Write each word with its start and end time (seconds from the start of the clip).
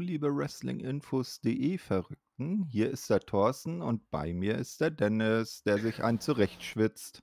Hallo, 0.00 0.06
liebe 0.06 0.34
Wrestlinginfos.de 0.34 1.76
Verrückten. 1.76 2.64
Hier 2.70 2.90
ist 2.90 3.10
der 3.10 3.20
Thorsten 3.20 3.82
und 3.82 4.10
bei 4.10 4.32
mir 4.32 4.56
ist 4.56 4.80
der 4.80 4.90
Dennis, 4.90 5.62
der 5.62 5.76
sich 5.76 6.02
ein 6.02 6.18
zurechtschwitzt. 6.20 7.22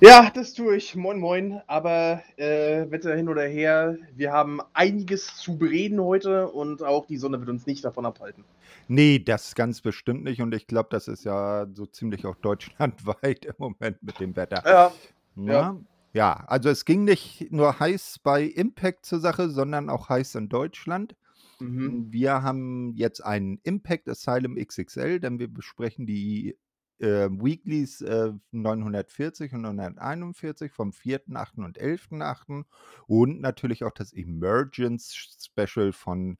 Ja, 0.00 0.30
das 0.30 0.54
tue 0.54 0.76
ich. 0.76 0.96
Moin, 0.96 1.20
moin. 1.20 1.60
Aber 1.66 2.22
äh, 2.38 2.90
Wetter 2.90 3.14
hin 3.14 3.28
oder 3.28 3.42
her, 3.42 3.98
wir 4.14 4.32
haben 4.32 4.60
einiges 4.72 5.36
zu 5.36 5.58
bereden 5.58 6.00
heute 6.00 6.48
und 6.48 6.82
auch 6.82 7.04
die 7.04 7.18
Sonne 7.18 7.38
wird 7.38 7.50
uns 7.50 7.66
nicht 7.66 7.84
davon 7.84 8.06
abhalten. 8.06 8.44
Nee, 8.88 9.18
das 9.18 9.54
ganz 9.54 9.82
bestimmt 9.82 10.24
nicht 10.24 10.40
und 10.40 10.54
ich 10.54 10.66
glaube, 10.66 10.88
das 10.90 11.08
ist 11.08 11.26
ja 11.26 11.66
so 11.74 11.84
ziemlich 11.84 12.24
auch 12.24 12.36
deutschlandweit 12.36 13.44
im 13.44 13.54
Moment 13.58 14.02
mit 14.02 14.18
dem 14.20 14.34
Wetter. 14.36 14.62
Ja, 14.64 14.92
Ja, 15.36 15.52
ja. 15.52 15.76
ja, 16.14 16.44
also 16.46 16.70
es 16.70 16.86
ging 16.86 17.04
nicht 17.04 17.52
nur 17.52 17.78
heiß 17.78 18.20
bei 18.22 18.42
Impact 18.44 19.04
zur 19.04 19.20
Sache, 19.20 19.50
sondern 19.50 19.90
auch 19.90 20.08
heiß 20.08 20.36
in 20.36 20.48
Deutschland. 20.48 21.14
Mhm. 21.60 22.12
Wir 22.12 22.42
haben 22.42 22.92
jetzt 22.94 23.20
einen 23.24 23.58
Impact 23.62 24.08
Asylum 24.08 24.56
XXL, 24.56 25.20
denn 25.20 25.38
wir 25.38 25.48
besprechen 25.48 26.06
die 26.06 26.58
äh, 26.98 27.28
Weeklies 27.30 28.00
äh, 28.02 28.32
940 28.52 29.52
und 29.52 29.62
941 29.62 30.72
vom 30.72 30.92
4.8. 30.92 31.64
und 31.64 31.78
11.8. 31.78 32.64
und 33.06 33.40
natürlich 33.40 33.84
auch 33.84 33.92
das 33.92 34.12
Emergence 34.12 35.14
Special 35.14 35.92
von 35.92 36.38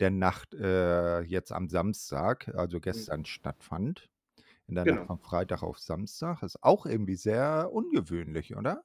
der 0.00 0.10
Nacht 0.10 0.54
äh, 0.54 1.20
jetzt 1.22 1.52
am 1.52 1.68
Samstag, 1.68 2.48
also 2.54 2.80
gestern 2.80 3.24
stattfand. 3.24 4.08
In 4.66 4.74
der 4.74 4.84
Nacht 4.84 5.00
Genau. 5.00 5.06
von 5.06 5.18
Freitag 5.18 5.62
auf 5.62 5.78
Samstag. 5.78 6.42
Ist 6.42 6.62
auch 6.62 6.84
irgendwie 6.86 7.16
sehr 7.16 7.70
ungewöhnlich, 7.72 8.54
oder? 8.54 8.84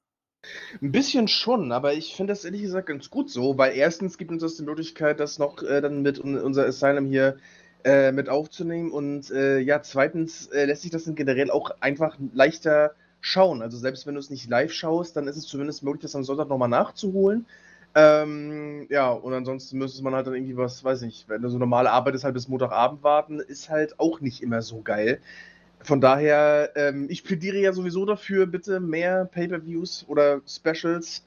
Ein 0.82 0.92
bisschen 0.92 1.28
schon, 1.28 1.72
aber 1.72 1.94
ich 1.94 2.16
finde 2.16 2.34
das 2.34 2.46
ehrlich 2.46 2.62
gesagt 2.64 2.88
ganz 2.88 3.10
gut 3.10 3.30
so, 3.30 3.58
weil 3.58 3.76
erstens 3.76 4.18
gibt 4.18 4.32
uns 4.32 4.42
das 4.42 4.56
die 4.56 4.64
Möglichkeit, 4.64 5.20
das 5.20 5.40
noch 5.40 5.62
äh, 5.64 5.82
dann 5.82 6.02
mit 6.02 6.20
un 6.20 6.38
unser 6.38 6.66
Asylum 6.66 7.06
hier 7.06 7.38
äh, 7.84 8.12
mit 8.12 8.30
aufzunehmen 8.30 8.92
und 8.92 9.32
äh, 9.32 9.60
ja, 9.60 9.82
zweitens 9.82 10.48
äh, 10.48 10.66
lässt 10.66 10.82
sich 10.84 10.92
das 10.92 11.06
dann 11.06 11.16
generell 11.16 11.52
auch 11.52 11.72
einfach 11.82 12.18
leichter 12.34 12.94
schauen. 13.22 13.62
Also 13.62 13.78
selbst 13.78 14.06
wenn 14.06 14.16
du 14.16 14.20
es 14.20 14.30
nicht 14.30 14.50
live 14.50 14.72
schaust, 14.74 15.16
dann 15.16 15.28
ist 15.28 15.38
es 15.38 15.48
zumindest 15.48 15.84
möglich, 15.84 16.02
das 16.04 16.16
am 16.16 16.24
Sonntag 16.24 16.50
nochmal 16.50 16.70
nachzuholen. 16.70 17.46
Ähm, 17.96 18.88
ja, 18.90 19.12
und 19.12 19.34
ansonsten 19.34 19.78
müsste 19.78 20.04
man 20.04 20.16
halt 20.16 20.26
dann 20.28 20.34
irgendwie 20.34 20.58
was, 20.58 20.84
weiß 20.84 21.02
nicht, 21.04 21.30
wenn 21.30 21.42
du 21.44 21.50
so 21.50 21.60
normal 21.60 21.88
arbeitest, 21.88 22.24
halt 22.24 22.34
bis 22.34 22.48
Montagabend 22.48 23.04
warten, 23.04 23.40
ist 23.40 23.70
halt 23.70 24.00
auch 24.00 24.20
nicht 24.20 24.42
immer 24.42 24.62
so 24.62 24.82
geil. 24.82 25.20
Von 25.84 26.02
daher, 26.02 26.72
ähm, 26.76 27.08
ich 27.10 27.24
plädiere 27.24 27.58
ja 27.58 27.74
sowieso 27.74 28.06
dafür, 28.06 28.46
bitte 28.46 28.80
mehr 28.80 29.26
Pay-per-Views 29.26 30.06
oder 30.08 30.42
Specials 30.48 31.24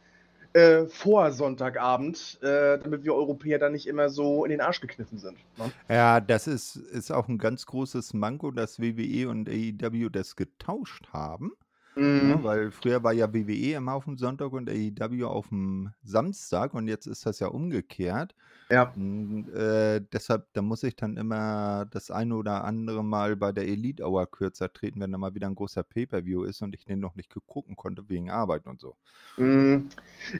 äh, 0.55 0.87
vor 0.87 1.33
Sonntagabend, 1.33 2.39
äh, 2.43 2.79
damit 2.79 3.05
wir 3.05 3.15
Europäer 3.15 3.59
dann 3.59 3.73
nicht 3.73 3.87
immer 3.87 4.09
so 4.09 4.45
in 4.45 4.51
den 4.51 4.63
Arsch 4.63 4.81
gekniffen 4.81 5.19
sind. 5.19 5.37
Ne? 5.59 5.71
Ja, 5.91 6.21
das 6.21 6.47
ist, 6.47 6.77
ist 6.77 7.11
auch 7.11 7.29
ein 7.29 7.37
ganz 7.37 7.67
großes 7.67 8.15
Manko, 8.15 8.51
dass 8.51 8.81
WWE 8.81 9.29
und 9.29 9.49
AEW 9.49 10.09
das 10.09 10.35
getauscht 10.35 11.09
haben. 11.13 11.53
Ne? 11.97 12.37
Mhm. 12.37 12.45
Weil 12.45 12.71
früher 12.71 13.03
war 13.03 13.15
ja 13.15 13.33
WWE 13.33 13.75
immer 13.75 13.95
auf 13.95 14.05
dem 14.05 14.19
Sonntag 14.19 14.53
und 14.53 14.69
AEW 14.69 15.25
auf 15.25 15.49
dem 15.49 15.93
Samstag 16.03 16.75
und 16.75 16.89
jetzt 16.89 17.07
ist 17.07 17.25
das 17.25 17.41
ja 17.41 17.49
umgekehrt. 17.49 18.35
Ja. 18.69 18.93
Und, 18.95 19.49
äh, 19.55 20.03
deshalb, 20.13 20.47
da 20.53 20.61
muss 20.61 20.83
ich 20.83 20.95
dann 20.97 21.17
immer 21.17 21.87
das 21.91 22.11
eine 22.11 22.35
oder 22.35 22.65
andere 22.65 23.03
Mal 23.03 23.37
bei 23.37 23.53
der 23.53 23.67
Elite 23.67 24.05
Hour 24.05 24.31
kürzer 24.31 24.71
treten, 24.71 25.01
wenn 25.01 25.13
da 25.13 25.19
mal 25.19 25.35
wieder 25.35 25.47
ein 25.47 25.55
großer 25.55 25.85
Pay-Per-View 25.85 26.45
ist 26.45 26.61
und 26.61 26.75
ich 26.75 26.85
den 26.85 27.01
noch 27.01 27.15
nicht 27.15 27.35
gucken 27.47 27.77
konnte 27.77 28.07
wegen 28.09 28.31
Arbeit 28.31 28.67
und 28.67 28.79
so. 28.79 28.97
Mhm. 29.39 29.89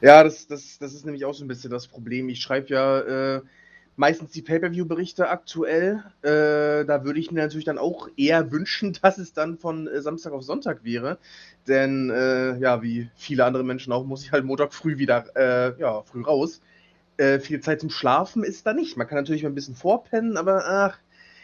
Ja, 0.01 0.23
das, 0.23 0.45
das, 0.45 0.77
das 0.77 0.93
ist 0.93 1.05
nämlich 1.05 1.25
auch 1.25 1.33
so 1.33 1.43
ein 1.43 1.47
bisschen 1.47 1.71
das 1.71 1.87
Problem. 1.87 2.29
Ich 2.29 2.41
schreibe 2.41 2.67
ja 2.67 2.99
äh, 2.99 3.41
meistens 3.97 4.31
die 4.31 4.41
Pay-per-view-Berichte 4.43 5.29
aktuell. 5.29 6.03
Äh, 6.23 6.85
da 6.85 7.03
würde 7.03 7.19
ich 7.19 7.31
mir 7.31 7.41
natürlich 7.41 7.65
dann 7.65 7.79
auch 7.79 8.09
eher 8.17 8.51
wünschen, 8.51 8.93
dass 9.03 9.19
es 9.19 9.33
dann 9.33 9.57
von 9.59 9.87
äh, 9.87 10.01
Samstag 10.01 10.33
auf 10.33 10.43
Sonntag 10.43 10.85
wäre. 10.85 11.19
Denn 11.67 12.09
äh, 12.11 12.57
ja, 12.59 12.81
wie 12.83 13.09
viele 13.15 13.45
andere 13.45 13.63
Menschen 13.65 13.93
auch, 13.93 14.05
muss 14.05 14.23
ich 14.23 14.31
halt 14.31 14.45
Montag 14.45 14.73
früh 14.73 14.97
wieder 14.99 15.25
äh, 15.35 15.79
ja, 15.81 16.03
früh 16.03 16.23
raus. 16.23 16.61
Äh, 17.17 17.39
viel 17.39 17.61
Zeit 17.61 17.81
zum 17.81 17.89
Schlafen 17.89 18.43
ist 18.43 18.65
da 18.67 18.73
nicht. 18.73 18.97
Man 18.97 19.07
kann 19.07 19.17
natürlich 19.17 19.43
mal 19.43 19.49
ein 19.49 19.55
bisschen 19.55 19.75
vorpennen, 19.75 20.37
aber 20.37 20.63
ach. 20.67 20.99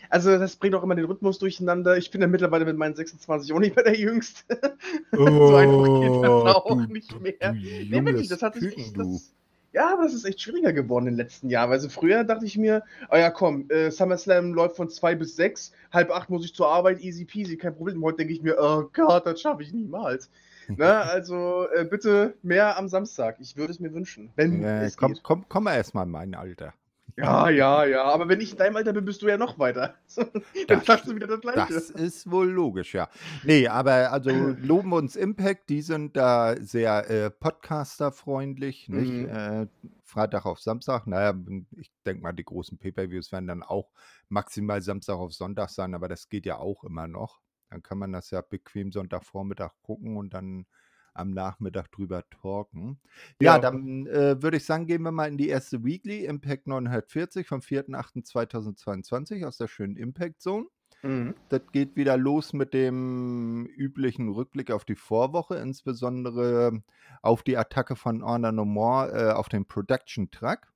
Also, 0.09 0.37
das 0.37 0.57
bringt 0.57 0.75
auch 0.75 0.83
immer 0.83 0.95
den 0.95 1.05
Rhythmus 1.05 1.39
durcheinander. 1.39 1.97
Ich 1.97 2.11
bin 2.11 2.21
ja 2.21 2.27
mittlerweile 2.27 2.65
mit 2.65 2.77
meinen 2.77 2.95
26 2.95 3.53
auch 3.53 3.59
nicht 3.59 3.75
mehr 3.75 3.83
der 3.85 3.97
Jüngste. 3.99 4.43
so 5.45 5.55
einfach 5.55 5.93
geht 5.93 6.21
das 6.21 6.45
Oh, 6.45 6.45
auch 6.45 6.85
du, 6.87 6.87
nicht 6.87 7.11
du, 7.11 7.19
mehr. 7.19 7.57
du 7.89 8.01
Nee, 8.01 8.05
wirklich, 8.05 8.27
das 8.27 8.41
hat 8.43 8.55
sich 8.55 8.71
echt. 8.71 8.97
du. 8.97 8.99
Das, 8.99 9.33
ja, 9.73 9.91
aber 9.93 10.03
das 10.03 10.13
ist 10.13 10.25
echt 10.25 10.41
schwieriger 10.41 10.71
geworden 10.73 11.07
in 11.07 11.13
den 11.13 11.17
letzten 11.17 11.49
Jahren. 11.49 11.71
Also 11.71 11.89
früher 11.89 12.23
dachte 12.23 12.45
ich 12.45 12.57
mir, 12.57 12.83
oh 13.11 13.15
ja, 13.15 13.29
komm, 13.31 13.69
äh, 13.69 13.89
SummerSlam 13.91 14.53
läuft 14.53 14.75
von 14.77 14.89
zwei 14.89 15.15
bis 15.15 15.35
sechs, 15.35 15.71
halb 15.91 16.11
acht 16.11 16.29
muss 16.29 16.45
ich 16.45 16.53
zur 16.53 16.67
Arbeit, 16.69 17.01
easy 17.01 17.25
peasy, 17.25 17.57
kein 17.57 17.75
Problem. 17.75 18.03
Heute 18.03 18.17
denke 18.17 18.33
ich 18.33 18.41
mir, 18.43 18.55
oh 18.59 18.89
Gott, 18.93 19.25
das 19.25 19.41
schaffe 19.41 19.63
ich 19.63 19.73
niemals. 19.73 20.29
Ne? 20.77 20.85
Also 20.87 21.67
äh, 21.75 21.83
bitte 21.83 22.35
mehr 22.41 22.77
am 22.77 22.87
Samstag. 22.87 23.35
Ich 23.41 23.57
würde 23.57 23.73
es 23.73 23.81
mir 23.81 23.93
wünschen, 23.93 24.31
wenn 24.37 24.63
Äh, 24.63 24.85
es 24.85 24.95
komm, 24.95 25.11
geht. 25.13 25.21
komm, 25.21 25.43
komm 25.49 25.65
mal 25.65 25.75
erst 25.75 25.93
mal 25.93 26.03
in 26.03 26.09
mein 26.09 26.35
Alter. 26.35 26.73
Ja, 27.15 27.49
ja, 27.49 27.85
ja. 27.85 28.03
Aber 28.03 28.27
wenn 28.27 28.41
ich 28.41 28.51
in 28.53 28.57
deinem 28.57 28.75
Alter 28.75 28.93
bin, 28.93 29.05
bist 29.05 29.21
du 29.21 29.27
ja 29.27 29.37
noch 29.37 29.59
weiter. 29.59 29.95
Dann 30.15 30.29
Das, 30.67 30.85
sagst 30.85 31.07
du 31.07 31.15
wieder 31.15 31.27
das 31.27 31.41
Gleiche. 31.41 31.73
das 31.73 31.89
ist 31.91 32.29
wohl 32.29 32.49
logisch, 32.49 32.93
ja. 32.93 33.07
Nee, 33.43 33.67
aber 33.67 34.11
also 34.11 34.29
loben 34.59 34.89
wir 34.89 34.95
uns 34.97 35.15
Impact, 35.15 35.69
die 35.69 35.81
sind 35.81 36.17
da 36.17 36.55
sehr 36.59 37.09
äh, 37.09 37.29
Podcaster-freundlich, 37.29 38.89
nicht? 38.89 39.11
Mhm. 39.11 39.29
Äh, 39.29 39.67
Freitag 40.03 40.45
auf 40.45 40.59
Samstag, 40.59 41.07
naja, 41.07 41.33
ich 41.77 41.91
denke 42.05 42.21
mal, 42.23 42.33
die 42.33 42.43
großen 42.43 42.77
Pay-Per-Views 42.77 43.31
werden 43.31 43.47
dann 43.47 43.63
auch 43.63 43.91
maximal 44.29 44.81
Samstag 44.81 45.15
auf 45.15 45.33
Sonntag 45.33 45.69
sein, 45.69 45.95
aber 45.95 46.07
das 46.07 46.29
geht 46.29 46.45
ja 46.45 46.57
auch 46.57 46.83
immer 46.83 47.07
noch. 47.07 47.39
Dann 47.69 47.81
kann 47.81 47.97
man 47.97 48.11
das 48.11 48.29
ja 48.31 48.41
bequem 48.41 48.91
Sonntagvormittag 48.91 49.71
gucken 49.81 50.17
und 50.17 50.33
dann 50.33 50.65
am 51.13 51.31
Nachmittag 51.31 51.91
drüber 51.91 52.23
talken. 52.29 52.99
Ja, 53.41 53.55
Ja. 53.55 53.59
dann 53.59 54.07
äh, 54.07 54.41
würde 54.41 54.57
ich 54.57 54.65
sagen, 54.65 54.85
gehen 54.87 55.03
wir 55.03 55.11
mal 55.11 55.27
in 55.27 55.37
die 55.37 55.49
erste 55.49 55.83
Weekly, 55.83 56.25
Impact 56.25 56.67
940 56.67 57.47
vom 57.47 57.61
4.8.2022 57.61 59.45
aus 59.45 59.57
der 59.57 59.67
schönen 59.67 59.95
Impact 59.97 60.41
Zone. 60.41 60.67
Mhm. 61.03 61.35
Das 61.49 61.61
geht 61.71 61.95
wieder 61.95 62.15
los 62.17 62.53
mit 62.53 62.73
dem 62.73 63.65
üblichen 63.65 64.29
Rückblick 64.29 64.71
auf 64.71 64.85
die 64.85 64.95
Vorwoche, 64.95 65.55
insbesondere 65.55 66.81
auf 67.21 67.43
die 67.43 67.57
Attacke 67.57 67.95
von 67.95 68.23
Honor 68.23 68.51
No 68.53 68.63
More 68.65 69.11
äh, 69.11 69.31
auf 69.33 69.49
den 69.49 69.65
Production 69.65 70.31
Truck, 70.31 70.71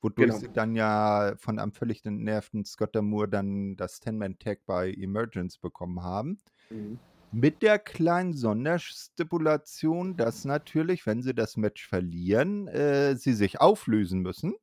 wodurch 0.00 0.28
Genau. 0.28 0.38
sie 0.38 0.52
dann 0.52 0.76
ja 0.76 1.34
von 1.38 1.58
einem 1.58 1.72
völlig 1.72 2.04
entnervten 2.06 2.64
Scott 2.64 2.94
Moore 2.94 3.28
dann 3.28 3.76
das 3.76 3.98
Ten-Man-Tag 3.98 4.60
bei 4.66 4.92
Emergence 4.92 5.58
bekommen 5.58 6.00
haben. 6.02 6.38
Mhm. 6.70 7.00
Mit 7.32 7.62
der 7.62 7.78
kleinen 7.78 8.32
Sonderstipulation, 8.34 10.16
dass 10.16 10.44
natürlich, 10.44 11.06
wenn 11.06 11.22
sie 11.22 11.34
das 11.34 11.56
Match 11.56 11.86
verlieren, 11.86 12.68
äh, 12.68 13.16
sie 13.16 13.34
sich 13.34 13.60
auflösen 13.60 14.20
müssen. 14.20 14.54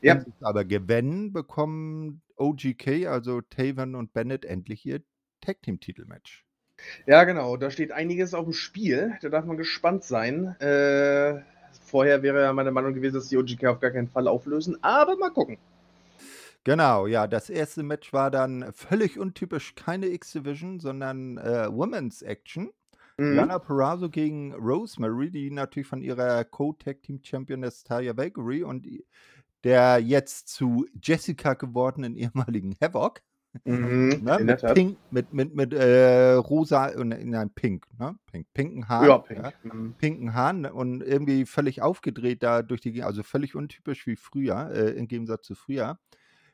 Wenn 0.00 0.18
Ja. 0.18 0.20
sie 0.20 0.30
es 0.30 0.42
aber 0.42 0.64
gewinnen, 0.64 1.32
bekommen 1.32 2.22
OGK, 2.36 3.06
also 3.06 3.40
Taven 3.42 3.94
und 3.94 4.12
Bennett, 4.12 4.44
endlich 4.44 4.86
ihr 4.86 5.02
Tag-Team-Titel-Match. 5.42 6.44
Ja, 7.06 7.24
genau. 7.24 7.56
Da 7.56 7.70
steht 7.70 7.92
einiges 7.92 8.32
auf 8.34 8.44
dem 8.44 8.52
Spiel. 8.54 9.14
Da 9.20 9.28
darf 9.28 9.44
man 9.44 9.56
gespannt 9.58 10.04
sein. 10.04 10.58
Äh, 10.60 11.42
vorher 11.84 12.22
wäre 12.22 12.42
ja 12.42 12.52
meine 12.52 12.70
Meinung 12.70 12.94
gewesen, 12.94 13.16
dass 13.16 13.28
die 13.28 13.36
OGK 13.36 13.66
auf 13.66 13.80
gar 13.80 13.90
keinen 13.90 14.08
Fall 14.08 14.28
auflösen. 14.28 14.82
Aber 14.82 15.16
mal 15.16 15.30
gucken. 15.30 15.58
Genau, 16.64 17.06
ja, 17.06 17.26
das 17.26 17.48
erste 17.48 17.82
Match 17.82 18.12
war 18.12 18.30
dann 18.30 18.72
völlig 18.74 19.18
untypisch 19.18 19.74
keine 19.74 20.06
X-Division, 20.08 20.78
sondern 20.78 21.38
äh, 21.38 21.68
Women's 21.70 22.20
Action. 22.22 22.70
Mhm. 23.18 23.32
Diana 23.32 23.58
Perazzo 23.58 24.10
gegen 24.10 24.52
Rosemary, 24.54 25.30
die 25.30 25.50
natürlich 25.50 25.86
von 25.88 26.02
ihrer 26.02 26.44
Co-Tag-Team-Championess 26.44 27.84
Taya 27.84 28.16
Valkyrie 28.16 28.62
und 28.64 28.86
der 29.64 29.98
jetzt 30.00 30.48
zu 30.48 30.86
Jessica 31.02 31.54
gewordenen 31.54 32.16
ehemaligen 32.16 32.74
Havoc, 32.82 33.22
Mhm. 33.64 34.22
ne, 34.24 34.38
mit. 34.40 34.62
Pink, 34.74 34.98
mit, 35.10 35.32
mit, 35.32 35.54
mit 35.54 35.72
äh, 35.74 36.32
rosa 36.34 36.86
und 36.98 37.08
nein, 37.10 37.50
Pink, 37.54 37.86
ne? 37.98 38.16
Pink, 38.26 38.46
pinken 38.54 38.88
Ja, 38.98 39.18
Haaren, 39.18 39.18
Pink. 39.18 39.44
ja, 39.44 39.52
Mhm. 39.62 39.94
pinken 39.98 40.34
Haaren 40.34 40.66
und 40.66 41.02
irgendwie 41.02 41.46
völlig 41.46 41.82
aufgedreht 41.82 42.42
da 42.42 42.62
durch 42.62 42.80
die, 42.80 43.02
also 43.02 43.22
völlig 43.22 43.54
untypisch 43.56 44.06
wie 44.06 44.16
früher, 44.16 44.70
äh, 44.72 44.90
im 44.92 45.08
Gegensatz 45.08 45.46
zu 45.46 45.54
früher. 45.54 45.98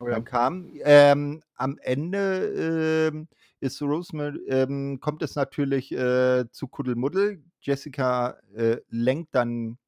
Oh 0.00 0.08
ja. 0.08 0.20
Kam 0.20 0.70
ähm, 0.84 1.43
am 1.54 1.78
Ende 1.82 3.08
ähm, 3.12 3.28
ist 3.60 3.81
Rosemary, 3.82 4.38
ähm, 4.48 5.00
kommt 5.00 5.22
es 5.22 5.34
natürlich 5.34 5.93
äh, 5.93 6.44
zu 6.50 6.69
Kuddelmuddel. 6.69 7.43
Jessica 7.60 8.38
äh, 8.54 8.78
lenkt 8.90 9.34
dann 9.34 9.78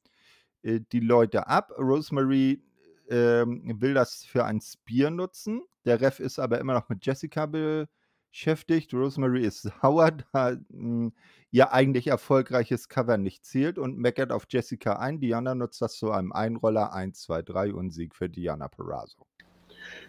äh, 0.63 0.81
die 0.93 1.01
Leute 1.01 1.47
ab. 1.49 1.73
Rosemary 1.79 2.63
ähm, 3.11 3.81
will 3.81 3.95
das 3.95 4.25
für 4.25 4.45
ein 4.45 4.61
Spear 4.61 5.11
nutzen. 5.11 5.63
Der 5.85 6.01
Ref 6.01 6.21
ist 6.21 6.39
aber 6.39 6.59
immer 6.61 6.75
noch 6.75 6.89
mit 6.89 7.05
Jessica 7.07 7.47
beschäftigt. 7.47 8.95
Rosemary 8.95 9.45
ist 9.45 9.63
sauer, 9.83 10.13
da 10.33 10.57
mh, 10.71 11.13
ihr 11.51 11.73
eigentlich 11.73 12.09
erfolgreiches 12.09 12.89
Cover 12.89 13.19
nicht 13.19 13.45
zielt 13.47 13.79
und 13.79 13.99
meckert 13.99 14.33
auf 14.33 14.47
Jessica 14.51 14.95
ein. 14.99 15.21
Diana 15.21 15.55
nutzt 15.55 15.83
das 15.83 15.95
zu 15.99 16.11
einem 16.13 16.33
Einroller 16.33 16.93
1, 16.95 17.21
2, 17.23 17.43
3 17.43 17.75
und 17.75 17.91
Sieg 17.93 18.15
für 18.17 18.31
Diana 18.31 18.69
Perazzo. 18.69 19.28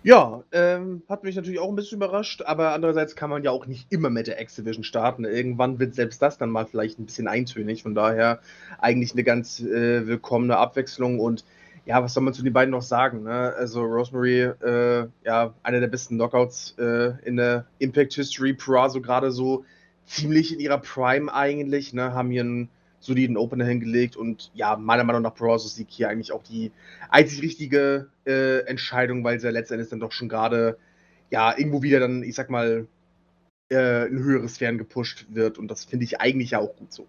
Ja, 0.04 0.44
ähm, 0.52 1.02
hat 1.10 1.24
mich 1.24 1.36
natürlich 1.36 1.60
auch 1.60 1.70
ein 1.70 1.76
bisschen 1.76 1.98
überrascht, 1.98 2.42
aber 2.44 2.74
andererseits 2.74 3.16
kann 3.16 3.30
man 3.30 3.44
ja 3.44 3.52
auch 3.52 3.66
nicht 3.66 3.92
immer 3.92 4.10
mit 4.10 4.28
der 4.28 4.40
X-Division 4.42 4.84
starten. 4.84 5.26
Irgendwann 5.26 5.80
wird 5.80 5.94
selbst 5.94 6.22
das 6.22 6.38
dann 6.38 6.50
mal 6.50 6.66
vielleicht 6.66 7.00
ein 7.00 7.06
bisschen 7.06 7.28
eintönig. 7.28 7.84
Von 7.84 7.96
daher 7.96 8.40
eigentlich 8.80 9.12
eine 9.12 9.24
ganz 9.24 9.60
äh, 9.60 10.08
willkommene 10.08 10.58
Abwechslung 10.58 11.20
und 11.20 11.44
ja, 11.86 12.04
was 12.04 12.14
soll 12.14 12.24
man 12.24 12.34
zu 12.34 12.44
den 12.44 12.54
beiden 12.54 12.72
noch 12.72 12.84
sagen? 12.84 13.24
Ne? 13.24 13.54
Also 13.58 13.82
Rosemary, 13.82 14.42
äh, 14.42 15.08
ja, 15.26 15.54
einer 15.64 15.80
der 15.80 15.88
besten 15.88 16.16
Knockouts 16.16 16.76
äh, 16.78 17.14
in 17.26 17.36
der 17.36 17.66
Impact 17.80 18.14
History. 18.14 18.54
Purazo 18.54 19.02
gerade 19.02 19.32
so 19.32 19.66
ziemlich 20.06 20.54
in 20.54 20.60
ihrer 20.60 20.78
Prime 20.78 21.34
eigentlich, 21.34 21.94
ne? 21.94 22.14
Haben 22.14 22.32
hier 22.32 22.42
einen 22.42 22.70
soliden 23.00 23.38
Opener 23.38 23.66
hingelegt 23.66 24.16
und 24.16 24.52
ja, 24.54 24.76
meiner 24.76 25.04
Meinung 25.04 25.22
nach 25.22 25.34
Brazos 25.34 25.76
Sieg 25.76 25.88
hier 25.90 26.10
eigentlich 26.10 26.32
auch 26.32 26.44
die 26.44 26.72
einzig 27.10 27.42
richtige 27.42 28.10
äh, 28.26 28.60
Entscheidung, 28.66 29.24
weil 29.24 29.40
sie 29.40 29.48
ja 29.48 29.52
letztendlich 29.52 29.90
dann 29.90 30.00
doch 30.00 30.12
schon 30.12 30.30
gerade 30.30 30.78
ja 31.30 31.58
irgendwo 31.58 31.82
wieder 31.82 32.00
dann, 32.00 32.24
ich 32.24 32.36
sag 32.36 32.50
mal, 32.50 32.88
äh, 33.70 34.06
ein 34.06 34.20
höheres 34.20 34.58
Fern 34.58 34.78
gepusht 34.78 35.28
wird 35.30 35.58
und 35.58 35.70
das 35.70 35.86
finde 35.86 36.06
ich 36.06 36.20
eigentlich 36.20 36.52
ja 36.52 36.60
auch 36.60 36.76
gut 36.76 36.92
so. 36.94 37.08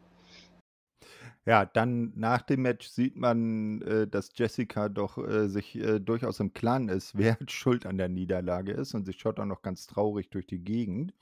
Ja, 1.46 1.64
dann 1.64 2.12
nach 2.16 2.42
dem 2.42 2.62
Match 2.62 2.88
sieht 2.88 3.16
man, 3.16 3.80
äh, 3.82 4.06
dass 4.06 4.30
Jessica 4.34 4.88
doch 4.88 5.16
äh, 5.16 5.48
sich 5.48 5.74
äh, 5.76 5.98
durchaus 5.98 6.38
im 6.38 6.52
Klaren 6.52 6.88
ist, 6.88 7.12
wer 7.18 7.38
schuld 7.48 7.86
an 7.86 7.98
der 7.98 8.08
Niederlage 8.08 8.72
ist 8.72 8.94
und 8.94 9.06
sie 9.06 9.14
schaut 9.14 9.40
auch 9.40 9.46
noch 9.46 9.62
ganz 9.62 9.86
traurig 9.86 10.30
durch 10.30 10.46
die 10.46 10.62
Gegend. 10.62 11.14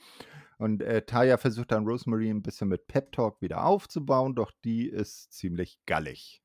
Und 0.58 0.82
äh, 0.82 1.02
Taya 1.02 1.36
versucht 1.36 1.70
dann 1.70 1.86
Rosemary 1.86 2.30
ein 2.30 2.42
bisschen 2.42 2.68
mit 2.68 2.88
Pep 2.88 3.12
Talk 3.12 3.40
wieder 3.40 3.64
aufzubauen, 3.64 4.34
doch 4.34 4.50
die 4.64 4.88
ist 4.88 5.32
ziemlich 5.32 5.78
gallig. 5.86 6.42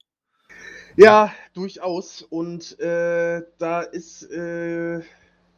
Ja, 0.96 1.34
durchaus. 1.54 2.22
Und 2.22 2.80
äh, 2.80 3.42
da 3.58 3.82
ist, 3.82 4.30
äh, 4.32 5.02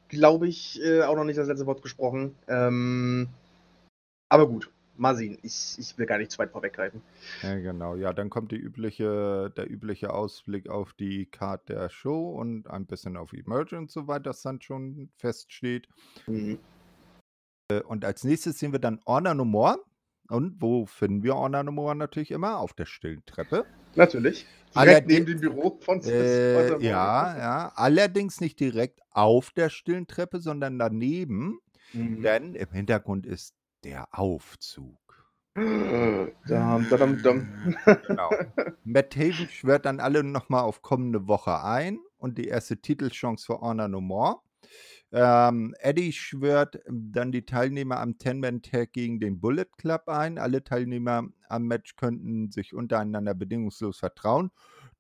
glaube 0.07 0.47
ich, 0.47 0.81
äh, 0.81 1.03
auch 1.03 1.15
noch 1.15 1.25
nicht 1.25 1.37
das 1.37 1.49
letzte 1.49 1.65
Wort 1.65 1.81
gesprochen. 1.81 2.35
Ähm, 2.47 3.27
aber 4.29 4.47
gut, 4.47 4.71
mal 4.97 5.15
sehen. 5.15 5.37
Ich, 5.41 5.75
ich 5.77 5.97
will 5.97 6.05
gar 6.05 6.17
nicht 6.17 6.31
zu 6.31 6.39
weit 6.39 6.51
vorweggreifen. 6.51 7.01
Ja, 7.41 7.55
genau. 7.55 7.95
Ja, 7.95 8.13
dann 8.13 8.29
kommt 8.29 8.51
übliche, 8.51 9.51
der 9.55 9.69
übliche 9.69 10.13
Ausblick 10.13 10.69
auf 10.69 10.93
die 10.93 11.25
Card 11.25 11.69
der 11.69 11.89
Show 11.89 12.31
und 12.31 12.67
ein 12.67 12.85
bisschen 12.85 13.17
auf 13.17 13.33
Emergence, 13.33 13.93
soweit 13.93 14.25
das 14.25 14.41
dann 14.41 14.61
schon 14.61 15.09
feststeht. 15.17 15.87
Mhm. 16.27 16.59
Äh, 17.71 17.81
und 17.81 18.05
als 18.05 18.23
nächstes 18.23 18.59
sehen 18.59 18.71
wir 18.71 18.79
dann 18.79 18.99
Honor 19.05 19.33
No 19.33 19.45
More. 19.45 19.79
Und 20.27 20.59
wo 20.59 20.85
finden 20.85 21.23
wir 21.23 21.35
Honor 21.35 21.63
No 21.63 21.71
More 21.71 21.95
natürlich 21.95 22.31
immer? 22.31 22.57
Auf 22.59 22.73
der 22.73 22.85
stillen 22.85 23.23
Treppe. 23.25 23.65
Natürlich. 23.95 24.45
Direkt 24.75 25.07
neben 25.07 25.25
dem 25.25 25.39
Büro 25.39 25.77
von 25.79 26.01
äh, 26.01 26.77
Ja, 26.79 27.37
ja. 27.37 27.71
Allerdings 27.75 28.41
nicht 28.41 28.59
direkt 28.59 28.99
auf 29.11 29.51
der 29.51 29.69
stillen 29.69 30.07
Treppe, 30.07 30.39
sondern 30.39 30.77
daneben. 30.77 31.59
Mhm. 31.93 32.21
Denn 32.21 32.55
im 32.55 32.71
Hintergrund 32.71 33.25
ist 33.25 33.55
der 33.85 34.07
Aufzug. 34.11 34.97
Dam, 35.55 36.89
dam, 36.89 37.21
dam. 37.23 37.75
genau. 38.07 38.29
Matt 38.83 39.11
Taven 39.11 39.47
schwört 39.47 39.85
dann 39.85 40.01
alle 40.01 40.21
nochmal 40.21 40.63
auf 40.63 40.81
kommende 40.81 41.27
Woche 41.27 41.63
ein 41.63 41.99
und 42.17 42.37
die 42.37 42.47
erste 42.47 42.81
Titelchance 42.81 43.45
für 43.45 43.61
Honor 43.61 43.87
No 43.87 44.01
More. 44.01 44.41
Ähm, 45.13 45.73
Eddie 45.79 46.11
schwört 46.11 46.81
dann 46.89 47.31
die 47.31 47.45
Teilnehmer 47.45 48.01
am 48.01 48.17
Ten-Man-Tag 48.17 48.91
gegen 48.91 49.21
den 49.21 49.39
Bullet 49.39 49.67
Club 49.77 50.09
ein. 50.09 50.39
Alle 50.39 50.61
Teilnehmer 50.63 51.23
am 51.47 51.63
Match 51.67 51.95
könnten 51.95 52.51
sich 52.51 52.73
untereinander 52.73 53.33
bedingungslos 53.33 53.99
vertrauen. 53.99 54.51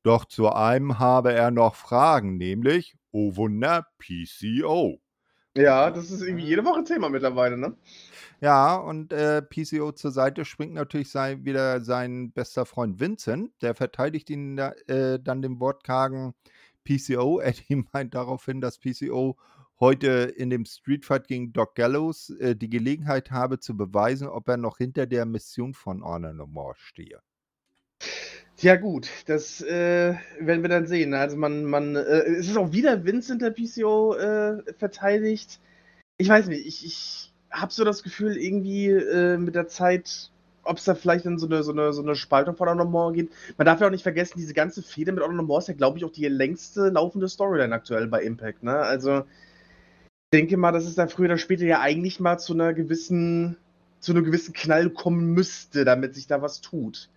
Doch 0.03 0.23
zu 0.23 0.49
einem 0.53 0.99
habe 0.99 1.33
er 1.33 1.51
noch 1.51 1.75
Fragen, 1.75 2.37
nämlich, 2.37 2.95
oh 3.11 3.35
Wunder, 3.35 3.87
PCO. 3.97 5.01
Ja, 5.57 5.89
das 5.89 6.11
ist 6.11 6.21
irgendwie 6.21 6.45
jede 6.45 6.65
Woche 6.65 6.83
Thema 6.83 7.09
mittlerweile, 7.09 7.57
ne? 7.57 7.77
Ja, 8.41 8.75
und 8.75 9.13
äh, 9.13 9.41
PCO 9.41 9.93
zur 9.93 10.11
Seite 10.11 10.43
springt 10.43 10.73
natürlich 10.73 11.09
sein, 11.09 11.45
wieder 11.45 11.79
sein 11.81 12.31
bester 12.31 12.65
Freund 12.65 12.99
Vincent. 12.99 13.51
Der 13.61 13.73
verteidigt 13.73 14.29
ihn 14.29 14.57
äh, 14.57 15.19
dann 15.21 15.41
dem 15.41 15.61
wortkargen 15.61 16.33
PCO. 16.83 17.39
Eddie 17.41 17.85
meint 17.93 18.13
daraufhin, 18.13 18.59
dass 18.59 18.79
PCO 18.79 19.37
heute 19.79 20.07
in 20.07 20.49
dem 20.49 20.65
Streetfight 20.65 21.27
gegen 21.27 21.53
Doc 21.53 21.75
Gallows 21.75 22.31
äh, 22.31 22.55
die 22.55 22.69
Gelegenheit 22.69 23.31
habe 23.31 23.59
zu 23.59 23.77
beweisen, 23.77 24.27
ob 24.27 24.49
er 24.49 24.57
noch 24.57 24.77
hinter 24.77 25.05
der 25.05 25.25
Mission 25.25 25.73
von 25.73 26.03
Honor 26.03 26.33
No 26.33 26.47
More 26.47 26.75
stehe. 26.77 27.21
Ja 28.57 28.77
gut, 28.77 29.09
das 29.25 29.61
äh, 29.61 30.15
werden 30.39 30.61
wir 30.61 30.69
dann 30.69 30.87
sehen. 30.87 31.13
Also 31.13 31.35
man, 31.35 31.65
man, 31.65 31.95
äh, 31.95 31.99
es 31.99 32.47
ist 32.47 32.57
auch 32.57 32.71
wieder 32.71 33.03
Vincent 33.03 33.41
der 33.41 33.51
PCO 33.51 34.15
äh, 34.15 34.63
verteidigt. 34.77 35.59
Ich 36.17 36.29
weiß 36.29 36.47
nicht, 36.47 36.65
ich, 36.65 36.85
ich 36.85 37.33
habe 37.51 37.73
so 37.73 37.83
das 37.83 38.01
Gefühl, 38.01 38.37
irgendwie 38.37 38.87
äh, 38.87 39.37
mit 39.37 39.55
der 39.55 39.67
Zeit, 39.67 40.31
ob 40.63 40.77
es 40.77 40.85
da 40.85 40.95
vielleicht 40.95 41.25
in 41.25 41.37
so 41.37 41.47
eine, 41.47 41.63
so 41.63 41.73
eine, 41.73 41.91
so 41.91 42.01
eine 42.01 42.15
Spaltung 42.15 42.55
von 42.55 42.69
Honor 42.69 43.11
geht. 43.11 43.29
Man 43.57 43.65
darf 43.65 43.81
ja 43.81 43.87
auch 43.87 43.91
nicht 43.91 44.03
vergessen, 44.03 44.39
diese 44.39 44.53
ganze 44.53 44.81
Fehde 44.81 45.11
mit 45.11 45.23
Honor 45.23 45.59
ist 45.59 45.67
ja, 45.67 45.73
glaube 45.73 45.97
ich, 45.97 46.05
auch 46.05 46.11
die 46.11 46.27
längste 46.27 46.89
laufende 46.89 47.27
Storyline 47.27 47.75
aktuell 47.75 48.07
bei 48.07 48.23
Impact. 48.23 48.63
Ne? 48.63 48.77
Also 48.77 49.25
denke 50.31 50.55
mal, 50.55 50.71
dass 50.71 50.85
es 50.85 50.95
dann 50.95 51.09
früher 51.09 51.25
oder 51.25 51.37
später 51.37 51.65
ja 51.65 51.81
eigentlich 51.81 52.21
mal 52.21 52.37
zu 52.37 52.53
einer 52.53 52.73
gewissen, 52.73 53.57
zu 53.99 54.13
einem 54.13 54.23
gewissen 54.23 54.53
Knall 54.53 54.89
kommen 54.89 55.33
müsste, 55.33 55.83
damit 55.83 56.15
sich 56.15 56.27
da 56.27 56.41
was 56.41 56.61
tut. 56.61 57.09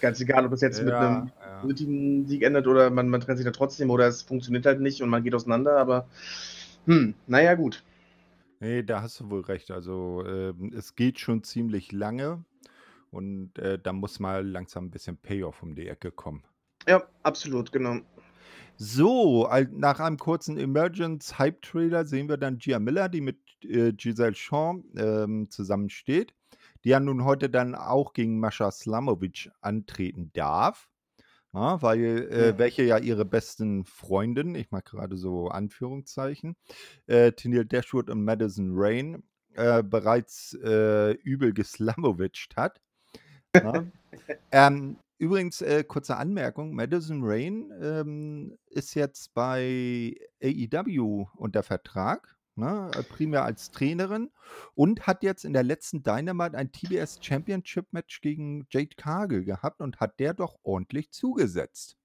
Ganz 0.00 0.20
egal, 0.20 0.44
ob 0.44 0.50
das 0.50 0.60
jetzt 0.60 0.78
ja, 0.78 0.84
mit 0.84 0.94
einem 0.94 2.22
ja. 2.22 2.26
Sieg 2.28 2.42
endet 2.42 2.66
oder 2.66 2.90
man, 2.90 3.08
man 3.08 3.20
trennt 3.20 3.38
sich 3.38 3.46
da 3.46 3.52
trotzdem 3.52 3.90
oder 3.90 4.06
es 4.06 4.22
funktioniert 4.22 4.66
halt 4.66 4.80
nicht 4.80 5.02
und 5.02 5.08
man 5.08 5.22
geht 5.22 5.34
auseinander, 5.34 5.76
aber 5.76 6.08
hm, 6.86 7.14
naja, 7.26 7.54
gut. 7.54 7.84
Nee, 8.60 8.82
da 8.82 9.02
hast 9.02 9.20
du 9.20 9.30
wohl 9.30 9.40
recht. 9.40 9.70
Also 9.70 10.24
äh, 10.24 10.54
es 10.74 10.94
geht 10.94 11.18
schon 11.18 11.42
ziemlich 11.42 11.92
lange 11.92 12.44
und 13.10 13.58
äh, 13.58 13.78
da 13.78 13.92
muss 13.92 14.20
mal 14.20 14.46
langsam 14.46 14.86
ein 14.86 14.90
bisschen 14.90 15.16
Payoff 15.16 15.62
um 15.62 15.74
die 15.74 15.88
Ecke 15.88 16.10
kommen. 16.10 16.42
Ja, 16.86 17.02
absolut, 17.22 17.72
genau. 17.72 17.98
So, 18.76 19.48
nach 19.70 20.00
einem 20.00 20.16
kurzen 20.16 20.58
Emergence-Hype-Trailer 20.58 22.04
sehen 22.04 22.28
wir 22.28 22.36
dann 22.36 22.58
Gia 22.58 22.78
Miller, 22.78 23.08
die 23.08 23.20
mit 23.20 23.38
äh, 23.62 23.92
Giselle 23.92 24.34
Shaw 24.34 24.82
ähm, 24.96 25.48
zusammensteht, 25.50 26.34
die 26.84 26.90
ja 26.90 27.00
nun 27.00 27.24
heute 27.24 27.48
dann 27.50 27.74
auch 27.74 28.12
gegen 28.12 28.40
Mascha 28.40 28.70
Slamovic 28.70 29.50
antreten 29.60 30.30
darf. 30.32 30.88
Ja, 31.54 31.82
weil, 31.82 32.28
äh, 32.30 32.46
ja. 32.48 32.58
welche 32.58 32.82
ja 32.82 32.96
ihre 32.96 33.26
besten 33.26 33.84
Freundinnen, 33.84 34.54
ich 34.54 34.70
mag 34.70 34.86
gerade 34.86 35.16
so 35.16 35.48
Anführungszeichen, 35.48 36.56
äh, 37.06 37.32
Tennille 37.32 37.66
Dashwood 37.66 38.08
und 38.08 38.24
Madison 38.24 38.70
Rain, 38.72 39.22
äh, 39.52 39.82
bereits 39.82 40.54
äh, 40.64 41.12
übel 41.12 41.52
geslamowitscht 41.52 42.56
hat. 42.56 42.80
Ja. 43.54 43.84
ähm, 44.50 44.96
Übrigens, 45.22 45.62
äh, 45.62 45.84
kurze 45.84 46.16
Anmerkung: 46.16 46.74
Madison 46.74 47.20
Rain 47.22 47.72
ähm, 47.80 48.58
ist 48.66 48.94
jetzt 48.94 49.32
bei 49.34 50.16
AEW 50.42 51.26
unter 51.36 51.62
Vertrag, 51.62 52.36
ne, 52.62 52.90
äh, 52.96 53.02
primär 53.02 53.44
als 53.44 53.70
Trainerin 53.70 54.30
und 54.74 55.06
hat 55.06 55.22
jetzt 55.22 55.44
in 55.44 55.52
der 55.52 55.62
letzten 55.62 56.02
Dynamite 56.02 56.56
ein 56.56 56.72
TBS 56.72 57.18
Championship 57.20 57.86
Match 57.92 58.20
gegen 58.20 58.66
Jade 58.70 58.94
Cargill 58.96 59.44
gehabt 59.44 59.80
und 59.80 60.00
hat 60.00 60.18
der 60.20 60.34
doch 60.34 60.58
ordentlich 60.62 61.10
zugesetzt. 61.10 61.96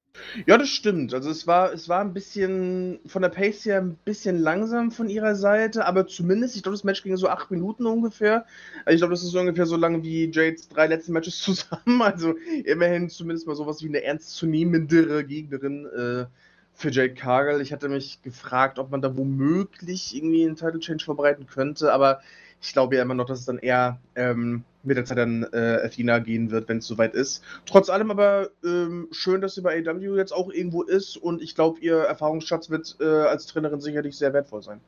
Ja, 0.46 0.58
das 0.58 0.70
stimmt. 0.70 1.14
Also 1.14 1.30
es 1.30 1.48
war, 1.48 1.72
es 1.74 1.90
war 1.90 2.02
ein 2.02 2.14
bisschen 2.14 3.00
von 3.06 3.22
der 3.22 3.30
Pace 3.30 3.66
her 3.66 3.82
ein 3.82 3.98
bisschen 4.04 4.40
langsam 4.40 4.92
von 4.92 5.10
ihrer 5.10 5.36
Seite, 5.36 5.86
aber 5.86 6.08
zumindest, 6.08 6.56
ich 6.56 6.64
glaube, 6.64 6.76
das 6.76 6.84
Match 6.84 7.04
ging 7.04 7.16
so 7.18 7.30
acht 7.30 7.52
Minuten 7.52 7.86
ungefähr. 7.86 8.46
Also 8.86 8.96
ich 8.96 9.00
glaube, 9.00 9.14
das 9.14 9.24
ist 9.24 9.32
so 9.32 9.40
ungefähr 9.40 9.66
so 9.66 9.76
lange 9.76 10.04
wie 10.04 10.32
Jades 10.32 10.70
drei 10.70 10.88
letzten 10.88 11.14
Matches 11.14 11.38
zusammen. 11.42 12.02
Also 12.02 12.36
immerhin 12.66 13.10
zumindest 13.10 13.48
mal 13.48 13.56
sowas 13.56 13.82
wie 13.84 13.90
eine 13.90 14.04
ernstzunehmendere 14.04 15.24
Gegnerin 15.24 15.86
äh, 15.86 16.26
für 16.78 16.92
Jade 16.92 17.16
Cargill. 17.16 17.60
Ich 17.60 17.74
hatte 17.74 17.90
mich 17.90 18.22
gefragt, 18.22 18.78
ob 18.78 18.92
man 18.92 19.02
da 19.02 19.18
womöglich 19.18 20.16
irgendwie 20.16 20.46
einen 20.46 20.56
Title 20.56 20.80
Change 20.80 21.04
vorbereiten 21.04 21.48
könnte, 21.48 21.92
aber 21.92 22.22
ich 22.62 22.72
glaube 22.72 22.96
ja 22.96 23.02
immer 23.02 23.16
noch, 23.16 23.26
dass 23.26 23.40
es 23.40 23.46
dann 23.46 23.58
eher 23.58 24.00
ähm, 24.16 24.64
mit 24.84 24.96
der 24.96 25.06
Zeit 25.06 25.18
dann 25.18 25.44
äh, 25.54 25.82
Athena 25.84 26.20
gehen 26.20 26.52
wird, 26.52 26.70
wenn 26.70 26.78
es 26.78 26.88
soweit 26.88 27.16
ist. 27.16 27.44
Trotz 27.66 27.90
allem 27.90 28.12
aber 28.12 28.52
ähm, 28.64 29.08
schön, 29.12 29.42
dass 29.42 29.56
sie 29.56 29.62
bei 29.62 29.80
AW 29.80 30.18
jetzt 30.18 30.32
auch 30.32 30.52
irgendwo 30.52 30.84
ist 30.84 31.18
und 31.18 31.42
ich 31.42 31.56
glaube, 31.56 31.80
ihr 31.80 31.98
Erfahrungsschatz 31.98 32.70
wird 32.70 32.96
äh, 33.00 33.06
als 33.06 33.48
Trainerin 33.48 33.82
sicherlich 33.82 34.16
sehr 34.16 34.34
wertvoll 34.34 34.62
sein. 34.62 34.80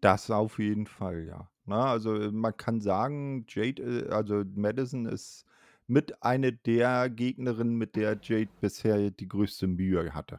Das 0.00 0.30
auf 0.30 0.58
jeden 0.60 0.86
Fall, 0.86 1.24
ja. 1.24 1.48
Na, 1.66 1.86
also 1.86 2.14
äh, 2.14 2.30
man 2.30 2.56
kann 2.56 2.80
sagen, 2.80 3.44
Jade, 3.48 3.82
äh, 3.82 4.12
also 4.12 4.44
Madison 4.54 5.06
ist 5.06 5.46
mit 5.88 6.22
eine 6.22 6.52
der 6.52 7.10
Gegnerinnen, 7.10 7.74
mit 7.74 7.96
der 7.96 8.18
Jade 8.22 8.50
bisher 8.60 9.10
die 9.10 9.28
größte 9.28 9.66
Mühe 9.66 10.14
hatte. 10.14 10.38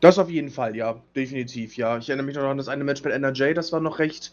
Das 0.00 0.18
auf 0.18 0.28
jeden 0.28 0.50
Fall, 0.50 0.76
ja, 0.76 1.00
definitiv, 1.14 1.76
ja. 1.76 1.96
Ich 1.98 2.08
erinnere 2.08 2.26
mich 2.26 2.36
noch 2.36 2.42
an 2.44 2.58
das 2.58 2.68
eine 2.68 2.84
Match 2.84 3.02
mit 3.04 3.12
NRJ, 3.12 3.54
das 3.54 3.72
war 3.72 3.80
noch 3.80 3.98
recht, 3.98 4.32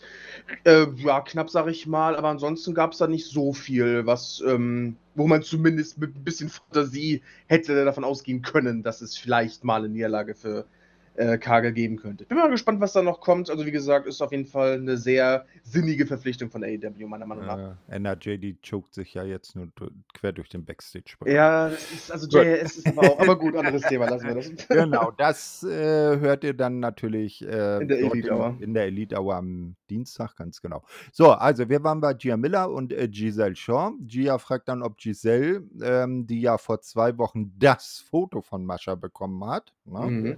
äh, 0.66 0.88
ja, 0.98 1.22
knapp, 1.22 1.50
sag 1.50 1.68
ich 1.68 1.88
mal, 1.88 2.16
aber 2.16 2.30
ansonsten 2.30 2.74
gab 2.74 2.92
es 2.94 2.98
da 2.98 3.08
nicht 3.08 3.28
so 3.28 3.54
viel, 3.54 4.06
was, 4.06 4.44
ähm, 4.46 4.98
wo 5.16 5.28
man 5.28 5.44
zumindest 5.44 6.00
mit 6.00 6.16
ein 6.16 6.24
bisschen 6.24 6.50
Fantasie 6.50 7.22
hätte 7.48 7.86
davon 7.86 8.04
ausgehen 8.04 8.42
können, 8.42 8.84
dass 8.84 9.02
es 9.02 9.16
vielleicht 9.18 9.64
mal 9.64 9.78
eine 9.78 9.90
Niederlage 9.90 10.36
für 10.36 10.66
äh, 11.16 11.38
Kage 11.38 11.74
geben 11.74 11.98
könnte. 11.98 12.26
Bin 12.26 12.38
mal 12.38 12.50
gespannt, 12.50 12.82
was 12.82 12.94
da 12.94 13.02
noch 13.02 13.20
kommt. 13.22 13.50
Also 13.50 13.66
wie 13.66 13.72
gesagt, 13.72 14.08
ist 14.08 14.22
auf 14.22 14.32
jeden 14.32 14.46
Fall 14.46 14.74
eine 14.74 14.98
sehr 14.98 15.46
sinnige 15.62 16.06
Verpflichtung 16.06 16.50
von 16.50 16.64
AEW, 16.64 17.08
meiner 17.08 17.26
Meinung 17.26 17.46
nach. 17.46 17.76
Äh, 17.88 17.98
NRJ, 18.00 18.38
die 18.38 18.58
choked 18.62 18.94
sich 18.94 19.14
ja 19.14 19.24
jetzt 19.24 19.56
nur 19.56 19.68
quer 20.14 20.32
durch 20.32 20.50
den 20.50 20.66
backstage 20.66 21.16
-Bereich. 21.20 21.34
Ja, 21.34 21.70
das 21.70 21.92
ist, 21.92 22.12
also 22.12 22.28
JS 22.28 22.78
ist 22.78 22.88
aber 22.88 23.02
auch, 23.12 23.20
aber 23.20 23.38
gut, 23.38 23.56
anderes 23.56 23.84
Thema, 23.84 24.10
lassen 24.10 24.28
wir 24.28 24.36
das. 24.36 24.52
genau, 24.68 25.12
das 25.12 25.64
äh, 25.64 26.20
hört 26.20 26.44
ihr 26.44 26.54
dann 26.54 26.80
natürlich 26.80 27.42
äh, 27.42 27.82
in 27.82 27.88
der 27.88 28.00
Elite 28.00 28.32
Hour. 28.32 28.56
In, 28.58 28.64
in 28.64 28.74
der 28.74 28.86
Elite 28.86 29.16
Hour 29.20 29.36
am 29.36 29.76
Dienstag, 29.90 30.36
ganz 30.36 30.62
genau. 30.62 30.84
So, 31.12 31.32
also 31.32 31.70
wir 31.70 31.84
waren 31.84 32.02
bei 32.02 32.14
Gia 32.14 32.38
Miller 32.38 32.72
und 32.72 32.92
äh, 32.92 33.08
Giselle 33.08 33.56
Shaw. 33.56 33.92
Gia 34.08 34.40
fragt 34.40 34.68
dann, 34.68 34.82
ob 34.82 34.98
Giselle, 34.98 35.64
ähm, 35.82 36.26
die 36.26 36.42
ja 36.42 36.58
vor 36.58 36.82
zwei 36.82 37.18
Wochen 37.18 37.54
das 37.60 38.04
Foto 38.10 38.42
von 38.42 38.66
Mascha 38.66 38.96
bekommen 38.96 39.46
hat, 39.46 39.74
ne? 39.86 40.00
mhm. 40.00 40.38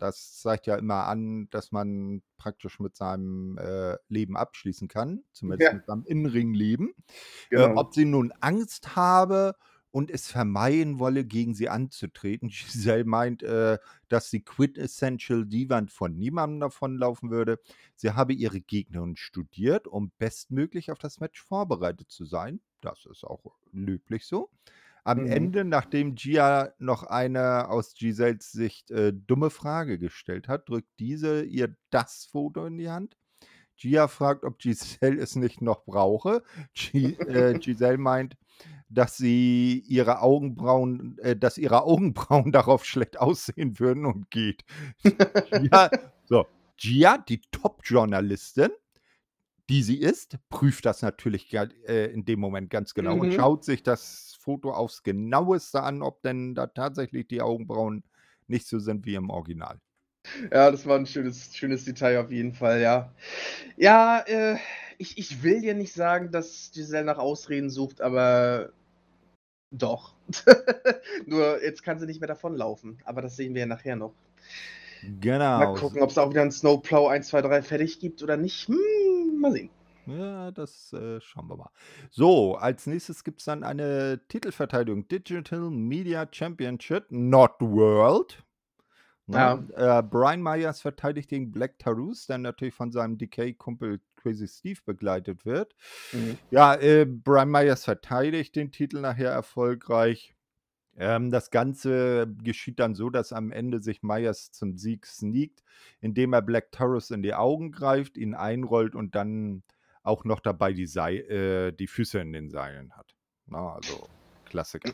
Das 0.00 0.38
zeigt 0.40 0.66
ja 0.66 0.76
immer 0.76 1.06
an, 1.06 1.48
dass 1.50 1.72
man 1.72 2.22
praktisch 2.38 2.80
mit 2.80 2.96
seinem 2.96 3.58
äh, 3.58 3.96
Leben 4.08 4.36
abschließen 4.36 4.88
kann, 4.88 5.22
zumindest 5.32 5.72
ja. 5.72 5.76
mit 5.76 5.86
seinem 5.86 6.04
Innenringleben. 6.04 6.94
Äh, 7.50 7.56
genau. 7.56 7.66
Äh, 7.66 7.76
ob 7.76 7.94
sie 7.94 8.06
nun 8.06 8.32
Angst 8.40 8.96
habe 8.96 9.54
und 9.90 10.10
es 10.10 10.28
vermeiden 10.28 10.98
wolle, 10.98 11.24
gegen 11.24 11.54
sie 11.54 11.68
anzutreten. 11.68 12.48
Giselle 12.48 13.04
meint, 13.04 13.42
äh, 13.42 13.78
dass 14.08 14.30
sie 14.30 14.40
Quintessential 14.40 15.44
Divan 15.44 15.88
von 15.88 16.16
niemandem 16.16 16.60
davonlaufen 16.60 17.30
würde. 17.30 17.58
Sie 17.94 18.12
habe 18.12 18.32
ihre 18.32 18.60
Gegnerin 18.60 19.16
studiert, 19.16 19.86
um 19.86 20.12
bestmöglich 20.18 20.90
auf 20.90 20.98
das 20.98 21.20
Match 21.20 21.42
vorbereitet 21.42 22.10
zu 22.10 22.24
sein. 22.24 22.60
Das 22.80 23.04
ist 23.04 23.24
auch 23.24 23.44
löblich 23.72 24.24
so. 24.24 24.50
Am 25.04 25.22
mhm. 25.22 25.26
Ende, 25.26 25.64
nachdem 25.64 26.14
Gia 26.14 26.72
noch 26.78 27.04
eine 27.04 27.68
aus 27.68 27.94
Giselles 27.94 28.52
Sicht 28.52 28.90
äh, 28.90 29.12
dumme 29.14 29.50
Frage 29.50 29.98
gestellt 29.98 30.48
hat, 30.48 30.68
drückt 30.68 30.88
diese 30.98 31.42
ihr 31.44 31.74
das 31.90 32.26
Foto 32.30 32.66
in 32.66 32.78
die 32.78 32.90
Hand. 32.90 33.16
Gia 33.76 34.08
fragt, 34.08 34.44
ob 34.44 34.58
Giselle 34.58 35.18
es 35.20 35.36
nicht 35.36 35.62
noch 35.62 35.84
brauche. 35.84 36.42
G 36.74 37.14
äh, 37.14 37.58
Giselle 37.58 37.98
meint, 37.98 38.36
dass 38.90 39.16
sie 39.16 39.82
ihre 39.86 40.20
Augenbrauen, 40.20 41.16
äh, 41.18 41.36
dass 41.36 41.56
ihre 41.56 41.84
Augenbrauen 41.84 42.52
darauf 42.52 42.84
schlecht 42.84 43.18
aussehen 43.18 43.78
würden 43.78 44.04
und 44.04 44.30
geht. 44.30 44.64
ja, 45.72 45.88
so. 46.24 46.46
Gia, 46.76 47.18
die 47.18 47.42
Top-Journalistin, 47.50 48.70
die 49.70 49.84
sie 49.84 50.00
ist, 50.00 50.36
prüft 50.48 50.84
das 50.84 51.00
natürlich 51.00 51.54
äh, 51.54 52.06
in 52.06 52.24
dem 52.24 52.40
Moment 52.40 52.70
ganz 52.70 52.92
genau 52.92 53.14
mhm. 53.14 53.20
und 53.20 53.34
schaut 53.34 53.64
sich 53.64 53.84
das 53.84 54.36
Foto 54.40 54.72
aufs 54.72 55.04
genaueste 55.04 55.82
an, 55.82 56.02
ob 56.02 56.22
denn 56.22 56.56
da 56.56 56.66
tatsächlich 56.66 57.28
die 57.28 57.40
Augenbrauen 57.40 58.02
nicht 58.48 58.66
so 58.66 58.80
sind 58.80 59.06
wie 59.06 59.14
im 59.14 59.30
Original. 59.30 59.78
Ja, 60.52 60.72
das 60.72 60.86
war 60.86 60.98
ein 60.98 61.06
schönes, 61.06 61.54
schönes 61.54 61.84
Detail 61.84 62.18
auf 62.18 62.32
jeden 62.32 62.52
Fall, 62.52 62.80
ja. 62.80 63.14
Ja, 63.76 64.18
äh, 64.26 64.56
ich, 64.98 65.16
ich 65.18 65.44
will 65.44 65.60
dir 65.60 65.74
nicht 65.74 65.92
sagen, 65.92 66.32
dass 66.32 66.72
Giselle 66.74 67.04
nach 67.04 67.18
Ausreden 67.18 67.70
sucht, 67.70 68.00
aber 68.00 68.72
doch. 69.70 70.16
Nur 71.26 71.62
jetzt 71.62 71.84
kann 71.84 72.00
sie 72.00 72.06
nicht 72.06 72.20
mehr 72.20 72.28
davonlaufen. 72.28 72.98
Aber 73.04 73.22
das 73.22 73.36
sehen 73.36 73.54
wir 73.54 73.60
ja 73.60 73.66
nachher 73.66 73.96
noch. 73.96 74.14
Genau. 75.20 75.58
Mal 75.58 75.74
gucken, 75.74 76.02
ob 76.02 76.10
es 76.10 76.18
auch 76.18 76.30
wieder 76.30 76.42
ein 76.42 76.50
Snowplow 76.50 77.06
1, 77.06 77.28
2, 77.28 77.42
3 77.42 77.62
fertig 77.62 78.00
gibt 78.00 78.22
oder 78.22 78.36
nicht. 78.36 78.68
Hm, 78.68 78.76
mal 79.40 79.52
sehen. 79.52 79.70
Ja, 80.06 80.50
das 80.50 80.92
äh, 80.92 81.20
schauen 81.20 81.48
wir 81.48 81.56
mal. 81.56 81.70
So, 82.10 82.56
als 82.56 82.86
nächstes 82.86 83.22
gibt 83.22 83.40
es 83.40 83.44
dann 83.44 83.62
eine 83.62 84.20
Titelverteidigung. 84.28 85.06
Digital 85.08 85.70
Media 85.70 86.26
Championship, 86.30 87.06
not 87.10 87.52
World. 87.60 88.42
Ne? 89.26 89.68
Ja. 89.76 89.98
Äh, 89.98 90.02
Brian 90.02 90.42
Myers 90.42 90.80
verteidigt 90.80 91.28
gegen 91.28 91.52
Black 91.52 91.78
Tarus, 91.78 92.26
der 92.26 92.38
natürlich 92.38 92.74
von 92.74 92.90
seinem 92.90 93.16
Decay-Kumpel 93.16 94.00
Crazy 94.16 94.48
Steve 94.48 94.80
begleitet 94.84 95.44
wird. 95.44 95.74
Mhm. 96.12 96.38
Ja, 96.50 96.74
äh, 96.74 97.06
Brian 97.06 97.50
Myers 97.50 97.84
verteidigt 97.84 98.56
den 98.56 98.72
Titel 98.72 99.00
nachher 99.00 99.30
erfolgreich. 99.30 100.34
Ähm, 101.00 101.30
das 101.30 101.50
Ganze 101.50 102.28
geschieht 102.44 102.78
dann 102.78 102.94
so, 102.94 103.08
dass 103.08 103.32
am 103.32 103.52
Ende 103.52 103.82
sich 103.82 104.02
Myers 104.02 104.52
zum 104.52 104.76
Sieg 104.76 105.06
sneakt, 105.06 105.64
indem 106.02 106.34
er 106.34 106.42
Black 106.42 106.72
Taurus 106.72 107.10
in 107.10 107.22
die 107.22 107.32
Augen 107.32 107.72
greift, 107.72 108.18
ihn 108.18 108.34
einrollt 108.34 108.94
und 108.94 109.14
dann 109.14 109.62
auch 110.02 110.24
noch 110.24 110.40
dabei 110.40 110.74
die, 110.74 110.86
Sei 110.86 111.16
äh, 111.16 111.72
die 111.72 111.86
Füße 111.86 112.20
in 112.20 112.34
den 112.34 112.50
Seilen 112.50 112.92
hat. 112.98 113.14
Na, 113.46 113.76
also 113.76 114.08
Klassiker. 114.44 114.92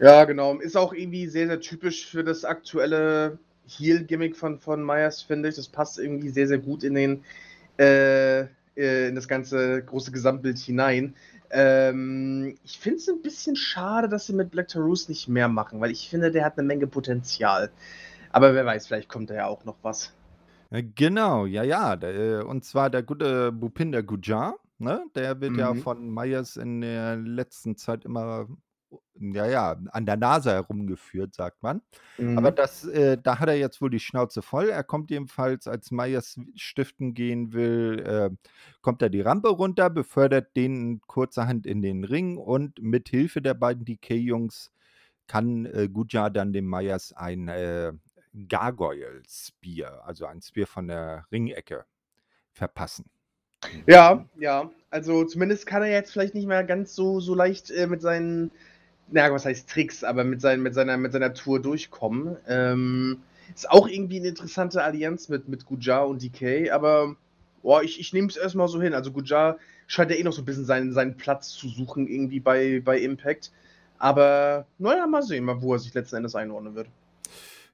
Ja, 0.00 0.24
genau. 0.24 0.58
Ist 0.58 0.76
auch 0.76 0.94
irgendwie 0.94 1.26
sehr, 1.26 1.48
sehr 1.48 1.60
typisch 1.60 2.06
für 2.06 2.24
das 2.24 2.46
aktuelle 2.46 3.38
Heal-Gimmick 3.66 4.36
von, 4.36 4.58
von 4.58 4.82
Myers, 4.82 5.20
finde 5.20 5.50
ich. 5.50 5.56
Das 5.56 5.68
passt 5.68 5.98
irgendwie 5.98 6.30
sehr, 6.30 6.48
sehr 6.48 6.58
gut 6.58 6.82
in 6.82 6.94
den 6.94 7.24
äh 7.76 8.46
in 8.76 9.14
das 9.14 9.26
ganze 9.26 9.82
große 9.82 10.12
Gesamtbild 10.12 10.58
hinein. 10.58 11.14
Ähm, 11.50 12.56
ich 12.64 12.78
finde 12.78 12.98
es 12.98 13.08
ein 13.08 13.22
bisschen 13.22 13.56
schade, 13.56 14.08
dass 14.08 14.26
sie 14.26 14.32
mit 14.32 14.50
Black 14.50 14.68
Tarus 14.68 15.08
nicht 15.08 15.28
mehr 15.28 15.48
machen, 15.48 15.80
weil 15.80 15.90
ich 15.90 16.08
finde, 16.08 16.30
der 16.30 16.44
hat 16.44 16.58
eine 16.58 16.66
Menge 16.66 16.86
Potenzial. 16.86 17.70
Aber 18.30 18.54
wer 18.54 18.66
weiß, 18.66 18.86
vielleicht 18.86 19.08
kommt 19.08 19.30
da 19.30 19.34
ja 19.34 19.46
auch 19.46 19.64
noch 19.64 19.76
was. 19.82 20.12
Äh, 20.70 20.82
genau, 20.82 21.46
ja, 21.46 21.62
ja. 21.62 21.94
Äh, 21.94 22.42
und 22.42 22.64
zwar 22.64 22.90
der 22.90 23.02
gute 23.02 23.52
Bupinder 23.52 24.02
Gujar, 24.02 24.56
ne? 24.78 25.04
Der 25.14 25.40
wird 25.40 25.56
ja 25.56 25.72
mhm. 25.72 25.78
von 25.78 26.12
Myers 26.12 26.56
in 26.56 26.80
der 26.80 27.16
letzten 27.16 27.76
Zeit 27.76 28.04
immer, 28.04 28.48
ja, 29.18 29.46
ja, 29.46 29.76
an 29.90 30.06
der 30.06 30.16
Nase 30.16 30.52
herumgeführt, 30.52 31.34
sagt 31.34 31.62
man. 31.62 31.82
Aber 32.18 32.50
mhm. 32.50 32.54
das, 32.54 32.84
äh, 32.84 33.18
da 33.20 33.38
hat 33.38 33.48
er 33.48 33.56
jetzt 33.56 33.80
wohl 33.80 33.90
die 33.90 34.00
Schnauze 34.00 34.42
voll. 34.42 34.68
Er 34.68 34.84
kommt 34.84 35.10
jedenfalls, 35.10 35.66
als 35.66 35.90
Myers 35.90 36.38
stiften 36.54 37.14
gehen 37.14 37.52
will, 37.52 38.02
äh, 38.06 38.30
kommt 38.82 39.02
er 39.02 39.10
die 39.10 39.20
Rampe 39.20 39.48
runter, 39.48 39.90
befördert 39.90 40.54
den 40.56 41.00
kurzerhand 41.06 41.66
in 41.66 41.82
den 41.82 42.04
Ring 42.04 42.36
und 42.36 42.80
mit 42.80 43.08
Hilfe 43.08 43.42
der 43.42 43.54
beiden 43.54 43.84
DK-Jungs 43.84 44.70
kann 45.26 45.66
äh, 45.66 45.88
Gujar 45.88 46.30
dann 46.30 46.52
dem 46.52 46.68
Myers 46.68 47.12
ein 47.12 47.48
äh, 47.48 47.92
Gargoyle 48.48 49.22
Spear, 49.26 50.04
also 50.06 50.26
ein 50.26 50.42
Spear 50.42 50.66
von 50.66 50.88
der 50.88 51.26
Ringecke, 51.32 51.84
verpassen. 52.52 53.06
Ja, 53.86 54.26
ja. 54.38 54.70
Also 54.90 55.24
zumindest 55.24 55.66
kann 55.66 55.82
er 55.82 55.90
jetzt 55.90 56.12
vielleicht 56.12 56.34
nicht 56.34 56.46
mehr 56.46 56.64
ganz 56.64 56.94
so, 56.94 57.20
so 57.20 57.34
leicht 57.34 57.70
äh, 57.70 57.86
mit 57.86 58.00
seinen, 58.00 58.50
naja, 59.08 59.32
was 59.32 59.44
heißt 59.44 59.68
Tricks, 59.68 60.04
aber 60.04 60.24
mit, 60.24 60.40
sein, 60.40 60.62
mit, 60.62 60.74
seiner, 60.74 60.96
mit 60.96 61.12
seiner 61.12 61.34
Tour 61.34 61.60
durchkommen. 61.60 62.36
Ähm, 62.48 63.22
ist 63.54 63.70
auch 63.70 63.88
irgendwie 63.88 64.18
eine 64.18 64.28
interessante 64.28 64.82
Allianz 64.82 65.28
mit, 65.28 65.48
mit 65.48 65.66
Gujar 65.66 66.08
und 66.08 66.22
DK, 66.22 66.70
aber 66.70 67.16
boah, 67.62 67.82
ich, 67.82 68.00
ich 68.00 68.12
nehme 68.12 68.28
es 68.28 68.36
erstmal 68.36 68.68
so 68.68 68.80
hin. 68.82 68.94
Also 68.94 69.12
Gujar 69.12 69.58
scheint 69.86 70.10
ja 70.10 70.16
eh 70.16 70.22
noch 70.22 70.32
so 70.32 70.42
ein 70.42 70.44
bisschen 70.44 70.64
seinen, 70.64 70.92
seinen 70.92 71.16
Platz 71.16 71.50
zu 71.50 71.68
suchen, 71.68 72.08
irgendwie 72.08 72.40
bei, 72.40 72.80
bei 72.84 72.98
Impact. 72.98 73.52
Aber 73.98 74.66
naja, 74.78 75.06
mal 75.06 75.22
sehen, 75.22 75.48
wo 75.62 75.72
er 75.72 75.78
sich 75.78 75.94
letzten 75.94 76.16
Endes 76.16 76.34
einordnen 76.34 76.74
wird. 76.74 76.88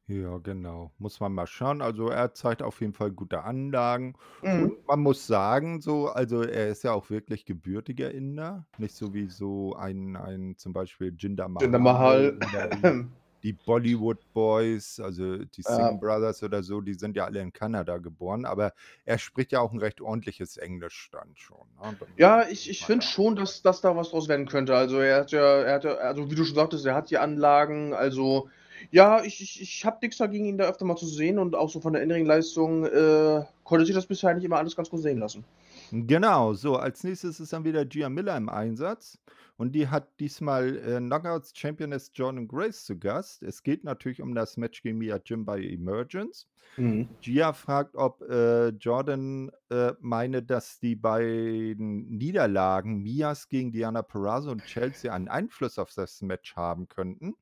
Ja, 0.09 0.39
genau. 0.39 0.91
Muss 0.99 1.21
man 1.21 1.33
mal 1.33 1.47
schauen. 1.47 1.81
Also 1.81 2.09
er 2.09 2.35
zeigt 2.35 2.63
auf 2.63 2.81
jeden 2.81 2.93
Fall 2.93 3.13
gute 3.13 3.45
Anlagen. 3.45 4.15
Mhm. 4.43 4.65
Und 4.65 4.87
man 4.87 5.01
muss 5.01 5.27
sagen, 5.27 5.81
so, 5.81 6.09
also 6.09 6.43
er 6.43 6.69
ist 6.69 6.83
ja 6.83 6.93
auch 6.93 7.09
wirklich 7.11 7.45
gebürtiger 7.45 8.11
Inder. 8.11 8.67
Nicht 8.79 8.97
so 8.97 9.15
wie 9.15 9.29
so 9.29 9.75
ein, 9.77 10.17
ein 10.17 10.57
zum 10.57 10.73
Beispiel 10.73 11.15
Jinder 11.17 11.49
Mahal. 11.49 11.65
Jinder 11.65 11.79
Mahal. 11.79 12.39
Die, 13.43 13.53
die, 13.53 13.53
Bollywood 13.55 14.19
Boys, 14.33 15.01
also 15.01 15.39
die 15.39 15.63
Singh 15.63 15.79
ja. 15.79 15.93
Brothers 15.93 16.45
oder 16.45 16.63
so, 16.63 16.81
die 16.81 16.95
sind 16.95 17.17
ja 17.17 17.25
alle 17.25 17.41
in 17.41 17.53
Kanada 17.53 17.99
geboren. 17.99 18.45
Aber 18.45 18.73
er 19.05 19.19
spricht 19.19 19.51
ja 19.51 19.61
auch 19.61 19.73
ein 19.73 19.81
recht 19.81 20.01
ordentliches 20.01 20.59
Englisch 20.59 21.11
dann 21.11 21.31
schon. 21.35 21.67
Ne? 21.81 21.97
Dann 21.99 22.09
ja, 22.17 22.49
ich, 22.49 22.71
ich 22.71 22.87
finde 22.87 23.05
schon, 23.05 23.35
dass, 23.35 23.63
dass 23.63 23.81
da 23.81 23.97
was 23.97 24.11
draus 24.11 24.29
werden 24.29 24.47
könnte. 24.47 24.77
Also 24.77 24.99
er 24.99 25.21
hat 25.21 25.33
ja, 25.33 25.63
er 25.63 25.75
hat 25.75 25.85
ja, 25.85 25.95
also 25.95 26.31
wie 26.31 26.37
du 26.37 26.45
schon 26.45 26.55
sagtest, 26.55 26.87
er 26.87 26.95
hat 26.95 27.11
die 27.11 27.19
Anlagen, 27.19 27.95
also 27.95 28.49
ja, 28.91 29.23
ich, 29.23 29.41
ich, 29.41 29.61
ich 29.61 29.85
habe 29.85 29.99
nichts 30.03 30.19
dagegen, 30.19 30.45
ihn 30.45 30.59
da 30.59 30.65
öfter 30.69 30.85
mal 30.85 30.97
zu 30.97 31.07
sehen 31.07 31.39
und 31.39 31.55
auch 31.55 31.71
so 31.71 31.81
von 31.81 31.93
der 31.93 32.03
Innenring-Leistung 32.03 32.85
äh, 32.87 33.45
konnte 33.65 33.87
sich 33.87 33.95
das 33.95 34.07
bisher 34.07 34.31
eigentlich 34.31 34.45
immer 34.45 34.59
alles 34.59 34.77
ganz 34.77 34.91
gut 34.91 35.01
sehen 35.01 35.19
lassen. 35.19 35.45
Genau, 35.91 36.55
so, 36.55 36.77
als 36.77 37.05
nächstes 37.05 37.39
ist 37.39 37.53
dann 37.53 37.65
wieder 37.65 37.85
Gia 37.85 38.09
Miller 38.09 38.37
im 38.37 38.49
Einsatz 38.49 39.19
und 39.57 39.73
die 39.73 39.89
hat 39.89 40.09
diesmal 40.19 40.77
äh, 40.79 40.99
Knockouts 40.99 41.53
Championess 41.55 42.11
Jordan 42.15 42.49
Grace 42.49 42.85
zu 42.85 42.99
Gast. 42.99 43.43
Es 43.43 43.63
geht 43.63 43.85
natürlich 43.85 44.23
um 44.23 44.35
das 44.35 44.57
Match 44.57 44.83
gegen 44.83 44.99
Mia 44.99 45.21
Jim 45.25 45.45
bei 45.45 45.61
Emergence. 45.63 46.49
Mhm. 46.77 47.09
Gia 47.21 47.53
fragt, 47.53 47.95
ob 47.95 48.23
äh, 48.23 48.69
Jordan 48.69 49.51
äh, 49.71 49.93
meine, 50.01 50.43
dass 50.43 50.81
die 50.81 50.97
beiden 50.97 52.09
Niederlagen 52.09 53.03
Mias 53.03 53.49
gegen 53.49 53.73
Diana 53.73 54.03
Perazzo 54.03 54.51
und 54.51 54.65
Chelsea 54.65 55.13
einen 55.13 55.29
Einfluss 55.29 55.79
auf 55.79 55.93
das 55.95 56.23
Match 56.23 56.57
haben 56.57 56.89
könnten. 56.89 57.35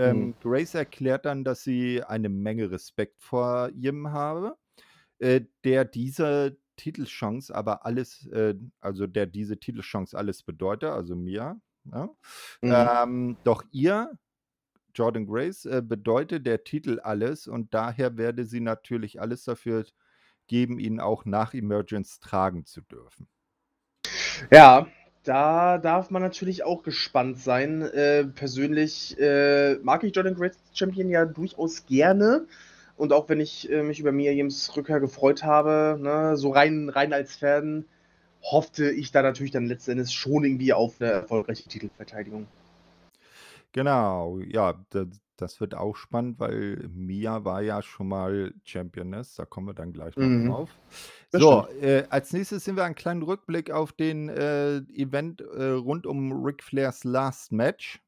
Ähm, 0.00 0.18
mhm. 0.18 0.34
Grace 0.40 0.74
erklärt 0.74 1.26
dann, 1.26 1.44
dass 1.44 1.62
sie 1.62 2.02
eine 2.02 2.28
Menge 2.28 2.70
Respekt 2.70 3.22
vor 3.22 3.70
ihm 3.74 4.12
habe, 4.12 4.56
äh, 5.18 5.42
der 5.64 5.84
diese 5.84 6.56
Titelchance 6.76 7.54
aber 7.54 7.84
alles, 7.84 8.26
äh, 8.28 8.54
also 8.80 9.06
der 9.06 9.26
diese 9.26 9.58
Titelchance 9.58 10.16
alles 10.16 10.42
bedeutet, 10.42 10.90
also 10.90 11.14
mir. 11.14 11.60
Ja? 11.84 12.08
Mhm. 12.62 12.72
Ähm, 12.72 13.36
doch 13.44 13.64
ihr 13.70 14.18
Jordan 14.94 15.26
Grace 15.26 15.66
äh, 15.66 15.82
bedeutet 15.84 16.46
der 16.46 16.64
Titel 16.64 17.00
alles 17.00 17.46
und 17.46 17.74
daher 17.74 18.16
werde 18.16 18.44
sie 18.44 18.60
natürlich 18.60 19.20
alles 19.20 19.44
dafür 19.44 19.84
geben, 20.46 20.78
ihn 20.78 21.00
auch 21.00 21.24
nach 21.24 21.54
Emergence 21.54 22.18
tragen 22.20 22.64
zu 22.64 22.80
dürfen. 22.80 23.28
Ja, 24.50 24.86
da 25.24 25.78
darf 25.78 26.10
man 26.10 26.22
natürlich 26.22 26.64
auch 26.64 26.82
gespannt 26.82 27.38
sein. 27.38 27.82
Äh, 27.82 28.24
persönlich 28.24 29.18
äh, 29.18 29.76
mag 29.82 30.02
ich 30.04 30.14
Jordan 30.14 30.34
Grace 30.34 30.56
Champion 30.72 31.10
ja 31.10 31.24
durchaus 31.26 31.86
gerne. 31.86 32.46
Und 32.96 33.12
auch 33.12 33.28
wenn 33.28 33.40
ich 33.40 33.70
äh, 33.70 33.82
mich 33.82 34.00
über 34.00 34.12
Mia 34.12 34.32
James 34.32 34.76
Rückkehr 34.76 35.00
gefreut 35.00 35.42
habe, 35.42 35.98
ne, 36.00 36.36
so 36.36 36.50
rein, 36.50 36.88
rein 36.88 37.12
als 37.12 37.36
Fan, 37.36 37.86
hoffte 38.42 38.90
ich 38.90 39.12
da 39.12 39.22
natürlich 39.22 39.52
dann 39.52 39.66
letzten 39.66 39.92
Endes 39.92 40.12
schon 40.12 40.44
irgendwie 40.44 40.72
auf 40.72 41.00
eine 41.00 41.10
erfolgreiche 41.10 41.68
Titelverteidigung. 41.68 42.46
Genau, 43.72 44.40
ja, 44.40 44.74
das, 45.40 45.60
wird 45.60 45.74
auch 45.74 45.96
spannend, 45.96 46.38
weil 46.38 46.88
Mia 46.94 47.44
war 47.44 47.62
ja 47.62 47.82
schon 47.82 48.08
mal 48.08 48.52
Championess, 48.64 49.34
da 49.34 49.44
kommen 49.44 49.66
wir 49.68 49.74
dann 49.74 49.92
gleich 49.92 50.16
noch 50.16 50.24
Mhm. 50.24 50.48
drauf. 50.48 50.70
Das 51.30 51.40
So, 51.40 51.66
äh, 51.80 52.04
als 52.10 52.32
nächstes 52.32 52.64
sehen 52.64 52.76
wir 52.76 52.84
einen 52.84 52.94
kleinen 52.94 53.22
Rückblick 53.22 53.70
auf 53.70 53.92
den 53.92 54.28
äh, 54.28 54.78
Event 54.94 55.40
äh, 55.40 55.64
rund 55.70 56.06
um 56.06 56.44
Ric 56.44 56.62
Flairs 56.62 57.04
Last 57.04 57.52
Match 57.52 58.00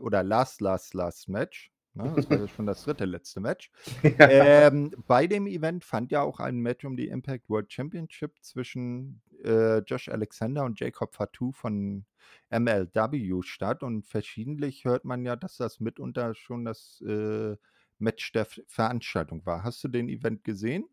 oder 0.00 0.22
Last, 0.22 0.60
Last, 0.60 0.94
Last 0.94 1.28
Match. 1.28 1.70
Ne? 1.94 2.12
Das 2.14 2.28
war 2.28 2.38
ja 2.38 2.46
schon 2.48 2.66
das 2.66 2.82
dritte 2.84 3.06
letzte 3.06 3.40
Match. 3.40 3.70
Ja. 4.02 4.28
Ähm, 4.28 4.90
bei 5.06 5.26
dem 5.26 5.46
Event 5.46 5.84
fand 5.84 6.12
ja 6.12 6.22
auch 6.22 6.40
ein 6.40 6.58
Match 6.58 6.84
um 6.84 6.96
die 6.96 7.08
Impact 7.08 7.48
World 7.48 7.72
Championship 7.72 8.32
zwischen 8.42 9.22
äh, 9.46 9.78
Josh 9.78 10.08
Alexander 10.08 10.64
und 10.64 10.80
Jacob 10.80 11.14
Fatou 11.14 11.52
von 11.52 12.04
MLW 12.50 13.42
statt. 13.42 13.82
Und 13.82 14.04
verschiedentlich 14.04 14.84
hört 14.84 15.04
man 15.04 15.24
ja, 15.24 15.36
dass 15.36 15.56
das 15.56 15.80
mitunter 15.80 16.34
schon 16.34 16.64
das 16.64 17.02
äh, 17.06 17.56
Match 17.98 18.32
der 18.32 18.46
Veranstaltung 18.66 19.46
war. 19.46 19.64
Hast 19.64 19.82
du 19.84 19.88
den 19.88 20.08
Event 20.08 20.44
gesehen? 20.44 20.84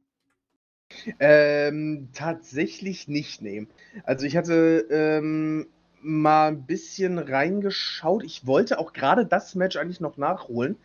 Ähm, 1.19 2.09
tatsächlich 2.13 3.07
nicht, 3.07 3.41
ne. 3.41 3.67
Also, 4.03 4.25
ich 4.25 4.37
hatte, 4.37 4.85
ähm, 4.91 5.67
mal 6.03 6.49
ein 6.49 6.65
bisschen 6.65 7.17
reingeschaut. 7.17 8.23
Ich 8.23 8.45
wollte 8.45 8.77
auch 8.79 8.93
gerade 8.93 9.25
das 9.25 9.55
Match 9.55 9.77
eigentlich 9.77 10.01
noch 10.01 10.17
nachholen, 10.17 10.77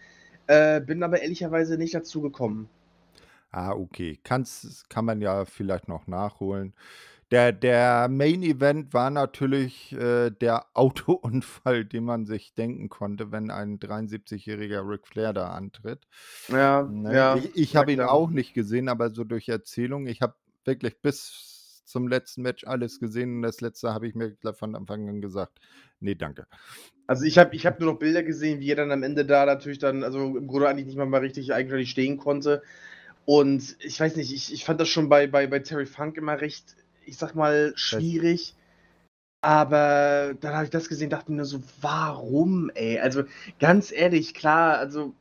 äh, 0.46 0.80
bin 0.80 1.02
aber 1.02 1.20
ehrlicherweise 1.20 1.76
nicht 1.76 1.94
dazu 1.94 2.22
gekommen. 2.22 2.68
Ah, 3.50 3.72
okay. 3.72 4.18
Kann's, 4.24 4.84
kann 4.88 5.04
man 5.04 5.20
ja 5.20 5.44
vielleicht 5.44 5.88
noch 5.88 6.06
nachholen. 6.06 6.74
Der, 7.30 7.52
der 7.52 8.08
Main 8.08 8.42
Event 8.42 8.94
war 8.94 9.10
natürlich 9.10 9.92
äh, 9.92 10.30
der 10.30 10.66
Autounfall, 10.74 11.84
den 11.86 12.04
man 12.04 12.24
sich 12.26 12.54
denken 12.54 12.88
konnte, 12.88 13.32
wenn 13.32 13.50
ein 13.50 13.78
73-jähriger 13.78 14.88
Ric 14.88 15.06
Flair 15.06 15.32
da 15.32 15.50
antritt. 15.50 16.06
Ja, 16.48 16.82
Ne? 16.82 17.14
ja, 17.14 17.36
Ich, 17.36 17.54
ich 17.54 17.76
habe 17.76 17.92
ihn 17.92 18.00
auch 18.00 18.30
nicht 18.30 18.54
gesehen, 18.54 18.88
aber 18.88 19.10
so 19.10 19.24
durch 19.24 19.48
Erzählung. 19.48 20.06
Ich 20.06 20.22
habe 20.22 20.34
wirklich 20.64 21.00
bis 21.02 21.82
zum 21.84 22.08
letzten 22.08 22.42
Match 22.42 22.64
alles 22.64 23.00
gesehen 23.00 23.36
und 23.36 23.42
das 23.42 23.60
letzte 23.60 23.92
habe 23.94 24.06
ich 24.06 24.14
mir 24.14 24.36
von 24.54 24.74
Anfang 24.74 25.08
an 25.08 25.20
gesagt, 25.20 25.58
nee, 26.00 26.14
danke. 26.14 26.46
Also, 27.06 27.24
ich 27.24 27.38
habe 27.38 27.54
ich 27.56 27.64
habe 27.66 27.82
nur 27.82 27.92
noch 27.92 27.98
Bilder 27.98 28.22
gesehen, 28.22 28.60
wie 28.60 28.70
er 28.70 28.76
dann 28.76 28.92
am 28.92 29.02
Ende 29.02 29.24
da 29.24 29.46
natürlich 29.46 29.78
dann 29.78 30.04
also, 30.04 30.36
im 30.36 30.46
Grunde 30.46 30.68
eigentlich 30.68 30.86
nicht 30.86 30.96
mal 30.98 31.06
mal 31.06 31.20
richtig 31.20 31.52
eigenständig 31.52 31.90
stehen 31.90 32.18
konnte. 32.18 32.62
Und 33.24 33.76
ich 33.80 34.00
weiß 34.00 34.16
nicht, 34.16 34.32
ich 34.32 34.52
ich 34.52 34.64
fand 34.64 34.80
das 34.80 34.88
schon 34.88 35.08
bei 35.08 35.26
bei 35.26 35.46
bei 35.46 35.58
Terry 35.60 35.86
Funk 35.86 36.16
immer 36.18 36.40
recht, 36.40 36.76
ich 37.08 37.18
sage 37.18 37.36
mal, 37.38 37.72
schwierig. 37.76 38.54
Aber 39.42 40.34
dann 40.40 40.54
habe 40.54 40.64
ich 40.64 40.70
das 40.70 40.88
gesehen, 40.88 41.10
dachte 41.10 41.30
mir 41.32 41.38
nur 41.38 41.46
so: 41.46 41.60
„Warum, 41.82 42.70
ey?“ 42.74 43.00
Also, 43.00 43.24
ganz 43.60 43.92
ehrlich, 43.92 44.34
klar, 44.34 44.78
also, 44.78 45.14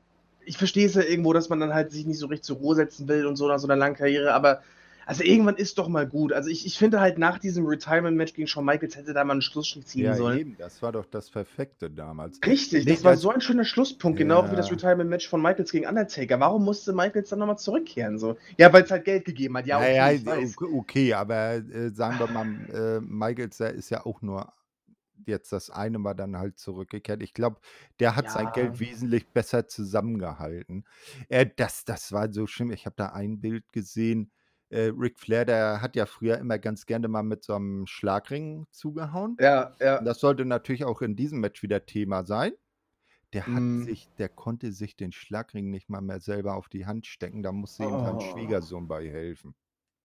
ich 0.46 0.58
verstehe 0.58 0.88
es 0.88 0.96
ja 0.96 1.04
irgendwo, 1.04 1.34
dass 1.34 1.50
man 1.50 1.60
dann 1.62 1.74
halt 1.76 1.92
sich 1.92 2.06
nicht 2.08 2.20
so 2.20 2.28
richtig 2.28 2.46
zur 2.46 2.58
Ruhe 2.58 2.76
setzen 2.76 3.08
will 3.10 3.26
und 3.28 3.36
so 3.38 3.48
nach 3.50 3.60
so 3.60 3.68
'ner 3.68 3.76
langen 3.78 3.96
Karriere, 3.98 4.34
aber 4.34 4.62
also, 5.08 5.24
irgendwann 5.24 5.56
ist 5.58 5.78
doch 5.78 5.88
mal 5.88 6.08
gut. 6.08 6.34
Also, 6.34 6.50
ich 6.50 6.66
ich 6.66 6.78
finde 6.78 7.00
halt 7.00 7.18
nach 7.18 7.40
diesem 7.40 7.66
Retirement-Match 7.66 8.34
gegen 8.34 8.48
Shawn 8.48 8.66
Michaels 8.66 8.96
hätte 8.96 9.14
da 9.14 9.24
mal 9.24 9.36
'n 9.36 9.42
Schlussstrich 9.42 9.86
ziehen 9.88 10.06
Ja, 10.06 10.16
sollen. 10.16 10.38
eben, 10.40 10.58
das 10.58 10.82
war 10.82 10.92
doch 10.92 11.06
das 11.06 11.30
Perfekte 11.32 11.90
damals. 11.90 12.40
Richtig, 12.46 12.86
Nee, 12.86 12.94
das 12.94 13.04
war 13.04 13.16
so 13.18 13.30
ein 13.32 13.42
schöner 13.42 13.66
Schlusspunkt, 13.66 14.18
genau 14.20 14.52
wie 14.52 14.56
das 14.56 14.68
Ja. 14.68 14.74
Retirement-Match 14.76 15.28
von 15.28 15.42
Michaels 15.42 15.72
gegen 15.72 15.88
Undertaker. 15.88 16.40
Warum 16.40 16.66
musste 16.66 16.94
Michaels 16.94 17.30
dann 17.30 17.40
noch 17.40 17.48
mal 17.48 17.58
zurückkehren 17.58 18.20
so? 18.20 18.38
Ja, 18.58 18.72
weil's 18.74 18.92
halt 18.92 19.06
Geld 19.06 19.26
gegeben 19.26 19.58
hat. 19.58 19.66
Ja, 19.66 19.80
okay, 19.80 20.20
naja, 20.24 20.54
okay, 20.72 21.14
aber 21.14 21.56
äh, 21.56 21.90
sagen 21.92 22.20
wir 22.20 22.28
mal, 22.28 22.46
äh, 22.70 23.00
Michaels, 23.02 23.60
ist 23.60 23.90
ja 23.90 24.06
auch 24.06 24.22
nur 24.22 24.54
jetzt 25.26 25.52
das 25.52 25.70
eine 25.72 26.00
Mal 26.00 26.14
dann 26.16 26.38
halt 26.38 26.60
zurückgekehrt. 26.60 27.24
Ich 27.24 27.34
glaube, 27.34 27.60
der 28.00 28.16
hat 28.16 28.30
sein 28.30 28.48
Ja. 28.48 28.52
Geld 28.52 28.80
wesentlich 28.80 29.34
besser 29.34 29.68
zusammengehalten. 29.68 30.86
Äh, 31.30 31.48
das, 31.58 31.86
das 31.86 32.12
war 32.12 32.32
so 32.32 32.48
schlimm. 32.48 32.72
Ich 32.72 32.86
habe 32.86 32.96
da 32.98 33.08
ein 33.10 33.42
Bild 33.42 33.72
gesehen. 33.74 34.32
Äh, 34.70 34.92
Ric 34.98 35.20
Flair, 35.20 35.46
der 35.46 35.82
hat 35.82 35.96
ja 35.96 36.06
früher 36.06 36.38
immer 36.38 36.58
ganz 36.60 36.86
gerne 36.86 37.08
mal 37.08 37.24
mit 37.24 37.44
so 37.44 37.54
einem 37.56 37.88
Schlagring 37.88 38.66
zugehauen. 38.72 39.38
Ja, 39.40 39.74
ja. 39.80 40.00
Und 40.00 40.06
das 40.06 40.20
sollte 40.20 40.46
natürlich 40.46 40.84
auch 40.86 41.02
in 41.02 41.16
diesem 41.16 41.40
Match 41.40 41.64
wieder 41.64 41.86
Thema 41.86 42.26
sein. 42.26 42.54
Der 43.34 43.46
hat 43.46 43.54
Mhm. 43.54 43.84
sich, 43.84 44.10
der 44.18 44.30
konnte 44.30 44.72
sich 44.72 44.96
den 44.96 45.12
Schlagring 45.12 45.70
nicht 45.70 45.90
mal 45.90 46.02
mehr 46.02 46.20
selber 46.20 46.56
auf 46.56 46.70
die 46.70 46.86
Hand 46.86 47.08
stecken. 47.08 47.44
Da 47.44 47.52
musste 47.52 47.84
ihm 47.84 48.00
sein 48.00 48.16
Oh. 48.16 48.20
Schwiegersohn 48.20 48.88
bei 48.88 49.10
helfen. 49.10 49.56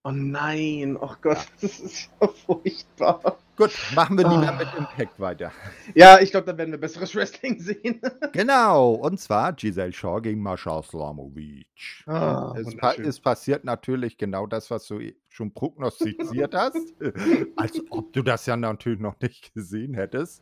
Oh 0.05 0.11
nein, 0.11 0.97
oh 0.97 1.15
Gott, 1.21 1.47
das 1.61 1.79
ist 1.79 2.09
ja 2.21 2.27
furchtbar. 2.27 3.42
Gut, 3.55 3.71
machen 3.93 4.17
wir 4.17 4.27
lieber 4.27 4.49
Ah. 4.51 4.57
mit 4.57 4.67
Impact 4.75 5.19
weiter. 5.19 5.51
Ja, 5.95 6.19
ich 6.19 6.31
glaube, 6.31 6.47
dann 6.47 6.57
werden 6.57 6.71
wir 6.71 6.79
besseres 6.79 7.13
Wrestling 7.15 7.59
sehen. 7.59 8.01
Genau, 8.33 8.93
und 8.93 9.19
zwar 9.19 9.53
Giselle 9.53 9.93
Shaw 9.93 10.19
gegen 10.21 10.41
Mascha 10.41 10.81
Slamovic. 10.81 11.67
Ah, 12.07 12.53
es, 12.57 12.75
pa 12.75 12.93
es 12.93 13.19
passiert 13.19 13.63
natürlich 13.63 14.17
genau 14.17 14.47
das, 14.47 14.71
was 14.71 14.87
du 14.87 14.99
schon 15.29 15.53
prognostiziert 15.53 16.55
hast. 16.55 16.93
Als 17.55 17.79
ob 17.91 18.11
du 18.13 18.23
das 18.23 18.45
ja 18.47 18.55
natürlich 18.57 18.99
noch 18.99 19.19
nicht 19.19 19.53
gesehen 19.53 19.93
hättest. 19.93 20.41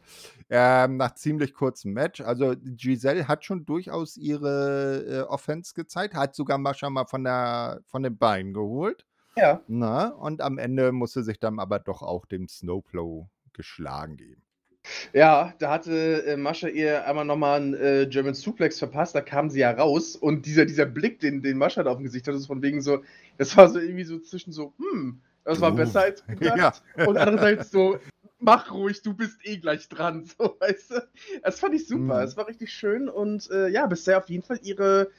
Ähm, 0.49 0.95
nach 0.97 1.15
ziemlich 1.15 1.53
kurzem 1.53 1.91
Match. 1.93 2.21
Also 2.21 2.53
Giselle 2.63 3.27
hat 3.27 3.43
schon 3.43 3.65
durchaus 3.65 4.15
ihre 4.15 5.05
äh, 5.07 5.19
Offense 5.21 5.73
gezeigt, 5.73 6.13
hat 6.13 6.35
sogar 6.35 6.57
Mascha 6.57 6.89
mal 6.89 7.05
von, 7.05 7.23
der, 7.25 7.81
von 7.87 8.03
den 8.03 8.17
Beinen 8.17 8.53
geholt. 8.53 9.05
Ja. 9.35 9.61
Na, 9.65 10.09
und 10.09 10.39
am 10.41 10.59
Ende 10.59 10.91
musste 10.91 11.23
sich 11.23 11.39
dann 11.39 11.59
aber 11.59 11.79
doch 11.79 12.03
auch 12.03 12.27
dem 12.27 12.47
Snowplow 12.47 13.27
geschlagen 13.53 14.15
geben. 14.17 14.43
Ja, 15.13 15.53
da 15.59 15.71
hatte, 15.71 16.23
äh, 16.25 16.37
Mascha 16.37 16.67
ihr 16.67 17.05
einmal 17.05 17.25
noch 17.25 17.35
mal 17.37 17.59
'n, 17.61 17.73
äh, 17.73 18.07
German 18.09 18.33
Suplex 18.33 18.79
verpasst, 18.79 19.15
da 19.15 19.21
kam 19.21 19.49
sie 19.49 19.59
ja 19.59 19.71
raus 19.71 20.15
und 20.15 20.45
dieser 20.45 20.65
dieser 20.65 20.85
Blick, 20.85 21.19
den 21.19 21.41
den 21.41 21.57
Mascha 21.57 21.83
da 21.83 21.91
aufm 21.91 22.03
Gesicht 22.03 22.27
hatte, 22.27 22.37
ist 22.37 22.47
von 22.47 22.61
wegen 22.61 22.81
so 22.81 23.03
das 23.37 23.55
war 23.57 23.69
so 23.69 23.79
irgendwie 23.79 24.03
so 24.03 24.19
zwischen 24.19 24.51
so: 24.53 24.73
„Hm, 24.77 25.21
das 25.43 25.61
war 25.61 25.71
Du. 25.71 25.75
besser 25.75 26.01
als 26.01 26.25
gedacht.“ 26.27 26.61
Ja. 26.61 26.73
Und 27.03 27.17
andererseits 27.17 27.69
so: 27.71 27.99
„Mach 28.39 28.71
ruhig, 28.71 29.01
du 29.01 29.13
bist 29.13 29.39
eh 29.45 29.57
gleich 29.57 29.87
dran“, 29.89 30.25
so, 30.37 30.55
weißt 30.59 30.91
du? 30.91 31.09
Das 31.43 31.59
fand 31.59 31.75
ich 31.75 31.87
super. 31.87 32.21
Mhm. 32.21 32.23
Es 32.23 32.37
war 32.37 32.47
richtig 32.47 32.71
schön 32.73 33.09
und, 33.09 33.49
äh, 33.51 33.67
ja, 33.69 33.85
bisher 33.87 34.17
auf 34.17 34.29
jeden 34.29 34.43
Fall 34.43 34.59
ihre 34.63 35.09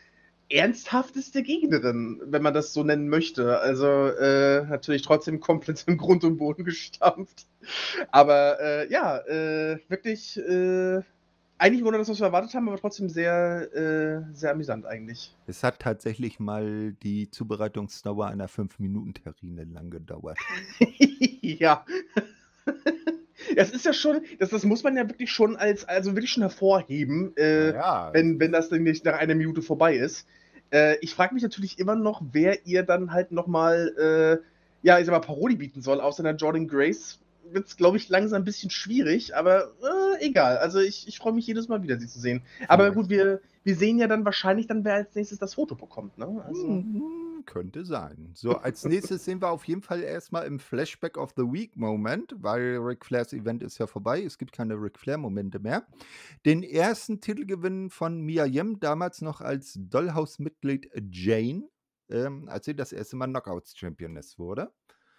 ernsthafteste 0.51 1.43
Gegnerin, 1.43 2.21
wenn 2.25 2.43
man 2.43 2.55
das 2.55 2.73
so 2.73 2.85
nennen 2.85 3.09
möchte. 3.09 3.61
Also, 3.61 3.87
äh, 3.87 4.65
natürlich 4.67 5.03
trotzdem 5.03 5.41
komplett 5.41 5.85
im 5.87 5.97
Grund 5.97 6.25
und 6.25 6.37
Boden 6.37 6.65
gestampft. 6.65 7.47
Aber, 8.11 8.61
äh, 8.61 8.91
ja, 8.91 9.19
äh, 9.19 9.79
wirklich, 9.89 10.39
äh, 10.39 11.01
eigentlich 11.59 11.85
ohne 11.85 11.97
das, 11.99 12.09
was 12.09 12.19
wir 12.19 12.27
erwartet 12.27 12.55
haben, 12.55 12.69
aber 12.69 12.79
trotzdem 12.79 13.09
sehr, 13.09 13.73
äh, 13.73 14.35
sehr 14.35 14.51
amüsant 14.51 14.85
eigentlich. 14.85 15.37
Es 15.47 15.63
hat 15.63 15.79
tatsächlich 15.79 16.41
mal 16.41 16.93
die 17.05 17.31
Zubereitungsdauer 17.31 18.27
einer 18.27 18.49
5-Minuten-Terrine 18.49 19.65
lang 19.65 19.91
gedauert. 19.91 20.39
Ja. 21.45 21.85
Das 23.57 23.71
ist 23.71 23.85
ja 23.85 23.93
schon 23.93 24.23
das 24.39 24.51
das 24.51 24.65
muss 24.65 24.83
man 24.83 24.97
ja 24.97 25.09
wirklich 25.09 25.31
schon 25.31 25.57
als 25.57 25.85
also 25.89 26.15
wirklich 26.15 26.31
schon 26.33 26.43
hervorheben, 26.43 27.37
äh, 27.37 27.73
ja, 27.75 28.11
wenn 28.13 28.39
wenn 28.41 28.53
das 28.53 28.69
dann 28.69 28.83
nicht 28.83 29.05
nach 29.05 29.19
einer 29.19 29.35
Minute 29.35 29.63
vorbei 29.63 29.97
ist. 29.97 30.27
Äh, 30.73 30.97
ich 31.01 31.15
frage 31.15 31.35
mich 31.35 31.43
natürlich 31.43 31.79
immer 31.79 31.95
noch, 31.95 32.23
wer 32.33 32.67
ihr 32.67 32.83
dann 32.83 33.13
halt 33.13 33.31
noch 33.31 33.47
mal, 33.47 34.41
äh, 34.43 34.87
ja, 34.87 34.99
ich 34.99 35.07
sage 35.07 35.19
mal, 35.19 35.25
Parodie 35.25 35.57
bieten 35.57 35.83
soll. 35.83 36.01
Außer 36.01 36.23
der 36.23 36.35
Jordan 36.35 36.67
Grace 36.67 37.21
wird's, 37.51 37.77
glaube 37.77 37.99
ich, 37.99 38.09
langsam 38.09 38.43
ein 38.43 38.45
bisschen 38.45 38.71
schwierig, 38.71 39.37
aber, 39.37 39.73
äh, 39.83 40.25
egal. 40.27 40.57
Also, 40.59 40.81
ich 40.81 41.07
ich 41.07 41.19
freue 41.19 41.35
mich 41.35 41.47
jedes 41.47 41.69
Mal 41.69 41.83
wieder, 41.83 41.99
sie 41.99 42.09
zu 42.09 42.19
sehen. 42.21 42.43
Aber 42.69 42.85
Vielleicht. 42.85 42.97
gut, 42.97 43.09
wir 43.11 43.41
wir 43.65 43.77
sehen 43.77 43.99
ja 43.99 44.09
dann 44.09 44.25
wahrscheinlich 44.25 44.67
dann, 44.67 44.85
wer 44.85 44.95
als 44.95 45.15
Nächstes 45.15 45.39
das 45.39 45.55
Foto 45.55 45.75
bekommt, 45.75 46.19
ne? 46.19 46.43
Also 46.47 46.67
Mhm, 46.67 47.03
könnte 47.45 47.85
sein. 47.85 48.31
So, 48.35 48.57
als 48.57 48.85
nächstes 48.85 49.25
sehen 49.25 49.41
wir 49.41 49.51
auf 49.51 49.65
jeden 49.65 49.83
Fall 49.83 50.03
erstmal 50.03 50.47
im 50.47 50.59
Flashback 50.59 51.17
of 51.17 51.33
the 51.37 51.43
Week 51.43 51.77
Moment, 51.77 52.35
weil 52.39 52.79
Ric 52.79 53.05
Flairs 53.05 53.33
Event 53.33 53.63
ist 53.63 53.79
ja 53.79 53.87
vorbei. 53.87 54.23
Es 54.23 54.39
gibt 54.39 54.53
keine 54.53 54.75
Ric 54.75 54.99
Flair 54.99 55.19
Momente 55.19 55.59
mehr. 55.59 55.87
Den 56.47 56.63
ersten 56.63 57.21
Titelgewinn 57.21 57.91
von 57.91 58.21
Mia 58.21 58.45
Yim, 58.45 58.81
damals 58.81 59.21
noch 59.21 59.41
als 59.41 59.79
Dollhouse-Mitglied 59.79 60.91
Jane, 61.11 61.69
ähm, 62.09 62.49
als 62.49 62.67
sie 62.67 62.75
das 62.75 62.93
erste 62.93 63.17
Mal 63.17 63.29
Knockouts-Championess 63.29 64.39
wurde. 64.39 64.73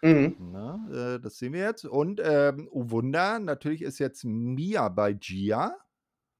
Mhm. 0.04 0.36
Na, 0.52 0.88
äh, 0.92 1.20
das 1.20 1.38
sehen 1.38 1.54
wir 1.54 1.62
jetzt. 1.62 1.86
Und 1.86 2.22
ähm, 2.24 2.68
oh 2.72 2.90
Wunder, 2.90 3.40
natürlich 3.40 3.82
ist 3.82 4.00
jetzt 4.00 4.26
Mia 4.26 4.90
bei 4.90 5.14
Gia. 5.14 5.78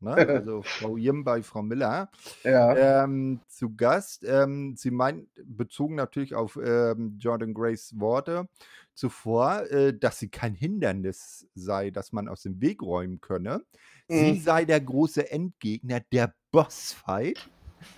Ne? 0.04 0.14
also 0.46 0.62
Frau 0.62 0.98
Yim 0.98 1.24
bei 1.24 1.42
Frau 1.42 1.62
Miller, 1.64 2.10
Ja. 2.44 3.04
ähm, 3.04 3.42
zu 3.48 3.76
Gast. 3.76 4.24
Ähm, 4.26 4.76
sie 4.78 4.92
meint, 4.92 5.28
bezogen 5.46 5.96
natürlich 5.96 6.36
auf 6.36 6.58
ähm, 6.64 7.18
Jordan 7.20 7.54
Grays 7.54 7.94
Worte 8.00 8.48
zuvor, 8.94 9.70
äh, 9.72 9.98
dass 9.98 10.20
sie 10.20 10.30
kein 10.30 10.54
Hindernis 10.54 11.48
sei, 11.56 11.90
das 11.92 12.12
man 12.12 12.28
aus 12.28 12.44
dem 12.44 12.62
Weg 12.62 12.82
räumen 12.84 13.22
könne. 13.22 13.64
Sie 14.08 14.34
Mhm. 14.34 14.40
sei 14.40 14.66
der 14.66 14.82
große 14.82 15.32
Endgegner, 15.32 16.00
der 16.12 16.34
Bossfight. 16.52 17.50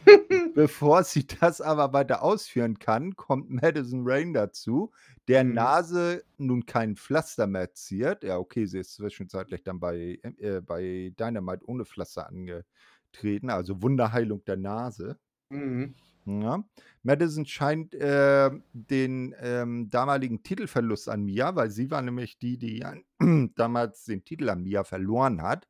Bevor 0.56 1.04
sie 1.04 1.26
das 1.28 1.62
aber 1.62 1.94
weiter 1.94 2.22
ausführen 2.24 2.80
kann, 2.80 3.16
kommt 3.16 3.50
Madison 3.50 4.04
Rain 4.06 4.34
dazu, 4.34 4.92
der 5.28 5.44
Mhm. 5.44 5.54
Nase 5.54 6.24
nun 6.38 6.66
kein 6.66 6.96
Pflaster 6.96 7.48
mehr 7.48 7.74
ziert. 7.74 8.24
Ja, 8.24 8.38
okay, 8.38 8.66
sie 8.66 8.80
ist 8.80 8.94
zwischenzeitlich 8.96 9.64
dann 9.64 9.80
bei, 9.80 10.20
äh, 10.38 10.62
bei 10.62 11.14
Dynamite 11.20 11.68
ohne 11.68 11.86
Pflaster 11.86 12.28
angetreten, 12.28 13.50
also 13.50 13.82
Wunderheilung 13.82 14.44
der 14.46 14.58
Nase. 14.58 15.18
Mhm. 15.50 15.96
Ja. 16.26 16.64
Madison 17.04 17.46
scheint 17.46 17.94
äh, 17.94 18.50
den 18.74 19.36
ähm, 19.40 19.90
damaligen 19.92 20.42
Titelverlust 20.42 21.08
an 21.08 21.24
Mia, 21.24 21.56
weil 21.56 21.70
sie 21.70 21.92
war 21.92 22.02
nämlich 22.02 22.40
die, 22.40 22.58
die 22.58 22.84
an, 22.84 23.04
damals 23.56 24.06
den 24.06 24.24
Titel 24.26 24.50
an 24.50 24.64
Mia 24.64 24.84
verloren 24.84 25.42
hat. 25.44 25.68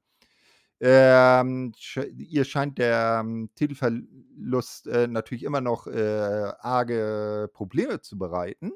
Ähm, 0.82 1.74
ihr 2.18 2.44
scheint 2.44 2.78
der 2.78 3.22
ähm, 3.24 3.50
Titelverlust 3.56 4.88
äh, 4.88 5.08
natürlich 5.08 5.44
immer 5.44 5.62
noch 5.62 5.88
äh, 5.88 6.52
arge 6.60 7.50
Probleme 7.54 8.02
zu 8.02 8.18
bereiten. 8.18 8.72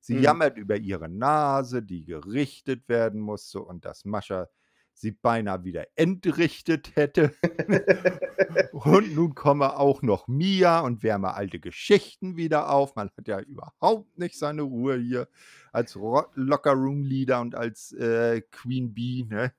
Sie 0.00 0.16
Mhm. 0.16 0.22
jammert 0.22 0.56
über 0.58 0.76
ihre 0.76 1.08
Nase, 1.08 1.82
die 1.82 2.04
gerichtet 2.04 2.88
werden 2.88 3.20
musste 3.20 3.60
und 3.62 3.84
dass 3.84 4.04
Mascha 4.04 4.48
sie 4.94 5.12
beinahe 5.12 5.64
wieder 5.64 5.86
entrichtet 5.96 6.96
hätte. 6.96 7.34
und 8.72 9.14
nun 9.14 9.34
komme 9.34 9.76
auch 9.78 10.02
noch 10.02 10.28
Mia 10.28 10.80
und 10.80 11.02
wärme 11.02 11.34
alte 11.34 11.60
Geschichten 11.60 12.36
wieder 12.36 12.70
auf. 12.70 12.94
Man 12.96 13.10
hat 13.16 13.28
ja 13.28 13.40
überhaupt 13.40 14.18
nicht 14.18 14.38
seine 14.38 14.62
Ruhe 14.62 14.96
hier 14.98 15.28
als 15.72 15.96
Ro 15.96 16.24
Lockerroom-Leader 16.34 17.40
und 17.40 17.54
als 17.54 17.92
äh, 17.92 18.42
Queen 18.50 18.92
Bee, 18.94 19.24
ne? 19.28 19.52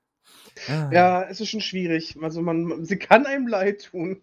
Ah. 0.67 0.89
Ja, 0.91 1.23
es 1.23 1.41
ist 1.41 1.49
schon 1.49 1.61
schwierig. 1.61 2.17
Also 2.21 2.41
man, 2.41 2.83
sie 2.85 2.97
kann 2.97 3.25
einem 3.25 3.47
leid 3.47 3.85
tun. 3.91 4.21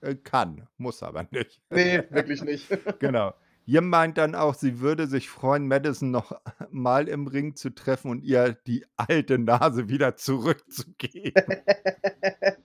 Äh, 0.00 0.16
kann, 0.16 0.66
muss 0.76 1.02
aber 1.02 1.26
nicht. 1.30 1.60
nee, 1.70 2.02
wirklich 2.10 2.42
nicht. 2.42 2.68
Genau. 2.98 3.34
Jim 3.66 3.88
meint 3.88 4.18
dann 4.18 4.34
auch, 4.34 4.54
sie 4.54 4.80
würde 4.80 5.06
sich 5.06 5.30
freuen, 5.30 5.66
Madison 5.66 6.10
noch 6.10 6.38
mal 6.70 7.08
im 7.08 7.26
Ring 7.26 7.56
zu 7.56 7.70
treffen 7.70 8.10
und 8.10 8.22
ihr 8.22 8.52
die 8.66 8.84
alte 8.96 9.38
Nase 9.38 9.88
wieder 9.88 10.16
zurückzugeben. 10.16 11.32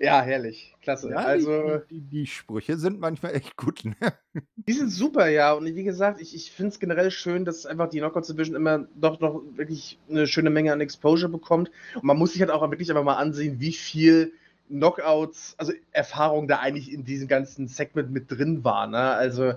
ja, 0.00 0.22
herrlich. 0.22 0.74
Klasse. 0.82 1.10
Ja, 1.10 1.16
also, 1.16 1.80
die, 1.90 2.00
die, 2.00 2.00
die 2.00 2.26
Sprüche 2.26 2.76
sind 2.76 3.00
manchmal 3.00 3.34
echt 3.34 3.56
gut. 3.56 3.84
Ne? 3.84 3.94
die 4.56 4.72
sind 4.72 4.90
super, 4.90 5.28
ja. 5.28 5.52
Und 5.52 5.66
wie 5.66 5.84
gesagt, 5.84 6.20
ich, 6.20 6.34
ich 6.34 6.50
finde 6.52 6.70
es 6.70 6.78
generell 6.78 7.10
schön, 7.10 7.44
dass 7.44 7.66
einfach 7.66 7.88
die 7.88 7.98
Knockout 7.98 8.28
Division 8.28 8.56
immer 8.56 8.86
doch 8.94 9.20
noch 9.20 9.42
wirklich 9.54 9.98
eine 10.08 10.26
schöne 10.26 10.50
Menge 10.50 10.72
an 10.72 10.80
Exposure 10.80 11.30
bekommt. 11.30 11.70
Und 11.94 12.04
man 12.04 12.16
muss 12.16 12.32
sich 12.32 12.40
halt 12.40 12.50
auch 12.50 12.68
wirklich 12.70 12.90
einfach 12.90 13.04
mal 13.04 13.16
ansehen, 13.16 13.60
wie 13.60 13.72
viel 13.72 14.32
Knockouts, 14.68 15.54
also 15.58 15.72
Erfahrung 15.92 16.48
da 16.48 16.58
eigentlich 16.58 16.92
in 16.92 17.04
diesem 17.04 17.28
ganzen 17.28 17.68
Segment 17.68 18.10
mit 18.10 18.30
drin 18.30 18.64
war. 18.64 18.86
Ne? 18.86 18.98
Also, 18.98 19.54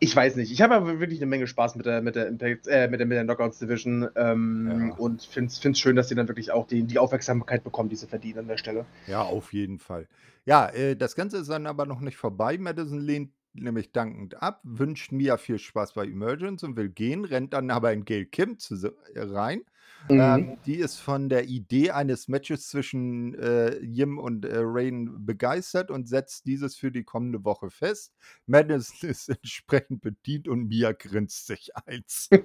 ich 0.00 0.14
weiß 0.14 0.36
nicht. 0.36 0.52
Ich 0.52 0.60
habe 0.60 0.74
aber 0.74 1.00
wirklich 1.00 1.20
eine 1.20 1.26
Menge 1.26 1.46
Spaß 1.46 1.76
mit 1.76 1.86
der, 1.86 2.02
mit 2.02 2.14
der 2.16 2.26
Impact, 2.26 2.66
äh, 2.66 2.88
mit 2.88 3.00
der, 3.00 3.06
mit 3.06 3.16
der 3.16 3.24
Knockouts 3.24 3.58
Division 3.58 4.08
ähm, 4.16 4.88
Ja. 4.88 4.94
und 4.96 5.22
finde 5.22 5.50
es 5.50 5.78
schön, 5.78 5.96
dass 5.96 6.08
sie 6.08 6.14
dann 6.14 6.28
wirklich 6.28 6.52
auch 6.52 6.66
die, 6.66 6.82
die 6.82 6.98
Aufmerksamkeit 6.98 7.64
bekommen, 7.64 7.88
die 7.88 7.96
sie 7.96 8.06
verdienen 8.06 8.40
an 8.40 8.48
der 8.48 8.56
Stelle. 8.56 8.84
Ja, 9.06 9.22
auf 9.22 9.52
jeden 9.52 9.78
Fall. 9.78 10.08
Ja, 10.44 10.68
äh, 10.68 10.96
das 10.96 11.14
Ganze 11.14 11.38
ist 11.38 11.48
dann 11.48 11.66
aber 11.66 11.86
noch 11.86 12.00
nicht 12.00 12.16
vorbei. 12.16 12.58
Madison 12.58 13.00
lehnt 13.00 13.30
nämlich 13.54 13.92
dankend 13.92 14.42
ab, 14.42 14.60
wünscht 14.64 15.12
Mia 15.12 15.36
viel 15.36 15.58
Spaß 15.58 15.94
bei 15.94 16.04
Emergence 16.06 16.64
und 16.64 16.76
will 16.76 16.88
gehen, 16.88 17.24
rennt 17.24 17.52
dann 17.52 17.70
aber 17.70 17.92
in 17.92 18.04
Gail 18.04 18.26
Kim 18.26 18.58
zu, 18.58 18.74
rein. 19.14 19.62
Mhm. 20.08 20.20
Ähm, 20.20 20.58
die 20.66 20.76
ist 20.76 20.98
von 20.98 21.28
der 21.30 21.44
Idee 21.44 21.90
eines 21.90 22.28
Matches 22.28 22.68
zwischen 22.68 23.34
äh, 23.38 23.78
Yim 23.78 24.18
und 24.18 24.44
äh, 24.44 24.58
Rain 24.58 25.24
begeistert 25.24 25.90
und 25.90 26.08
setzt 26.08 26.46
dieses 26.46 26.76
für 26.76 26.90
die 26.90 27.04
kommende 27.04 27.44
Woche 27.44 27.70
fest. 27.70 28.12
Madison 28.46 29.08
ist 29.10 29.30
entsprechend 29.30 30.02
bedient 30.02 30.46
und 30.46 30.68
Mia 30.68 30.92
grinst 30.92 31.46
sich 31.46 31.70
eins. 31.86 32.28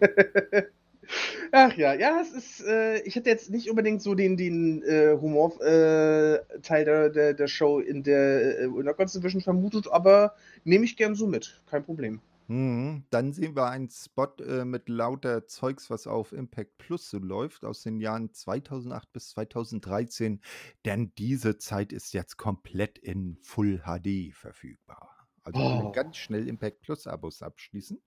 Ach 1.52 1.76
ja, 1.76 1.94
ja, 1.96 2.22
es 2.22 2.32
ist, 2.32 2.62
äh, 2.66 3.00
ich 3.02 3.16
hätte 3.16 3.30
jetzt 3.30 3.50
nicht 3.50 3.70
unbedingt 3.70 4.02
so 4.02 4.14
den, 4.14 4.38
den 4.38 4.84
äh, 4.84 5.18
Humor-Teil 5.20 6.86
der, 6.86 7.10
der, 7.10 7.34
der 7.34 7.48
Show 7.48 7.80
in 7.80 8.04
der, 8.04 8.60
äh, 8.60 8.66
in 8.66 8.86
der 8.86 8.94
Division 8.94 9.42
vermutet, 9.42 9.88
aber 9.88 10.36
nehme 10.64 10.86
ich 10.86 10.98
gern 10.98 11.16
so 11.16 11.26
mit, 11.26 11.62
kein 11.66 11.84
Problem. 11.84 12.22
Mhm. 12.50 13.06
Dann 13.12 13.32
sehen 13.32 13.56
wir 13.56 13.68
einen 13.68 13.90
Spot 13.92 14.34
äh, 14.40 14.66
mit 14.66 14.90
lauter 14.90 15.46
Zeugs, 15.46 15.90
was 15.92 16.08
auf 16.08 16.32
Impact 16.34 16.80
Plus 16.80 17.10
so 17.10 17.20
läuft, 17.20 17.64
aus 17.64 17.84
den 17.84 18.00
Jahren 18.00 18.34
2008 18.34 19.14
bis 19.14 19.30
2013. 19.30 20.42
Denn 20.84 21.14
diese 21.20 21.58
Zeit 21.60 21.94
ist 21.94 22.12
jetzt 22.14 22.38
komplett 22.38 22.98
in 22.98 23.38
Full 23.44 23.84
HD 23.86 24.34
verfügbar. 24.36 25.28
Also 25.44 25.60
Oh. 25.62 25.92
ganz 25.92 26.18
schnell 26.18 26.48
Impact 26.48 26.82
Plus 26.82 27.06
Abos 27.06 27.44
abschließen. 27.44 28.02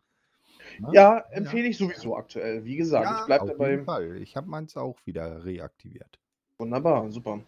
Ne? 0.81 0.89
Ja, 0.93 1.19
empfehle 1.31 1.69
ich 1.69 1.79
sowieso 1.79 2.17
aktuell. 2.17 2.65
Wie 2.65 2.77
gesagt, 2.77 3.05
Ja, 3.07 3.21
ich 3.21 3.27
bleibe 3.27 3.45
auf 3.45 3.51
dabei. 3.51 3.71
jeden 3.71 3.85
Fall. 3.85 4.17
Ich 4.21 4.37
habe 4.37 4.49
meins 4.49 4.77
auch 4.77 4.99
wieder 5.07 5.45
reaktiviert. 5.45 6.19
Wunderbar, 6.59 7.09
super. 7.13 7.41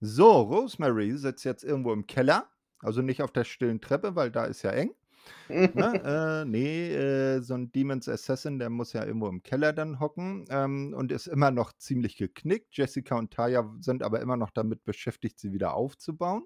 So, 0.00 0.30
Rosemary 0.42 1.16
sitzt 1.18 1.44
jetzt 1.44 1.62
irgendwo 1.62 1.92
im 1.92 2.06
Keller. 2.06 2.48
Also 2.80 3.02
nicht 3.02 3.22
auf 3.22 3.32
der 3.32 3.44
stillen 3.44 3.80
Treppe, 3.82 4.16
weil 4.16 4.30
da 4.30 4.44
ist 4.46 4.62
ja 4.62 4.70
eng. 4.70 4.94
Ne? 5.48 6.02
äh, 6.04 6.44
nee, 6.44 6.92
äh, 6.92 7.40
so 7.40 7.54
ein 7.54 7.70
Demon's 7.72 8.08
Assassin, 8.08 8.58
der 8.58 8.70
muss 8.70 8.92
ja 8.92 9.04
irgendwo 9.04 9.28
im 9.28 9.42
Keller 9.42 9.72
dann 9.72 10.00
hocken 10.00 10.44
ähm, 10.50 10.94
und 10.96 11.12
ist 11.12 11.26
immer 11.26 11.50
noch 11.50 11.72
ziemlich 11.74 12.16
geknickt. 12.16 12.76
Jessica 12.76 13.16
und 13.16 13.32
Taya 13.32 13.72
sind 13.80 14.02
aber 14.02 14.20
immer 14.20 14.36
noch 14.36 14.50
damit 14.50 14.84
beschäftigt, 14.84 15.38
sie 15.38 15.52
wieder 15.52 15.74
aufzubauen. 15.74 16.44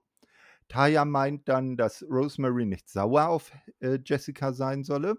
Taya 0.68 1.04
meint 1.04 1.48
dann, 1.48 1.76
dass 1.76 2.04
Rosemary 2.08 2.66
nicht 2.66 2.88
sauer 2.88 3.28
auf 3.28 3.52
äh, 3.80 3.98
Jessica 4.04 4.52
sein 4.52 4.84
solle. 4.84 5.16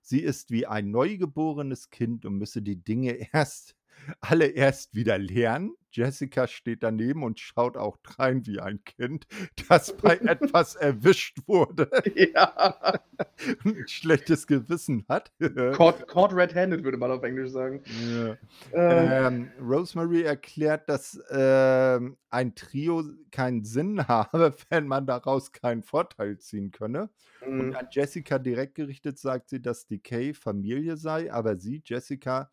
Sie 0.00 0.20
ist 0.20 0.50
wie 0.50 0.66
ein 0.66 0.90
neugeborenes 0.90 1.90
Kind 1.90 2.24
und 2.24 2.38
müsse 2.38 2.62
die 2.62 2.76
Dinge 2.76 3.28
erst 3.32 3.74
alle 4.20 4.46
erst 4.46 4.94
wieder 4.94 5.18
lernen. 5.18 5.74
Jessica 5.94 6.48
steht 6.48 6.82
daneben 6.82 7.22
und 7.22 7.38
schaut 7.38 7.76
auch 7.76 7.98
drein 7.98 8.46
wie 8.46 8.60
ein 8.60 8.82
Kind, 8.84 9.26
das 9.68 9.94
bei 9.96 10.16
etwas 10.24 10.74
erwischt 10.74 11.38
wurde 11.46 11.90
ja, 12.14 12.98
und 13.64 13.76
ein 13.76 13.88
schlechtes 13.88 14.46
Gewissen 14.46 15.04
hat. 15.08 15.32
caught, 15.74 16.08
caught 16.08 16.32
red-handed, 16.32 16.82
würde 16.82 16.96
man 16.96 17.10
auf 17.10 17.22
Englisch 17.22 17.50
sagen. 17.50 17.82
Ja. 18.10 18.36
Äh, 18.72 19.26
Ähm, 19.26 19.50
Rosemary 19.60 20.22
erklärt, 20.22 20.88
dass 20.88 21.20
ähm, 21.30 22.16
ein 22.30 22.54
Trio 22.54 23.04
keinen 23.30 23.64
Sinn 23.64 24.08
habe, 24.08 24.54
wenn 24.70 24.86
man 24.86 25.06
daraus 25.06 25.52
keinen 25.52 25.82
Vorteil 25.82 26.38
ziehen 26.38 26.70
könne. 26.70 27.10
Und 27.44 27.70
mh, 27.70 27.78
an 27.78 27.88
Jessica 27.90 28.38
direkt 28.38 28.76
gerichtet 28.76 29.18
sagt 29.18 29.50
sie, 29.50 29.60
dass 29.60 29.86
Decay 29.86 30.32
Familie 30.32 30.96
sei, 30.96 31.30
aber 31.30 31.56
sie, 31.58 31.82
Jessica, 31.84 32.50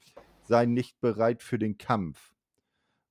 sei 0.49 0.65
nicht 0.65 0.99
bereit 0.99 1.41
für 1.41 1.57
den 1.57 1.77
Kampf. 1.77 2.33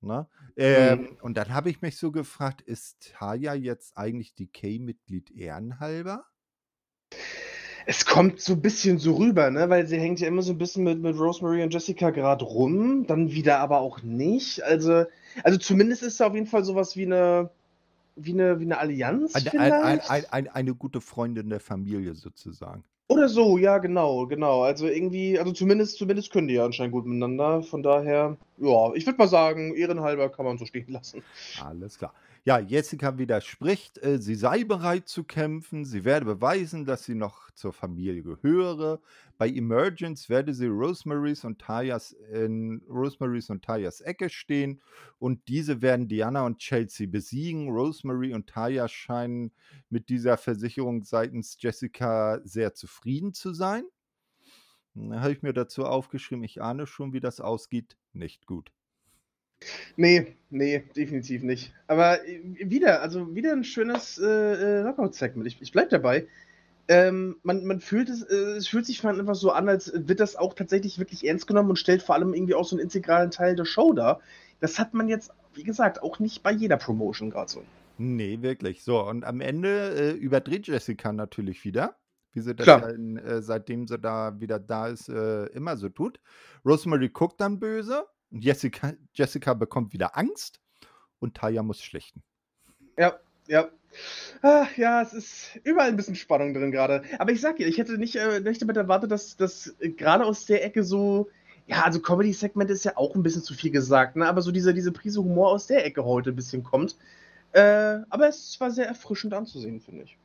Ne? 0.00 0.28
Ähm, 0.56 1.16
Und 1.22 1.36
dann 1.36 1.54
habe 1.54 1.70
ich 1.70 1.80
mich 1.80 1.96
so 1.96 2.12
gefragt, 2.12 2.60
ist 2.60 3.12
Taya 3.12 3.54
jetzt 3.54 3.96
eigentlich 3.96 4.34
Decay-Mitglied 4.34 5.30
ehrenhalber? 5.30 6.26
Es 7.86 8.04
kommt 8.04 8.40
so 8.40 8.52
ein 8.52 8.60
bisschen 8.60 8.98
so 8.98 9.14
rüber, 9.14 9.50
ne? 9.50 9.70
Weil 9.70 9.86
sie 9.86 9.98
hängt 9.98 10.20
ja 10.20 10.28
immer 10.28 10.42
so 10.42 10.52
ein 10.52 10.58
bisschen 10.58 10.84
mit, 10.84 11.00
mit 11.00 11.16
Rosemary 11.16 11.62
und 11.62 11.72
Jessica 11.72 12.10
gerade 12.10 12.44
rum, 12.44 13.06
dann 13.06 13.30
wieder 13.30 13.60
aber 13.60 13.78
auch 13.80 14.02
nicht. 14.02 14.62
Also, 14.62 15.06
also 15.42 15.58
zumindest 15.58 16.02
ist 16.02 16.20
da 16.20 16.26
auf 16.26 16.34
jeden 16.34 16.46
Fall 16.46 16.64
sowas 16.64 16.96
wie 16.96 17.06
eine, 17.06 17.50
wie 18.14 18.32
eine, 18.32 18.60
wie 18.60 18.64
eine 18.64 18.78
Allianz 18.78 19.34
Eine, 19.34 19.52
ein, 19.58 20.00
ein, 20.00 20.24
ein, 20.30 20.48
eine 20.48 20.74
gute 20.74 21.00
Freundin 21.00 21.48
der 21.48 21.60
Familie 21.60 22.14
sozusagen. 22.14 22.84
Oder 23.10 23.28
so, 23.30 23.56
ja, 23.56 23.78
genau, 23.78 24.26
genau. 24.26 24.62
Also 24.62 24.86
irgendwie, 24.86 25.38
also 25.38 25.50
zumindest, 25.52 25.96
zumindest 25.96 26.30
können 26.30 26.46
die 26.46 26.54
ja 26.54 26.66
anscheinend 26.66 26.92
gut 26.92 27.06
miteinander. 27.06 27.62
Von 27.62 27.82
daher, 27.82 28.36
ja, 28.58 28.92
ich 28.94 29.06
würde 29.06 29.18
mal 29.18 29.28
sagen, 29.28 29.74
ehrenhalber 29.74 30.28
kann 30.28 30.44
man 30.44 30.58
so 30.58 30.66
stehen 30.66 30.88
lassen. 30.88 31.22
Alles 31.64 31.96
klar. 31.98 32.12
Ja, 32.48 32.58
Jessica 32.58 33.18
widerspricht, 33.18 33.98
äh, 33.98 34.18
sie 34.18 34.34
sei 34.34 34.64
bereit 34.64 35.06
zu 35.06 35.22
kämpfen, 35.22 35.84
sie 35.84 36.06
werde 36.06 36.24
beweisen, 36.24 36.86
dass 36.86 37.04
sie 37.04 37.14
noch 37.14 37.50
zur 37.50 37.74
Familie 37.74 38.22
gehöre. 38.22 39.02
Bei 39.36 39.50
Emergence 39.50 40.30
werde 40.30 40.54
sie 40.54 40.68
Rosemarys 40.68 41.44
und 41.44 41.58
Tayas 41.60 42.12
in 42.32 42.80
Rosemarys 42.88 43.50
und 43.50 43.62
Tayas 43.62 44.00
Ecke 44.00 44.30
stehen 44.30 44.80
und 45.18 45.46
diese 45.46 45.82
werden 45.82 46.08
Diana 46.08 46.46
und 46.46 46.56
Chelsea 46.56 47.06
besiegen. 47.06 47.68
Rosemary 47.68 48.32
und 48.32 48.46
Taya 48.46 48.88
scheinen 48.88 49.52
mit 49.90 50.08
dieser 50.08 50.38
Versicherung 50.38 51.04
seitens 51.04 51.58
Jessica 51.60 52.40
sehr 52.44 52.72
zufrieden 52.72 53.34
zu 53.34 53.52
sein. 53.52 53.84
Da 54.94 55.20
habe 55.20 55.32
ich 55.32 55.42
mir 55.42 55.52
dazu 55.52 55.84
aufgeschrieben, 55.84 56.44
ich 56.44 56.62
ahne 56.62 56.86
schon, 56.86 57.12
wie 57.12 57.20
das 57.20 57.42
ausgeht. 57.42 57.98
Nicht 58.14 58.46
gut. 58.46 58.72
Nee, 59.96 60.36
nee, 60.50 60.84
definitiv 60.96 61.42
nicht. 61.42 61.72
Aber 61.86 62.26
äh, 62.26 62.40
wieder, 62.58 63.02
also 63.02 63.34
wieder 63.34 63.52
ein 63.52 63.64
schönes 63.64 64.18
äh, 64.18 64.82
Knockout-Segment. 64.82 65.46
Ich, 65.46 65.60
ich 65.60 65.72
bleib 65.72 65.90
dabei. 65.90 66.26
Ähm, 66.90 67.36
man, 67.42 67.66
man 67.66 67.80
fühlt 67.80 68.08
es, 68.08 68.22
äh, 68.22 68.56
es 68.56 68.68
fühlt 68.68 68.86
sich 68.86 69.04
einfach 69.04 69.34
so 69.34 69.50
an, 69.50 69.68
als 69.68 69.92
wird 69.94 70.20
das 70.20 70.36
auch 70.36 70.54
tatsächlich 70.54 70.98
wirklich 70.98 71.26
ernst 71.26 71.46
genommen 71.46 71.70
und 71.70 71.76
stellt 71.76 72.02
vor 72.02 72.14
allem 72.14 72.32
irgendwie 72.32 72.54
auch 72.54 72.64
so 72.64 72.76
einen 72.76 72.82
integralen 72.82 73.30
Teil 73.30 73.56
der 73.56 73.66
Show 73.66 73.92
dar. 73.92 74.20
Das 74.60 74.78
hat 74.78 74.94
man 74.94 75.08
jetzt, 75.08 75.30
wie 75.54 75.64
gesagt, 75.64 76.02
auch 76.02 76.18
nicht 76.18 76.42
bei 76.42 76.52
jeder 76.52 76.78
Promotion 76.78 77.30
gerade 77.30 77.50
so. 77.50 77.62
Nee, 77.98 78.38
wirklich. 78.40 78.84
So, 78.84 79.04
und 79.04 79.24
am 79.24 79.40
Ende 79.40 79.90
äh, 79.94 80.10
überdreht 80.12 80.66
Jessica 80.66 81.12
natürlich 81.12 81.64
wieder, 81.64 81.96
wie 82.32 82.40
sie 82.40 82.54
das 82.54 82.66
ja 82.66 82.88
in, 82.88 83.18
äh, 83.18 83.42
seitdem 83.42 83.86
sie 83.86 83.98
da 83.98 84.40
wieder 84.40 84.58
da 84.58 84.88
ist, 84.88 85.08
äh, 85.08 85.46
immer 85.46 85.76
so 85.76 85.90
tut. 85.90 86.20
Rosemary 86.64 87.10
guckt 87.10 87.40
dann 87.40 87.58
böse 87.58 88.06
und 88.30 88.44
Jessica, 88.44 88.94
Jessica 89.14 89.54
bekommt 89.54 89.92
wieder 89.92 90.16
Angst 90.16 90.60
und 91.18 91.34
Taya 91.34 91.62
muss 91.62 91.82
schlichten. 91.82 92.22
Ja, 92.96 93.18
ja. 93.46 93.68
Ach, 94.42 94.76
ja, 94.76 95.02
es 95.02 95.14
ist 95.14 95.56
überall 95.64 95.88
ein 95.88 95.96
bisschen 95.96 96.14
Spannung 96.14 96.52
drin 96.52 96.70
gerade. 96.70 97.02
Aber 97.18 97.32
ich 97.32 97.40
sag 97.40 97.56
dir, 97.56 97.66
ich 97.66 97.78
hätte 97.78 97.96
nicht, 97.98 98.16
äh, 98.16 98.40
nicht 98.40 98.60
damit 98.60 98.76
erwartet, 98.76 99.10
dass 99.10 99.36
das 99.36 99.74
äh, 99.80 99.90
gerade 99.90 100.24
aus 100.24 100.46
der 100.46 100.64
Ecke 100.64 100.84
so. 100.84 101.28
Ja, 101.66 101.82
also 101.82 102.00
Comedy-Segment 102.00 102.70
ist 102.70 102.84
ja 102.84 102.96
auch 102.96 103.14
ein 103.14 103.22
bisschen 103.22 103.42
zu 103.42 103.54
viel 103.54 103.70
gesagt, 103.70 104.16
ne? 104.16 104.26
Aber 104.26 104.40
so 104.40 104.52
diese, 104.52 104.72
diese 104.72 104.92
Prise 104.92 105.22
Humor 105.22 105.50
aus 105.50 105.66
der 105.66 105.84
Ecke 105.84 106.04
heute 106.04 106.30
ein 106.30 106.36
bisschen 106.36 106.62
kommt. 106.62 106.96
Äh, 107.52 107.98
aber 108.08 108.28
es 108.28 108.58
war 108.60 108.70
sehr 108.70 108.86
erfrischend 108.86 109.34
anzusehen, 109.34 109.80
finde 109.80 110.04
ich. 110.04 110.18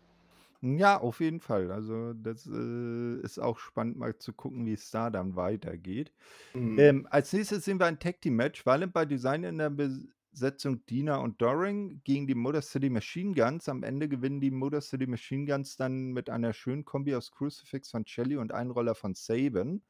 Ja, 0.65 0.97
auf 0.97 1.19
jeden 1.19 1.41
Fall. 1.41 1.71
Also, 1.71 2.13
das 2.13 2.47
äh, 2.47 3.19
ist 3.21 3.37
auch 3.37 3.59
spannend, 3.59 3.97
mal 3.97 4.17
zu 4.17 4.31
gucken, 4.31 4.65
wie 4.65 4.71
es 4.71 4.89
da 4.91 5.09
dann 5.09 5.35
weitergeht. 5.35 6.13
Mhm. 6.53 6.79
Ähm, 6.79 7.07
als 7.09 7.33
nächstes 7.33 7.65
sehen 7.65 7.81
wir 7.81 7.85
ein 7.85 7.99
Tag 7.99 8.21
Team 8.21 8.37
Match. 8.37 8.65
Violent 8.65 8.93
by 8.93 9.05
Design 9.05 9.43
in 9.43 9.57
der 9.57 9.69
Besetzung 9.69 10.85
Dina 10.85 11.17
und 11.17 11.41
Doring 11.41 11.99
gegen 12.05 12.27
die 12.27 12.33
Motor 12.35 12.61
City 12.61 12.89
Machine 12.89 13.35
Guns. 13.35 13.67
Am 13.67 13.83
Ende 13.83 14.07
gewinnen 14.07 14.39
die 14.39 14.51
Motor 14.51 14.79
City 14.79 15.05
Machine 15.05 15.45
Guns 15.45 15.75
dann 15.75 16.13
mit 16.13 16.29
einer 16.29 16.53
schönen 16.53 16.85
Kombi 16.85 17.13
aus 17.13 17.33
Crucifix 17.33 17.91
von 17.91 18.07
Shelly 18.07 18.37
und 18.37 18.53
Einroller 18.53 18.95
von 18.95 19.15
Saban. 19.15 19.81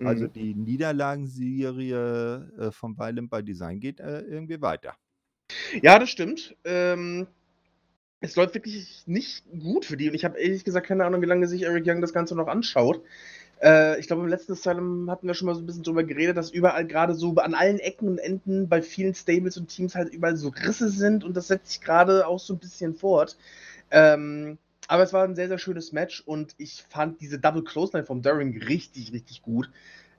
Also 0.00 0.26
mhm. 0.26 0.32
die 0.34 0.54
Niederlagenserie 0.54 2.52
äh, 2.58 2.70
von 2.72 2.98
Violent 2.98 3.30
by 3.30 3.42
Design 3.42 3.80
geht 3.80 4.00
äh, 4.00 4.20
irgendwie 4.20 4.60
weiter. 4.60 4.98
Ja, 5.80 5.98
das 5.98 6.10
stimmt. 6.10 6.54
Ähm, 6.64 7.26
es 8.20 8.36
läuft 8.36 8.54
wirklich 8.54 9.02
nicht 9.06 9.44
gut 9.58 9.84
für 9.84 9.96
die. 9.96 10.08
Und 10.08 10.14
ich 10.14 10.24
habe 10.24 10.38
ehrlich 10.38 10.64
gesagt 10.64 10.86
keine 10.86 11.04
Ahnung, 11.04 11.22
wie 11.22 11.26
lange 11.26 11.48
sich 11.48 11.62
Eric 11.62 11.86
Young 11.86 12.00
das 12.00 12.12
Ganze 12.12 12.34
noch 12.34 12.48
anschaut. 12.48 13.02
Äh, 13.62 13.98
ich 13.98 14.06
glaube, 14.06 14.22
im 14.22 14.28
letzten 14.28 14.52
Asylum 14.52 15.10
hatten 15.10 15.26
wir 15.26 15.34
schon 15.34 15.46
mal 15.46 15.54
so 15.54 15.60
ein 15.60 15.66
bisschen 15.66 15.82
drüber 15.82 16.04
geredet, 16.04 16.36
dass 16.36 16.50
überall 16.50 16.86
gerade 16.86 17.14
so 17.14 17.34
an 17.36 17.54
allen 17.54 17.78
Ecken 17.78 18.08
und 18.08 18.18
Enden 18.18 18.68
bei 18.68 18.82
vielen 18.82 19.14
Stables 19.14 19.56
und 19.56 19.68
Teams 19.68 19.94
halt 19.94 20.12
überall 20.12 20.36
so 20.36 20.48
Risse 20.48 20.90
sind 20.90 21.24
und 21.24 21.36
das 21.36 21.48
setzt 21.48 21.72
sich 21.72 21.80
gerade 21.80 22.26
auch 22.26 22.38
so 22.38 22.54
ein 22.54 22.58
bisschen 22.58 22.94
fort. 22.94 23.36
Ähm, 23.90 24.58
aber 24.88 25.02
es 25.02 25.12
war 25.12 25.24
ein 25.24 25.36
sehr, 25.36 25.48
sehr 25.48 25.58
schönes 25.58 25.92
Match 25.92 26.22
und 26.26 26.54
ich 26.58 26.84
fand 26.88 27.20
diese 27.20 27.38
Double 27.38 27.62
Close 27.62 27.92
Line 27.92 28.06
vom 28.06 28.22
Daring 28.22 28.60
richtig, 28.60 29.12
richtig 29.12 29.42
gut. 29.42 29.70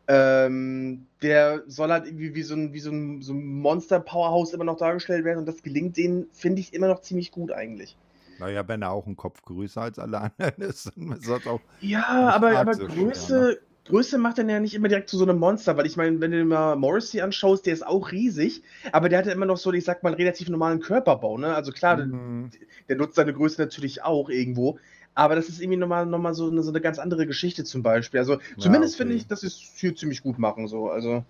Ähm, 0.07 1.05
der 1.21 1.63
soll 1.67 1.89
halt 1.89 2.05
irgendwie 2.05 2.35
wie 2.35 2.43
so 2.43 2.55
ein, 2.55 2.73
wie 2.73 2.79
so 2.79 2.91
ein, 2.91 3.21
so 3.21 3.33
ein 3.33 3.59
Monster-Powerhouse 3.59 4.53
immer 4.53 4.63
noch 4.63 4.77
dargestellt 4.77 5.23
werden 5.23 5.39
und 5.39 5.45
das 5.45 5.61
gelingt 5.61 5.97
denen, 5.97 6.27
finde 6.33 6.61
ich, 6.61 6.73
immer 6.73 6.87
noch 6.87 7.01
ziemlich 7.01 7.31
gut 7.31 7.51
eigentlich. 7.51 7.95
Naja, 8.39 8.67
wenn 8.67 8.81
er 8.81 8.91
auch 8.91 9.05
ein 9.05 9.15
Kopf 9.15 9.43
größer 9.43 9.81
als 9.81 9.99
alle 9.99 10.19
anderen 10.19 10.61
ist, 10.69 10.91
dann 10.95 11.11
ist 11.11 11.29
das 11.29 11.45
auch. 11.45 11.61
Ja, 11.79 12.29
aber, 12.29 12.57
aber 12.57 12.73
so 12.73 12.87
Größe, 12.87 13.39
ne? 13.39 13.57
Größe 13.85 14.17
macht 14.17 14.37
dann 14.37 14.49
ja 14.49 14.59
nicht 14.59 14.73
immer 14.73 14.87
direkt 14.87 15.09
zu 15.09 15.17
so 15.17 15.25
einem 15.25 15.39
Monster, 15.39 15.75
weil 15.75 15.85
ich 15.85 15.97
meine, 15.97 16.19
wenn 16.21 16.31
du 16.31 16.37
dir 16.37 16.45
mal 16.45 16.75
Morrissey 16.75 17.21
anschaust, 17.21 17.65
der 17.65 17.73
ist 17.73 17.85
auch 17.85 18.11
riesig, 18.11 18.63
aber 18.91 19.09
der 19.09 19.19
hat 19.19 19.25
ja 19.25 19.31
immer 19.31 19.45
noch 19.45 19.57
so, 19.57 19.71
ich 19.73 19.83
sag 19.83 20.03
mal, 20.03 20.09
einen 20.09 20.17
relativ 20.17 20.49
normalen 20.49 20.79
Körperbau, 20.79 21.37
ne? 21.37 21.53
Also 21.53 21.71
klar, 21.71 21.97
mhm. 21.97 22.49
der, 22.51 22.59
der, 22.89 22.95
nutzt 22.97 23.15
seine 23.15 23.33
Größe 23.33 23.61
natürlich 23.61 24.03
auch 24.03 24.29
irgendwo, 24.29 24.77
aber 25.13 25.35
das 25.35 25.49
ist 25.49 25.61
irgendwie 25.61 25.77
nochmal 25.77 26.05
noch 26.05 26.19
mal 26.19 26.33
so, 26.33 26.49
eine, 26.49 26.63
so 26.63 26.71
eine 26.71 26.81
ganz 26.81 26.99
andere 26.99 27.27
Geschichte 27.27 27.63
zum 27.63 27.83
Beispiel. 27.83 28.19
Also 28.19 28.39
zumindest 28.57 28.95
okay. 28.95 29.03
finde 29.03 29.15
ich, 29.15 29.27
dass 29.27 29.41
sie 29.41 29.47
es 29.47 29.73
hier 29.75 29.95
ziemlich 29.95 30.23
gut 30.23 30.39
machen. 30.39 30.67
So. 30.67 30.89
Also. 30.89 31.23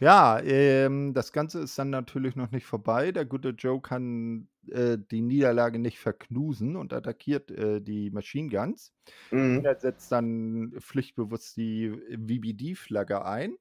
Ja, 0.00 0.40
ähm, 0.40 1.14
das 1.14 1.32
Ganze 1.32 1.60
ist 1.60 1.78
dann 1.78 1.90
natürlich 1.90 2.34
noch 2.34 2.50
nicht 2.50 2.66
vorbei. 2.66 3.12
Der 3.12 3.24
gute 3.24 3.50
Joe 3.50 3.80
kann 3.80 4.48
äh, 4.68 4.98
die 5.10 5.22
Niederlage 5.22 5.78
nicht 5.78 5.98
verknusen 5.98 6.76
und 6.76 6.92
attackiert 6.92 7.50
äh, 7.50 7.80
die 7.80 8.10
Machine 8.10 8.48
Guns. 8.48 8.92
Mhm. 9.30 9.64
Er 9.64 9.76
setzt 9.76 10.10
dann 10.10 10.72
pflichtbewusst 10.78 11.56
die 11.56 11.92
VBD-Flagge 12.10 13.24
ein. 13.24 13.56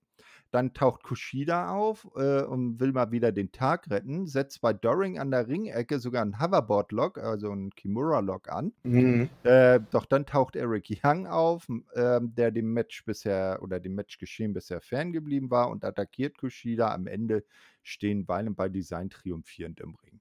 Dann 0.52 0.74
taucht 0.74 1.04
Kushida 1.04 1.72
auf 1.72 2.08
äh, 2.16 2.44
und 2.44 2.80
will 2.80 2.92
mal 2.92 3.12
wieder 3.12 3.32
den 3.32 3.52
Tag 3.52 3.90
retten, 3.90 4.28
setzt 4.28 4.62
bei 4.62 4.74
Doring 4.74 5.18
an 5.18 5.32
der 5.32 5.48
Ringecke 5.48 6.00
sogar 6.00 6.22
einen 6.22 6.40
Hoverboard-Lock, 6.40 7.18
also 7.18 7.52
einen 7.52 7.72
Kimura-Lock 7.72 8.50
an. 8.50 8.74
Mhm. 8.84 9.30
Äh, 9.44 9.80
doch 9.92 10.06
dann 10.06 10.26
taucht 10.26 10.56
Eric 10.56 10.88
Young 11.04 11.28
auf, 11.28 11.68
äh, 11.94 12.20
der 12.22 12.52
dem 12.52 12.74
Match 12.74 13.06
bisher 13.06 13.60
oder 13.62 13.80
dem 13.80 13.96
Matchgeschehen 13.96 14.54
bisher 14.54 14.82
ferngeblieben 14.82 15.50
war 15.50 15.70
und 15.70 15.86
attackiert 15.86 16.38
Kushida. 16.38 16.94
Am 16.94 17.08
Ende 17.08 17.44
stehen 17.84 18.28
Violent 18.28 18.58
bei 18.58 18.70
Design 18.70 19.10
triumphierend 19.10 19.80
im 19.80 19.96
Ring. 19.96 20.20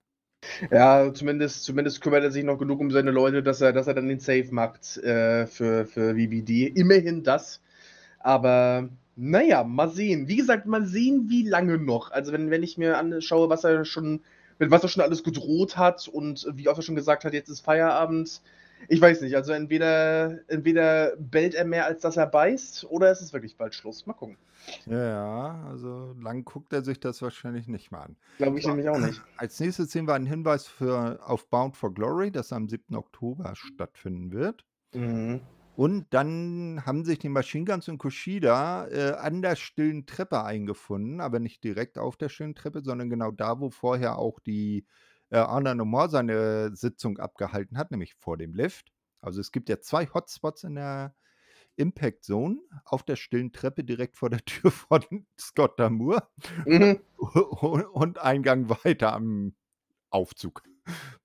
Ja, 0.71 1.13
zumindest, 1.13 1.65
zumindest 1.65 2.01
kümmert 2.01 2.23
er 2.23 2.31
sich 2.31 2.45
noch 2.45 2.59
genug 2.59 2.81
um 2.81 2.91
seine 2.91 3.11
Leute, 3.11 3.43
dass 3.43 3.61
er, 3.61 3.73
dass 3.73 3.87
er 3.87 3.95
dann 3.95 4.09
den 4.09 4.21
Save 4.21 4.49
macht 4.53 4.97
äh, 4.99 5.47
für, 5.47 5.87
für 5.87 6.15
VBD. 6.15 6.67
Immerhin 6.67 7.23
das. 7.23 7.61
Aber 8.19 8.89
naja, 9.17 9.65
mal 9.65 9.91
sehen. 9.91 10.29
Wie 10.29 10.37
gesagt, 10.37 10.67
mal 10.67 10.85
sehen, 10.87 11.29
wie 11.29 11.47
lange 11.47 11.79
noch. 11.79 12.11
Also, 12.11 12.33
wenn, 12.33 12.51
wenn 12.51 12.63
ich 12.63 12.79
mir 12.79 12.99
anschaue, 12.99 13.49
was 13.49 13.65
er 13.65 13.85
schon, 13.85 14.21
mit 14.59 14.71
was 14.71 14.83
er 14.83 14.89
schon 14.89 15.03
alles 15.03 15.23
gedroht 15.23 15.77
hat 15.77 16.09
und 16.09 16.47
wie 16.55 16.69
oft 16.69 16.79
er 16.79 16.83
schon 16.83 16.95
gesagt 16.97 17.25
hat, 17.25 17.33
jetzt 17.33 17.49
ist 17.49 17.61
Feierabend. 17.61 18.41
Ich 18.89 19.01
weiß 19.01 19.21
nicht. 19.21 19.37
Also, 19.37 19.53
entweder, 19.53 20.39
entweder 20.49 21.17
bellt 21.19 21.55
er 21.55 21.65
mehr, 21.65 21.87
als 21.87 22.01
dass 22.01 22.17
er 22.17 22.27
beißt, 22.27 22.85
oder 22.85 23.11
es 23.11 23.21
ist 23.21 23.33
wirklich 23.33 23.57
bald 23.57 23.75
Schluss. 23.75 24.07
Mal 24.07 24.15
gucken. 24.15 24.37
Ja, 24.87 25.65
also 25.69 26.15
lang 26.21 26.45
guckt 26.45 26.73
er 26.73 26.83
sich 26.83 27.01
das 27.01 27.23
wahrscheinlich 27.23 27.67
nicht 27.67 27.91
mal 27.91 28.03
an. 28.03 28.17
Glaube 28.39 28.59
ich 28.59 28.67
nämlich 28.67 28.89
auch 28.89 28.99
nicht. 28.99 29.23
Als 29.37 29.59
nächstes 29.59 29.91
sehen 29.91 30.07
wir 30.07 30.15
einen 30.15 30.27
Hinweis 30.27 30.67
für, 30.67 31.19
auf 31.27 31.49
Bound 31.49 31.77
for 31.77 31.93
Glory, 31.93 32.31
das 32.31 32.53
am 32.53 32.69
7. 32.69 32.95
Oktober 32.95 33.55
stattfinden 33.55 34.33
wird. 34.33 34.65
Mhm. 34.95 35.41
Und 35.81 36.09
dann 36.11 36.85
haben 36.85 37.07
sich 37.07 37.21
die 37.21 37.31
Machine 37.31 37.65
Guns 37.65 37.89
und 37.89 37.97
Kushida 37.97 38.87
äh, 38.89 39.13
an 39.13 39.41
der 39.41 39.57
stillen 39.57 40.05
Treppe 40.05 40.45
eingefunden, 40.45 41.23
aber 41.23 41.41
nicht 41.41 41.65
direkt 41.65 41.97
auf 41.97 42.19
der 42.19 42.29
stillen 42.29 42.55
Treppe, 42.55 42.83
sondern 42.83 43.09
genau 43.09 43.31
da, 43.31 43.61
wo 43.61 43.71
vorher 43.71 44.19
auch 44.19 44.41
die 44.41 44.85
äh, 45.31 45.39
Arna 45.39 45.75
Nomor 45.75 46.11
seine 46.11 46.77
Sitzung 46.77 47.17
abgehalten 47.17 47.79
hat, 47.79 47.93
nämlich 47.93 48.13
vor 48.13 48.37
dem 48.37 48.53
Lift. 48.53 48.93
Also 49.23 49.41
es 49.41 49.53
gibt 49.53 49.71
ja 49.71 49.81
zwei 49.81 50.05
Hotspots 50.05 50.65
in 50.65 50.75
der 50.75 51.15
Impact 51.77 52.25
Zone 52.25 52.59
auf 52.85 53.03
der 53.03 53.17
stillen 53.17 53.51
Treppe 53.51 53.83
direkt 53.83 54.19
vor 54.19 54.29
der 54.29 54.45
Tür 54.45 54.71
von 54.71 55.03
Scott 55.39 55.81
Damour 55.81 56.29
mhm. 56.67 57.01
und 57.95 58.19
Eingang 58.19 58.69
weiter 58.69 59.15
am 59.15 59.55
Aufzug. 60.11 60.63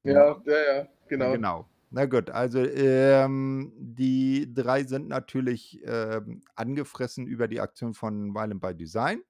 Ja, 0.04 0.41
ja, 0.46 0.76
ja, 0.78 0.88
genau. 1.10 1.34
Genau. 1.34 1.70
Na 1.95 2.08
gut, 2.08 2.29
also 2.29 2.60
ähm, 2.60 3.71
die 3.77 4.53
drei 4.53 4.84
sind 4.84 5.08
natürlich 5.08 5.79
ähm, 5.86 6.41
angefressen 6.53 7.25
über 7.25 7.47
die 7.47 7.62
Aktion 7.62 7.93
von 7.93 8.36
Violent 8.36 8.60
by 8.60 8.75
Design. 8.75 9.21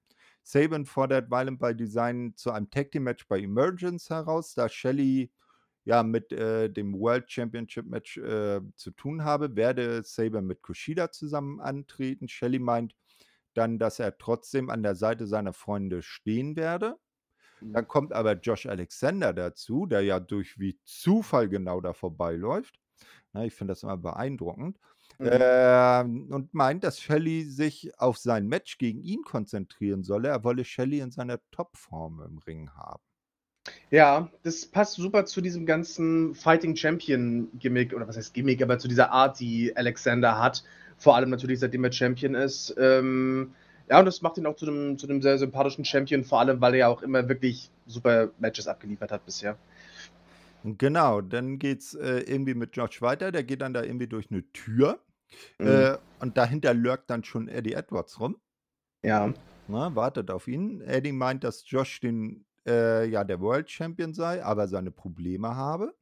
Saban 0.42 0.84
fordert 0.84 1.30
Violent 1.30 1.60
by 1.60 1.76
Design 1.76 2.32
zu 2.34 2.50
einem 2.50 2.68
Tag 2.68 2.90
Team 2.90 3.04
Match 3.04 3.28
bei 3.28 3.38
Emergence 3.38 4.10
heraus, 4.10 4.54
da 4.54 4.68
Shelly 4.68 5.30
ja 5.84 6.02
mit 6.02 6.32
äh, 6.32 6.68
dem 6.68 6.92
World 6.98 7.30
Championship 7.30 7.86
Match 7.86 8.16
äh, 8.16 8.60
zu 8.74 8.90
tun 8.90 9.22
habe, 9.22 9.54
werde 9.54 10.02
Saban 10.02 10.44
mit 10.48 10.60
Kushida 10.60 11.12
zusammen 11.12 11.60
antreten. 11.60 12.26
Shelly 12.26 12.58
meint 12.58 12.96
dann, 13.54 13.78
dass 13.78 14.00
er 14.00 14.18
trotzdem 14.18 14.70
an 14.70 14.82
der 14.82 14.96
Seite 14.96 15.28
seiner 15.28 15.52
Freunde 15.52 16.02
stehen 16.02 16.56
werde. 16.56 16.96
Dann 17.60 17.84
mhm. 17.84 17.88
kommt 17.88 18.12
aber 18.12 18.32
Josh 18.34 18.66
Alexander 18.66 19.32
dazu, 19.32 19.86
der 19.86 20.02
ja 20.02 20.20
durch 20.20 20.58
wie 20.58 20.78
Zufall 20.84 21.48
genau 21.48 21.80
da 21.80 21.92
vorbeiläuft. 21.92 22.78
Na, 23.32 23.44
ich 23.44 23.54
finde 23.54 23.72
das 23.72 23.82
immer 23.82 23.96
beeindruckend. 23.96 24.78
Mhm. 25.18 25.28
Ähm, 25.30 26.28
und 26.30 26.52
meint, 26.52 26.84
dass 26.84 27.00
Shelley 27.00 27.44
sich 27.44 27.98
auf 27.98 28.18
sein 28.18 28.46
Match 28.46 28.78
gegen 28.78 29.00
ihn 29.02 29.22
konzentrieren 29.22 30.02
solle. 30.02 30.28
Er 30.28 30.44
wolle 30.44 30.64
Shelley 30.64 31.00
in 31.00 31.10
seiner 31.10 31.38
Topform 31.50 32.22
im 32.22 32.38
Ring 32.38 32.70
haben. 32.70 33.02
Ja, 33.90 34.30
das 34.42 34.66
passt 34.66 34.94
super 34.94 35.24
zu 35.24 35.40
diesem 35.40 35.66
ganzen 35.66 36.34
Fighting 36.34 36.76
Champion 36.76 37.48
Gimmick, 37.58 37.94
oder 37.94 38.06
was 38.06 38.16
heißt 38.16 38.34
Gimmick, 38.34 38.62
aber 38.62 38.78
zu 38.78 38.88
dieser 38.88 39.10
Art, 39.10 39.40
die 39.40 39.76
Alexander 39.76 40.38
hat. 40.38 40.62
Vor 40.98 41.16
allem 41.16 41.30
natürlich, 41.30 41.60
seitdem 41.60 41.84
er 41.84 41.92
Champion 41.92 42.34
ist. 42.34 42.74
Ähm, 42.78 43.54
ja, 43.88 43.98
und 43.98 44.04
das 44.04 44.22
macht 44.22 44.38
ihn 44.38 44.46
auch 44.46 44.56
zu 44.56 44.66
einem, 44.66 44.98
zu 44.98 45.08
einem 45.08 45.22
sehr 45.22 45.38
sympathischen 45.38 45.84
Champion, 45.84 46.24
vor 46.24 46.40
allem, 46.40 46.60
weil 46.60 46.74
er 46.74 46.78
ja 46.78 46.88
auch 46.88 47.02
immer 47.02 47.28
wirklich 47.28 47.70
super 47.86 48.30
Matches 48.38 48.66
abgeliefert 48.66 49.12
hat 49.12 49.24
bisher. 49.24 49.56
Genau, 50.64 51.20
dann 51.20 51.58
geht's 51.58 51.94
äh, 51.94 52.20
irgendwie 52.20 52.54
mit 52.54 52.76
Josh 52.76 53.00
weiter. 53.00 53.30
Der 53.30 53.44
geht 53.44 53.60
dann 53.60 53.72
da 53.72 53.84
irgendwie 53.84 54.08
durch 54.08 54.30
eine 54.30 54.42
Tür. 54.52 54.98
Mhm. 55.58 55.66
Äh, 55.66 55.98
und 56.18 56.36
dahinter 56.36 56.74
lurkt 56.74 57.10
dann 57.10 57.22
schon 57.22 57.48
Eddie 57.48 57.74
Edwards 57.74 58.18
rum. 58.18 58.36
Ja. 59.04 59.28
ne, 59.68 59.90
wartet 59.94 60.30
auf 60.30 60.48
ihn. 60.48 60.80
Eddie 60.80 61.12
meint, 61.12 61.44
dass 61.44 61.68
Josh 61.70 62.00
den, 62.00 62.44
äh, 62.66 63.08
ja, 63.08 63.22
der 63.22 63.40
World 63.40 63.70
Champion 63.70 64.14
sei, 64.14 64.44
aber 64.44 64.66
seine 64.66 64.90
Probleme 64.90 65.54
habe. 65.54 65.94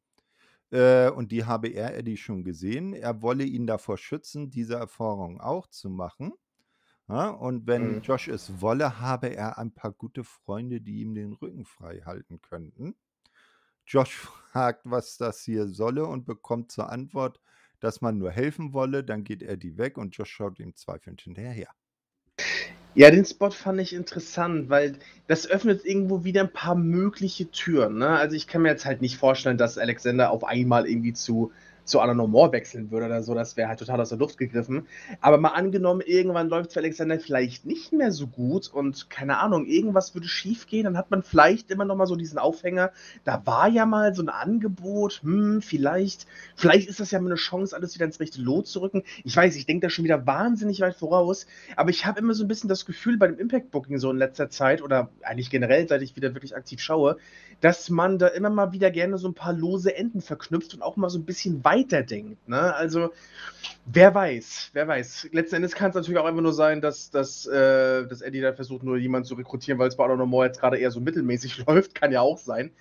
Äh, 0.70 1.10
und 1.10 1.30
die 1.30 1.44
habe 1.44 1.68
er, 1.68 1.96
Eddie, 1.96 2.16
schon 2.16 2.44
gesehen. 2.44 2.94
Er 2.94 3.20
wolle 3.20 3.44
ihn 3.44 3.66
davor 3.66 3.98
schützen, 3.98 4.50
diese 4.50 4.76
Erfahrung 4.76 5.40
auch 5.40 5.66
zu 5.66 5.90
machen. 5.90 6.32
Ja, 7.08 7.28
und 7.30 7.66
wenn 7.66 7.98
Mhm. 7.98 8.02
Josh 8.02 8.28
es 8.28 8.60
wolle, 8.60 9.00
habe 9.00 9.28
er 9.34 9.56
ein 9.58 9.72
paar 9.72 9.90
gute 9.92 10.22
Freunde, 10.24 10.80
die 10.82 11.00
ihm 11.00 11.14
den 11.14 11.32
Rücken 11.32 11.64
frei 11.64 12.00
halten 12.04 12.40
könnten. 12.42 12.94
Josh 13.86 14.14
fragt, 14.52 14.82
was 14.84 15.16
das 15.18 15.42
hier 15.42 15.68
solle 15.68 16.06
und 16.06 16.26
bekommt 16.26 16.72
zur 16.72 16.90
Antwort, 16.90 17.40
dass 17.80 18.00
man 18.02 18.18
nur 18.18 18.30
helfen 18.32 18.72
wolle. 18.74 19.04
Dann 19.04 19.24
geht 19.24 19.42
Eddie 19.42 19.78
weg 19.78 19.98
und 19.98 20.16
Josh 20.16 20.30
schaut 20.32 20.60
ihm 20.60 20.76
zweifelnd 20.76 21.22
hinterher. 21.22 21.68
Ja, 22.94 23.10
den 23.10 23.24
Spot 23.24 23.50
fand 23.50 23.80
ich 23.80 23.92
interessant, 23.92 24.68
weil 24.70 24.98
das 25.26 25.48
öffnet 25.48 25.84
irgendwo 25.84 26.22
wieder 26.22 26.42
ein 26.42 26.52
paar 26.52 26.76
mögliche 26.76 27.50
Türen. 27.50 27.98
Ne? 27.98 28.08
Also 28.08 28.36
ich 28.36 28.46
kann 28.46 28.62
mir 28.62 28.68
jetzt 28.68 28.84
halt 28.86 29.00
nicht 29.02 29.16
vorstellen, 29.16 29.58
dass 29.58 29.78
Alexander 29.78 30.30
auf 30.30 30.44
einmal 30.44 30.86
irgendwie 30.86 31.12
zu, 31.12 31.50
zu 31.84 32.00
Anna 32.00 32.14
No 32.14 32.26
More 32.26 32.52
wechseln 32.52 32.90
würde 32.90 33.06
oder 33.06 33.22
so. 33.22 33.34
Das 33.34 33.56
wäre 33.56 33.68
halt 33.68 33.78
total 33.78 34.00
aus 34.00 34.08
der 34.08 34.18
Luft 34.18 34.38
gegriffen. 34.38 34.86
Aber 35.20 35.38
mal 35.38 35.50
angenommen, 35.50 36.02
irgendwann 36.04 36.48
läuft 36.48 36.72
für 36.72 36.80
Alexander 36.80 37.18
vielleicht 37.18 37.66
nicht 37.66 37.92
mehr 37.92 38.10
so 38.10 38.26
gut 38.26 38.68
und 38.72 39.10
keine 39.10 39.38
Ahnung, 39.38 39.66
irgendwas 39.66 40.14
würde 40.14 40.28
schief 40.28 40.66
gehen, 40.66 40.84
dann 40.84 40.96
hat 40.96 41.10
man 41.10 41.22
vielleicht 41.22 41.70
immer 41.70 41.84
noch 41.84 41.96
mal 41.96 42.06
so 42.06 42.16
diesen 42.16 42.38
Aufhänger. 42.38 42.92
Da 43.24 43.42
war 43.44 43.68
ja 43.68 43.86
mal 43.86 44.14
so 44.14 44.22
ein 44.22 44.28
Angebot, 44.28 45.20
hm, 45.22 45.62
vielleicht, 45.62 46.26
vielleicht 46.56 46.88
ist 46.88 47.00
das 47.00 47.10
ja 47.10 47.20
mal 47.20 47.26
eine 47.26 47.36
Chance, 47.36 47.76
alles 47.76 47.94
wieder 47.94 48.06
ins 48.06 48.20
rechte 48.20 48.40
Lot 48.40 48.66
zu 48.66 48.80
rücken. 48.80 49.02
Ich 49.24 49.36
weiß, 49.36 49.56
ich 49.56 49.66
denke 49.66 49.86
da 49.86 49.90
schon 49.90 50.04
wieder 50.04 50.26
wahnsinnig 50.26 50.80
weit 50.80 50.96
voraus, 50.96 51.46
aber 51.76 51.90
ich 51.90 52.06
habe 52.06 52.20
immer 52.20 52.34
so 52.34 52.44
ein 52.44 52.48
bisschen 52.48 52.68
das 52.68 52.86
Gefühl 52.86 53.18
bei 53.18 53.26
dem 53.26 53.38
Impact 53.38 53.70
Booking 53.70 53.98
so 53.98 54.10
in 54.10 54.16
letzter 54.16 54.48
Zeit 54.48 54.82
oder 54.82 55.10
eigentlich 55.22 55.50
generell, 55.50 55.86
seit 55.88 56.02
ich 56.02 56.16
wieder 56.16 56.34
wirklich 56.34 56.56
aktiv 56.56 56.80
schaue, 56.80 57.16
dass 57.60 57.90
man 57.90 58.18
da 58.18 58.28
immer 58.28 58.50
mal 58.50 58.72
wieder 58.72 58.90
gerne 58.90 59.18
so 59.18 59.28
ein 59.28 59.34
paar 59.34 59.52
lose 59.52 59.94
Enden 59.96 60.20
verknüpft 60.20 60.74
und 60.74 60.82
auch 60.82 60.96
mal 60.96 61.10
so 61.10 61.18
ein 61.18 61.24
bisschen 61.24 61.64
weiterdenkt. 61.74 62.48
Ne? 62.48 62.74
Also, 62.74 63.10
wer 63.86 64.14
weiß, 64.14 64.70
wer 64.72 64.88
weiß. 64.88 65.28
Letzten 65.32 65.56
Endes 65.56 65.74
kann 65.74 65.90
es 65.90 65.94
natürlich 65.96 66.18
auch 66.18 66.24
einfach 66.24 66.42
nur 66.42 66.52
sein, 66.52 66.80
dass, 66.80 67.10
dass, 67.10 67.46
äh, 67.46 68.06
dass 68.06 68.20
Eddie 68.22 68.40
da 68.40 68.52
versucht, 68.52 68.82
nur 68.82 68.96
jemanden 68.96 69.26
zu 69.26 69.34
rekrutieren, 69.34 69.78
weil 69.78 69.88
es 69.88 69.96
bei 69.96 70.04
Honor 70.04 70.16
No 70.16 70.26
More 70.26 70.46
jetzt 70.46 70.60
gerade 70.60 70.78
eher 70.78 70.90
so 70.90 71.00
mittelmäßig 71.00 71.58
läuft. 71.66 71.94
Kann 71.94 72.12
ja 72.12 72.20
auch 72.20 72.38
sein. 72.38 72.72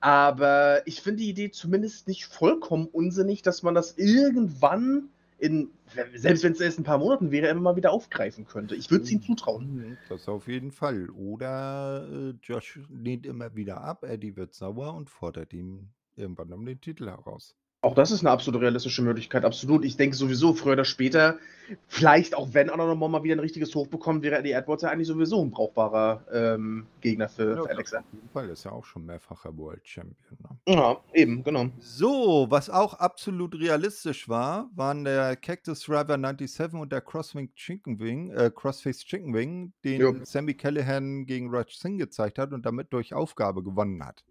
Aber 0.00 0.82
ich 0.86 1.00
finde 1.00 1.22
die 1.22 1.30
Idee 1.30 1.50
zumindest 1.50 2.06
nicht 2.06 2.26
vollkommen 2.26 2.86
unsinnig, 2.86 3.42
dass 3.42 3.62
man 3.62 3.74
das 3.74 3.94
irgendwann 3.96 5.08
in, 5.38 5.70
selbst 6.14 6.44
wenn 6.44 6.52
es 6.52 6.60
erst 6.60 6.78
ein 6.78 6.84
paar 6.84 6.98
Monaten 6.98 7.30
wäre, 7.30 7.48
immer 7.48 7.60
mal 7.60 7.76
wieder 7.76 7.92
aufgreifen 7.92 8.46
könnte. 8.46 8.74
Ich 8.74 8.90
würde 8.90 9.04
es 9.04 9.10
ihm 9.10 9.22
zutrauen. 9.22 9.74
Mhm, 9.74 9.98
Das 10.08 10.28
auf 10.28 10.48
jeden 10.48 10.70
Fall. 10.70 11.10
Oder 11.10 12.08
äh, 12.10 12.34
Josh 12.42 12.80
lehnt 12.88 13.26
immer 13.26 13.54
wieder 13.54 13.80
ab, 13.82 14.04
Eddie 14.04 14.36
wird 14.36 14.54
sauer 14.54 14.94
und 14.94 15.10
fordert 15.10 15.52
ihm 15.52 15.90
irgendwann 16.14 16.52
um 16.52 16.64
den 16.64 16.80
Titel 16.80 17.06
heraus. 17.08 17.54
Auch 17.82 17.94
das 17.94 18.10
ist 18.10 18.20
eine 18.20 18.30
absolut 18.30 18.62
realistische 18.62 19.02
Möglichkeit, 19.02 19.44
absolut. 19.44 19.84
Ich 19.84 19.96
denke 19.96 20.16
sowieso, 20.16 20.54
früher 20.54 20.72
oder 20.72 20.84
später, 20.84 21.38
vielleicht 21.86 22.34
auch 22.34 22.52
wenn 22.52 22.68
More 22.68 23.10
mal 23.10 23.22
wieder 23.22 23.36
ein 23.36 23.40
richtiges 23.40 23.74
Hoch 23.74 23.86
bekommt, 23.86 24.22
wäre 24.22 24.38
Eddie 24.38 24.52
Edwards 24.52 24.82
ja 24.82 24.88
eigentlich 24.88 25.08
sowieso 25.08 25.42
ein 25.42 25.50
brauchbarer 25.50 26.24
ähm, 26.32 26.86
Gegner 27.00 27.28
für, 27.28 27.56
Ja, 27.56 27.62
für 27.62 27.70
Alexa. 27.70 27.98
Auf 27.98 28.04
jeden 28.12 28.28
Fall 28.30 28.48
ist 28.48 28.64
ja 28.64 28.72
auch 28.72 28.84
schon 28.84 29.04
mehrfacher 29.04 29.56
World 29.56 29.86
Champion. 29.86 30.38
Ne? 30.66 30.74
Ja, 30.74 30.96
eben, 31.12 31.44
genau. 31.44 31.66
So, 31.78 32.46
was 32.48 32.70
auch 32.70 32.94
absolut 32.94 33.54
realistisch 33.54 34.28
war, 34.28 34.70
waren 34.74 35.04
der 35.04 35.36
Cactus 35.36 35.88
River 35.88 36.16
97 36.16 36.80
und 36.80 36.90
der 36.90 37.02
Crosswing 37.02 37.54
Chicken 37.54 38.00
Wing, 38.00 38.30
äh, 38.30 38.50
Crossface 38.52 39.04
Chicken 39.04 39.34
Wing, 39.34 39.72
den 39.84 40.00
Jo. 40.00 40.14
Sammy 40.24 40.54
Callahan 40.54 41.26
gegen 41.26 41.50
Raj 41.50 41.76
Singh 41.76 41.98
gezeigt 41.98 42.38
hat 42.38 42.52
und 42.52 42.64
damit 42.64 42.92
durch 42.92 43.14
Aufgabe 43.14 43.62
gewonnen 43.62 44.04
hat. 44.04 44.24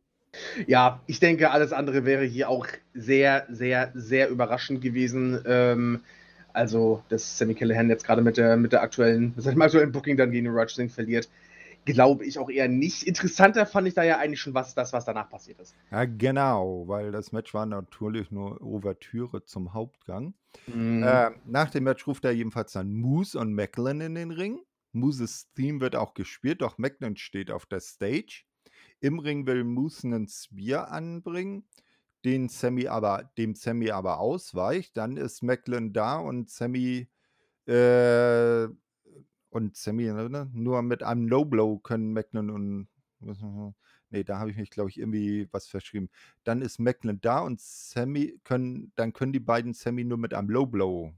Ja, 0.68 1.02
ich 1.08 1.20
denke, 1.20 1.52
alles 1.52 1.74
andere 1.74 2.06
wäre 2.06 2.24
hier 2.24 2.50
auch 2.50 2.68
sehr, 2.94 3.46
sehr, 3.50 3.92
sehr 3.94 4.30
überraschend 4.30 4.82
gewesen. 4.82 5.42
Ähm, 5.46 6.02
also, 6.54 7.04
dass 7.10 7.38
Sammy 7.38 7.54
Callahan 7.54 7.90
jetzt 7.90 8.06
gerade 8.06 8.22
mit 8.22 8.38
der, 8.38 8.56
mit 8.56 8.72
der 8.72 8.82
aktuellen, 8.82 9.34
mit 9.36 9.44
seinem 9.44 9.62
aktuellen 9.62 9.92
Booking 9.92 10.18
dann 10.18 10.32
gegen 10.32 10.48
Raj 10.50 10.70
Singh 10.70 10.94
verliert, 10.94 11.30
glaube 11.86 12.26
ich 12.26 12.40
auch 12.40 12.50
eher 12.50 12.68
nicht. 12.68 13.04
Interessanter 13.04 13.66
fand 13.66 13.88
ich 13.88 13.94
da 13.94 14.04
ja 14.04 14.18
eigentlich 14.18 14.40
schon 14.40 14.54
was, 14.54 14.74
das, 14.74 14.92
was 14.94 15.06
danach 15.06 15.30
passiert 15.30 15.60
ist. 15.60 15.76
Ja, 15.92 16.06
genau, 16.06 16.88
weil 16.88 17.12
das 17.12 17.32
Match 17.32 17.54
war 17.54 17.66
natürlich 17.66 18.32
nur 18.32 18.62
Ouvertüre 18.62 19.44
zum 19.44 19.74
Hauptgang. 19.74 20.34
Mhm. 20.68 21.04
Äh, 21.04 21.32
nach 21.46 21.70
dem 21.70 21.84
Match 21.84 22.08
ruft 22.08 22.26
er 22.26 22.32
jedenfalls 22.32 22.72
dann 22.72 22.94
Moose 22.94 23.38
und 23.38 23.54
Macklin 23.54 24.02
in 24.02 24.16
den 24.16 24.32
Ring. 24.32 24.60
Mooses 24.94 25.52
Theme 25.56 25.82
wird 25.82 25.96
auch 25.96 26.14
gespielt, 26.14 26.62
doch 26.62 26.78
Macklin 26.78 27.18
steht 27.18 27.52
auf 27.52 27.66
der 27.66 27.82
Stage. 27.82 28.44
Im 29.06 29.20
Ring 29.20 29.46
will 29.46 29.64
Moose 29.64 30.08
einen 30.08 30.28
Spear 30.28 30.90
anbringen, 30.90 31.64
den 32.24 32.50
Sammy 32.50 32.88
aber, 32.88 33.30
dem 33.38 33.54
Sammy 33.54 33.92
aber 33.92 34.20
ausweicht. 34.20 34.98
Dann 34.98 35.16
ist 35.16 35.44
Macklin 35.44 35.94
da 35.94 36.18
und 36.18 36.50
Sammy 36.50 37.08
äh, 37.68 38.68
und 39.50 39.76
Sammy, 39.76 40.06
ne, 40.06 40.50
nur 40.52 40.82
mit 40.82 41.04
einem 41.04 41.28
No-Blow 41.28 41.78
können 41.84 42.14
Macklin 42.14 42.50
und 42.50 42.88
Nee, 44.10 44.24
da 44.24 44.40
habe 44.40 44.50
ich 44.50 44.58
mich, 44.58 44.72
glaube 44.72 44.90
ich, 44.90 45.00
irgendwie 45.00 45.48
was 45.52 45.68
verschrieben. 45.68 46.10
Dann 46.44 46.64
ist 46.64 46.80
Macklin 46.80 47.20
da 47.22 47.40
und 47.42 47.62
Sammy 47.62 48.40
können, 48.44 48.92
dann 48.96 49.14
können 49.14 49.34
die 49.34 49.40
beiden 49.40 49.74
Sammy 49.76 50.04
nur 50.04 50.18
mit 50.18 50.34
einem 50.34 50.50
Low 50.50 50.66
Blow 50.66 51.14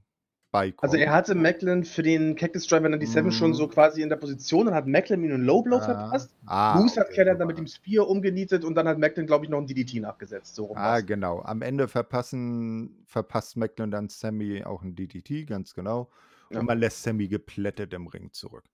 beikommen. 0.58 0.90
Also 0.92 0.96
er 0.96 1.12
hatte 1.12 1.34
Macklin 1.34 1.84
für 1.84 2.02
den 2.02 2.34
Cactus 2.36 2.66
Driver 2.66 2.88
97 2.88 3.24
Mhm. 3.24 3.30
schon 3.32 3.54
so 3.54 3.68
quasi 3.68 4.02
in 4.02 4.08
der 4.08 4.16
Position, 4.16 4.66
dann 4.66 4.74
hat 4.74 4.86
Macklin 4.86 5.22
ihm 5.24 5.32
einen 5.32 5.44
Low 5.44 5.62
Blow 5.62 5.78
Ah. 5.78 5.80
verpasst. 5.80 6.34
Ah, 6.46 6.78
Moose 6.78 7.00
hat 7.00 7.06
okay, 7.06 7.16
Keller 7.16 7.34
dann 7.34 7.46
mit 7.46 7.58
dem 7.58 7.66
Spear 7.66 8.08
umgenietet 8.08 8.64
und 8.64 8.74
dann 8.74 8.88
hat 8.88 8.98
Macklin, 8.98 9.26
glaube 9.26 9.44
ich, 9.44 9.50
noch 9.50 9.58
einen 9.58 9.66
DDT 9.66 10.00
nachgesetzt. 10.00 10.54
So 10.54 10.74
Ah, 10.74 10.92
war's. 10.94 11.06
genau. 11.06 11.40
Am 11.42 11.62
Ende 11.62 11.88
verpassen, 11.88 13.04
verpasst 13.06 13.56
Macklin 13.56 13.90
dann 13.90 14.08
Sammy 14.08 14.64
auch 14.64 14.82
ein 14.82 14.94
DDT, 14.94 15.44
ganz 15.46 15.74
genau. 15.74 16.10
Ja. 16.50 16.60
Und 16.60 16.66
man 16.66 16.78
lässt 16.78 17.02
Sammy 17.02 17.28
geplättet 17.28 17.92
im 17.94 18.06
Ring 18.06 18.32
zurück. 18.32 18.64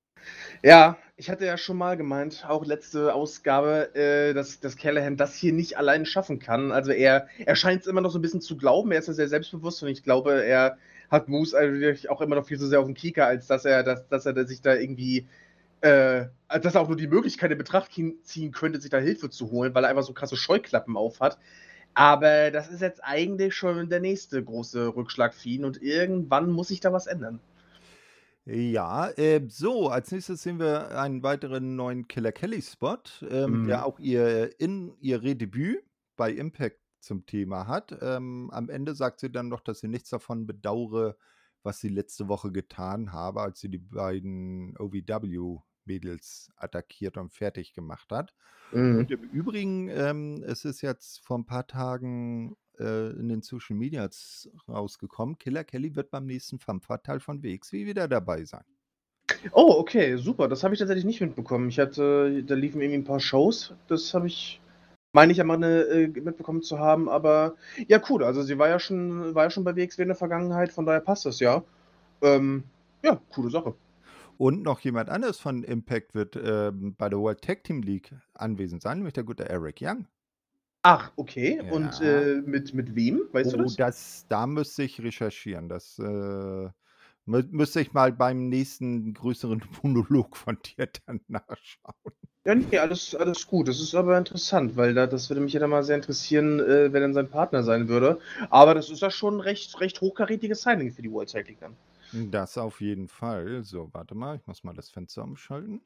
Ja, 0.63 0.97
ich 1.17 1.29
hatte 1.29 1.45
ja 1.45 1.59
schon 1.59 1.77
mal 1.77 1.97
gemeint, 1.97 2.47
auch 2.49 2.65
letzte 2.65 3.13
Ausgabe, 3.15 3.95
äh, 3.95 4.33
dass, 4.33 4.59
dass 4.61 4.77
Callahan 4.77 5.17
das 5.17 5.35
hier 5.35 5.53
nicht 5.53 5.77
allein 5.77 6.07
schaffen 6.07 6.39
kann. 6.39 6.73
Also 6.73 6.93
er, 6.93 7.27
er 7.45 7.57
scheint 7.57 7.83
es 7.83 7.87
immer 7.87 8.01
noch 8.01 8.11
so 8.11 8.19
ein 8.19 8.23
bisschen 8.23 8.41
zu 8.41 8.57
glauben, 8.57 8.91
er 8.93 9.01
ist 9.01 9.09
ja 9.09 9.13
sehr 9.15 9.29
selbstbewusst 9.29 9.83
und 9.83 9.89
ich 9.91 10.03
glaube, 10.03 10.43
er 10.45 10.79
hat 11.15 11.29
Moose 11.29 11.57
eigentlich 11.59 12.11
auch 12.11 12.21
immer 12.21 12.37
noch 12.37 12.47
viel 12.47 12.59
zu 12.59 12.67
sehr 12.69 12.81
auf 12.81 12.87
dem 12.87 12.95
Kieker, 12.95 13.27
als 13.27 13.47
dass 13.47 13.65
er, 13.65 13.83
dass, 13.83 14.07
dass 14.09 14.27
er 14.27 14.47
sich 14.47 14.61
da 14.61 14.75
irgendwie, 14.75 15.27
äh, 15.81 16.27
als 16.49 16.65
dass 16.65 16.75
er 16.75 16.83
auch 16.83 16.89
nur 16.89 16.97
die 16.97 17.09
Möglichkeit 17.09 17.51
in 17.51 17.59
Betracht 17.59 17.93
ziehen 17.93 18.53
könnte, 18.53 18.81
sich 18.81 18.91
da 18.91 18.99
Hilfe 18.99 19.31
zu 19.31 19.51
holen, 19.51 19.75
weil 19.75 19.85
er 19.85 19.91
einfach 19.91 20.03
so 20.05 20.13
krasse 20.13 20.37
Scheuklappen 20.37 20.97
auf 20.97 21.21
hat. 21.21 21.39
Aber 21.95 22.51
das 22.51 22.69
ist 22.71 22.81
jetzt 22.83 23.03
eigentlich 23.05 23.55
schon 23.55 23.89
der 23.89 24.01
nächste 24.01 24.43
große 24.43 24.97
Rückschlag 24.97 25.35
für 25.35 25.49
ihn 25.49 25.65
und 25.65 25.81
irgendwann 25.83 26.51
muss 26.51 26.69
sich 26.69 26.81
da 26.81 26.93
was 26.93 27.07
ändern. 27.07 27.41
Ja, 28.47 29.09
äh, 29.17 29.41
so, 29.49 29.89
als 29.89 30.13
nächstes 30.13 30.43
sehen 30.43 30.59
wir 30.59 30.99
einen 30.99 31.23
weiteren 31.23 31.77
neuen 31.77 32.09
Killer 32.09 32.33
Kelly-Spot, 32.33 32.99
ähm, 33.31 33.63
Mhm. 33.63 33.65
der 33.65 33.87
auch 33.87 33.99
ihr 33.99 34.61
in 34.61 34.93
ihr 35.01 35.23
Redebüt 35.23 35.83
bei 36.17 36.31
Impact 36.31 36.79
zum 37.05 37.27
Thema 37.27 37.67
hat. 37.67 37.97
Ähm, 38.01 38.51
am 38.53 38.69
Ende 38.69 38.95
sagt 38.95 39.21
sie 39.21 39.31
dann 39.31 39.49
noch, 39.49 39.61
dass 39.61 39.81
sie 39.81 39.89
nichts 39.89 40.11
davon 40.11 40.47
bedauere, 40.47 41.17
was 41.63 41.81
sie 41.81 41.89
letzte 41.89 42.29
Woche 42.29 42.53
getan 42.53 43.13
habe, 43.13 43.41
als 43.41 43.61
sie 43.61 43.69
die 43.69 43.79
beiden 43.79 44.77
OVW-Mädels 44.79 46.51
attackiert 46.57 47.17
und 47.17 47.33
fertig 47.33 47.73
gemacht 47.73 48.11
hat. 48.11 48.35
Mhm. 48.73 48.99
Und 48.99 49.11
im 49.11 49.23
Übrigen, 49.31 49.89
ähm, 49.89 50.43
es 50.47 50.65
ist 50.65 50.83
jetzt 50.83 51.21
vor 51.25 51.39
ein 51.39 51.47
paar 51.47 51.67
Tagen 51.67 52.57
äh, 52.79 53.11
in 53.11 53.29
den 53.29 53.43
Social 53.43 53.77
Medias 53.77 54.51
rausgekommen, 54.69 55.39
Killer 55.39 55.65
Kelly 55.65 55.95
wird 55.95 56.11
beim 56.11 56.27
nächsten 56.27 56.59
Femme-Teil 56.59 57.21
von 57.21 57.43
WXW 57.43 57.87
wieder 57.87 58.09
dabei 58.09 58.45
sein. 58.45 58.65
Oh, 59.53 59.77
okay, 59.79 60.17
super. 60.17 60.49
Das 60.49 60.65
habe 60.65 60.75
ich 60.75 60.79
tatsächlich 60.79 61.05
nicht 61.05 61.21
mitbekommen. 61.21 61.69
Ich 61.69 61.79
hatte, 61.79 62.43
da 62.45 62.55
liefen 62.55 62.81
irgendwie 62.81 63.01
ein 63.01 63.05
paar 63.05 63.21
Shows. 63.21 63.75
Das 63.89 64.13
habe 64.15 64.27
ich, 64.27 64.61
meine 65.15 65.33
ich 65.33 65.39
ja 65.39 65.45
mal 65.45 65.55
eine, 65.57 65.83
äh, 65.85 66.09
mitbekommen 66.09 66.63
zu 66.63 66.79
haben. 66.79 67.09
Aber 67.09 67.57
ja, 67.89 68.01
cool. 68.11 68.25
Also 68.25 68.43
sie 68.43 68.59
war 68.59 68.69
ja 68.69 68.79
schon, 68.79 69.35
war 69.35 69.45
ja 69.45 69.51
schon 69.51 69.65
bei 69.65 69.77
WXW 69.77 70.03
in 70.03 70.09
der 70.09 70.17
Vergangenheit. 70.17 70.73
Von 70.73 70.87
daher 70.87 71.01
passt 71.01 71.27
das 71.27 71.41
ja. 71.41 71.65
Ähm, 72.23 72.65
ja, 73.03 73.21
coole 73.31 73.51
Sache. 73.51 73.75
Und 74.37 74.63
noch 74.63 74.81
jemand 74.81 75.11
anderes 75.11 75.39
von 75.41 75.63
Impact 75.65 76.15
wird 76.15 76.37
ähm, 76.37 76.95
bei 76.97 77.09
der 77.09 77.19
World 77.21 77.43
Tag 77.43 77.65
Team 77.65 77.83
League 77.83 78.13
anwesend 78.35 78.83
sein, 78.83 78.99
nämlich 78.99 79.15
der 79.15 79.25
gute 79.25 79.49
Eric 79.49 79.79
Young. 79.81 80.07
Ach, 80.83 81.13
okay. 81.17 81.63
Und 81.71 81.99
Ja. 82.01 82.21
äh, 82.23 82.43
mit, 82.43 82.75
mit 82.75 82.95
wem? 82.95 83.23
Weißt 83.33 83.55
oh, 83.55 83.59
du 83.59 83.63
das? 83.65 83.77
das, 83.77 84.27
da 84.29 84.47
müsste 84.47 84.83
ich 84.83 85.01
recherchieren. 85.01 85.69
Das 85.69 85.99
äh, 85.99 86.03
mü 87.27 87.43
müsste 87.51 87.81
ich 87.81 87.93
mal 87.95 88.13
beim 88.13 88.49
nächsten 88.49 89.15
größeren 89.15 89.63
Monolog 89.83 90.37
von 90.37 90.59
dir 90.63 90.89
dann 91.07 91.21
nachschauen. 91.29 91.95
Ja, 92.47 92.55
nee, 92.55 92.79
alles, 92.79 93.15
alles 93.15 93.47
gut. 93.47 93.69
Das 93.69 93.81
ist 93.81 93.95
aber 93.95 94.19
interessant, 94.19 94.77
weil 94.77 94.93
da, 94.93 95.07
das 95.07 95.31
würde 95.31 95.41
mich 95.41 95.55
ja 95.55 95.61
dann 95.61 95.71
mal 95.71 95.83
sehr 95.83 95.97
interessieren, 95.97 96.61
äh, 96.61 96.93
wer 96.93 97.01
denn 97.01 97.15
sein 97.15 97.29
Partner 97.29 97.63
sein 97.63 97.89
würde. 97.89 98.19
Aber 98.51 98.75
das 98.75 98.91
ist 98.91 99.01
ja 99.01 99.11
schon 99.11 99.37
ein 99.37 99.41
recht, 99.41 99.81
recht 99.81 100.01
hochkarätiges 100.03 100.63
Signing 100.63 100.93
für 100.93 101.01
die 101.01 101.11
World 101.11 101.33
Tag 101.33 101.49
League 101.49 101.61
dann. 101.61 101.75
Das 102.31 102.59
auf 102.59 102.83
jeden 102.83 103.09
Fall. 103.09 103.65
So, 103.65 103.89
warte 103.93 104.15
mal, 104.15 104.37
ich 104.37 104.47
muss 104.47 104.63
mal 104.63 104.75
das 104.75 104.91
Fenster 104.91 105.25
umschalten. 105.25 105.81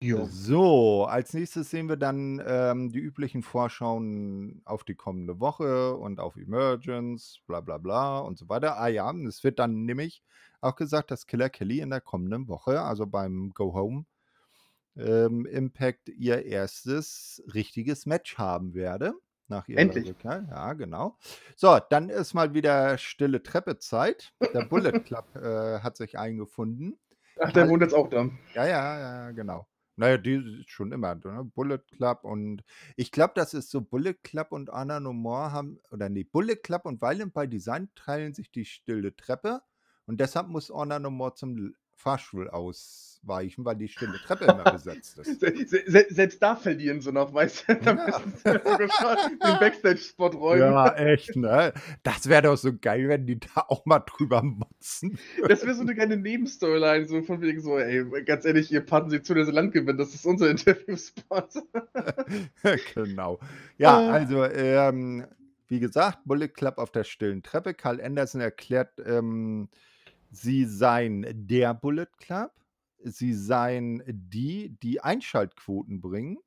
Jo. 0.00 0.28
So, 0.30 1.06
als 1.06 1.34
nächstes 1.34 1.70
sehen 1.70 1.88
wir 1.88 1.96
dann, 1.96 2.40
ähm, 2.46 2.92
die 2.92 3.00
üblichen 3.00 3.42
Vorschauen 3.42 4.62
auf 4.64 4.84
die 4.84 4.94
kommende 4.94 5.40
Woche 5.40 5.96
und 5.96 6.20
auf 6.20 6.36
Emergence, 6.36 7.40
bla 7.48 7.60
bla 7.60 7.78
bla 7.78 8.20
und 8.20 8.38
so 8.38 8.48
weiter. 8.48 8.78
Ah 8.78 8.86
ja, 8.86 9.12
es 9.26 9.42
wird 9.42 9.58
dann 9.58 9.86
nämlich 9.86 10.22
auch 10.60 10.76
gesagt, 10.76 11.10
dass 11.10 11.26
Killer 11.26 11.50
Kelly 11.50 11.80
in 11.80 11.90
der 11.90 12.00
kommenden 12.00 12.46
Woche, 12.46 12.80
also 12.80 13.06
beim 13.06 13.50
Go 13.54 13.74
Home 13.74 14.04
ähm, 14.96 15.46
Impact, 15.46 16.08
ihr 16.08 16.44
erstes 16.44 17.42
richtiges 17.54 18.06
Match 18.06 18.38
haben 18.38 18.74
werde. 18.74 19.14
Nach 19.48 19.66
ihrer 19.66 19.80
Endlich. 19.80 20.08
Rückkehr. 20.08 20.46
Ja, 20.50 20.72
genau. 20.74 21.16
So, 21.56 21.78
dann 21.88 22.10
ist 22.10 22.34
mal 22.34 22.52
wieder 22.52 22.98
stille 22.98 23.42
Treppe-Zeit. 23.42 24.34
Der 24.52 24.66
Bullet 24.66 24.92
Club 25.04 25.34
äh, 25.36 25.80
hat 25.80 25.96
sich 25.96 26.18
eingefunden. 26.18 26.98
Ach, 27.40 27.52
der 27.52 27.68
wohnt 27.68 27.82
jetzt 27.82 27.94
auch 27.94 28.10
da. 28.10 28.28
ja, 28.54 28.66
ja, 28.66 28.98
ja, 28.98 29.30
genau. 29.30 29.66
Na 29.96 30.10
ja, 30.10 30.16
die 30.16 30.60
ist 30.60 30.70
schon 30.70 30.92
immer, 30.92 31.16
ne? 31.16 31.50
Bullet 31.54 31.80
Club 31.90 32.22
und 32.22 32.62
ich 32.94 33.10
glaube, 33.10 33.32
das 33.34 33.52
ist 33.52 33.70
so 33.70 33.80
Bullet 33.80 34.14
Club 34.22 34.52
und 34.52 34.70
Honor 34.70 35.00
No 35.00 35.12
More 35.12 35.50
haben 35.50 35.80
oder 35.90 36.08
ne, 36.08 36.24
Bullet 36.24 36.54
Club 36.54 36.84
und 36.84 37.02
Violent 37.02 37.34
by 37.34 37.48
Design 37.48 37.88
teilen 37.96 38.32
sich 38.32 38.52
die 38.52 38.64
stille 38.64 39.16
Treppe 39.16 39.60
und 40.06 40.20
deshalb 40.20 40.46
muss 40.46 40.70
Honor 40.70 41.00
No 41.00 41.10
More 41.10 41.34
zum 41.34 41.74
Fahrstuhl 41.98 42.48
ausweichen, 42.50 43.64
weil 43.64 43.76
die 43.76 43.88
stille 43.88 44.20
Treppe 44.20 44.46
immer 44.46 44.66
besetzt 44.66 45.18
ist. 45.18 45.40
Se 45.40 45.52
se 45.66 45.82
se 45.86 46.06
selbst 46.10 46.42
da 46.42 46.56
verlieren 46.56 47.00
sie 47.00 47.12
noch, 47.12 47.32
weißt 47.34 47.68
du? 47.68 47.74
Da 47.84 47.94
Ja. 48.00 48.02
müssen 48.06 48.34
sie 48.36 49.38
den 49.44 49.58
Backstage-Spot 49.58 50.28
räumen. 50.28 50.80
Ja, 50.80 50.94
echt, 50.96 51.36
ne? 51.36 51.72
Das 52.02 52.28
wäre 52.28 52.42
doch 52.42 52.56
so 52.56 52.72
geil, 52.78 53.08
wenn 53.08 53.26
die 53.26 53.38
da 53.40 53.64
auch 53.68 53.84
mal 53.86 54.00
drüber 54.00 54.42
motzen. 54.42 55.18
Das 55.48 55.64
wäre 55.64 55.74
so 55.74 55.82
'ne 55.84 55.94
geile 55.94 56.16
Nebenstoryline, 56.16 57.06
so 57.06 57.22
von 57.22 57.40
wegen 57.40 57.60
so: 57.60 57.78
„Ey, 57.78 58.04
ganz 58.24 58.44
ehrlich, 58.44 58.70
ihr 58.72 58.80
patten 58.84 59.10
sie 59.10 59.22
zu, 59.22 59.34
dass 59.34 59.46
sie 59.46 59.52
Land 59.52 59.72
gewinnen. 59.72 59.98
Das 59.98 60.14
ist 60.14 60.26
unser 60.26 60.50
Interviewspot.“ 60.50 61.54
Genau. 62.94 63.40
Ja, 63.76 64.00
Äh. 64.00 64.02
also, 64.06 64.44
ähm, 64.44 65.26
wie 65.68 65.80
gesagt, 65.80 66.20
Bullet 66.24 66.48
Club 66.48 66.78
auf 66.78 66.90
der 66.92 67.04
stillen 67.04 67.42
Treppe. 67.42 67.74
Karl 67.74 68.00
Anderson 68.00 68.40
erklärt, 68.40 68.92
ähm, 69.04 69.68
sie 70.30 70.64
seien 70.64 71.26
der 71.46 71.74
Bullet 71.74 72.06
Club. 72.18 72.52
Sie 73.04 73.32
seien 73.34 74.02
die, 74.06 74.76
die 74.82 75.00
Einschaltquoten 75.00 76.00
bringen. 76.00 76.38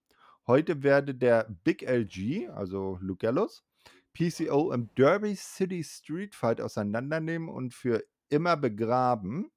Heute 0.48 0.84
werde 0.84 1.16
der 1.16 1.48
Big 1.64 1.84
LG, 1.84 2.50
also 2.50 2.98
Luke 3.02 3.26
Gallows, 3.26 3.64
PCO 4.14 4.72
im 4.74 4.90
Derby 4.96 5.36
City 5.36 5.84
Street 5.84 6.36
Fight 6.36 6.60
auseinandernehmen 6.60 7.48
und 7.48 7.74
für 7.74 8.04
immer 8.30 8.58
begraben. 8.58 9.52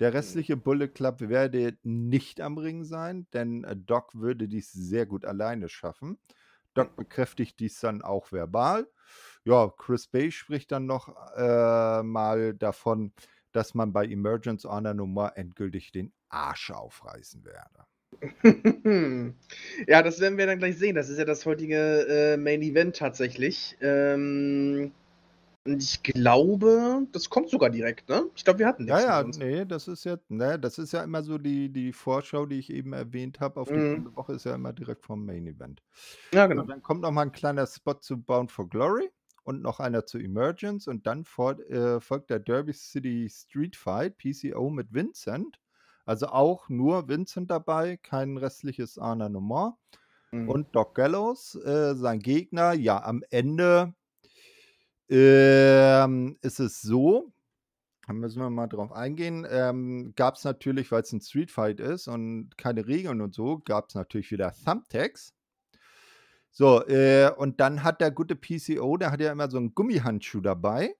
Der 0.00 0.10
Mhm. 0.10 0.14
restliche 0.14 0.56
Bullet 0.56 0.88
Club 0.88 1.20
werde 1.20 1.78
nicht 1.82 2.40
am 2.40 2.58
Ring 2.58 2.84
sein, 2.84 3.28
denn 3.32 3.64
äh, 3.64 3.76
Doc 3.76 4.14
würde 4.14 4.48
dies 4.48 4.72
sehr 4.72 5.06
gut 5.06 5.24
alleine 5.24 5.68
schaffen. 5.68 6.18
Doc 6.74 6.96
bekräftigt 6.96 7.60
dies 7.60 7.78
dann 7.80 8.02
auch 8.02 8.32
verbal. 8.32 8.88
Ja, 9.44 9.68
Chris 9.68 10.08
Bay 10.08 10.32
spricht 10.32 10.72
dann 10.72 10.86
noch 10.86 11.14
äh, 11.36 12.02
mal 12.02 12.54
davon, 12.54 13.12
dass 13.56 13.74
man 13.74 13.92
bei 13.92 14.06
Emergence 14.06 14.64
Honor 14.64 14.94
Nummer 14.94 15.36
endgültig 15.36 15.92
den 15.92 16.12
Arsch 16.28 16.70
aufreißen 16.70 17.44
werde. 17.44 17.86
Ja, 19.88 20.02
das 20.02 20.20
werden 20.20 20.38
wir 20.38 20.46
dann 20.46 20.58
gleich 20.58 20.78
sehen. 20.78 20.94
Das 20.94 21.08
ist 21.08 21.18
ja 21.18 21.24
das 21.24 21.46
heutige, 21.46 22.06
äh, 22.34 22.36
Main 22.36 22.62
Event 22.62 22.96
tatsächlich. 22.96 23.76
Ähm, 23.80 24.92
und 25.66 25.82
ich 25.82 26.02
glaube, 26.02 27.06
das 27.12 27.30
kommt 27.30 27.50
sogar 27.50 27.70
direkt, 27.70 28.08
ne? 28.10 28.26
Ich 28.36 28.44
glaube, 28.44 28.60
wir 28.60 28.66
hatten 28.68 28.84
Ja, 28.86 29.00
nix 29.00 29.00
ja, 29.00 29.22
mehr 29.22 29.32
sonst. 29.32 29.40
ne, 29.40 29.66
das 29.66 29.88
ist 29.88 30.04
ja 30.04 30.18
ne, 30.28 30.58
das 30.58 30.76
ist 30.78 30.92
ja 30.92 31.02
immer 31.02 31.22
so 31.22 31.38
die 31.38 31.72
die 31.72 31.92
Vorschau, 31.94 32.44
die 32.44 32.58
ich 32.58 32.68
eben 32.70 32.92
erwähnt 32.92 33.40
habe 33.40 33.58
auf 33.60 33.72
die 33.72 33.80
Mhm. 33.80 34.04
kommende 34.04 34.14
Woche, 34.14 34.34
ist 34.34 34.44
ja 34.44 34.54
immer 34.54 34.74
direkt 34.74 35.04
vorm 35.06 35.24
Main 35.24 35.46
Event. 35.46 35.82
Ja, 36.32 36.46
genau. 36.46 36.68
dann 36.68 36.82
kommt 36.82 37.00
noch 37.02 37.10
mal 37.10 37.22
'n 37.26 37.32
kleiner 37.32 37.66
Spot 37.66 37.94
zu 38.00 38.18
Bound 38.22 38.52
for 38.52 38.68
Glory 38.68 39.10
und 39.44 39.62
noch 39.62 39.78
einer 39.78 40.06
zu 40.06 40.18
Emergence 40.18 40.88
und 40.88 41.06
dann 41.06 41.24
fort 41.24 41.60
äh, 41.70 42.00
folgt 42.00 42.30
der 42.30 42.40
Derby 42.40 42.72
City 42.72 43.28
Street 43.30 43.76
Fight, 43.76 44.18
PCO 44.18 44.70
mit 44.70 44.92
Vincent. 44.92 45.60
Also 46.06 46.26
auch 46.28 46.68
nur 46.68 47.08
Vincent 47.08 47.50
dabei, 47.50 47.96
kein 47.96 48.36
restliches 48.36 48.96
No 48.96 49.28
More. 49.40 49.74
Mhm. 50.32 50.48
Und 50.48 50.74
Doc 50.76 50.94
Gallows, 50.94 51.54
äh, 51.54 51.94
sein 51.94 52.18
Gegner. 52.20 52.72
Ja, 52.72 53.02
am 53.04 53.22
Ende 53.30 53.94
ähm, 55.08 56.38
ist 56.42 56.60
es 56.60 56.80
so, 56.82 57.32
da 58.06 58.12
müssen 58.12 58.40
wir 58.40 58.50
mal 58.50 58.66
drauf 58.66 58.92
eingehen, 58.92 59.46
ähm, 59.48 60.12
gab's 60.16 60.44
natürlich, 60.44 60.90
weil's 60.90 61.12
'n 61.12 61.20
Street 61.20 61.50
Fight 61.50 61.80
ist 61.80 62.08
und 62.08 62.56
keine 62.56 62.86
Regeln 62.86 63.20
und 63.20 63.34
so, 63.34 63.58
gab's 63.58 63.94
natürlich 63.94 64.30
wieder 64.30 64.52
Thumbtacks. 64.64 65.34
So, 66.56 66.84
äh, 66.86 67.30
und 67.36 67.58
dann 67.60 67.82
hat 67.82 68.00
der 68.00 68.10
gute 68.12 68.36
PCO, 68.36 68.96
der 68.96 69.10
hat 69.10 69.20
ja 69.20 69.32
immer 69.32 69.50
so 69.50 69.58
'n 69.58 69.74
Gummihandschuh 69.74 70.40
dabei, 70.40 70.94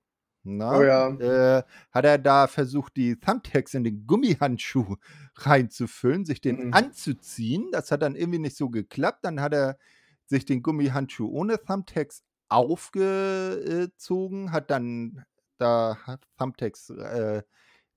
ne? 0.45 0.67
Oh 0.71 0.83
ja. 0.83 1.17
Äh, 1.19 1.63
hat 1.93 2.05
er 2.05 2.19
da 2.19 2.49
versucht, 2.49 2.97
die 2.97 3.17
Thumbtacks 3.21 3.73
in 3.75 3.85
den 3.85 4.05
Gummihandschuh 4.07 4.97
reinzufüllen, 5.37 6.25
sich 6.27 6.41
den 6.41 6.57
Mhm. 6.59 6.71
anzuziehen. 6.71 7.69
Das 7.73 7.91
hat 7.93 8.03
dann 8.03 8.17
irgendwie 8.17 8.41
nicht 8.41 8.57
so 8.57 8.69
geklappt. 8.71 9.25
Dann 9.25 9.41
hat 9.41 9.55
er 9.55 9.79
sich 10.27 10.45
den 10.47 10.63
Gummihandschuh 10.63 11.29
ohne 11.31 11.63
Thumbtacks 11.65 12.25
aufgezogen, 12.49 14.51
hat 14.53 14.71
dann 14.73 15.25
da 15.59 15.97
Thumbtacks, 16.39 16.91
äh, 16.91 17.43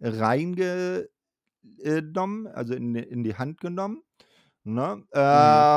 reinge 0.01 1.09
äh, 1.79 2.01
genommen, 2.01 2.47
also 2.47 2.73
in 2.75 2.93
die 2.93 3.01
in 3.03 3.23
die 3.23 3.35
Hand 3.35 3.61
genommen, 3.61 4.03
ne? 4.65 5.05
Mhm. 5.31 5.67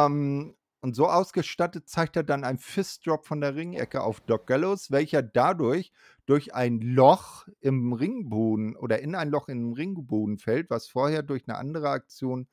Und 0.85 0.97
so 0.97 1.09
ausgestattet 1.09 1.89
zeigt 1.89 2.17
er 2.17 2.23
dann 2.23 2.43
einen 2.43 2.57
Fist 2.59 3.07
Drop 3.07 3.27
von 3.27 3.43
der 3.43 3.55
Ringecke 3.55 4.03
auf 4.03 4.21
Doc 4.23 4.47
Gallows, 4.47 4.91
welcher 4.91 5.23
dadurch 5.23 5.93
durch 6.25 6.55
ein 6.55 6.81
Loch 6.81 7.47
im 7.61 7.93
Ringboden 7.93 8.77
oder 8.77 9.01
in 9.01 9.15
ein 9.15 9.29
Loch 9.29 9.49
im 9.49 9.73
Ringboden 9.75 10.39
fällt, 10.39 10.71
was 10.71 10.89
vorher 10.89 11.23
durch 11.23 11.47
'ne 11.47 11.57
andere 11.59 11.91
Aktion, 11.91 12.49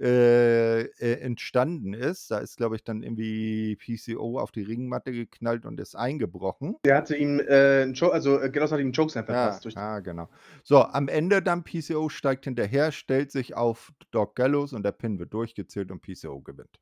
äh, 0.00 0.82
äh, 0.82 1.20
entstanden 1.20 1.94
ist. 1.94 2.30
Da 2.30 2.38
ist, 2.38 2.56
glaube 2.58 2.76
ich, 2.76 2.84
dann 2.84 3.02
irgendwie 3.02 3.76
PCO 3.76 4.38
auf 4.38 4.52
die 4.52 4.62
Ringmatte 4.62 5.12
geknallt 5.12 5.64
und 5.66 5.80
ist 5.80 5.96
eingebrochen. 5.96 6.76
Der 6.84 6.96
hatte 6.96 7.16
ihm, 7.16 7.38
äh, 7.38 7.92
also, 8.10 8.40
äh, 8.40 8.50
Gallows 8.50 8.72
hat 8.72 8.80
ihm 8.80 8.88
'n 8.88 8.92
Chokeslam 8.92 9.24
verpasst 9.24 9.64
ja, 9.76 10.00
genau. 10.00 10.28
So, 10.64 10.82
am 10.82 11.06
Ende 11.08 11.42
dann 11.42 11.62
PCO 11.64 12.08
steigt 12.08 12.44
hinterher, 12.44 12.90
stellt 12.92 13.30
sich 13.30 13.54
auf 13.54 13.92
Doc 14.10 14.34
Gallows 14.34 14.72
und 14.72 14.82
der 14.82 14.92
Pin 14.92 15.18
wird 15.18 15.32
durchgezählt 15.32 15.90
und 15.92 16.00
PCO 16.02 16.40
gewinnt. 16.40 16.78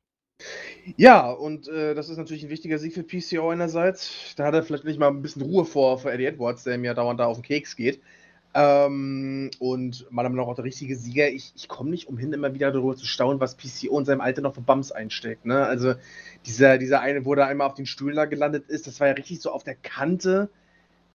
Ja, 0.97 1.29
und, 1.31 1.67
äh, 1.67 1.93
das 1.95 2.09
ist 2.09 2.17
natürlich 2.17 2.43
'n 2.43 2.49
wichtiger 2.49 2.77
Sieg 2.79 2.93
für 2.93 3.03
PCO 3.03 3.49
einerseits. 3.49 4.33
Da 4.35 4.45
hat 4.45 4.53
er 4.53 4.63
vielleicht 4.63 4.83
nicht 4.85 4.99
mal 4.99 5.09
'n 5.09 5.21
bisschen 5.21 5.41
Ruhe 5.41 5.65
vor 5.65 5.97
vor 5.99 6.11
Eddie 6.11 6.25
Edwards, 6.25 6.63
der 6.63 6.75
ihm 6.75 6.83
ja 6.85 6.93
dauernd 6.93 7.19
da 7.19 7.25
auf 7.25 7.37
'n 7.37 7.43
Keks 7.43 7.75
geht. 7.75 8.01
Ähm, 8.55 9.49
und 9.59 10.07
meiner 10.11 10.29
Meinung 10.29 10.45
nach 10.45 10.51
auch 10.51 10.55
der 10.55 10.65
richtige 10.65 10.95
Sieger. 10.97 11.29
Ich 11.29 11.53
ich 11.55 11.67
komme 11.69 11.89
nicht 11.91 12.07
umhin, 12.09 12.33
immer 12.33 12.53
wieder 12.53 12.71
darüber 12.71 12.95
zu 12.95 13.05
staunen, 13.05 13.39
was 13.39 13.55
PCO 13.55 13.97
in 13.99 14.05
seinem 14.05 14.21
Alter 14.21 14.41
noch 14.41 14.55
für 14.55 14.61
Bumps 14.61 14.91
einsteckt, 14.91 15.45
ne? 15.45 15.65
Also, 15.65 15.95
dieser 16.45 16.77
dieser 16.77 17.01
eine, 17.01 17.25
wo 17.25 17.33
er 17.35 17.47
einmal 17.47 17.67
auf 17.67 17.75
den 17.75 17.85
Stuhl 17.85 18.13
da 18.13 18.25
gelandet 18.25 18.67
ist, 18.69 18.87
das 18.87 18.99
war 18.99 19.07
ja 19.07 19.13
richtig 19.13 19.41
so 19.41 19.51
auf 19.51 19.63
der 19.63 19.75
Kante. 19.75 20.49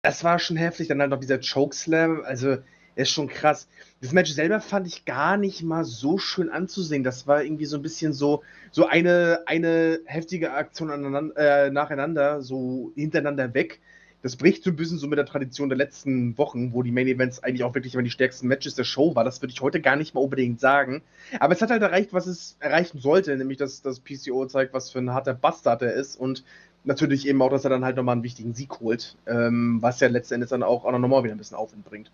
Das 0.03 0.23
war 0.23 0.39
schon 0.39 0.57
heftig. 0.57 0.87
Dann 0.89 1.01
halt 1.01 1.11
noch 1.11 1.19
dieser 1.19 1.39
Chokeslam, 1.39 2.23
also, 2.25 2.57
ist 2.95 3.09
schon 3.11 3.27
krass. 3.27 3.67
Das 4.01 4.11
Match 4.13 4.31
selber 4.31 4.59
fand 4.61 4.87
ich 4.87 5.05
gar 5.05 5.37
nicht 5.37 5.63
mal 5.63 5.83
so 5.85 6.17
schön 6.17 6.49
anzusehen. 6.49 7.03
Das 7.03 7.27
war 7.27 7.43
irgendwie 7.43 7.65
so 7.65 7.77
'n 7.77 7.81
bisschen 7.81 8.13
so 8.13 8.43
so 8.71 8.87
eine 8.87 9.41
eine 9.47 9.99
heftige 10.05 10.53
Aktion 10.53 10.91
aneinander 10.91 11.65
äh, 11.67 11.71
nacheinander, 11.71 12.41
so 12.41 12.91
hintereinander 12.95 13.53
weg. 13.53 13.79
Das 14.23 14.35
bricht 14.35 14.63
so 14.63 14.69
'n 14.71 14.75
bisschen 14.75 14.97
so 14.99 15.07
mit 15.07 15.17
der 15.17 15.25
Tradition 15.25 15.69
der 15.69 15.77
letzten 15.77 16.37
Wochen, 16.37 16.73
wo 16.73 16.83
die 16.83 16.91
Main 16.91 17.07
Events 17.07 17.41
eigentlich 17.43 17.63
auch 17.63 17.73
wirklich 17.75 17.93
immer 17.95 18.03
die 18.03 18.11
stärksten 18.11 18.47
Matches 18.47 18.75
der 18.75 18.83
Show 18.83 19.15
war. 19.15 19.23
Das 19.23 19.41
würde 19.41 19.53
ich 19.53 19.61
heute 19.61 19.81
gar 19.81 19.95
nicht 19.95 20.13
mal 20.13 20.21
unbedingt 20.21 20.59
sagen. 20.59 21.01
Aber 21.39 21.53
es 21.53 21.61
hat 21.61 21.69
halt 21.71 21.81
erreicht, 21.81 22.13
was 22.13 22.27
es 22.27 22.57
erreichen 22.59 22.99
sollte, 22.99 23.35
nämlich 23.37 23.57
dass 23.57 23.81
dass 23.81 23.99
PCO 24.01 24.45
zeigt, 24.47 24.73
was 24.73 24.91
für 24.91 24.99
'n 24.99 25.11
harter 25.13 25.33
Bastard 25.33 25.81
er 25.81 25.93
ist 25.93 26.15
und 26.17 26.43
natürlich 26.83 27.27
eben 27.27 27.41
auch, 27.41 27.49
dass 27.49 27.63
er 27.63 27.69
dann 27.69 27.85
halt 27.85 27.95
noch 27.95 28.03
mal 28.03 28.13
'n 28.13 28.23
wichtigen 28.23 28.53
Sieg 28.53 28.79
holt, 28.79 29.17
ähm, 29.27 29.77
was 29.81 29.99
ja 30.01 30.07
letzten 30.07 30.35
Endes 30.35 30.49
dann 30.49 30.63
auch 30.63 30.83
Honor 30.83 30.99
No 30.99 31.07
More 31.07 31.23
wieder 31.23 31.33
'n 31.35 31.37
bisschen 31.37 31.57
Aufwind 31.57 31.83
bringt. 31.85 32.11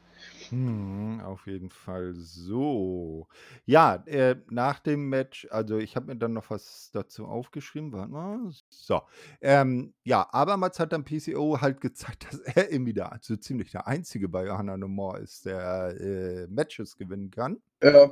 Mhm, 0.52 1.22
auf 1.22 1.48
jeden 1.48 1.70
Fall. 1.70 2.14
So. 2.14 3.28
Ja, 3.66 3.96
äh, 4.06 4.36
nach 4.50 4.80
dem 4.80 5.10
Match 5.10 5.48
also, 5.52 5.78
ich 5.78 5.96
habe 5.96 6.08
mir 6.08 6.16
dann 6.16 6.34
noch 6.34 6.50
was 6.50 6.90
dazu 6.92 7.26
aufgeschrieben. 7.26 7.92
Warte 7.92 8.12
mal. 8.12 8.40
So. 8.70 9.02
Ähm, 9.42 9.94
ja, 10.04 10.28
abermals 10.32 10.80
hat 10.80 10.94
dann 10.94 11.04
PCO 11.04 11.60
halt 11.62 11.82
gezeigt, 11.82 12.28
dass 12.32 12.40
er 12.40 12.72
irgendwie 12.72 12.94
der 12.94 13.18
so 13.22 13.36
ziemlich 13.36 13.72
der 13.72 13.88
Einzige 13.88 14.30
bei 14.30 14.50
Honor 14.50 14.78
No 14.78 14.88
More 14.88 15.20
ist, 15.20 15.46
der, 15.46 16.00
äh, 16.00 16.48
Matches 16.48 16.98
gewinnen 16.98 17.32
kann. 17.32 17.62
Ja. 17.82 18.12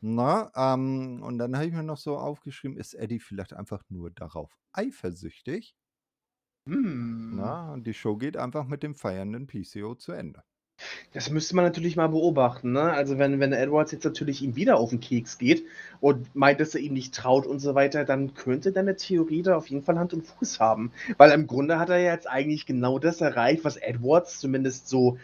Ne? 0.00 0.50
Ähm, 0.54 1.22
und 1.22 1.38
dann 1.38 1.56
habe 1.56 1.66
ich 1.66 1.72
mir 1.72 1.82
noch 1.82 1.96
so 1.96 2.16
aufgeschrieben, 2.18 2.76
ist 2.76 2.94
Eddie 2.94 3.20
vielleicht 3.20 3.54
einfach 3.54 3.82
nur 3.88 4.10
darauf 4.10 4.56
eifersüchtig? 4.72 5.74
Hm. 6.66 7.36
Ne? 7.36 7.72
Und 7.72 7.86
die 7.86 7.94
Show 7.94 8.16
geht 8.16 8.36
einfach 8.36 8.66
mit 8.66 8.82
dem 8.82 8.94
feiernden 8.94 9.46
PCO 9.46 9.94
zu 9.94 10.12
Ende. 10.12 10.42
Das 11.12 11.30
müsste 11.30 11.56
man 11.56 11.64
natürlich 11.64 11.96
mal 11.96 12.08
beobachten, 12.08 12.72
ne? 12.72 12.82
Also, 12.92 13.18
wenn 13.18 13.40
wenn 13.40 13.52
Edwards 13.52 13.92
jetzt 13.92 14.04
natürlich 14.04 14.42
ihm 14.42 14.56
wieder 14.56 14.76
auf 14.78 14.92
'n 14.92 15.00
Keks 15.00 15.38
geht 15.38 15.64
und 16.00 16.34
meint, 16.34 16.60
dass 16.60 16.74
er 16.74 16.80
ihm 16.80 16.92
nicht 16.94 17.14
traut 17.14 17.46
und 17.46 17.58
so 17.60 17.74
weiter, 17.74 18.04
dann 18.04 18.34
könnte 18.34 18.72
deine 18.72 18.96
Theorie 18.96 19.42
da 19.42 19.56
auf 19.56 19.68
jeden 19.68 19.82
Fall 19.82 19.98
Hand 19.98 20.12
und 20.14 20.22
Fuß 20.26 20.60
haben. 20.60 20.92
Weil 21.16 21.30
im 21.32 21.46
Grunde 21.46 21.78
hat 21.78 21.88
er 21.90 21.98
ja 21.98 22.12
jetzt 22.12 22.28
eigentlich 22.28 22.66
genau 22.66 22.98
das 22.98 23.20
erreicht, 23.20 23.64
was 23.64 23.76
Edwards 23.76 24.38
zumindest 24.38 24.88
so 24.88 25.18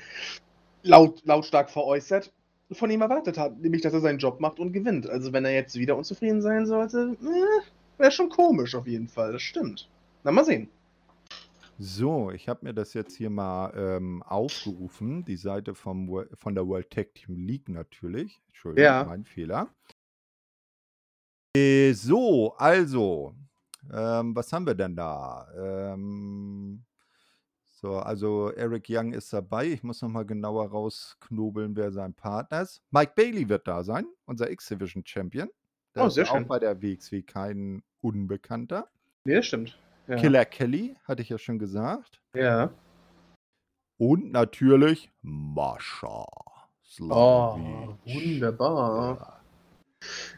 laut 0.83 1.23
lautstark 1.27 1.71
veräußert, 1.71 2.33
von 2.73 2.91
ihm 2.91 3.03
erwartet 3.03 3.39
hat, 3.39 3.61
nämlich 3.61 3.83
dass 3.83 3.95
er 3.95 4.01
seinen 4.01 4.19
Job 4.21 4.41
macht 4.41 4.61
und 4.61 4.73
gewinnt. 4.73 5.09
Also, 5.09 5.33
wenn 5.33 5.45
er 5.45 5.55
jetzt 5.55 5.77
wieder 5.77 5.97
unzufrieden 5.97 6.43
sein 6.43 6.67
sollte, 6.67 7.17
äh, 7.23 8.01
wäre 8.01 8.13
schon 8.13 8.31
komisch 8.31 8.75
auf 8.77 8.87
jeden 8.87 9.09
Fall, 9.09 9.33
das 9.33 9.43
stimmt. 9.43 9.89
Na, 10.25 10.33
mal 10.33 10.45
sehen. 10.45 10.69
So, 11.85 12.31
ich 12.31 12.49
habe 12.49 12.65
mir 12.65 12.75
das 12.75 12.95
jetzt 12.95 13.17
hier 13.17 13.29
mal 13.29 13.73
ähm, 13.75 14.23
aufgerufen, 14.23 15.25
die 15.25 15.35
Seite 15.37 15.75
vom, 15.75 16.25
von 16.35 16.55
der 16.55 16.65
World 16.69 16.91
Tag 16.91 17.13
Team 17.15 17.45
League 17.45 17.69
natürlich. 17.69 18.41
Entschuldigung, 18.47 18.85
Ja. 18.85 19.03
mein 19.05 19.25
Fehler. 19.25 19.69
Äh, 21.57 21.93
so, 21.95 22.55
also, 22.55 23.35
ähm, 23.93 24.37
was 24.37 24.53
haben 24.53 24.65
wir 24.65 24.77
denn 24.77 24.95
da? 24.95 25.49
Ähm, 25.57 26.85
so, 27.67 27.97
also 27.97 28.53
Eric 28.53 28.87
Young 28.89 29.13
ist 29.13 29.33
dabei. 29.33 29.67
Ich 29.67 29.83
muss 29.83 30.03
nochmal 30.03 30.25
genauer 30.25 30.67
rausknobeln, 30.71 31.75
wer 31.75 31.91
sein 31.91 32.15
Partner 32.15 32.63
ist. 32.63 32.81
Mike 32.93 33.15
Bailey 33.17 33.49
wird 33.49 33.67
da 33.67 33.83
sein, 33.83 34.07
unser 34.25 34.53
X-Division 34.53 35.05
Champion. 35.05 35.51
Der 35.97 36.05
Oh, 36.05 36.07
ist 36.07 36.15
sehr 36.15 36.31
auch 36.31 36.37
schön. 36.37 36.47
bei 36.47 36.61
der 36.61 36.81
WXW 36.81 37.23
kein 37.23 37.83
Unbekannter. 38.01 38.89
Ne, 39.25 39.35
das 39.35 39.47
stimmt. 39.47 39.77
Ja. 40.13 40.19
Killer 40.19 40.45
Kelly, 40.45 40.97
hatte 41.05 41.23
ich 41.23 41.31
ja 41.31 41.39
schon 41.39 41.59
gesagt. 41.59 42.21
Ja. 42.35 42.71
Und 43.99 44.31
natürlich 44.33 45.11
Mascha 45.23 46.27
Oh, 47.01 47.97
wunderbar. 48.05 49.19
Ja. 49.19 49.43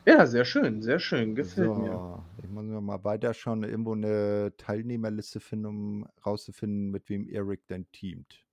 Ja, 0.06 0.26
sehr 0.26 0.44
schön, 0.44 0.82
sehr 0.82 1.00
schön, 1.00 1.34
gefällt 1.34 1.76
mir. 1.78 1.92
So, 1.92 2.22
ich 2.42 2.50
muss 2.50 2.64
noch 2.64 2.82
mal 2.82 3.02
weiter 3.02 3.34
schauen, 3.34 3.64
irgendwo 3.64 3.94
eine 3.94 4.52
Teilnehmerliste 4.58 5.40
finden, 5.40 5.66
um 5.66 6.08
rauszufinden, 6.24 6.90
mit 6.90 7.08
wem 7.08 7.26
Eric 7.28 7.66
denn 7.66 7.90
teamt. 7.90 8.44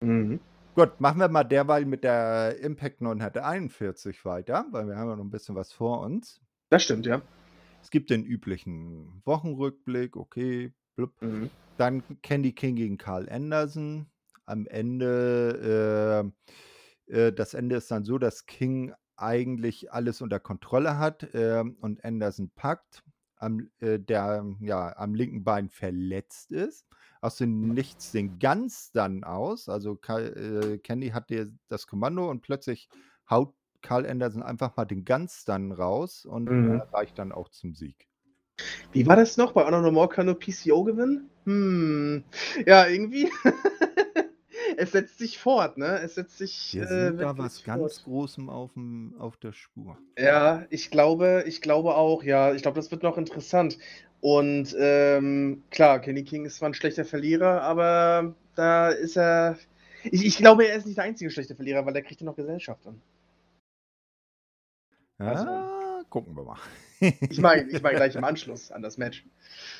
Mhm. 0.00 0.40
Gut, 0.76 1.00
machen 1.00 1.18
wir 1.18 1.28
mal 1.28 1.44
derweil 1.44 1.84
mit 1.84 2.04
der 2.04 2.58
Impact 2.60 3.00
941 3.02 4.24
weiter, 4.24 4.66
weil 4.70 4.86
wir 4.86 4.96
haben 4.96 5.10
ja 5.10 5.16
noch 5.16 5.24
ein 5.24 5.30
bisschen 5.30 5.56
was 5.56 5.72
vor 5.72 6.00
uns. 6.00 6.40
Das 6.70 6.84
stimmt, 6.84 7.04
ja. 7.04 7.20
Es 7.82 7.90
gibt 7.90 8.10
den 8.10 8.24
üblichen 8.24 9.22
Wochenrückblick, 9.24 10.16
okay, 10.16 10.72
blub. 10.96 11.12
Mhm. 11.20 11.50
Dann 11.76 12.02
Candy 12.22 12.52
King 12.52 12.76
gegen 12.76 12.98
Carl 12.98 13.28
Anderson. 13.28 14.06
Am 14.44 14.66
Ende, 14.66 16.32
äh, 17.08 17.12
äh, 17.12 17.32
das 17.32 17.54
Ende 17.54 17.76
ist 17.76 17.90
dann 17.90 18.04
so, 18.04 18.18
dass 18.18 18.46
King 18.46 18.92
eigentlich 19.16 19.92
alles 19.92 20.20
unter 20.20 20.40
Kontrolle 20.40 20.98
hat 20.98 21.34
äh, 21.34 21.62
und 21.80 22.04
Anderson 22.04 22.50
packt, 22.54 23.02
am, 23.36 23.70
äh, 23.78 23.98
der 23.98 24.44
ja 24.60 24.96
am 24.96 25.14
linken 25.14 25.44
Bein 25.44 25.68
verletzt 25.68 26.52
ist. 26.52 26.86
Aus 27.22 27.36
dem 27.36 27.74
Nichts 27.74 28.12
den 28.12 28.38
Ganz 28.38 28.92
dann 28.92 29.24
aus. 29.24 29.68
Also 29.68 29.98
äh, 30.08 30.78
Candy 30.78 31.10
hat 31.10 31.30
das 31.68 31.86
Kommando 31.86 32.30
und 32.30 32.40
plötzlich 32.40 32.88
haut 33.28 33.54
Carl 33.82 34.06
Anderson 34.06 34.42
einfach 34.42 34.76
mal 34.76 34.84
den 34.84 35.04
Ganz 35.04 35.44
dann 35.44 35.72
raus 35.72 36.26
und 36.26 36.50
Mhm. 36.50 36.76
äh, 36.76 36.96
reicht 36.96 37.18
dann 37.18 37.32
auch 37.32 37.48
zum 37.48 37.74
Sieg. 37.74 38.06
Wie 38.92 39.06
war 39.06 39.16
das 39.16 39.36
noch? 39.36 39.52
Bei 39.52 39.64
Honor 39.64 39.80
No 39.80 39.90
More 39.90 40.08
kann 40.08 40.26
nur 40.26 40.38
PCO 40.38 40.84
gewinnen? 40.84 41.30
Hm. 41.44 42.24
Ja, 42.66 42.86
irgendwie. 42.86 43.30
es 44.76 44.92
setzt 44.92 45.18
sich 45.18 45.38
fort, 45.38 45.78
ne? 45.78 46.00
Es 46.00 46.16
setzt 46.16 46.38
sich. 46.38 46.74
Wir 46.74 46.82
äh, 46.82 46.86
sind 46.86 47.16
da 47.16 47.36
wirklich 47.36 47.38
was 47.38 47.64
ganz 47.64 47.98
fort. 47.98 48.04
Großem 48.04 48.50
auf, 48.50 48.72
dem, 48.74 49.14
auf 49.18 49.36
der 49.36 49.52
Spur. 49.52 49.96
Ja, 50.18 50.66
ich 50.70 50.90
glaube, 50.90 51.44
ich 51.46 51.62
glaube 51.62 51.94
auch, 51.94 52.22
ja. 52.22 52.52
Ich 52.52 52.62
glaube, 52.62 52.76
das 52.76 52.90
wird 52.90 53.02
noch 53.02 53.16
interessant. 53.16 53.78
Und 54.20 54.76
ähm, 54.78 55.62
klar, 55.70 56.00
Kenny 56.00 56.24
King 56.24 56.44
ist 56.44 56.56
zwar 56.56 56.68
ein 56.68 56.74
schlechter 56.74 57.04
Verlierer, 57.06 57.62
aber 57.62 58.34
da 58.54 58.90
ist 58.90 59.16
er. 59.16 59.56
Ich, 60.02 60.24
ich 60.24 60.36
glaube, 60.38 60.66
er 60.66 60.76
ist 60.76 60.86
nicht 60.86 60.98
der 60.98 61.04
einzige 61.04 61.30
schlechte 61.30 61.54
Verlierer, 61.54 61.84
weil 61.86 61.94
er 61.96 62.02
kriegt 62.02 62.20
ja 62.20 62.24
noch 62.26 62.36
Gesellschaft 62.36 62.86
an. 62.86 63.00
Also- 65.20 65.44
Ja, 65.44 66.02
gucken 66.08 66.36
wir 66.36 66.44
mal. 66.44 66.56
Ich 67.00 67.40
meine, 67.40 67.68
ich 67.70 67.82
meine 67.82 67.96
gleich 67.96 68.14
im 68.16 68.24
Anschluss 68.24 68.70
an 68.70 68.82
das 68.82 68.98
Match. 68.98 69.24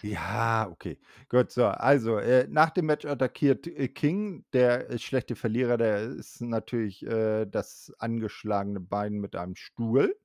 Ja, 0.02 0.68
okay. 0.70 0.98
Gut, 1.28 1.50
so. 1.50 1.66
Also, 1.66 2.18
äh, 2.18 2.46
nach 2.48 2.70
dem 2.70 2.86
Match 2.86 3.04
attackiert 3.04 3.66
äh, 3.66 3.88
King, 3.88 4.44
der 4.52 4.90
äh, 4.90 4.98
schlechte 4.98 5.36
Verlierer, 5.36 5.76
der 5.76 6.00
ist 6.02 6.40
natürlich 6.40 7.04
äh, 7.06 7.46
das 7.46 7.92
angeschlagene 7.98 8.80
Bein 8.80 9.14
mit 9.14 9.36
einem 9.36 9.54
Stuhl. 9.56 10.16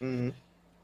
Mhm. 0.00 0.32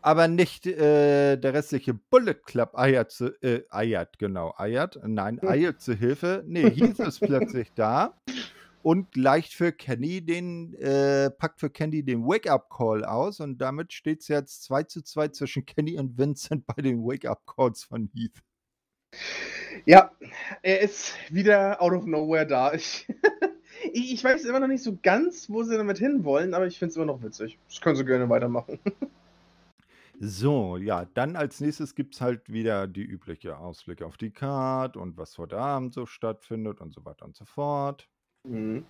Aber 0.03 0.29
nicht 0.29 0.67
äh, 0.67 1.37
der 1.39 1.55
restliche 1.55 1.95
Bullet 1.95 2.35
Club 2.45 2.77
eiert, 2.77 3.11
zu, 3.11 3.29
äh, 3.43 3.63
eiert, 3.71 4.19
genau, 4.19 4.53
eiert, 4.59 5.01
nein, 5.03 5.41
Hm. 5.41 5.49
eiert 5.49 5.81
zu 5.81 5.95
Hilfe. 5.95 6.45
Nee, 6.47 6.71
Heath 6.71 6.99
ist 6.99 7.21
plötzlich 7.21 7.73
da 7.75 8.15
und 8.85 9.17
leicht 9.17 9.55
für 9.55 9.73
Kenny 9.73 10.21
den, 10.21 10.75
äh, 10.75 11.31
packt 11.31 11.59
für 11.59 11.71
Kenny 11.71 12.03
den 12.05 12.27
Wake-Up-Call 12.27 13.03
aus 13.07 13.41
und 13.41 13.57
damit 13.57 13.95
steht 13.95 14.21
es 14.21 14.29
jetzt 14.29 14.63
2 14.65 14.83
zu 14.83 15.03
2 15.03 15.29
zwischen 15.29 15.65
Kenny 15.67 15.99
und 15.99 16.19
Vincent 16.19 16.67
bei 16.67 16.83
den 16.83 17.03
Wake-Up-Calls 17.03 17.85
von 17.85 18.11
Heath. 18.15 18.43
Ja, 19.87 20.11
er 20.61 20.83
ist 20.83 21.15
wieder 21.31 21.81
out 21.81 21.95
of 21.95 22.05
nowhere 22.05 22.47
da. 22.47 22.75
Ich, 22.75 23.09
ich 23.95 24.13
ich 24.13 24.23
weiß 24.23 24.45
immer 24.45 24.61
noch 24.61 24.69
nicht 24.69 24.83
so 24.83 24.99
ganz, 25.03 25.49
wo 25.49 25.63
sie 25.63 25.79
damit 25.79 25.97
hinwollen, 25.97 26.53
aber 26.53 26.67
ich 26.67 26.79
finde 26.79 26.91
es 26.91 26.97
immer 26.97 27.07
noch 27.07 27.23
witzig. 27.23 27.59
Das 27.69 27.81
können 27.81 27.97
sie 27.97 28.05
gerne 28.05 28.29
weitermachen. 28.29 28.79
So, 30.21 30.77
ja, 30.77 31.07
dann 31.15 31.35
als 31.35 31.61
nächstes 31.61 31.97
gibt 31.97 32.15
es 32.15 32.21
halt 32.21 32.49
wieder 32.49 32.87
die 32.87 33.03
übliche 33.03 33.59
Ausblick 33.59 34.01
auf 34.01 34.17
die 34.17 34.31
Card 34.31 34.97
und 34.97 35.17
was 35.17 35.37
heute 35.39 35.59
Abend 35.59 35.93
so 35.93 36.07
stattfindet 36.07 36.81
und 36.81 36.95
so 36.95 37.05
weiter 37.05 37.25
und 37.25 37.35
so 37.35 37.45
fort. 37.45 38.09
Mhm. 38.45 38.85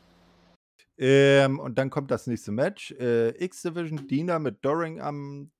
Ähm, 0.97 1.59
und 1.59 1.77
dann 1.79 1.91
kommt 1.91 2.11
das 2.11 2.27
nächste 2.27 2.53
Match. 2.53 2.93
Äh, 2.93 3.31
X-Division 3.45 4.07
Dina 4.09 4.39
mit 4.39 4.65
Doring 4.65 5.01
am 5.01 5.51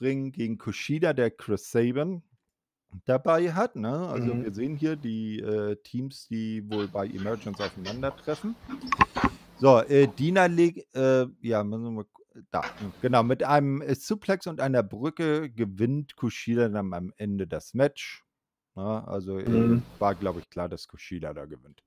Ring 0.00 0.32
gegen 0.32 0.58
Kushida, 0.58 1.12
der 1.12 1.30
Chris 1.30 1.70
Saban 1.70 2.22
dabei 3.04 3.52
hat. 3.52 3.76
Ne? 3.76 4.08
Also 4.08 4.34
Mhm. 4.34 4.44
wir 4.44 4.52
sehen 4.54 4.76
hier 4.76 4.96
die 4.96 5.40
äh, 5.40 5.76
Teams, 5.82 6.28
die 6.28 6.68
wohl 6.68 6.88
bei 6.88 7.06
Emergence 7.06 7.60
aufeinandertreffen. 7.60 8.56
So, 9.58 9.80
äh, 9.80 10.06
Dina 10.06 10.46
legt, 10.46 10.94
äh, 10.94 11.26
ja, 11.40 11.64
müssen 11.64 11.94
wir 11.96 12.06
da, 12.50 12.62
genau, 13.00 13.22
mit 13.22 13.42
einem 13.42 13.80
äh, 13.80 13.94
Suplex 13.94 14.46
und 14.46 14.60
einer 14.60 14.82
Brücke 14.82 15.48
gewinnt 15.50 16.16
Kushida 16.16 16.68
dann 16.68 16.92
am 16.92 17.12
Ende 17.16 17.46
das 17.46 17.72
Match. 17.72 18.22
Na, 18.74 19.04
also 19.06 19.38
äh, 19.38 19.48
Mhm. 19.48 19.82
war, 19.98 20.14
glaube 20.14 20.40
ich, 20.40 20.50
klar, 20.50 20.68
dass 20.68 20.86
Kushida 20.88 21.32
da 21.32 21.46
gewinnt. 21.46 21.82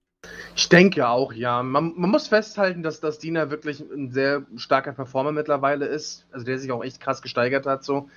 Ich 0.59 0.67
denke 0.67 1.07
auch, 1.07 1.31
ja. 1.31 1.63
Man, 1.63 1.93
man 1.95 2.09
muss 2.09 2.27
festhalten, 2.27 2.83
dass, 2.83 2.99
dass 2.99 3.17
Dina 3.17 3.49
wirklich 3.49 3.79
ein 3.79 4.11
sehr 4.11 4.45
starker 4.57 4.91
Performer 4.91 5.31
mittlerweile 5.31 5.85
ist. 5.85 6.27
Also 6.33 6.45
der 6.45 6.59
sich 6.59 6.69
auch 6.73 6.83
echt 6.83 6.99
krass 6.99 7.21
gesteigert 7.21 7.65
hat. 7.65 7.85
So. 7.85 8.09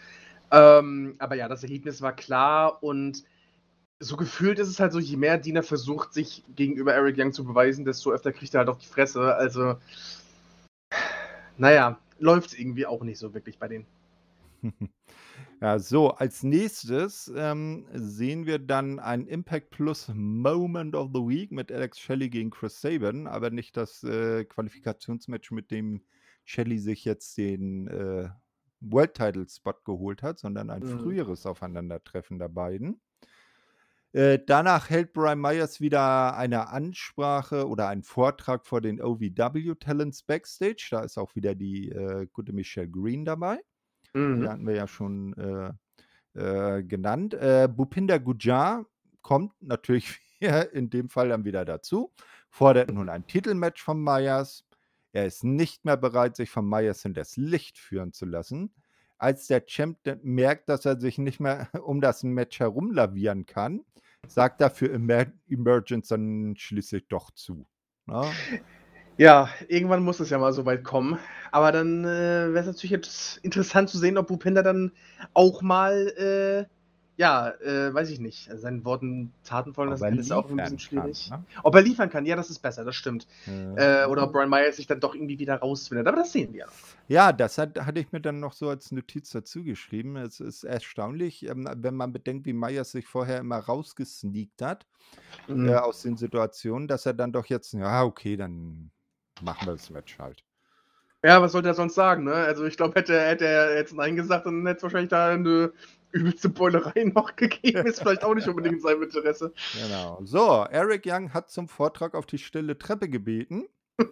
Ähm, 0.51 1.14
aber 1.20 1.36
ja, 1.36 1.47
das 1.47 1.62
Ergebnis 1.62 2.03
war 2.03 2.16
klar 2.16 2.82
und 2.82 3.22
so 4.01 4.16
gefühlt 4.16 4.59
ist 4.59 4.66
es 4.66 4.80
halt 4.80 4.93
so, 4.93 4.99
je 4.99 5.16
mehr 5.16 5.38
Dina 5.38 5.62
versucht, 5.62 6.14
sich 6.14 6.43
gegenüber 6.57 6.93
Eric 6.93 7.16
Young 7.16 7.32
zu 7.32 7.45
beweisen, 7.45 7.84
desto 7.84 8.11
öfter 8.11 8.32
kriegt 8.32 8.53
er 8.55 8.59
halt 8.59 8.70
auf 8.70 8.78
die 8.78 8.88
Fresse. 8.88 9.36
Also, 9.36 9.76
naja, 11.59 11.97
läuft 12.18 12.59
irgendwie 12.59 12.86
auch 12.86 13.05
nicht 13.05 13.18
so 13.18 13.34
wirklich 13.34 13.61
bei 13.61 13.68
denen. 13.68 13.86
Ja, 15.62 15.78
so, 15.78 16.10
als 16.10 16.42
nächstes 16.42 17.32
ähm, 17.36 17.86
sehen 17.94 18.46
wir 18.46 18.58
dann 18.58 18.98
ein 18.98 19.28
Impact 19.28 19.70
Plus 19.70 20.08
Moment 20.12 20.96
of 20.96 21.10
the 21.14 21.20
Week 21.20 21.52
mit 21.52 21.70
Alex 21.70 22.00
Shelley 22.00 22.30
gegen 22.30 22.50
Chris 22.50 22.80
Sabin, 22.80 23.28
aber 23.28 23.50
nicht 23.50 23.76
das 23.76 24.02
äh, 24.02 24.44
Qualifikationsmatch, 24.44 25.52
mit 25.52 25.70
dem 25.70 26.02
Shelley 26.44 26.78
sich 26.78 27.04
jetzt 27.04 27.38
den 27.38 27.86
äh, 27.86 28.28
World 28.80 29.14
Title 29.14 29.46
Spot 29.48 29.74
geholt 29.84 30.22
hat, 30.24 30.40
sondern 30.40 30.68
ein 30.70 30.82
Mhm. 30.82 30.88
früheres 31.00 31.46
Aufeinandertreffen 31.46 32.40
der 32.40 32.48
beiden. 32.48 33.00
Äh, 34.12 34.40
danach 34.46 34.90
hält 34.90 35.12
Brian 35.12 35.40
Myers 35.40 35.80
wieder 35.80 36.36
eine 36.36 36.68
Ansprache 36.70 37.68
oder 37.68 37.88
einen 37.88 38.02
Vortrag 38.02 38.66
vor 38.66 38.80
den 38.80 39.00
OVW 39.00 39.74
Talents 39.76 40.24
Backstage. 40.24 40.88
Da 40.90 41.02
ist 41.02 41.18
auch 41.18 41.34
wieder 41.36 41.54
die 41.54 41.88
äh, 41.90 42.26
gute 42.32 42.52
Michelle 42.52 42.90
Green 42.90 43.24
dabei. 43.24 43.60
Die 44.14 44.18
Mhm. 44.18 44.48
hatten 44.48 44.66
wir 44.66 44.74
ja 44.74 44.86
schon 44.86 45.34
äh, 45.34 45.72
äh, 46.34 46.82
genannt. 46.82 47.34
Äh, 47.34 47.68
Bupinder 47.68 48.18
Gujar 48.18 48.86
kommt 49.22 49.52
natürlich 49.60 50.20
in 50.72 50.90
dem 50.90 51.08
Fall 51.08 51.28
dann 51.28 51.44
wieder 51.44 51.64
dazu, 51.64 52.12
fordert 52.50 52.90
nun 52.92 53.08
ein 53.08 53.26
Titelmatch 53.26 53.82
von 53.82 54.02
Myers. 54.02 54.64
Er 55.12 55.26
ist 55.26 55.44
nicht 55.44 55.84
mehr 55.84 55.96
bereit, 55.96 56.36
sich 56.36 56.50
von 56.50 56.68
Myers 56.68 57.04
in 57.04 57.14
das 57.14 57.36
Licht 57.36 57.78
führen 57.78 58.12
zu 58.12 58.26
lassen. 58.26 58.74
Als 59.18 59.46
der 59.46 59.66
Champ 59.66 59.98
merkt, 60.22 60.68
dass 60.68 60.84
er 60.84 60.98
sich 60.98 61.18
nicht 61.18 61.38
mehr 61.38 61.68
um 61.84 62.00
das 62.00 62.22
Match 62.24 62.58
herumlavieren 62.60 63.46
kann, 63.46 63.84
sagt 64.26 64.60
er 64.60 64.70
für 64.70 64.90
Emer 64.92 65.26
Emergence 65.48 66.08
dann 66.08 66.54
schließlich 66.56 67.06
doch 67.08 67.30
zu. 67.30 67.66
Ne? 68.06 68.30
Ja, 69.18 69.48
irgendwann 69.68 70.02
muss 70.02 70.20
es 70.20 70.30
ja 70.30 70.38
mal 70.38 70.52
so 70.52 70.64
weit 70.66 70.84
kommen. 70.84 71.18
Aber 71.50 71.70
dann 71.70 72.04
äh, 72.04 72.08
wäre 72.52 72.60
es 72.60 72.66
natürlich 72.66 72.90
jetzt 72.90 73.38
interessant 73.38 73.90
zu 73.90 73.98
sehen, 73.98 74.16
ob 74.18 74.28
Bhupinder 74.28 74.62
dann 74.62 74.92
auch 75.34 75.62
mal, 75.62 76.08
äh, 76.16 76.64
ja, 77.16 77.50
äh, 77.60 77.92
weiß 77.92 78.10
ich 78.10 78.20
nicht, 78.20 78.50
also 78.50 78.62
seinen 78.62 78.84
Worten 78.84 79.32
Taten 79.44 79.74
folgen 79.74 79.90
lassen 79.92 80.04
kann, 80.04 80.18
ist 80.18 80.32
auch 80.32 80.48
ein 80.48 80.56
bisschen 80.56 80.78
schwierig. 80.78 81.28
kann, 81.28 81.40
ne? 81.40 81.46
Ob 81.62 81.74
er 81.74 81.82
liefern 81.82 82.08
kann, 82.08 82.24
ja, 82.24 82.36
das 82.36 82.48
ist 82.48 82.60
besser, 82.60 82.84
das 82.84 82.96
stimmt. 82.96 83.26
Ja. 83.76 84.04
Äh, 84.04 84.06
oder 84.06 84.24
ob 84.24 84.32
Brian 84.32 84.48
Myers 84.48 84.76
sich 84.76 84.86
dann 84.86 85.00
doch 85.00 85.14
irgendwie 85.14 85.38
wieder 85.38 85.56
rausfindet. 85.56 86.06
Aber 86.08 86.16
das 86.16 86.32
sehen 86.32 86.54
wir 86.54 86.66
ja 87.08 87.32
das 87.32 87.58
hat, 87.58 87.78
hatte 87.78 88.00
ich 88.00 88.10
mir 88.12 88.20
dann 88.20 88.40
noch 88.40 88.54
so 88.54 88.68
als 88.70 88.92
Notiz 88.92 89.30
dazu 89.30 89.62
geschrieben. 89.62 90.16
Es 90.16 90.40
ist 90.40 90.64
erstaunlich, 90.64 91.46
ähm, 91.46 91.68
wenn 91.76 91.94
man 91.94 92.12
bedenkt, 92.12 92.46
wie 92.46 92.54
Myers 92.54 92.92
sich 92.92 93.06
vorher 93.06 93.38
immer 93.38 93.58
rausgesneakt 93.58 94.62
hat 94.62 94.86
Mhm. 95.46 95.68
äh, 95.68 95.74
aus 95.74 96.02
den 96.02 96.16
Situationen, 96.16 96.88
dass 96.88 97.06
er 97.06 97.14
dann 97.14 97.32
doch 97.32 97.46
jetzt, 97.46 97.72
ja, 97.74 98.02
okay, 98.04 98.36
dann 98.36 98.90
machen 99.43 99.66
wir 99.66 99.72
das 99.72 99.90
Match 99.90 100.18
halt. 100.18 100.45
Ja, 101.24 101.40
was 101.40 101.53
sollte 101.53 101.68
er 101.68 101.74
sonst 101.74 101.95
sagen, 101.95 102.24
ne? 102.24 102.34
Also 102.34 102.64
ich 102.64 102.76
glaube, 102.76 102.99
hätte, 102.99 103.20
hätte 103.20 103.47
er 103.47 103.76
jetzt 103.76 103.95
Nein 103.95 104.16
gesagt, 104.16 104.47
dann 104.47 104.66
hätte 104.66 104.78
es 104.78 104.82
wahrscheinlich 104.82 105.11
da 105.11 105.30
eine 105.30 105.72
übelste 106.11 106.49
Beulerei 106.49 107.05
noch 107.14 107.36
gegeben. 107.36 107.86
Ist 107.86 108.01
vielleicht 108.01 108.24
auch 108.24 108.34
nicht 108.34 108.49
unbedingt 108.49 108.76
in 108.76 108.80
seinem 108.80 109.03
Interesse. 109.03 109.53
Genau. 109.80 110.20
So, 110.24 110.66
Eric 110.70 111.05
Young 111.07 111.32
hat 111.32 111.51
zum 111.51 111.68
Vortrag 111.68 112.14
auf 112.14 112.26
die 112.26 112.38
stille 112.38 112.78
Treppe 112.78 113.09
gebeten. 113.09 113.66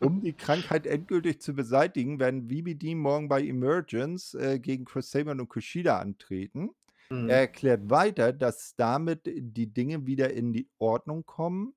Um 0.00 0.20
die 0.20 0.32
Krankheit 0.32 0.86
endgültig 0.86 1.40
zu 1.40 1.54
beseitigen, 1.54 2.20
werden 2.20 2.48
VBD 2.48 2.94
morgen 2.94 3.28
bei 3.28 3.42
Emergence 3.42 4.34
äh, 4.34 4.60
gegen 4.60 4.84
Chris 4.84 5.10
Sabin 5.10 5.40
und 5.40 5.48
Kushida 5.48 5.98
antreten. 5.98 6.70
Mhm. 7.10 7.28
Er 7.28 7.38
erklärt 7.38 7.90
weiter, 7.90 8.32
dass 8.32 8.76
damit 8.76 9.22
die 9.26 9.72
Dinge 9.72 10.06
wieder 10.06 10.32
in 10.32 10.52
die 10.52 10.68
Ordnung 10.78 11.26
kommen. 11.26 11.74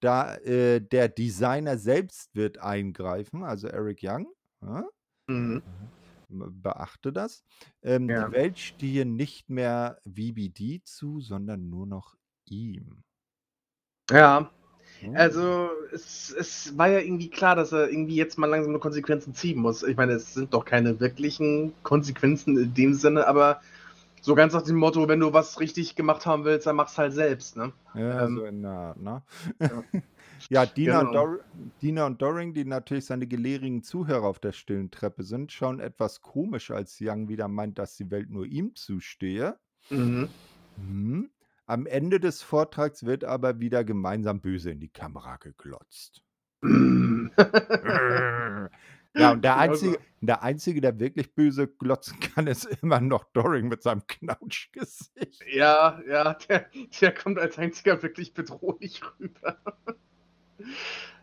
Da 0.00 0.36
äh, 0.36 0.80
der 0.80 1.08
Designer 1.08 1.76
selbst 1.78 2.34
wird 2.34 2.58
eingreifen, 2.58 3.42
also 3.44 3.68
Eric 3.68 4.00
Young. 4.02 4.28
Ja? 4.62 4.84
Mhm. 5.26 5.62
Beachte 6.28 7.12
das. 7.12 7.42
Ähm, 7.82 8.08
Ja. 8.08 8.26
Die 8.26 8.32
Welt 8.32 8.58
stehe 8.58 9.06
nicht 9.06 9.48
mehr 9.48 9.98
VBD 10.04 10.82
zu, 10.84 11.20
sondern 11.20 11.68
nur 11.68 11.86
noch 11.86 12.14
ihm. 12.44 13.02
Ja, 14.10 14.50
also 15.14 15.68
es, 15.92 16.34
es 16.36 16.76
war 16.76 16.88
ja 16.88 16.98
irgendwie 16.98 17.30
klar, 17.30 17.54
dass 17.54 17.72
er 17.72 17.88
irgendwie 17.88 18.16
jetzt 18.16 18.36
mal 18.38 18.46
langsam 18.46 18.70
eine 18.70 18.80
Konsequenzen 18.80 19.34
ziehen 19.34 19.58
muss. 19.60 19.82
Ich 19.82 19.96
meine, 19.96 20.12
es 20.12 20.34
sind 20.34 20.52
doch 20.54 20.64
keine 20.64 20.98
wirklichen 20.98 21.72
Konsequenzen 21.82 22.58
in 22.58 22.74
dem 22.74 22.94
Sinne, 22.94 23.26
aber 23.26 23.60
so 24.22 24.34
ganz 24.34 24.52
nach 24.52 24.62
dem 24.62 24.76
Motto, 24.76 25.08
wenn 25.08 25.20
du 25.20 25.32
was 25.32 25.60
richtig 25.60 25.96
gemacht 25.96 26.26
haben 26.26 26.44
willst, 26.44 26.66
dann 26.66 26.76
mach's 26.76 26.98
halt 26.98 27.12
selbst, 27.12 27.56
ne? 27.56 27.72
Ja, 27.94 28.24
Ähm, 28.24 28.34
so 28.34 28.44
in 28.44 28.62
der 28.62 28.70
Art, 28.70 29.00
ne? 29.00 29.22
ja. 29.60 29.82
Ja, 30.50 30.64
Dina, 30.66 31.00
und 31.00 31.06
Genau. 31.06 31.14
Dor 31.14 31.38
Dina 31.82 32.06
und 32.06 32.22
Doring, 32.22 32.54
die 32.54 32.64
natürlich 32.64 33.04
seine 33.06 33.26
gelehrigen 33.26 33.82
Zuhörer 33.82 34.24
auf 34.26 34.38
der 34.38 34.52
stillen 34.52 34.90
Treppe 34.90 35.22
sind, 35.24 35.52
schauen 35.52 35.80
etwas 35.80 36.22
komisch, 36.22 36.70
als 36.70 36.98
Young 37.00 37.28
wieder 37.28 37.48
meint, 37.48 37.78
dass 37.78 37.96
die 37.96 38.10
Welt 38.10 38.30
nur 38.30 38.46
ihm 38.46 38.74
zustehe. 38.74 39.58
Mhm. 39.90 40.28
Mhm. 40.76 41.30
Am 41.66 41.86
Ende 41.86 42.20
des 42.20 42.42
Vortrags 42.42 43.04
wird 43.04 43.24
aber 43.24 43.60
wieder 43.60 43.84
gemeinsam 43.84 44.40
böse 44.40 44.70
in 44.70 44.80
die 44.80 44.88
Kamera 44.88 45.36
geglotzt. 45.36 46.22
Ja, 49.18 49.32
und 49.32 49.42
der 49.44 49.52
Genau 49.52 49.62
Einzige, 49.72 49.98
der 50.20 50.42
Einzige, 50.42 50.80
der 50.80 50.98
wirklich 50.98 51.34
böse 51.34 51.68
glotzen 51.68 52.18
kann, 52.20 52.46
ist 52.46 52.64
immer 52.82 53.00
noch 53.00 53.24
Doring 53.32 53.68
mit 53.68 53.82
seinem 53.82 54.06
Knautschgesicht. 54.06 55.44
Ja, 55.52 56.00
ja, 56.08 56.34
der, 56.34 56.66
der 57.00 57.14
kommt 57.14 57.38
als 57.38 57.58
einziger 57.58 58.02
wirklich 58.02 58.34
bedrohlich 58.34 59.00
rüber. 59.18 59.58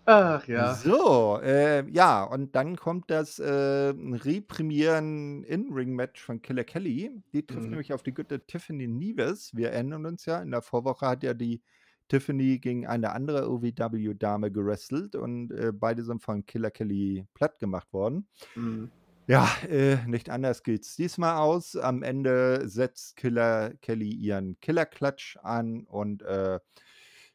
Ach 0.08 0.48
ja. 0.48 0.76
So, 0.76 1.39
äh, 1.41 1.89
ja, 1.89 2.24
und 2.24 2.56
dann 2.56 2.76
kommt 2.76 3.10
das 3.10 3.39
äh, 3.39 3.50
Reprimieren 3.96 5.43
In-Ring-Match 5.43 6.22
von 6.22 6.41
Killer 6.43 6.64
Kelly. 6.64 7.12
Die 7.34 7.46
trifft 7.46 7.64
Mhm. 7.66 7.72
nämlich 7.72 7.91
auf 7.93 8.04
die 8.04 8.14
gute 8.14 8.46
Tiffany 8.46 8.88
Neves. 8.88 9.56
Wir 9.56 9.72
erinnern 9.72 10.06
uns 10.06 10.26
ja, 10.26 10.41
in 10.41 10.52
der 10.52 10.62
Vorwoche 10.62 11.08
hat 11.08 11.24
ja 11.24 11.34
die 11.34 11.62
Tiffany 12.08 12.60
gegen 12.60 12.86
eine 12.86 13.12
andere 13.12 13.49
OVW-Dame 13.49 14.51
gewrestelt 14.51 15.16
und 15.16 15.51
äh, 15.51 15.72
beide 15.74 16.03
sind 16.03 16.22
von 16.22 16.45
Killer 16.45 16.72
Kelly 16.72 17.26
platt 17.34 17.60
gemacht 17.60 17.91
worden. 17.93 18.28
Mhm. 18.56 18.91
Ja, 19.28 19.49
äh, 19.68 19.97
nicht 20.06 20.30
anders 20.30 20.62
geht's 20.62 20.95
diesmal 20.95 21.38
aus. 21.38 21.76
Am 21.76 22.03
Ende 22.03 22.70
setzt 22.70 23.16
Killer 23.16 23.74
Kelly 23.82 24.10
ihren 24.10 24.60
Killer-Klatsch 24.60 25.38
an 25.38 25.86
und 25.86 26.22
äh, 26.22 26.60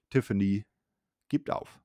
Tiffany 0.08 0.64
gibt 1.28 1.50
auf. 1.50 1.80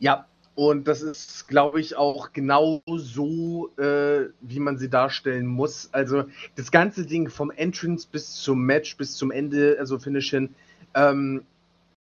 Ja, 0.00 0.26
und 0.54 0.86
das 0.86 1.02
ist, 1.02 1.48
glaube 1.48 1.80
ich, 1.80 1.96
auch 1.96 2.32
genau 2.32 2.82
so, 2.86 3.70
äh, 3.78 4.28
wie 4.40 4.58
man 4.58 4.76
sie 4.76 4.90
darstellen 4.90 5.46
muss. 5.46 5.88
Also 5.92 6.24
das 6.56 6.70
ganze 6.70 7.06
Ding 7.06 7.30
vom 7.30 7.50
Entrance 7.52 8.06
bis 8.10 8.34
zum 8.34 8.62
Match, 8.64 8.96
bis 8.96 9.14
zum 9.14 9.30
Ende, 9.30 9.76
also 9.78 9.98
Finish 9.98 10.30
hin. 10.30 10.54
Ähm, 10.94 11.44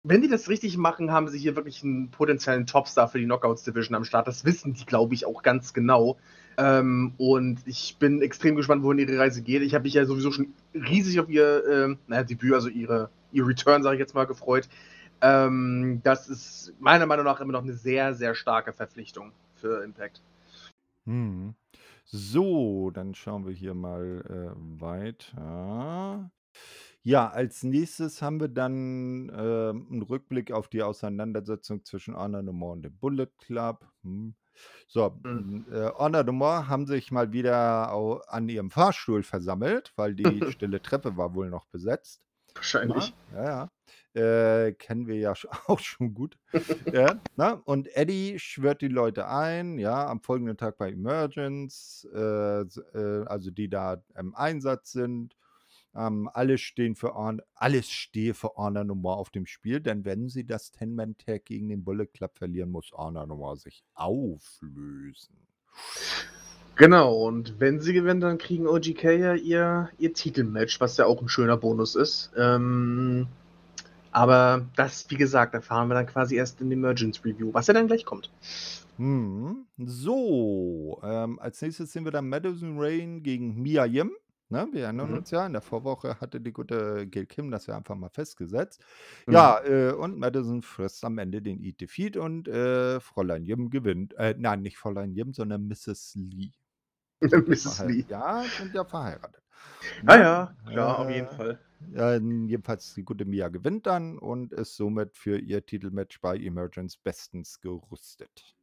wenn 0.03 0.23
die 0.23 0.29
das 0.29 0.49
richtig 0.49 0.77
machen, 0.77 1.11
haben 1.11 1.29
sie 1.29 1.39
hier 1.39 1.57
wirklich 1.57 1.83
einen 1.83 2.11
potenziellen 2.11 2.67
Topstar 2.67 3.09
für 3.09 3.19
die 3.19 3.25
Knockouts 3.25 3.65
Division 3.65 3.95
am 3.95 4.05
Start. 4.05 4.29
Das 4.29 4.45
wissen 4.45 4.75
die, 4.75 4.85
glaube 4.85 5.15
ich, 5.15 5.27
auch 5.27 5.43
ganz 5.43 5.75
genau. 5.75 6.19
Ähm, 6.57 7.15
und 7.19 7.61
ich 7.67 7.97
bin 7.99 8.23
extrem 8.23 8.57
gespannt, 8.57 8.83
wohin 8.83 8.99
ihre 8.99 9.19
Reise 9.19 9.43
geht. 9.43 9.63
Ich 9.63 9.75
habe 9.75 9.85
mich 9.85 9.95
ja 9.95 10.05
sowieso 10.05 10.33
schon 10.33 10.55
riesig 10.75 11.21
auf 11.21 11.29
ihr 11.29 11.65
ähm, 11.69 11.99
naja, 12.07 12.25
Debüt, 12.25 12.55
also 12.55 12.69
ihre, 12.69 13.11
ihr 13.33 13.47
Return, 13.47 13.83
sage 13.83 13.97
ich 13.97 14.01
jetzt 14.01 14.15
mal, 14.15 14.27
gefreut. 14.27 14.69
Ähm, 15.21 16.01
das 16.05 16.29
ist 16.29 16.73
meiner 16.79 17.07
Meinung 17.07 17.25
nach 17.25 17.41
immer 17.41 17.53
noch 17.53 17.63
eine 17.63 17.75
sehr, 17.75 18.15
sehr 18.15 18.35
starke 18.35 18.73
Verpflichtung 18.73 19.33
für 19.55 19.83
Impact. 19.83 20.23
Mhm. 21.05 21.55
So, 22.05 22.91
dann 22.91 23.15
schauen 23.15 23.47
wir 23.47 23.53
hier 23.53 23.75
mal 23.75 24.23
äh, 24.29 24.81
weiter. 24.81 26.31
Ja, 27.03 27.29
als 27.31 27.63
nächstes 27.63 28.21
haben 28.23 28.41
wir 28.41 28.49
dann 28.49 29.29
äh, 29.31 29.33
einen 29.33 30.03
Rückblick 30.03 30.53
auf 30.53 30.69
die 30.69 30.83
Auseinandersetzung 30.83 31.85
zwischen 31.85 32.17
Honor 32.17 32.43
No 32.43 32.53
More 32.53 32.73
und 32.73 32.83
dem 32.83 32.97
Bullet 32.99 33.29
Club. 33.39 33.87
Hm. 34.03 34.35
So, 34.89 35.19
Mhm. 35.23 35.67
äh, 35.71 35.91
Honor 35.97 36.25
No 36.25 36.33
More 36.33 36.69
haben 36.69 36.87
sich 36.87 37.11
mal 37.13 37.33
wieder 37.33 37.91
an 38.29 38.49
ihrem 38.49 38.71
Fahrstuhl 38.71 39.23
versammelt, 39.23 39.93
weil 39.97 40.15
die 40.15 40.25
stille 40.59 40.83
Treppe 40.83 41.17
war 41.17 41.35
wohl 41.35 41.49
noch 41.49 41.67
besetzt. 41.67 42.21
Wahrscheinlich. 42.55 43.15
Ja, 43.33 43.45
ja. 43.45 43.71
Äh, 44.67 44.73
kennen 44.73 45.07
wir 45.07 45.17
ja 45.17 45.33
auch 45.69 45.79
schon 45.79 46.13
gut. 46.13 46.37
ja, 46.93 47.21
na? 47.37 47.53
Und 47.53 47.95
Eddie 47.97 48.39
schwört 48.41 48.81
die 48.83 48.89
Leute 48.89 49.29
ein, 49.29 49.79
ja, 49.79 50.09
am 50.09 50.21
folgenden 50.21 50.57
Tag 50.57 50.77
bei 50.77 50.91
Emergence, 50.91 52.09
äh, 52.13 52.63
äh, 52.63 53.25
also 53.27 53.51
die 53.53 53.69
da 53.71 54.03
im 54.17 54.35
Einsatz 54.35 54.91
sind. 54.93 55.37
Ähm, 55.95 56.29
alles 56.33 56.61
stehen 56.61 56.95
für 56.95 57.15
Honor, 57.15 57.43
alles 57.55 57.91
stehe 57.91 58.35
für 58.35 58.55
Honor 58.57 58.85
Nummer 58.85 59.17
auf 59.17 59.31
dem 59.31 59.47
Spiel, 59.47 59.81
denn 59.81 60.05
wenn 60.05 60.29
sie 60.29 60.45
das 60.45 60.71
Ten-Man-Tag 60.71 61.45
gegen 61.45 61.69
den 61.69 61.85
Bullet 61.85 62.07
Club 62.07 62.37
verlieren, 62.37 62.71
muss 62.71 62.93
Honor 62.93 63.27
Nummer 63.27 63.57
sich 63.57 63.83
auflösen. 63.95 65.37
Genau, 66.77 67.27
und 67.27 67.59
wenn 67.59 67.81
sie 67.81 67.93
gewinnen, 67.93 68.21
dann 68.21 68.39
kriegen 68.39 68.69
OGK 68.69 69.05
ja 69.05 69.35
ihr, 69.35 69.91
ihr 69.99 70.13
Titelmatch, 70.13 70.81
was 70.81 70.97
ja 70.97 71.07
auch 71.07 71.21
ein 71.21 71.29
schöner 71.29 71.57
Bonus 71.57 71.97
ist. 71.97 72.31
Ähm, 72.37 73.27
aber 74.13 74.67
das, 74.77 75.11
wie 75.11 75.17
gesagt, 75.17 75.55
erfahren 75.55 75.89
wir 75.89 75.95
dann 75.95 76.07
quasi 76.07 76.37
erst 76.37 76.61
in 76.61 76.71
Emergence 76.71 77.25
Review, 77.25 77.53
was 77.53 77.67
ja 77.67 77.75
dann 77.75 77.89
gleich 77.89 78.05
kommt. 78.05 78.31
Hm. 78.97 79.67
So, 79.77 81.01
ähm, 81.03 81.39
als 81.41 81.61
nächstes 81.63 81.93
sehen 81.93 82.05
wir 82.05 82.13
dann 82.13 82.29
Madison 82.29 82.79
Rain 82.79 83.23
gegen 83.23 83.61
Mia 83.61 83.85
Yim. 83.85 84.13
Ne, 84.51 84.67
wir 84.73 84.85
erinnern 84.85 85.13
Mhm. 85.13 85.19
uns 85.19 85.31
ja, 85.31 85.45
in 85.47 85.53
der 85.53 85.61
Vorwoche 85.61 86.19
hatte 86.21 86.41
die 86.41 86.53
gute 86.53 87.07
Gail 87.07 87.27
Kim 87.27 87.51
das 87.51 87.67
ja 87.67 87.77
einfach 87.77 87.95
mal 87.97 88.09
festgesetzt. 88.09 88.83
Mhm. 89.27 89.35
Ja, 89.35 89.63
äh, 89.63 89.93
und 89.93 90.19
Madison 90.19 90.63
frisst 90.63 91.05
am 91.05 91.19
Ende 91.19 91.43
den 91.43 91.61
Eat 91.63 91.81
Defeat 91.83 92.17
und 92.17 92.49
äh, 92.49 92.99
Fräulein 93.01 93.45
Yim 93.45 93.69
gewinnt. 93.69 94.15
Äh, 94.15 94.35
nein, 94.39 94.63
nicht 94.63 94.79
Fräulein 94.79 95.13
Yim, 95.13 95.35
sondern 95.35 95.69
Mrs. 95.69 96.15
Lee. 96.17 96.53
Mrs. 97.47 97.83
Lee. 97.85 98.07
Ja, 98.09 98.49
sind 98.51 98.75
ja 98.75 98.85
verheiratet. 98.85 99.43
Ah 100.07 100.17
Ne? 100.17 100.19
ja, 100.19 100.57
klar, 100.67 100.99
auf 100.99 101.09
jeden 101.11 101.29
Äh, 101.29 101.29
Fall. 101.29 101.61
ja, 101.93 102.15
jedenfalls 102.17 102.95
die 102.95 103.05
gute 103.05 103.25
Mia 103.25 103.49
gewinnt 103.49 103.87
dann 103.87 104.19
und 104.19 104.53
ist 104.53 104.77
somit 104.77 105.17
für 105.17 105.39
ihr 105.39 105.65
Titelmatch 105.65 106.21
bei 106.21 106.37
Emergence 106.39 106.97
bestens 106.99 107.61
gerüstet. 107.61 108.57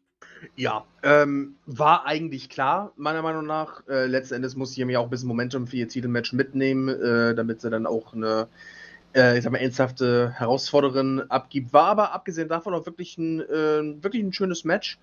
Ja, 0.56 0.86
ähm, 1.04 1.56
war 1.66 2.06
eigentlich 2.06 2.50
klar, 2.50 2.92
meiner 2.96 3.22
Meinung 3.22 3.46
nach. 3.46 3.88
Äh, 3.88 4.06
letzten 4.06 4.36
Endes 4.36 4.56
muss 4.56 4.78
mir 4.78 5.00
auch 5.00 5.06
ein 5.06 5.10
bisschen 5.10 5.28
Momentum 5.28 5.68
für 5.68 5.78
ihr 5.78 5.88
Titelmatch 5.88 6.34
mitnehmen, 6.34 6.90
äh, 6.90 7.36
damit 7.36 7.62
sie 7.62 7.70
dann 7.70 7.86
auch 7.86 8.14
eine, 8.14 8.48
äh, 9.16 9.38
ich 9.38 9.44
sag 9.44 9.52
mal, 9.52 9.60
ernsthafte 9.60 10.32
Herausforderin 10.32 11.22
abgibt. 11.30 11.74
War 11.74 11.86
aber 11.86 12.14
abgesehen 12.14 12.50
davon 12.50 12.74
auch 12.74 12.86
wirklich 12.86 13.18
ein, 13.18 13.42
äh, 13.42 14.04
wirklich 14.04 14.24
ein 14.24 14.34
schönes 14.34 14.64
Match, 14.64 15.00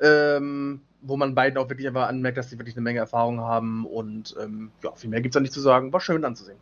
ähm, 0.00 0.80
wo 1.00 1.16
man 1.16 1.34
beiden 1.34 1.58
auch 1.58 1.68
wirklich 1.68 1.86
einfach 1.86 2.08
anmerkt, 2.08 2.38
dass 2.38 2.50
sie 2.50 2.58
wirklich 2.58 2.76
eine 2.76 2.82
Menge 2.82 2.98
Erfahrung 2.98 3.40
haben 3.40 3.86
und 3.86 4.34
ähm, 4.40 4.70
ja, 4.82 4.92
viel 4.94 5.10
mehr 5.10 5.20
gibt 5.20 5.34
es 5.34 5.38
da 5.38 5.40
nicht 5.40 5.52
zu 5.52 5.60
sagen. 5.60 5.92
War 5.92 6.00
schön 6.00 6.24
anzusehen. 6.24 6.58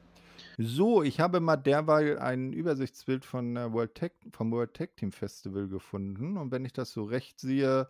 So, 0.65 1.03
ich 1.03 1.19
habe 1.19 1.41
mal 1.41 1.57
derweil 1.57 2.19
ein 2.19 2.53
Übersichtsbild 2.53 3.25
von 3.25 3.55
der 3.55 3.73
World 3.73 3.95
Tag 3.95 4.13
vom 4.35 4.53
World 4.53 4.75
Tag 4.75 4.97
Team 4.97 5.11
Festival 5.11 5.67
gefunden 5.67 6.37
und 6.37 6.51
wenn 6.53 6.65
ich 6.67 6.75
das 6.75 6.93
so 6.93 7.05
recht 7.05 7.41
sehe, 7.41 7.89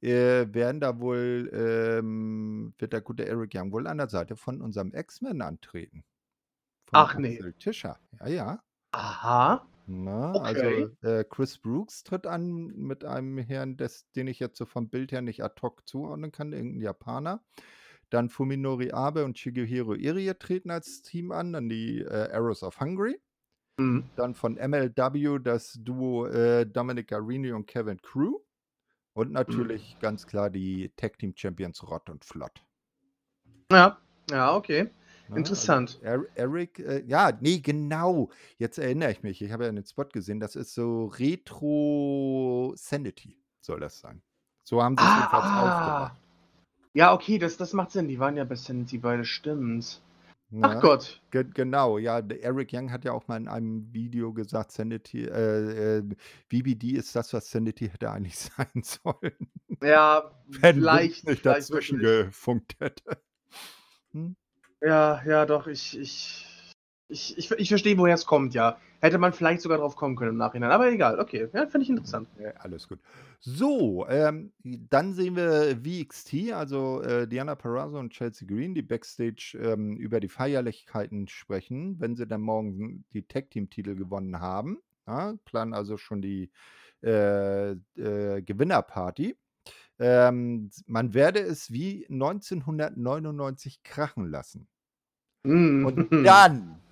äh, 0.00 0.46
werden 0.52 0.80
da 0.80 0.98
wohl 1.00 1.48
ähm, 1.54 2.74
wird 2.78 2.92
der 2.92 3.02
gute 3.02 3.24
Eric 3.26 3.52
Young 3.54 3.70
wohl 3.72 3.86
an 3.86 3.98
der 3.98 4.08
Seite 4.08 4.34
von 4.36 4.60
unserem 4.60 4.92
X-Men 4.94 5.42
antreten. 5.42 6.04
Von 6.86 7.02
Ach 7.02 7.16
ne. 7.18 7.38
Axel 7.38 7.54
Tischer. 7.54 8.00
Ja, 8.20 8.28
ja. 8.28 8.64
Aha. 8.94 9.66
Ne, 9.88 10.12
Okay. 10.34 10.34
also, 10.40 10.90
äh, 11.02 11.24
Chris 11.24 11.58
Brooks 11.58 12.04
tritt 12.04 12.26
an 12.26 12.68
mit 12.76 13.04
einem 13.04 13.36
Herrn, 13.38 13.76
des 13.76 14.08
den 14.12 14.28
ich 14.28 14.38
jetzt 14.38 14.56
so 14.56 14.64
vom 14.64 14.88
Bild 14.90 15.10
her 15.10 15.22
nicht 15.22 15.42
ad 15.42 15.60
hoc 15.60 15.88
zuordnen 15.88 16.30
kann, 16.30 16.52
irgend 16.52 16.76
'n 16.76 16.80
Japaner. 16.80 17.44
Dann 18.12 18.28
Fuminori 18.28 18.92
Abe 18.92 19.24
und 19.24 19.38
Shigehiro 19.38 19.94
Irie 19.94 20.34
treten 20.34 20.70
als 20.70 21.00
Team 21.00 21.32
an, 21.32 21.54
dann 21.54 21.68
die, 21.70 22.00
äh, 22.00 22.30
Arrows 22.30 22.62
of 22.62 22.78
Hungary. 22.78 23.18
Mhm. 23.78 24.04
Dann 24.16 24.34
von 24.34 24.58
MLW 24.58 25.38
das 25.38 25.78
Duo, 25.80 26.26
äh, 26.26 26.66
Dominic 26.66 27.08
Garrini 27.08 27.52
und 27.52 27.66
Kevin 27.66 28.00
Crew. 28.02 28.38
Und 29.14 29.28
Mhm. 29.28 29.32
natürlich 29.34 29.96
ganz 30.00 30.26
klar 30.26 30.50
die 30.50 30.92
Tag 30.96 31.18
Team 31.18 31.32
Champions 31.34 31.82
Rott 31.88 32.10
und 32.10 32.24
Flott. 32.24 32.62
Ja, 33.70 33.98
ja, 34.30 34.54
okay. 34.54 34.84
Ne, 34.84 34.90
also 35.28 35.36
Interessant. 35.38 35.98
Er 36.02 36.22
Eric, 36.34 36.78
äh 36.80 37.02
ja, 37.06 37.32
ne, 37.40 37.60
genau. 37.60 38.28
Jetzt 38.58 38.76
erinnere 38.76 39.12
ich 39.12 39.22
mich. 39.22 39.40
Ich 39.40 39.52
habe 39.52 39.64
ja 39.64 39.72
den 39.72 39.86
Spot 39.86 40.04
gesehen. 40.04 40.38
Das 40.38 40.54
ist 40.54 40.74
so 40.74 41.06
Retro 41.06 42.74
Sanity 42.76 43.38
soll 43.62 43.80
das 43.80 44.00
sein. 44.00 44.22
So 44.64 44.82
haben 44.82 44.96
sie's 44.96 45.06
Ah, 45.06 45.16
jedenfalls 45.18 45.44
ah. 45.44 45.62
aufgemacht. 45.62 46.21
Ja, 46.94 47.12
okay, 47.14 47.38
das 47.38 47.56
das 47.56 47.72
macht 47.72 47.90
Sinn. 47.90 48.08
Die 48.08 48.18
waren 48.18 48.36
ja 48.36 48.44
bei 48.44 48.54
Sanity 48.54 48.98
beide, 48.98 49.24
stimmt. 49.24 50.00
Ach? 50.60 50.80
Gott. 50.82 51.20
Ge 51.30 51.44
genau, 51.54 51.96
ja, 51.96 52.18
Eric 52.18 52.70
Young 52.72 52.92
hat 52.92 53.04
ja 53.04 53.12
auch 53.12 53.26
mal 53.26 53.38
in 53.38 53.48
einem 53.48 53.90
Video 53.92 54.34
gesagt, 54.34 54.72
Sanity 54.72 55.24
äh, 55.24 55.98
äh, 55.98 56.02
VBD 56.50 56.92
ist 56.92 57.16
das, 57.16 57.32
was 57.32 57.50
Sanity 57.50 57.88
hätte 57.88 58.10
eigentlich 58.10 58.38
sein 58.38 58.82
sollen. 58.82 59.48
Ja, 59.82 60.30
Wenn 60.46 60.76
vielleicht, 60.76 61.26
nicht 61.26 61.46
dazwischen 61.46 62.00
gefunkt 62.00 62.76
hätte. 62.80 63.22
Hm? 64.12 64.36
Ja, 64.82 65.22
ja, 65.24 65.46
doch, 65.46 65.68
ich 65.68 65.98
ich 65.98 66.51
ich 67.12 67.38
ich 67.38 67.50
ich 67.52 67.68
verstehe, 67.68 67.96
woher 67.98 68.14
es 68.14 68.26
kommt, 68.26 68.54
ja. 68.54 68.78
Hätte 69.00 69.18
man 69.18 69.32
vielleicht 69.32 69.60
sogar 69.60 69.78
drauf 69.78 69.96
kommen 69.96 70.16
können 70.16 70.30
im 70.32 70.36
Nachhinein, 70.36 70.70
aber 70.70 70.90
egal, 70.90 71.18
okay. 71.20 71.48
Ja, 71.52 71.66
finde 71.66 71.82
ich 71.84 71.90
interessant. 71.90 72.28
Ja, 72.40 72.50
alles 72.58 72.88
gut. 72.88 73.00
So, 73.40 74.06
ähm, 74.08 74.52
dann 74.62 75.12
sehen 75.12 75.34
wir 75.36 75.76
VXT, 75.82 76.52
also, 76.52 77.02
äh, 77.02 77.26
Diana 77.26 77.56
Purrazzo 77.56 77.98
und 77.98 78.12
Chelsea 78.12 78.46
Green, 78.46 78.74
die 78.74 78.82
Backstage, 78.82 79.58
ähm, 79.60 79.96
über 79.96 80.20
die 80.20 80.28
Feierlichkeiten 80.28 81.26
sprechen, 81.28 81.98
wenn 82.00 82.14
sie 82.14 82.26
dann 82.26 82.40
morgen 82.42 83.04
die 83.12 83.22
Tag-Team-Titel 83.22 83.96
gewonnen 83.96 84.40
haben, 84.40 84.78
ja, 85.06 85.34
planen 85.44 85.74
also 85.74 85.96
schon 85.96 86.22
die, 86.22 86.50
äh, 87.02 87.72
äh, 87.72 88.42
Gewinnerparty. 88.42 89.36
Ähm, 89.98 90.70
man 90.86 91.12
werde 91.12 91.40
es 91.40 91.72
wie 91.72 92.06
1999 92.08 93.82
krachen 93.82 94.30
lassen. 94.30 94.68
Und 95.44 96.10
Mhm. 96.12 96.24
dann 96.24 96.80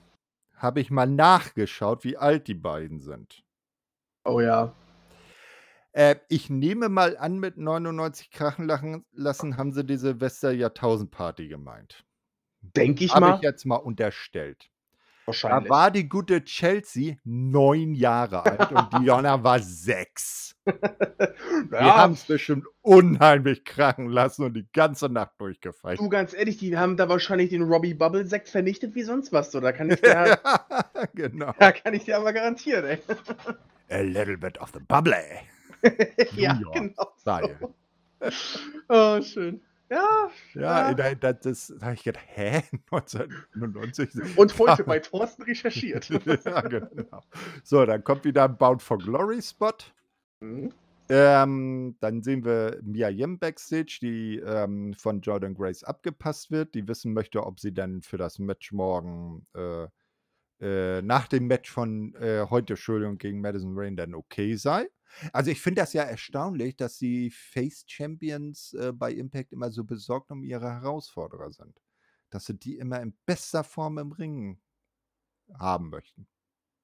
habe 0.60 0.80
ich 0.80 0.90
mal 0.90 1.06
nachgeschaut, 1.06 2.04
wie 2.04 2.16
alt 2.16 2.46
die 2.46 2.54
beiden 2.54 3.00
sind. 3.00 3.42
Oh 4.24 4.40
ja. 4.40 4.74
Äh, 5.92 6.16
ich 6.28 6.50
nehme 6.50 6.88
mal 6.88 7.16
an, 7.16 7.40
mit 7.40 7.56
99 7.56 8.30
krachen 8.30 8.66
lachen 8.66 9.04
lassen 9.12 9.56
haben 9.56 9.72
sie 9.72 9.84
die 9.84 9.96
Silvester-Jahrtausend-Party 9.96 11.48
gemeint. 11.48 12.04
Denke 12.60 13.04
ich 13.04 13.14
Habe 13.14 13.26
ich 13.26 13.32
mal. 13.32 13.42
jetzt 13.42 13.64
mal 13.64 13.76
unterstellt. 13.76 14.70
Da 15.42 15.52
Wahrscheinlich. 15.52 15.70
war 15.70 15.90
die 15.90 16.08
gute 16.08 16.44
Chelsea 16.44 17.14
9 17.24 17.94
Jahre 17.94 18.44
alt 18.44 18.72
und 18.72 18.92
Diana 19.02 19.42
war 19.44 19.58
6. 19.60 20.56
Die 20.66 21.74
Ja, 21.74 21.96
haben's 21.96 22.24
bestimmt 22.24 22.66
unheimlich 22.82 23.64
krachen 23.64 24.08
lassen 24.08 24.44
und 24.44 24.54
die 24.54 24.66
ganze 24.72 25.08
Nacht 25.08 25.32
durchgefeiert. 25.38 25.98
du, 25.98 26.08
ganz 26.08 26.34
ehrlich, 26.34 26.58
die 26.58 26.76
haben 26.76 26.96
da 26.96 27.08
wahrscheinlich 27.08 27.50
den 27.50 27.62
Robbie 27.62 27.94
Bubble 27.94 28.26
Sekt 28.26 28.48
vernichtet 28.48 28.94
wie 28.94 29.02
sonst 29.02 29.32
was. 29.32 29.50
Da 29.50 29.72
kann 29.72 29.90
ich 29.90 30.00
dir 30.02 30.38
Ja, 30.40 31.06
genau. 31.14 31.52
da 31.58 31.72
kann 31.72 31.94
ich 31.94 32.04
dir 32.04 32.18
aber 32.18 32.32
garantieren, 32.32 32.84
ey. 32.84 32.98
A 33.90 34.00
little 34.02 34.36
bit 34.36 34.60
of 34.60 34.70
the 34.72 34.80
bubbly. 34.80 35.16
Ja, 36.36 36.60
genau 36.74 37.12
so. 37.24 37.74
Oh, 38.88 39.20
schön. 39.22 39.62
Ja, 39.90 40.30
Ja, 40.54 40.90
ja. 40.90 40.94
da 40.94 41.14
da 41.14 41.32
das 41.32 41.72
da 41.78 41.86
habe 41.86 41.94
ich 41.94 42.02
gedacht: 42.02 42.24
„Hä, 42.28 42.62
1999?“ 42.90 44.36
Und 44.36 44.58
heute 44.58 44.84
bei 44.84 44.98
Thorsten 44.98 45.42
recherchiert. 45.42 46.10
Ja, 46.44 46.60
genau. 46.62 47.22
So, 47.62 47.84
dann 47.86 48.02
kommt 48.04 48.24
wieder 48.24 48.44
'n 48.44 48.56
Bound 48.58 48.82
for 48.82 48.98
Glory 48.98 49.40
Spot. 49.42 49.72
Mhm. 50.40 50.70
Ähm, 51.08 51.96
dann 52.00 52.22
sehen 52.22 52.44
wir 52.44 52.78
Mia 52.82 53.08
Yim 53.08 53.38
backstage, 53.40 53.98
die, 54.00 54.36
ähm, 54.38 54.94
von 54.94 55.20
Jordynne 55.20 55.54
Grace 55.56 55.82
abgepasst 55.82 56.52
wird, 56.52 56.74
die 56.74 56.86
wissen 56.86 57.12
möchte, 57.12 57.44
ob 57.44 57.58
sie 57.58 57.74
dann 57.74 58.02
für 58.02 58.16
das 58.16 58.38
Match 58.38 58.70
morgen, 58.70 59.44
äh, 59.54 59.88
äh 60.60 61.02
nach 61.02 61.28
dem 61.28 61.46
Match 61.46 61.70
von, 61.70 62.14
äh, 62.16 62.46
heute, 62.50 62.74
Entschuldigung, 62.74 63.18
gegen 63.18 63.40
Madison 63.40 63.72
Rayne 63.76 63.96
dann 63.96 64.14
okay 64.14 64.56
sei. 64.56 64.88
Also, 65.32 65.50
ich 65.50 65.60
finde 65.60 65.82
das 65.82 65.92
ja 65.92 66.02
erstaunlich, 66.04 66.76
dass 66.76 66.98
die 66.98 67.30
Face 67.30 67.84
Champions, 67.86 68.74
äh, 68.74 68.92
bei 68.92 69.12
Impact 69.12 69.52
immer 69.52 69.70
so 69.70 69.84
besorgt 69.84 70.30
um 70.30 70.44
ihre 70.44 70.70
Herausforderer 70.70 71.50
sind. 71.52 71.76
Dass 72.30 72.46
sie 72.46 72.58
die 72.58 72.78
immer 72.78 73.00
in 73.02 73.16
bester 73.26 73.64
Form 73.64 73.98
im 73.98 74.12
Ring 74.12 74.60
haben 75.58 75.90
möchten. 75.90 76.26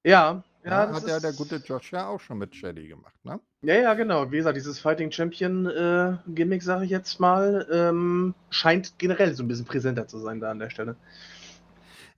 Ja, 0.05 0.43
ja, 0.63 0.85
Ja, 0.85 0.85
das 0.85 1.03
hat 1.03 1.07
ja 1.07 1.19
der 1.19 1.33
gute 1.33 1.57
Josh 1.57 1.91
ja 1.93 2.07
auch 2.07 2.19
schon 2.19 2.37
mit 2.39 2.55
Shelley 2.55 2.87
gemacht, 2.87 3.23
ne? 3.25 3.39
Ja, 3.63 3.73
ja, 3.75 3.93
genau. 3.95 4.31
Wie 4.31 4.37
gesagt, 4.37 4.55
dieses 4.55 4.79
Fighting 4.79 5.11
Champion, 5.11 5.65
äh, 5.65 6.17
Gimmick, 6.27 6.61
sage 6.61 6.85
ich 6.85 6.91
jetzt 6.91 7.19
mal, 7.19 7.67
ähm, 7.71 8.35
scheint 8.51 8.99
generell 8.99 9.33
so 9.33 9.41
'n 9.43 9.47
bisschen 9.47 9.65
präsenter 9.65 10.07
zu 10.07 10.19
sein 10.19 10.39
da 10.39 10.51
an 10.51 10.59
der 10.59 10.69
Stelle. 10.69 10.95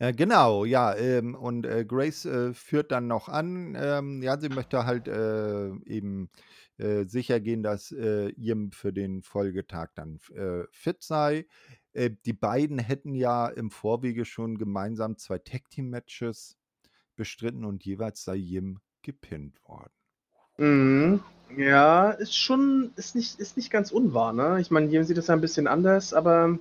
Äh, 0.02 0.14
genau, 0.14 0.64
ja, 0.64 0.96
ähm, 0.96 1.36
und, 1.36 1.66
äh, 1.66 1.84
Grace, 1.86 2.24
äh, 2.26 2.54
führt 2.54 2.90
dann 2.92 3.08
noch 3.08 3.28
an, 3.28 3.76
ähm, 3.78 4.22
ja, 4.24 4.40
sie 4.40 4.48
möchte 4.48 4.86
halt, 4.86 5.10
äh, 5.10 5.68
eben, 5.86 6.30
äh, 6.78 7.04
sichergehen, 7.06 7.64
dass, 7.64 7.92
äh, 7.92 8.30
Yim 8.38 8.72
für 8.72 8.94
den 8.94 9.22
Folgetag 9.22 9.90
dann 9.96 10.18
fit 10.72 11.04
sei. 11.04 11.46
Die 11.96 12.34
beiden 12.34 12.78
hätten 12.80 13.14
ja 13.16 13.48
im 13.48 13.72
Vorwege 13.72 14.24
schon 14.24 14.58
gemeinsam 14.60 15.18
2 15.18 15.40
Tag-Team-Matches 15.40 16.56
bestritten 17.16 17.66
und 17.66 17.84
jeweils 17.86 18.24
sei 18.24 18.36
Yim 18.38 18.80
gepinnt 19.02 19.64
worden. 19.68 19.92
Mhm. 20.58 21.22
Ja, 21.58 22.12
ist 22.12 22.36
schon 22.38 22.92
ist 22.96 23.16
nicht 23.16 23.40
ist 23.40 23.58
nicht 23.58 23.72
ganz 23.72 23.92
unwahr, 23.92 24.34
ne? 24.34 24.60
Ich 24.62 24.70
meine, 24.72 24.88
hier 24.88 25.04
sieht 25.04 25.18
das 25.18 25.28
ja 25.28 25.34
'n 25.34 25.42
bisschen 25.42 25.68
anders, 25.68 26.14
aber 26.14 26.60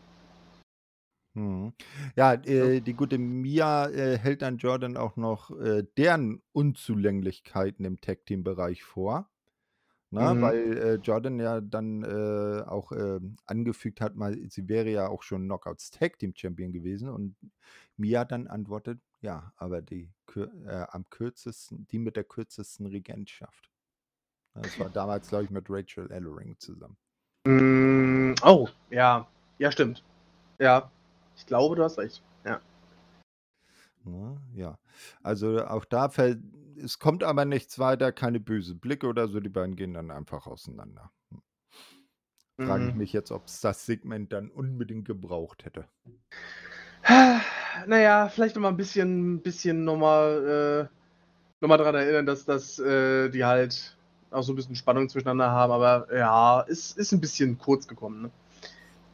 Mhm. 1.35 1.73
Ja, 2.17 2.35
äh, 2.35 2.81
die 2.81 2.95
gute 2.95 3.19
Mia, 3.19 3.89
äh, 3.89 4.19
hält 4.19 4.43
dann 4.43 4.59
Jordan 4.59 4.97
auch 4.97 5.17
noch, 5.17 5.51
äh, 5.61 5.85
deren 5.97 6.43
Unzulänglichkeiten 6.53 7.85
im 7.85 8.01
Tag-Team-Bereich 8.01 8.83
vor, 8.83 9.31
ne? 10.11 10.35
Mhm. 10.35 10.43
Weil, 10.43 10.79
äh, 10.79 10.95
Jordan 10.97 11.39
ja 11.41 11.61
dann, 11.61 12.03
äh, 12.05 12.63
auch, 12.67 12.93
ähm, 12.93 13.37
angefügt 13.47 14.01
hat, 14.01 14.17
mal 14.17 14.37
sie 14.51 14.69
wäre 14.69 14.91
ja 14.91 15.09
auch 15.09 15.23
schon 15.23 15.45
Knockouts 15.45 15.91
Tag-Team-Champion 15.93 16.73
gewesen 16.73 17.09
und 17.11 17.37
Mia 17.97 18.25
dann 18.25 18.47
antwortet: 18.49 19.01
„Ja, 19.23 19.53
aber 19.57 19.83
die 19.83 20.11
äh, 20.37 20.87
am 20.91 21.09
kürzesten 21.11 21.87
die 21.91 21.99
mit 21.99 22.17
der 22.17 22.25
kürzesten 22.25 22.87
Regentschaft.“ 22.87 23.71
Ne, 24.55 24.63
das 24.63 24.79
war 24.81 24.91
damals, 24.91 25.29
glaube 25.29 25.45
ich, 25.45 25.51
mit 25.51 25.67
Rachel 25.71 26.11
Ellering 26.11 26.57
zusammen. 26.59 26.97
Hm, 27.47 28.35
oh, 28.43 28.69
ja. 28.91 29.27
Ja, 29.59 29.73
stimmt. 29.73 30.05
Ja. 30.61 30.91
Ich 31.39 31.47
glaube, 31.47 31.77
du 31.77 31.85
hast 31.85 31.99
recht. 31.99 32.21
Ja. 32.45 32.61
Ne, 34.05 34.41
ja. 34.55 34.79
Also, 35.23 35.65
auch 35.67 35.85
da 35.85 36.09
fällt 36.09 36.41
es 36.81 36.99
kommt 37.01 37.25
aber 37.25 37.45
nichts 37.45 37.79
weiter, 37.81 38.13
keine 38.13 38.39
böse 38.39 38.75
Blicke 38.77 39.09
oder 39.09 39.27
so, 39.29 39.41
die 39.41 39.49
beiden 39.49 39.75
gehen 39.75 39.95
dann 39.95 40.11
einfach 40.13 40.47
auseinander. 40.47 41.11
Hm. 41.33 41.43
Frage 42.61 42.87
ich 42.87 42.93
Mhm. 42.93 42.95
mich 42.95 43.13
jetzt, 43.13 43.31
ob's 43.31 43.61
das 43.61 43.87
Segment 43.87 44.33
dann 44.33 44.51
unbedingt 44.51 45.05
gebraucht 45.07 45.65
hätte. 45.65 45.89
Na 47.87 47.99
ja, 48.01 48.29
vielleicht 48.29 48.55
noch 48.57 48.63
mal 48.63 48.71
'n 48.71 48.77
bisschen 48.77 49.41
bisschen 49.43 49.85
noch 49.85 49.97
mal, 49.97 50.89
äh 50.91 50.95
noch 51.63 51.69
mal 51.69 51.79
dran 51.79 51.95
erinnern, 51.95 52.27
dass 52.27 52.45
dass, 52.47 52.79
äh, 52.81 53.31
die 53.31 53.45
halt 53.45 53.97
auch 54.31 54.43
so 54.43 54.53
'n 54.53 54.57
bisschen 54.57 54.77
Spannung 54.77 55.09
zwischeneinander 55.09 55.51
haben, 55.53 55.73
aber 55.73 56.09
ja, 56.17 56.63
ist 56.63 56.99
ist 56.99 57.13
'n 57.13 57.21
bisschen 57.21 57.59
kurz 57.59 57.89
gekommen, 57.89 58.23
ne? 58.23 58.31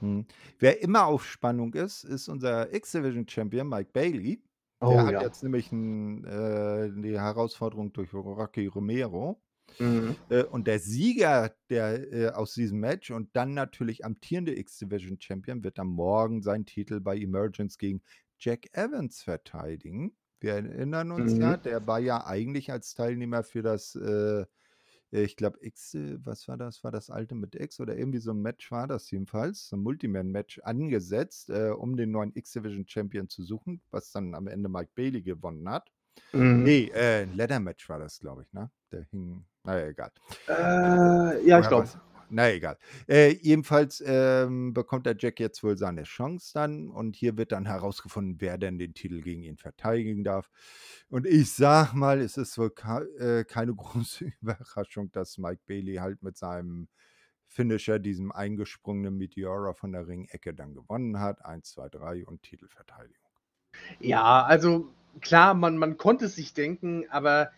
Mhm. 0.00 0.26
Wer 0.58 0.82
immer 0.82 1.06
auf 1.06 1.24
Spannung 1.26 1.74
ist, 1.74 2.04
ist 2.04 2.28
unser 2.28 2.72
X-Division 2.74 3.28
Champion 3.28 3.68
Mike 3.68 3.90
Bailey. 3.92 4.42
Der 4.88 4.98
Oh 4.98 5.06
hat 5.06 5.18
ja. 5.18 5.20
jetzt 5.20 5.42
nämlich 5.42 5.72
'n 5.72 6.24
äh, 6.24 6.90
die 7.02 7.18
Herausforderung 7.18 7.92
durch 7.92 8.12
Rocky 8.12 8.66
Romero. 8.66 9.42
Mhm. 9.80 10.14
Äh, 10.30 10.44
und 10.44 10.66
der 10.68 10.80
Sieger, 10.80 11.56
der, 11.70 12.12
äh, 12.12 12.28
aus 12.30 12.54
diesem 12.54 12.80
Match 12.80 13.10
und 13.10 13.36
dann 13.36 13.54
natürlich 13.54 14.04
amtierende 14.04 14.56
X-Division 14.58 15.20
Champion 15.20 15.64
wird 15.64 15.78
am 15.78 15.88
Morgen 15.90 16.42
seinen 16.42 16.66
Titel 16.66 17.00
bei 17.00 17.16
Emergence 17.18 17.78
gegen 17.78 18.02
Jack 18.38 18.68
Evans 18.76 19.22
verteidigen. 19.22 20.16
Wir 20.40 20.54
erinnern 20.54 21.12
uns 21.12 21.36
ja, 21.38 21.56
Mhm. 21.56 21.58
der 21.58 21.86
war 21.86 22.00
ja 22.00 22.26
eigentlich 22.26 22.70
als 22.72 22.94
Teilnehmer 22.94 23.44
für 23.44 23.62
das, 23.62 23.94
äh, 23.96 24.46
ich 25.22 25.36
glaube, 25.36 25.58
X, 25.60 25.94
äh, 25.94 26.18
was 26.24 26.48
war 26.48 26.56
das? 26.56 26.82
War 26.82 26.90
das 26.90 27.08
Ultimate 27.08 27.58
X 27.60 27.80
oder 27.80 27.96
irgendwie 27.96 28.18
so 28.18 28.32
ein 28.32 28.42
Match 28.42 28.70
war 28.70 28.86
das 28.86 29.10
jedenfalls, 29.10 29.68
so 29.68 29.76
ein 29.76 29.82
Multiman-Match 29.82 30.60
angesetzt, 30.64 31.50
äh, 31.50 31.70
um 31.70 31.96
den 31.96 32.10
neuen 32.10 32.32
X-Division 32.34 32.86
Champion 32.86 33.28
zu 33.28 33.42
suchen, 33.42 33.80
was 33.90 34.10
dann 34.10 34.34
am 34.34 34.46
Ende 34.46 34.68
Mike 34.68 34.90
Bailey 34.94 35.22
gewonnen 35.22 35.68
hat. 35.68 35.90
Mhm. 36.32 36.62
Nee, 36.62 36.90
äh, 36.94 37.22
ein 37.22 37.36
Ladder-Match 37.36 37.88
war 37.88 37.98
das, 37.98 38.18
glaube 38.18 38.42
ich, 38.42 38.52
ne? 38.52 38.70
Der 38.92 39.02
hing, 39.10 39.44
naja, 39.62 39.86
egal. 39.88 40.12
Äh, 40.48 41.46
ja, 41.46 41.60
ich 41.60 41.68
glaube. 41.68 41.88
Na 42.30 42.50
egal. 42.50 42.78
Äh, 43.08 43.34
jedenfalls 43.40 44.02
ähm, 44.06 44.72
bekommt 44.72 45.06
der 45.06 45.16
Jack 45.18 45.40
jetzt 45.40 45.62
wohl 45.62 45.76
seine 45.76 46.04
Chance 46.04 46.52
dann 46.54 46.88
und 46.90 47.16
hier 47.16 47.36
wird 47.36 47.52
dann 47.52 47.66
herausgefunden, 47.66 48.40
wer 48.40 48.58
denn 48.58 48.78
den 48.78 48.94
Titel 48.94 49.20
gegen 49.20 49.42
ihn 49.42 49.56
verteidigen 49.56 50.24
darf. 50.24 50.50
Und 51.08 51.26
ich 51.26 51.52
sag 51.52 51.92
mal, 51.94 52.20
es 52.20 52.36
ist 52.36 52.58
wohl 52.58 52.72
äh, 53.18 53.44
keine 53.44 53.74
große 53.76 54.32
Überraschung, 54.40 55.12
dass 55.12 55.38
Mike 55.38 55.62
Bailey 55.66 55.96
halt 55.96 56.22
mit 56.22 56.36
seinem 56.36 56.88
Finisher, 57.46 57.98
diesem 57.98 58.32
eingesprungenen 58.32 59.16
Meteora 59.16 59.74
von 59.74 59.92
der 59.92 60.08
Ringecke, 60.08 60.54
dann 60.54 60.74
gewonnen 60.74 61.20
hat. 61.20 61.44
1, 61.44 61.70
2, 61.70 61.88
3 61.88 62.26
und 62.26 62.42
Titelverteidigung. 62.42 63.30
Ja, 64.00 64.42
also 64.42 64.92
klar, 65.20 65.54
man, 65.54 65.78
man 65.78 65.96
konnte 65.96 66.24
es 66.24 66.34
sich 66.34 66.54
denken, 66.54 67.08
aber 67.10 67.52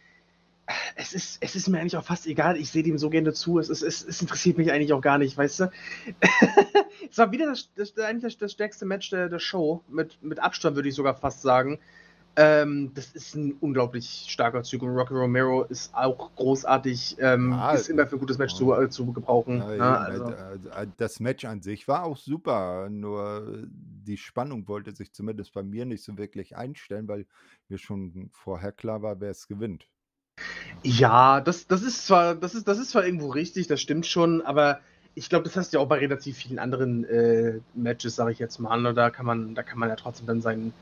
es 0.97 1.13
ist, 1.13 1.39
es 1.41 1.55
ist 1.55 1.69
mir 1.69 1.81
eigentlich 1.81 1.97
auch 1.97 2.05
fast 2.05 2.27
egal. 2.27 2.57
Ich 2.57 2.71
sehe 2.71 2.83
dem 2.83 2.99
so 2.99 3.11
gerne 3.11 3.33
zu. 3.33 3.59
Es, 3.59 3.69
ist, 3.69 3.83
es, 3.83 4.05
es 4.05 4.21
interessiert 4.21 4.59
mich 4.59 4.73
eigentlich 4.73 4.93
auch 4.93 5.01
gar 5.01 5.19
nicht, 5.19 5.37
weißt 5.37 5.61
du? 5.61 5.71
es 7.11 7.19
war 7.19 7.31
wieder 7.33 7.47
das, 7.47 7.71
das, 7.75 7.97
eigentlich 7.99 8.39
das, 8.39 8.53
stärkste 8.53 8.87
Match 8.87 9.11
der, 9.11 9.29
der 9.29 9.39
Show. 9.39 9.83
Mit, 9.89 10.23
mit 10.23 10.39
Abstand 10.41 10.77
würde 10.77 10.89
ich 10.89 10.95
sogar 10.95 11.15
fast 11.15 11.43
sagen. 11.43 11.79
Ähm, 12.39 12.91
das 12.93 13.13
ist 13.13 13.35
ein 13.35 13.55
unglaublich 13.61 14.27
starker 14.29 14.63
Zug 14.63 14.83
und 14.83 14.91
Rocky 14.91 15.15
Romero 15.15 15.63
ist 15.63 15.95
auch 15.95 16.35
großartig, 16.37 17.17
ähm, 17.19 17.53
Ja, 17.53 17.73
ist 17.73 17.89
immer 17.89 18.07
für 18.07 18.17
ein 18.17 18.19
gutes 18.19 18.37
Match 18.37 18.53
ja. 18.53 18.59
zu, 18.59 18.75
äh, 18.75 18.91
zu 18.91 19.11
gebrauchen. 19.11 19.59
Ja, 19.59 19.67
ne? 19.69 19.75
eben, 19.75 19.83
also. 19.83 20.31
äh, 20.31 20.83
äh, 20.83 20.87
Das 20.99 21.19
Match 21.19 21.47
an 21.47 21.63
sich 21.63 21.89
war 21.89 22.05
auch 22.05 22.19
super, 22.19 22.91
nur 22.91 23.67
die 23.71 24.19
Spannung 24.19 24.69
wollte 24.69 24.95
sich 24.95 25.13
zumindest 25.13 25.55
bei 25.55 25.63
mir 25.63 25.87
nicht 25.87 26.05
so 26.05 26.19
wirklich 26.19 26.57
einstellen, 26.57 27.09
weil 27.09 27.27
mir 27.69 27.79
schon 27.79 28.29
vorher 28.33 28.73
klar 28.73 29.01
war, 29.01 29.19
wer 29.19 29.31
es 29.31 29.49
gewinnt. 29.49 29.89
Ja, 30.83 31.41
das, 31.41 31.67
das 31.67 31.83
ist 31.83 32.07
zwar, 32.07 32.35
das 32.35 32.55
ist, 32.55 32.69
das 32.69 32.79
ist 32.79 32.91
zwar 32.91 33.05
irgendwo 33.05 33.29
richtig, 33.29 33.67
das 33.67 33.81
stimmt 33.81 34.07
schon, 34.07 34.43
aber 34.43 34.81
ich 35.17 35.29
glaube, 35.29 35.45
das 35.45 35.57
hast 35.57 35.73
du 35.73 35.79
ja 35.79 35.83
auch 35.83 35.89
bei 35.89 35.99
relativ 35.99 36.37
vielen 36.37 36.59
anderen 36.59 37.05
äh, 37.05 37.61
Matches, 37.75 38.17
sage 38.17 38.33
ich 38.33 38.39
jetzt 38.39 38.59
mal. 38.59 38.81
Ne? 38.81 38.95
Da 38.95 39.11
kann 39.11 39.27
man, 39.27 39.55
da 39.55 39.63
kann 39.63 39.79
man 39.79 39.89
ja 39.89 39.97
trotzdem 39.97 40.27
dann 40.27 40.43
seinen, 40.43 40.75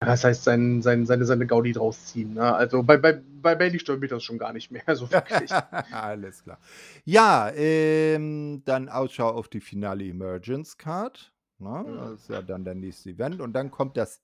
das 0.00 0.24
heißt, 0.24 0.44
sein, 0.44 0.82
sein, 0.82 1.06
seine, 1.06 1.24
seine 1.24 1.46
Gaudi 1.46 1.72
draus 1.72 2.06
ziehen. 2.06 2.34
Ne? 2.34 2.54
Also 2.54 2.82
bei, 2.82 2.96
bei, 2.96 3.22
bei 3.40 3.54
Bailey 3.54 3.78
stört 3.78 4.00
mich 4.00 4.10
das 4.10 4.24
schon 4.24 4.36
gar 4.36 4.52
nicht 4.52 4.72
mehr, 4.72 4.82
so 4.96 5.10
wirklich. 5.10 5.50
Alles 5.92 6.42
klar. 6.42 6.58
Ja, 7.04 7.50
ähm, 7.54 8.62
dann 8.64 8.88
Ausschau 8.88 9.28
auf 9.28 9.48
die 9.48 9.60
finale 9.60 10.04
Emergence 10.04 10.76
Card. 10.76 11.32
Ne? 11.58 11.84
Mhm. 11.86 11.96
Das 11.96 12.20
ist 12.20 12.30
ja 12.30 12.42
dann 12.42 12.64
der 12.64 12.74
nächste 12.74 13.10
Event. 13.10 13.40
Und 13.40 13.52
dann 13.52 13.70
kommt 13.70 13.96
das 13.96 14.20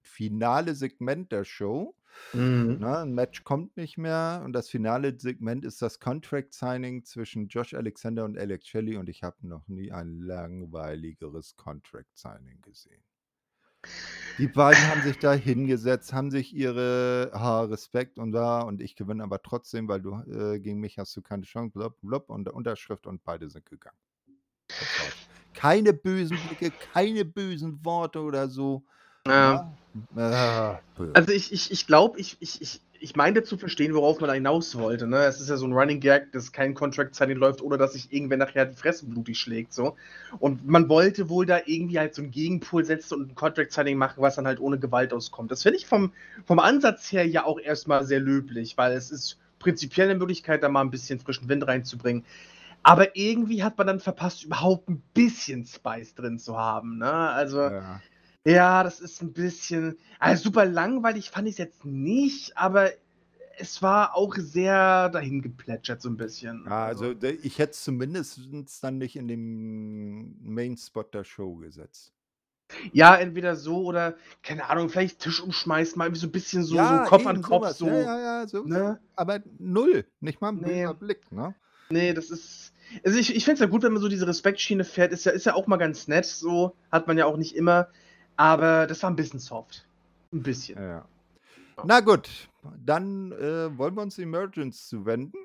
finale 0.00 0.76
Segment 0.76 1.32
der 1.32 1.44
Show. 1.44 1.94
Mhm. 2.32 2.78
Ne, 2.80 2.98
ein 2.98 3.12
Match 3.12 3.44
kommt 3.44 3.76
nicht 3.76 3.98
mehr 3.98 4.42
und 4.44 4.52
das 4.52 4.68
finale 4.68 5.18
Segment 5.18 5.64
ist 5.64 5.82
das 5.82 6.00
Contract 6.00 6.54
Signing 6.54 7.04
zwischen 7.04 7.48
Josh 7.48 7.74
Alexander 7.74 8.24
und 8.24 8.38
Alex 8.38 8.66
Shelley 8.66 8.96
und 8.96 9.08
ich 9.08 9.22
habe 9.22 9.36
noch 9.46 9.66
nie 9.68 9.92
ein 9.92 10.20
langweiligeres 10.20 11.56
Contract 11.56 12.16
Signing 12.16 12.60
gesehen. 12.62 13.02
Die 14.38 14.46
beiden 14.46 14.82
haben 14.88 15.02
sich 15.02 15.18
da 15.18 15.34
hingesetzt, 15.34 16.12
haben 16.12 16.30
sich 16.30 16.54
ihre 16.54 17.32
ha, 17.34 17.64
Respekt 17.64 18.18
und 18.18 18.32
da 18.32 18.62
und 18.62 18.80
ich 18.80 18.96
gewinne 18.96 19.22
aber 19.22 19.42
trotzdem, 19.42 19.88
weil 19.88 20.00
du 20.00 20.14
äh, 20.30 20.58
gegen 20.60 20.80
mich 20.80 20.98
hast 20.98 21.14
du 21.16 21.22
keine 21.22 21.42
Chance, 21.42 21.72
blub, 21.72 22.00
blub, 22.00 22.30
und 22.30 22.48
Unterschrift 22.48 23.06
und 23.06 23.22
beide 23.24 23.50
sind 23.50 23.66
gegangen. 23.66 23.98
Keine 25.54 25.92
bösen 25.92 26.38
Blicke, 26.46 26.72
keine 26.92 27.24
bösen 27.24 27.84
Worte 27.84 28.20
oder 28.20 28.48
so. 28.48 28.84
Ja. 29.26 29.72
Also 31.14 31.32
ich, 31.32 31.52
ich, 31.52 31.70
ich 31.70 31.86
glaube, 31.86 32.18
ich, 32.18 32.36
ich, 32.40 32.60
ich, 32.62 32.80
ich 32.98 33.14
meinte 33.14 33.42
zu 33.42 33.58
verstehen, 33.58 33.94
worauf 33.94 34.20
man 34.20 34.28
da 34.28 34.34
hinaus 34.34 34.76
wollte. 34.76 35.06
Ne? 35.06 35.24
Es 35.24 35.40
ist 35.40 35.50
ja 35.50 35.56
so 35.56 35.66
ein 35.66 35.72
Running 35.72 36.00
Gag, 36.00 36.32
dass 36.32 36.52
kein 36.52 36.74
Contract 36.74 37.14
Signing 37.14 37.36
läuft, 37.36 37.60
ohne 37.60 37.76
dass 37.76 37.92
sich 37.92 38.12
irgendwer 38.12 38.38
nachher 38.38 38.64
die 38.64 38.76
Fresse 38.76 39.06
blutig 39.06 39.38
schlägt. 39.38 39.74
So. 39.74 39.96
Und 40.38 40.66
man 40.66 40.88
wollte 40.88 41.28
wohl 41.28 41.44
da 41.44 41.60
irgendwie 41.66 41.98
halt 41.98 42.14
so 42.14 42.22
einen 42.22 42.30
Gegenpol 42.30 42.84
setzen 42.84 43.14
und 43.14 43.32
ein 43.32 43.34
Contract 43.34 43.72
Signing 43.72 43.98
machen, 43.98 44.22
was 44.22 44.36
dann 44.36 44.46
halt 44.46 44.60
ohne 44.60 44.78
Gewalt 44.78 45.12
auskommt. 45.12 45.50
Das 45.50 45.62
finde 45.62 45.78
ich 45.78 45.86
vom, 45.86 46.12
vom 46.44 46.58
Ansatz 46.58 47.12
her 47.12 47.26
ja 47.26 47.44
auch 47.44 47.60
erstmal 47.60 48.04
sehr 48.04 48.20
löblich, 48.20 48.78
weil 48.78 48.92
es 48.92 49.10
ist 49.10 49.38
prinzipiell 49.58 50.08
eine 50.08 50.18
Möglichkeit, 50.18 50.62
da 50.62 50.68
mal 50.68 50.80
ein 50.80 50.90
bisschen 50.90 51.20
frischen 51.20 51.48
Wind 51.48 51.66
reinzubringen. 51.66 52.24
Aber 52.82 53.14
irgendwie 53.14 53.62
hat 53.62 53.78
man 53.78 53.86
dann 53.86 54.00
verpasst, 54.00 54.42
überhaupt 54.44 54.88
ein 54.88 55.02
bisschen 55.14 55.66
Spice 55.66 56.14
drin 56.14 56.38
zu 56.38 56.56
haben. 56.56 56.98
Ne? 56.98 57.12
Also. 57.12 57.60
ja. 57.60 58.00
Ja, 58.44 58.82
das 58.82 59.00
ist 59.00 59.22
ein 59.22 59.32
bisschen. 59.32 59.96
Also 60.18 60.44
super 60.44 60.64
langweilig 60.64 61.30
fand 61.30 61.46
ich 61.48 61.52
es 61.54 61.58
jetzt 61.58 61.84
nicht, 61.84 62.56
aber 62.56 62.90
es 63.58 63.82
war 63.82 64.16
auch 64.16 64.34
sehr 64.36 65.08
dahin 65.10 65.42
geplätschert, 65.42 66.02
so 66.02 66.08
ein 66.08 66.16
bisschen. 66.16 66.64
Ja, 66.66 66.86
also 66.86 67.14
de- 67.14 67.38
ich 67.42 67.58
hätte 67.58 67.72
es 67.72 67.84
zumindest 67.84 68.40
dann 68.82 68.98
nicht 68.98 69.16
in 69.16 69.28
den 69.28 70.36
Main-Spot 70.42 71.04
der 71.04 71.24
Show 71.24 71.56
gesetzt. 71.56 72.12
Ja, 72.92 73.14
entweder 73.16 73.54
so 73.54 73.84
oder, 73.84 74.16
keine 74.42 74.68
Ahnung, 74.70 74.88
vielleicht 74.88 75.20
Tisch 75.20 75.42
umschmeißen, 75.42 75.98
mal 75.98 76.06
irgendwie 76.06 76.20
so 76.20 76.26
ein 76.26 76.32
bisschen 76.32 76.62
so, 76.64 76.76
so 76.76 77.04
Kopf 77.04 77.26
an 77.26 77.36
eben 77.36 77.42
Kopf, 77.42 77.68
so. 77.72 77.86
Ja, 77.86 78.00
ja, 78.00 78.20
ja, 78.20 78.48
so. 78.48 78.62
Ne? 78.64 78.98
Aber 79.14 79.40
null. 79.58 80.06
Nicht 80.20 80.40
mal 80.40 80.48
ein 80.48 80.60
böser 80.60 80.94
Blick, 80.94 81.30
ne? 81.30 81.54
Nee, 81.90 82.14
das 82.14 82.30
ist. 82.30 82.72
Also 83.04 83.18
ich, 83.18 83.36
ich 83.36 83.44
finde 83.44 83.54
es 83.54 83.60
ja 83.60 83.66
gut, 83.66 83.82
wenn 83.82 83.92
man 83.92 84.00
so 84.00 84.08
diese 84.08 84.26
Respektschiene 84.26 84.84
fährt. 84.84 85.12
Ist 85.12 85.24
ja, 85.24 85.32
ist 85.32 85.44
ja 85.46 85.54
auch 85.54 85.66
mal 85.66 85.76
ganz 85.76 86.08
nett, 86.08 86.24
so. 86.24 86.74
Hat 86.90 87.06
man 87.06 87.18
ja 87.18 87.26
auch 87.26 87.36
nicht 87.36 87.54
immer. 87.54 87.88
Aber 88.36 88.86
das 88.86 89.02
war 89.02 89.10
ein 89.10 89.16
bisschen 89.16 89.40
soft. 89.40 89.86
Ein 90.32 90.42
bisschen. 90.42 90.82
Ja. 90.82 91.04
Na 91.84 92.00
gut, 92.00 92.28
dann 92.84 93.32
äh, 93.32 93.76
wollen 93.76 93.94
wir 93.94 94.02
uns 94.02 94.18
Emergence 94.18 94.88
zuwenden. 94.88 95.38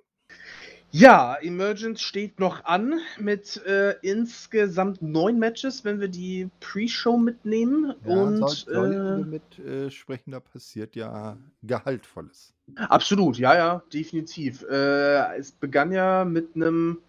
Ja, 0.91 1.35
Emergence 1.41 2.01
steht 2.01 2.39
noch 2.39 2.63
an 2.63 2.99
mit 3.19 3.61
äh, 3.65 3.95
insgesamt 4.01 5.01
neun 5.01 5.37
Matches, 5.37 5.83
wenn 5.83 5.99
wir 5.99 6.07
die 6.07 6.49
Pre-Show 6.61 7.17
mitnehmen. 7.17 7.93
und 8.05 8.47
soll, 8.47 8.91
wir 8.91 9.17
äh, 9.17 9.25
mit 9.25 9.59
äh, 9.59 9.91
sprechen, 9.91 10.31
da 10.31 10.39
passiert 10.39 10.95
ja 10.95 11.37
Gehaltvolles. 11.61 12.53
absolut, 12.75 13.37
ja, 13.37 13.55
ja, 13.55 13.83
definitiv. 13.93 14.63
Äh, 14.63 15.37
es 15.37 15.51
begann 15.51 15.91
ja 15.91 16.23
mit 16.23 16.55
einem, 16.55 16.99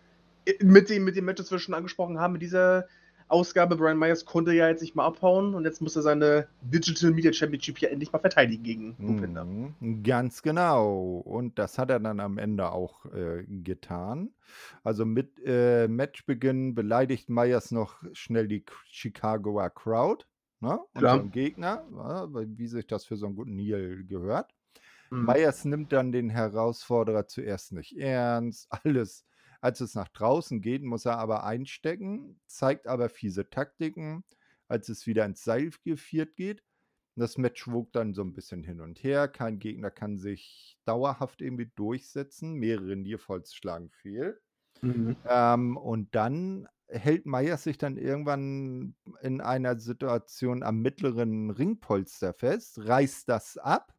mit 0.60 0.90
dem, 0.90 1.04
mit 1.04 1.14
dem 1.14 1.26
Match, 1.26 1.40
das 1.40 1.50
wir 1.52 1.60
schon 1.60 1.74
angesprochen 1.74 2.18
haben, 2.18 2.32
mit 2.32 2.42
dieser 2.42 2.88
Ausgabe. 3.28 3.76
Brian 3.76 3.98
Myers 3.98 4.24
konnte 4.24 4.52
ja 4.52 4.68
jetzt 4.68 4.80
nicht 4.80 4.94
mal 4.94 5.06
abhauen 5.06 5.54
und 5.54 5.64
jetzt 5.64 5.80
muss 5.80 5.96
er 5.96 6.02
seine 6.02 6.48
Digital 6.62 7.10
Media 7.10 7.32
Championship 7.32 7.78
hier 7.78 7.90
endlich 7.90 8.12
mal 8.12 8.18
verteidigen 8.18 8.62
gegen 8.62 8.96
Rupinder. 9.00 9.44
Mhm, 9.44 10.02
ganz 10.02 10.42
genau. 10.42 11.18
Und 11.18 11.58
das 11.58 11.78
hat 11.78 11.90
er 11.90 12.00
dann 12.00 12.20
am 12.20 12.38
Ende 12.38 12.70
auch 12.72 13.04
äh, 13.06 13.44
getan. 13.46 14.30
Also 14.82 15.04
mit 15.04 15.40
äh, 15.44 15.88
Matchbeginn 15.88 16.74
beleidigt 16.74 17.28
Myers 17.28 17.70
noch 17.70 18.02
schnell 18.12 18.48
die 18.48 18.64
Chicagoer 18.86 19.70
Crowd. 19.70 20.24
Ne? 20.60 20.80
Klar. 20.94 21.14
Unseren 21.14 21.30
Gegner, 21.30 21.84
ja, 21.92 22.28
wie 22.32 22.66
sich 22.66 22.86
das 22.86 23.04
für 23.04 23.16
so 23.16 23.26
einen 23.26 23.36
guten 23.36 23.56
Neil 23.56 24.04
gehört. 24.04 24.52
Mhm. 25.10 25.24
Myers 25.24 25.64
nimmt 25.64 25.92
dann 25.92 26.12
den 26.12 26.30
Herausforderer 26.30 27.26
zuerst 27.26 27.72
nicht 27.72 27.96
ernst. 27.96 28.68
Alles, 28.84 29.24
als 29.60 29.80
es 29.80 29.94
nach 29.94 30.08
draußen 30.08 30.60
geht, 30.60 30.82
muss 30.82 31.04
er 31.04 31.18
aber 31.18 31.44
einstecken, 31.44 32.40
zeigt 32.46 32.86
aber 32.86 33.08
fiese 33.08 33.50
Taktiken, 33.50 34.24
als 34.68 34.88
es 34.88 35.06
wieder 35.06 35.24
ins 35.24 35.42
Seil 35.42 35.70
geführt 35.84 36.36
geht. 36.36 36.62
Das 37.16 37.36
Match 37.36 37.66
wog 37.66 37.92
dann 37.92 38.14
so 38.14 38.22
ein 38.22 38.32
bisschen 38.32 38.62
hin 38.62 38.80
und 38.80 39.02
her. 39.02 39.26
Kein 39.26 39.58
Gegner 39.58 39.90
kann 39.90 40.18
sich 40.18 40.78
dauerhaft 40.84 41.42
irgendwie 41.42 41.70
durchsetzen. 41.74 42.54
Mehrere 42.54 42.94
Nearfalls 42.94 43.54
schlagen 43.54 43.90
fehl. 43.90 44.40
Mhm. 44.82 45.16
Ähm, 45.28 45.76
und 45.76 46.14
dann 46.14 46.68
hält 46.86 47.26
Meyers 47.26 47.64
sich 47.64 47.76
dann 47.76 47.96
irgendwann 47.96 48.94
in 49.20 49.40
einer 49.40 49.78
Situation 49.78 50.62
am 50.62 50.80
mittleren 50.80 51.50
Ringpolster 51.50 52.32
fest, 52.32 52.78
reißt 52.86 53.28
das 53.28 53.58
ab. 53.58 53.97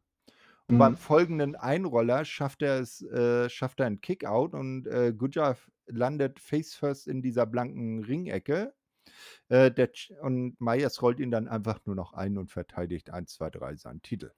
Und 0.70 0.78
beim 0.78 0.92
Mhm. 0.92 0.96
folgenden 0.96 1.56
Einroller 1.56 2.24
schafft 2.24 2.62
er 2.62 2.78
es, 2.78 3.02
äh, 3.02 3.50
schafft 3.50 3.80
er 3.80 3.86
einen 3.86 4.00
Kickout 4.00 4.54
und 4.54 4.86
äh, 4.86 5.12
Gujar 5.12 5.56
landet 5.86 6.38
face 6.38 6.74
first 6.74 7.08
in 7.08 7.22
dieser 7.22 7.44
blanken 7.44 8.04
Ringecke. 8.04 8.72
Äh, 9.48 9.72
der, 9.72 9.90
und 10.22 10.60
Meyers 10.60 11.02
rollt 11.02 11.18
ihn 11.18 11.32
dann 11.32 11.48
einfach 11.48 11.80
nur 11.86 11.96
noch 11.96 12.12
ein 12.12 12.38
und 12.38 12.52
verteidigt 12.52 13.10
1, 13.10 13.34
2, 13.34 13.50
3 13.50 13.76
seinen 13.76 14.02
Titel. 14.02 14.30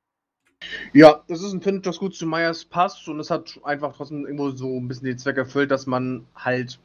Ja, 0.95 1.22
das 1.28 1.43
ist 1.43 1.53
ein 1.53 1.61
Finish, 1.61 1.83
das 1.83 1.99
gut 1.99 2.14
zu 2.14 2.26
Myers 2.26 2.64
passt 2.64 3.09
und 3.09 3.20
es 3.20 3.30
hat 3.30 3.61
einfach 3.64 3.95
trotzdem 3.95 4.24
irgendwo 4.24 4.51
so 4.51 4.78
ein 4.78 4.89
bisschen 4.89 5.07
den 5.07 5.18
Zweck 5.18 5.37
erfüllt, 5.37 5.70
dass 5.70 5.87
man 5.87 6.26
halt 6.35 6.80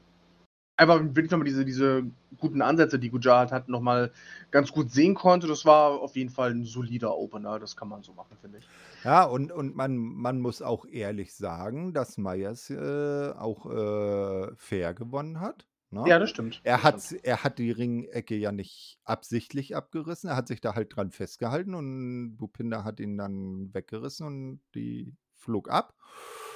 einfach 0.78 1.00
wirklich 1.02 1.32
nochmal 1.32 1.46
diese, 1.46 1.66
diese 1.66 2.04
guten 2.38 2.62
Ansätze, 2.62 3.00
die 3.00 3.10
Gujarat 3.10 3.52
hat, 3.52 3.68
nochmal 3.68 4.12
ganz 4.52 4.72
gut 4.72 4.92
sehen 4.92 5.16
konnte. 5.16 5.48
Das 5.48 5.66
war 5.66 6.00
auf 6.00 6.16
jeden 6.16 6.30
Fall 6.30 6.52
ein 6.52 6.64
solider 6.64 7.18
Opener. 7.18 7.60
Das 7.60 7.76
kann 7.76 7.90
man 7.90 8.04
so 8.04 8.14
machen, 8.14 8.38
finde 8.40 8.60
ich. 8.60 8.68
Ja, 9.04 9.24
und, 9.24 9.52
und 9.52 9.76
man, 9.76 9.98
man 9.98 10.40
muss 10.40 10.62
auch 10.62 10.86
ehrlich 10.86 11.36
sagen, 11.36 11.94
dass 11.94 12.18
Myers 12.18 12.70
äh, 12.70 13.32
auch 13.32 13.66
äh, 13.66 14.56
fair 14.56 14.94
gewonnen 14.94 15.40
hat. 15.40 15.68
Ne? 15.90 16.04
Ja, 16.06 16.20
das 16.20 16.30
stimmt. 16.30 16.62
Er 16.64 16.78
das 16.78 16.84
hat, 16.84 17.02
stimmt. 17.02 17.26
er 17.26 17.44
hat 17.44 17.60
die 17.60 17.72
Ringecke 17.72 18.36
ja 18.36 18.52
nicht 18.52 19.00
absichtlich 19.04 19.76
abgerissen. 19.76 20.30
Er 20.30 20.36
hat 20.36 20.48
sich 20.48 20.62
da 20.62 20.76
halt 20.76 20.96
dran 20.96 21.12
festgehalten 21.12 21.74
und 21.74 22.36
Bupinda 22.38 22.84
hat 22.84 23.00
ihn 23.00 23.18
dann 23.18 23.74
weggerissen 23.74 24.28
und 24.28 24.62
die 24.76 25.16
flog 25.34 25.70
ab. 25.70 25.94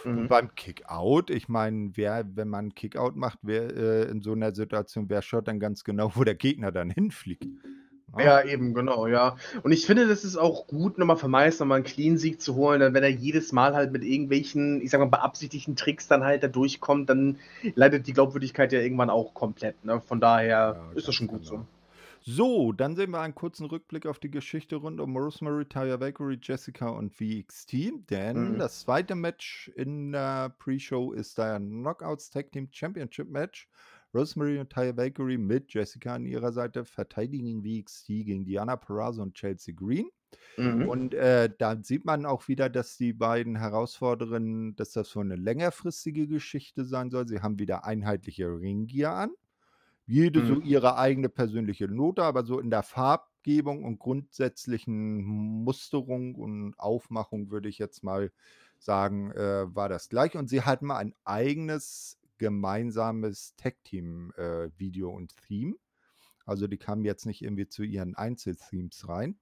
Und 0.10 0.24
Mhm. 0.24 0.28
beim 0.28 0.56
Kickout, 0.56 1.30
ich 1.30 1.48
meine, 1.50 1.92
wer, 1.96 2.26
wenn 2.36 2.50
man 2.50 2.74
Kickout 2.76 3.16
macht, 3.16 3.40
wer 3.44 3.76
äh, 3.76 4.10
in 4.10 4.22
so 4.22 4.34
einer 4.34 4.54
Situation, 4.54 5.10
wer 5.10 5.22
schaut 5.22 5.48
dann 5.48 5.60
ganz 5.60 5.84
genau, 5.84 6.12
wo 6.16 6.24
der 6.24 6.36
Gegner 6.36 6.72
dann 6.72 6.90
hinfliegt. 6.90 7.48
Ne? 8.08 8.24
Ja, 8.26 8.44
eben, 8.44 8.74
genau, 8.74 9.08
ja. 9.08 9.38
Und 9.64 9.72
ich 9.72 9.86
finde, 9.86 10.06
das 10.08 10.26
ist 10.26 10.36
auch 10.36 10.68
gut, 10.68 10.98
nochmal 10.98 11.16
für 11.16 11.30
Mais 11.30 11.60
nochmal 11.60 11.78
einen 11.78 11.86
Clean-Sieg 11.86 12.42
zu 12.42 12.56
holen, 12.56 12.82
dann 12.82 12.94
wenn 12.94 13.04
er 13.04 13.10
jedes 13.10 13.54
Mal 13.54 13.74
halt 13.74 13.94
mit 13.94 14.04
irgendwelchen, 14.04 14.82
ich 14.82 14.90
sag 14.92 15.00
mal, 15.00 15.06
beabsichtigten 15.06 15.78
Tricks 15.78 16.08
dann 16.10 16.24
halt 16.26 16.44
da 16.44 16.48
durchkommt, 16.50 17.10
dann 17.10 17.40
leidet 17.76 18.08
die 18.08 18.14
Glaubwürdigkeit 18.14 18.74
ja 18.74 18.80
irgendwann 18.82 19.10
auch 19.10 19.34
komplett. 19.34 19.84
Ne? 19.86 20.02
Von 20.02 20.20
daher 20.20 20.78
Ja, 20.78 20.92
ist 20.94 21.08
das 21.08 21.16
schon 21.16 21.28
gut 21.28 21.46
genau. 21.46 21.50
so. 21.50 21.68
So, 22.24 22.72
dann 22.72 22.96
sehen 22.96 23.10
wir 23.12 23.22
einen 23.22 23.34
kurzen 23.34 23.66
Rückblick 23.66 24.06
auf 24.06 24.20
die 24.20 24.30
Geschichte 24.30 24.76
rund 24.76 25.00
um 25.00 25.18
Rosemary, 25.18 25.66
Taya 25.66 26.00
Valkyrie, 26.00 26.38
Jessica 26.42 26.90
und 26.90 27.12
VXT. 27.12 27.92
Denn 28.10 28.54
Mhm. 28.54 28.60
das 28.60 28.82
zweite 28.82 29.16
Match 29.16 29.70
in 29.76 30.12
der 30.12 30.50
Pre-Show 30.60 31.14
ist 31.14 31.38
der 31.40 31.60
Knockouts 31.60 32.30
Tag 32.30 32.52
Team 32.52 32.68
Championship 32.72 33.28
Match. 33.30 33.68
Rosemary 34.14 34.60
und 34.60 34.70
Taya 34.70 34.96
Valkyrie 34.96 35.38
mit 35.38 35.74
Jessica 35.74 36.14
an 36.16 36.26
ihrer 36.26 36.52
Seite 36.52 36.86
verteidigen 36.86 37.64
VXT 37.64 38.08
gegen 38.26 38.46
Diana 38.46 38.76
Perazzo 38.76 39.22
und 39.24 39.34
Chelsea 39.36 39.74
Green. 39.74 40.10
Mhm. 40.58 40.90
Und 40.90 41.14
äh, 41.16 41.50
da 41.58 41.82
sieht 41.82 42.06
man 42.06 42.26
auch 42.26 42.48
wieder, 42.48 42.70
dass 42.70 42.98
die 42.98 43.14
beiden 43.14 43.56
Herausfordererinnen, 43.58 44.76
dass 44.76 44.92
das 44.92 45.10
so 45.10 45.22
eine 45.22 45.36
längerfristige 45.38 46.28
Geschichte 46.28 46.86
sein 46.86 47.10
soll. 47.10 47.28
Sie 47.28 47.42
haben 47.42 47.58
wieder 47.58 47.86
einheitliche 47.86 48.48
Ringgear 48.48 49.16
an. 49.16 49.32
Jede 50.12 50.46
so 50.46 50.56
Mhm. 50.56 50.62
ihre 50.62 50.98
eigene 50.98 51.30
persönliche 51.30 51.88
Note, 51.88 52.24
aber 52.24 52.44
so 52.46 52.60
in 52.60 52.70
der 52.70 52.84
Farbgebung 52.84 53.86
und 53.86 53.98
grundsätzlichen 53.98 55.24
Musterung 55.24 56.36
und 56.36 56.78
Aufmachung 56.78 57.50
würde 57.50 57.70
ich 57.70 57.78
jetzt 57.78 58.04
mal 58.04 58.32
sagen, 58.78 59.32
äh, 59.32 59.74
war 59.74 59.88
das 59.88 60.10
gleich. 60.10 60.36
Und 60.36 60.50
sie 60.50 60.64
hatten 60.64 60.88
mal 60.88 60.98
ein 60.98 61.14
eigenes 61.24 62.20
gemeinsames 62.38 63.56
Tag-Team-Video 63.56 65.10
und 65.12 65.38
Theme. 65.48 65.76
Also 66.46 66.68
die 66.68 66.78
kamen 66.78 67.06
jetzt 67.06 67.26
nicht 67.26 67.42
irgendwie 67.42 67.70
zu 67.70 67.84
ihren 67.84 68.16
Einzelthemes 68.16 69.08
rein. 69.08 69.40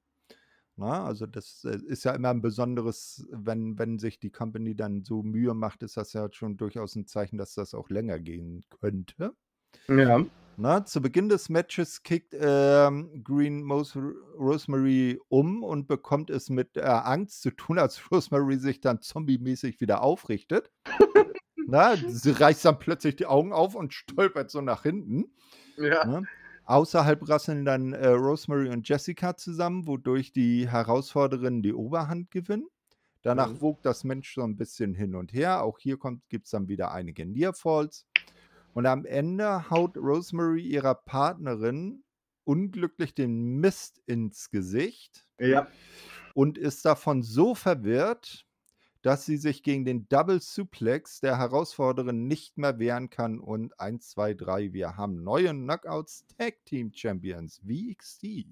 Na, 0.78 1.06
also 1.06 1.26
das 1.28 1.66
äh, 1.66 1.78
ist 1.88 2.06
ja 2.06 2.14
immer 2.14 2.30
ein 2.30 2.42
besonderes, 2.42 3.28
wenn, 3.32 3.80
wenn 3.80 4.00
sich 4.00 4.20
die 4.20 4.32
Company 4.32 4.76
dann 4.76 5.04
so 5.04 5.24
Mühe 5.24 5.54
macht, 5.56 5.84
ist 5.84 5.98
das 5.98 6.14
ja 6.14 6.30
schon 6.32 6.58
durchaus 6.58 6.96
ein 6.96 7.08
Zeichen, 7.08 7.38
dass 7.38 7.56
das 7.56 7.74
auch 7.74 7.90
länger 7.90 8.20
gehen 8.20 8.64
könnte. 8.70 9.36
Ja. 9.90 10.26
Na, 10.62 10.84
zu 10.84 11.02
Beginn 11.02 11.30
des 11.30 11.48
Matches 11.48 12.04
kickt 12.04 12.36
ähm, 12.38 13.24
Green 13.24 13.64
Mos 13.64 13.96
Rosemary 14.38 15.18
um 15.30 15.64
und 15.64 15.88
bekommt 15.88 16.30
es 16.30 16.50
mit 16.50 16.76
äh, 16.76 16.82
Angst 16.82 17.44
zu 17.44 17.52
tun, 17.52 17.80
als 17.80 18.02
Rosemary 18.12 18.58
sich 18.58 18.82
dann 18.82 19.00
zombie-mäßig 19.02 19.80
wieder 19.80 20.02
aufrichtet. 20.02 20.70
Na, 21.56 21.96
sie 21.96 22.32
reißt 22.32 22.66
dann 22.66 22.78
plötzlich 22.78 23.16
die 23.16 23.26
Augen 23.26 23.54
auf 23.54 23.74
und 23.74 23.94
stolpert 23.94 24.52
so 24.52 24.60
nach 24.60 24.84
hinten. 24.84 25.32
Ja. 25.78 26.06
Ne? 26.06 26.24
Außerhalb 26.66 27.30
rasseln 27.30 27.64
dann 27.64 27.94
äh, 27.94 28.10
Rosemary 28.10 28.68
und 28.68 28.86
Jessica 28.86 29.38
zusammen, 29.38 29.88
wodurch 29.88 30.34
die 30.34 30.70
Herausforderinnen 30.70 31.62
die 31.64 31.74
Oberhand 31.74 32.32
gewinnen. 32.32 32.68
Danach 33.22 33.54
Mhm. 33.54 33.62
wogt 33.62 33.86
das 33.86 34.04
Mensch 34.04 34.34
so 34.36 34.42
ein 34.42 34.58
bisschen 34.58 34.94
hin 34.94 35.16
und 35.16 35.32
her. 35.32 35.64
Auch 35.64 35.80
hier 35.80 35.98
gibt 36.28 36.46
es 36.46 36.52
dann 36.52 36.68
wieder 36.68 36.92
einige 36.92 37.26
Nearfalls. 37.26 38.06
Und 38.74 38.86
am 38.86 39.06
Ende 39.06 39.70
haut 39.70 39.98
Rosemary 39.98 40.62
ihrer 40.62 40.96
Partnerin 40.96 42.04
unglücklich 42.44 43.14
den 43.14 43.60
Mist 43.60 44.02
ins 44.06 44.50
Gesicht 44.50 45.26
Ja. 45.40 45.68
und 46.34 46.58
ist 46.58 46.86
davon 46.86 47.22
so 47.22 47.56
verwirrt, 47.56 48.46
dass 49.02 49.26
sie 49.26 49.38
sich 49.38 49.64
gegen 49.64 49.86
den 49.86 50.08
Double 50.10 50.42
Suplex 50.42 51.20
der 51.22 51.38
Herausforderin 51.38 52.28
nicht 52.28 52.58
mehr 52.58 52.80
wehren 52.80 53.10
kann. 53.10 53.40
Und 53.40 53.80
1, 53.80 54.10
2, 54.10 54.34
3, 54.34 54.74
wir 54.74 54.98
haben 54.98 55.24
neue 55.24 55.52
Knockouts 55.52 56.26
Tag 56.38 56.66
Team 56.66 56.92
Champions, 56.94 57.62
VXT. 57.66 58.46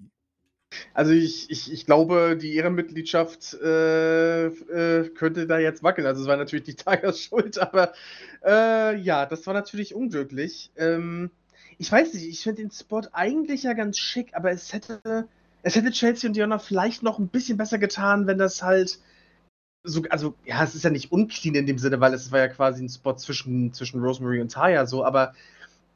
Also 0.92 1.12
ich, 1.12 1.50
ich, 1.50 1.72
ich 1.72 1.86
glaube, 1.86 2.36
die 2.40 2.54
Ehrenmitgliedschaft 2.54 3.54
äh, 3.54 4.46
äh, 4.46 5.08
könnte 5.10 5.46
da 5.46 5.58
jetzt 5.58 5.82
wackeln. 5.82 6.06
Also 6.06 6.22
es 6.22 6.28
war 6.28 6.36
natürlich 6.36 6.64
die 6.64 6.74
Tigers 6.76 7.20
Schuld, 7.20 7.58
aber 7.58 7.92
äh, 8.44 8.96
ja, 8.96 9.26
das 9.26 9.46
war 9.46 9.54
natürlich 9.54 9.94
unglücklich. 9.94 10.70
Ähm, 10.76 11.30
ich 11.78 11.90
weiß 11.90 12.12
nicht, 12.14 12.28
ich 12.28 12.42
finde 12.42 12.62
den 12.62 12.70
Spot 12.70 13.02
eigentlich 13.12 13.62
ja 13.62 13.72
ganz 13.72 13.98
schick, 13.98 14.34
aber 14.34 14.50
es 14.50 14.72
hätte, 14.72 15.28
es 15.62 15.76
hätte 15.76 15.90
Chelsea 15.90 16.28
und 16.28 16.34
Diana 16.34 16.58
vielleicht 16.58 17.02
noch 17.02 17.18
ein 17.18 17.28
bisschen 17.28 17.56
besser 17.56 17.78
getan, 17.78 18.26
wenn 18.26 18.38
das 18.38 18.62
halt 18.62 18.98
so, 19.84 20.02
also 20.10 20.34
ja, 20.44 20.62
es 20.62 20.74
ist 20.74 20.84
ja 20.84 20.90
nicht 20.90 21.12
unclean 21.12 21.54
in 21.54 21.66
dem 21.66 21.78
Sinne, 21.78 22.00
weil 22.00 22.12
es 22.12 22.32
war 22.32 22.40
ja 22.40 22.48
quasi 22.48 22.84
ein 22.84 22.88
Spot 22.88 23.14
zwischen, 23.14 23.72
zwischen 23.72 24.00
Rosemary 24.00 24.40
und 24.40 24.52
Taya 24.52 24.86
so, 24.86 25.04
aber 25.04 25.34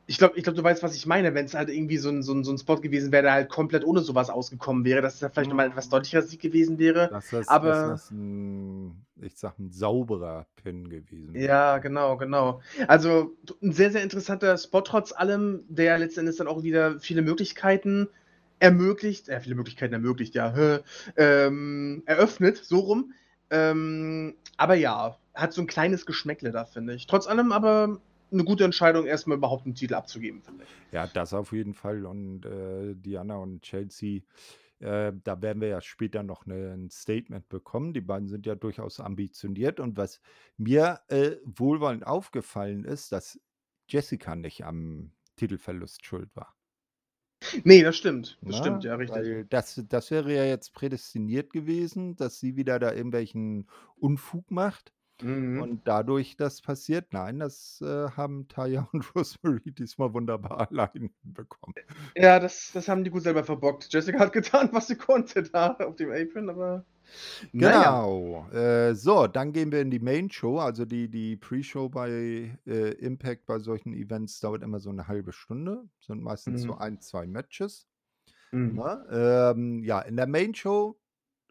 ich 0.06 0.18
glaube, 0.18 0.36
ich 0.36 0.42
glaub, 0.42 0.56
du 0.56 0.64
weißt, 0.64 0.82
was 0.82 0.96
ich 0.96 1.06
meine, 1.06 1.34
wenn 1.34 1.44
es 1.44 1.54
halt 1.54 1.68
irgendwie 1.68 1.96
so 1.96 2.08
ein, 2.08 2.22
so, 2.22 2.32
ein, 2.32 2.42
so 2.44 2.52
ein 2.52 2.58
Spot 2.58 2.76
gewesen 2.76 3.12
wäre, 3.12 3.22
der 3.22 3.32
halt 3.32 3.48
komplett 3.48 3.84
ohne 3.84 4.00
sowas 4.00 4.30
ausgekommen 4.30 4.84
wäre, 4.84 5.00
dass 5.00 5.14
es 5.14 5.20
ja 5.20 5.28
vielleicht 5.28 5.48
nochmal 5.48 5.66
ein 5.66 5.72
etwas 5.72 5.88
deutlicherer 5.88 6.22
Sieg 6.22 6.40
gewesen 6.40 6.78
wäre. 6.78 7.08
Das 7.08 7.32
ist, 7.32 7.48
aber 7.48 7.88
das 7.88 8.04
ist 8.04 8.10
ein, 8.10 9.04
ich 9.20 9.36
sag, 9.36 9.58
ein 9.58 9.70
sauberer 9.70 10.46
Pin 10.56 10.88
gewesen. 10.88 11.36
Ja, 11.36 11.78
genau, 11.78 12.16
genau. 12.16 12.60
Also 12.88 13.36
ein 13.62 13.72
sehr, 13.72 13.92
sehr 13.92 14.02
interessanter 14.02 14.58
Spot 14.58 14.80
trotz 14.80 15.12
allem, 15.12 15.64
der 15.68 15.98
letztendlich 15.98 16.36
dann 16.36 16.48
auch 16.48 16.64
wieder 16.64 16.98
viele 16.98 17.22
Möglichkeiten 17.22 18.08
ermöglicht, 18.58 19.28
äh, 19.28 19.40
viele 19.40 19.54
Möglichkeiten 19.54 19.94
ermöglicht, 19.94 20.34
ja, 20.34 20.52
hä, 20.54 20.78
ähm, 21.16 22.02
eröffnet, 22.06 22.58
so 22.58 22.80
rum. 22.80 23.12
Ähm, 23.50 24.34
aber 24.56 24.74
ja, 24.74 25.16
hat 25.34 25.52
so 25.52 25.60
ein 25.60 25.66
kleines 25.66 26.06
Geschmäckle 26.06 26.50
da, 26.50 26.64
finde 26.64 26.94
ich. 26.94 27.06
Trotz 27.06 27.26
allem 27.26 27.52
aber 27.52 28.00
eine 28.32 28.44
gute 28.44 28.64
Entscheidung, 28.64 29.06
erstmal 29.06 29.38
überhaupt 29.38 29.64
einen 29.64 29.74
Titel 29.74 29.94
abzugeben, 29.94 30.42
finde 30.42 30.64
ich. 30.64 30.92
Ja, 30.92 31.06
das 31.06 31.34
auf 31.34 31.52
jeden 31.52 31.74
Fall. 31.74 32.06
Und 32.06 32.46
äh, 32.46 32.94
Diana 32.94 33.36
und 33.36 33.62
Chelsea, 33.62 34.22
äh, 34.80 35.12
da 35.22 35.42
werden 35.42 35.60
wir 35.60 35.68
ja 35.68 35.80
später 35.80 36.22
noch 36.22 36.46
ne, 36.46 36.72
ein 36.72 36.90
Statement 36.90 37.48
bekommen. 37.48 37.92
Die 37.92 38.00
beiden 38.00 38.28
sind 38.28 38.46
ja 38.46 38.54
durchaus 38.54 39.00
ambitioniert. 39.00 39.80
Und 39.80 39.96
was 39.96 40.20
mir 40.56 41.00
äh, 41.08 41.36
wohlwollend 41.44 42.06
aufgefallen 42.06 42.84
ist, 42.84 43.12
dass 43.12 43.40
Jessica 43.88 44.34
nicht 44.34 44.64
am 44.64 45.12
Titelverlust 45.36 46.04
schuld 46.04 46.34
war. 46.34 46.54
Nee, 47.64 47.82
das 47.82 47.96
stimmt. 47.96 48.38
Das 48.42 48.56
Na, 48.56 48.58
stimmt, 48.58 48.84
ja, 48.84 48.94
richtig. 48.94 49.48
Das, 49.50 49.82
das 49.88 50.10
wäre 50.10 50.34
ja 50.34 50.44
jetzt 50.44 50.72
prädestiniert 50.74 51.52
gewesen, 51.52 52.16
dass 52.16 52.38
sie 52.38 52.56
wieder 52.56 52.78
da 52.78 52.92
irgendwelchen 52.92 53.66
Unfug 53.96 54.50
macht. 54.50 54.92
Mhm. 55.22 55.62
Und 55.62 55.86
dadurch 55.88 56.36
das 56.36 56.60
passiert. 56.62 57.12
Nein, 57.12 57.38
das 57.38 57.80
äh, 57.80 58.10
haben 58.10 58.48
Taya 58.48 58.88
und 58.92 59.14
Rosemary 59.14 59.72
diesmal 59.72 60.12
wunderbar 60.14 60.68
allein 60.70 61.10
bekommen. 61.22 61.76
Ja, 62.16 62.38
das, 62.40 62.70
das 62.72 62.88
haben 62.88 63.04
die 63.04 63.10
gut 63.10 63.22
selber 63.22 63.44
verbockt. 63.44 63.92
Jessica 63.92 64.18
hat 64.20 64.32
getan, 64.32 64.68
was 64.72 64.88
sie 64.88 64.96
konnte 64.96 65.42
da 65.42 65.72
auf 65.76 65.96
dem 65.96 66.10
Apron, 66.10 66.50
aber. 66.50 66.84
Naja. 67.52 68.02
Genau. 68.02 68.48
Äh, 68.52 68.94
so, 68.94 69.26
dann 69.26 69.52
gehen 69.52 69.72
wir 69.72 69.80
in 69.80 69.90
die 69.90 69.98
Main 70.00 70.30
Show. 70.30 70.58
Also 70.58 70.84
die, 70.84 71.08
die 71.08 71.36
Pre-Show 71.36 71.88
bei 71.88 72.58
äh, 72.66 72.90
Impact 72.94 73.46
bei 73.46 73.58
solchen 73.58 73.92
Events 73.94 74.40
dauert 74.40 74.62
immer 74.62 74.80
so 74.80 74.90
eine 74.90 75.08
halbe 75.08 75.32
Stunde. 75.32 75.84
Sind 76.00 76.22
meistens 76.22 76.62
so 76.62 76.72
Mhm. 76.72 76.78
ein, 76.78 77.00
zwei 77.00 77.26
Matches. 77.26 77.86
Mhm. 78.52 78.74
Ne? 78.76 79.06
Ähm, 79.54 79.84
ja, 79.84 80.00
in 80.00 80.16
der 80.16 80.26
Main 80.26 80.54
Show. 80.54 80.98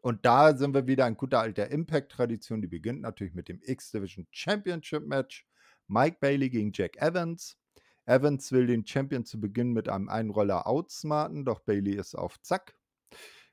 Und 0.01 0.25
da 0.25 0.55
sind 0.57 0.73
wir 0.73 0.87
wieder 0.87 1.07
in 1.07 1.15
guter 1.15 1.39
alter 1.41 1.69
Impact-Tradition. 1.69 2.61
Die 2.61 2.67
beginnt 2.67 3.01
natürlich 3.01 3.33
mit 3.33 3.49
dem 3.49 3.61
X-Division 3.63 4.27
Championship 4.31 5.05
Match. 5.05 5.47
Mike 5.87 6.17
Bailey 6.19 6.49
gegen 6.49 6.71
Jack 6.73 6.97
Evans. 6.97 7.57
Evans 8.05 8.51
will 8.51 8.65
den 8.67 8.85
Champion 8.85 9.25
zu 9.25 9.39
Beginn 9.39 9.73
mit 9.73 9.87
einem 9.89 10.09
Einroller 10.09 10.65
outsmarten, 10.67 11.45
doch 11.45 11.59
Bailey 11.59 11.95
ist 11.95 12.15
auf 12.15 12.41
Zack. 12.41 12.75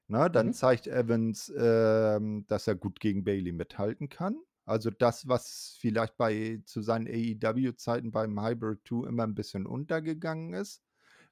Na, 0.09 0.29
dann 0.29 0.51
Mhm. 0.51 0.53
zeigt 0.53 0.87
Evans, 0.87 1.53
ähm, 1.57 2.47
dass 2.47 2.67
er 2.67 2.77
gut 2.77 3.01
gegen 3.01 3.25
Bailey 3.25 3.53
mithalten 3.53 4.09
kann. 4.09 4.39
Also 4.65 4.91
das, 4.91 5.29
was 5.29 5.77
vielleicht 5.81 6.17
bei 6.17 6.63
zu 6.65 6.83
seinen 6.83 7.07
AEW-Zeiten 7.09 8.11
beim 8.13 8.41
Hybrid 8.43 8.81
2 8.87 9.09
immer 9.09 9.25
ein 9.25 9.35
bisschen 9.35 9.67
untergegangen 9.67 10.55
ist, 10.55 10.83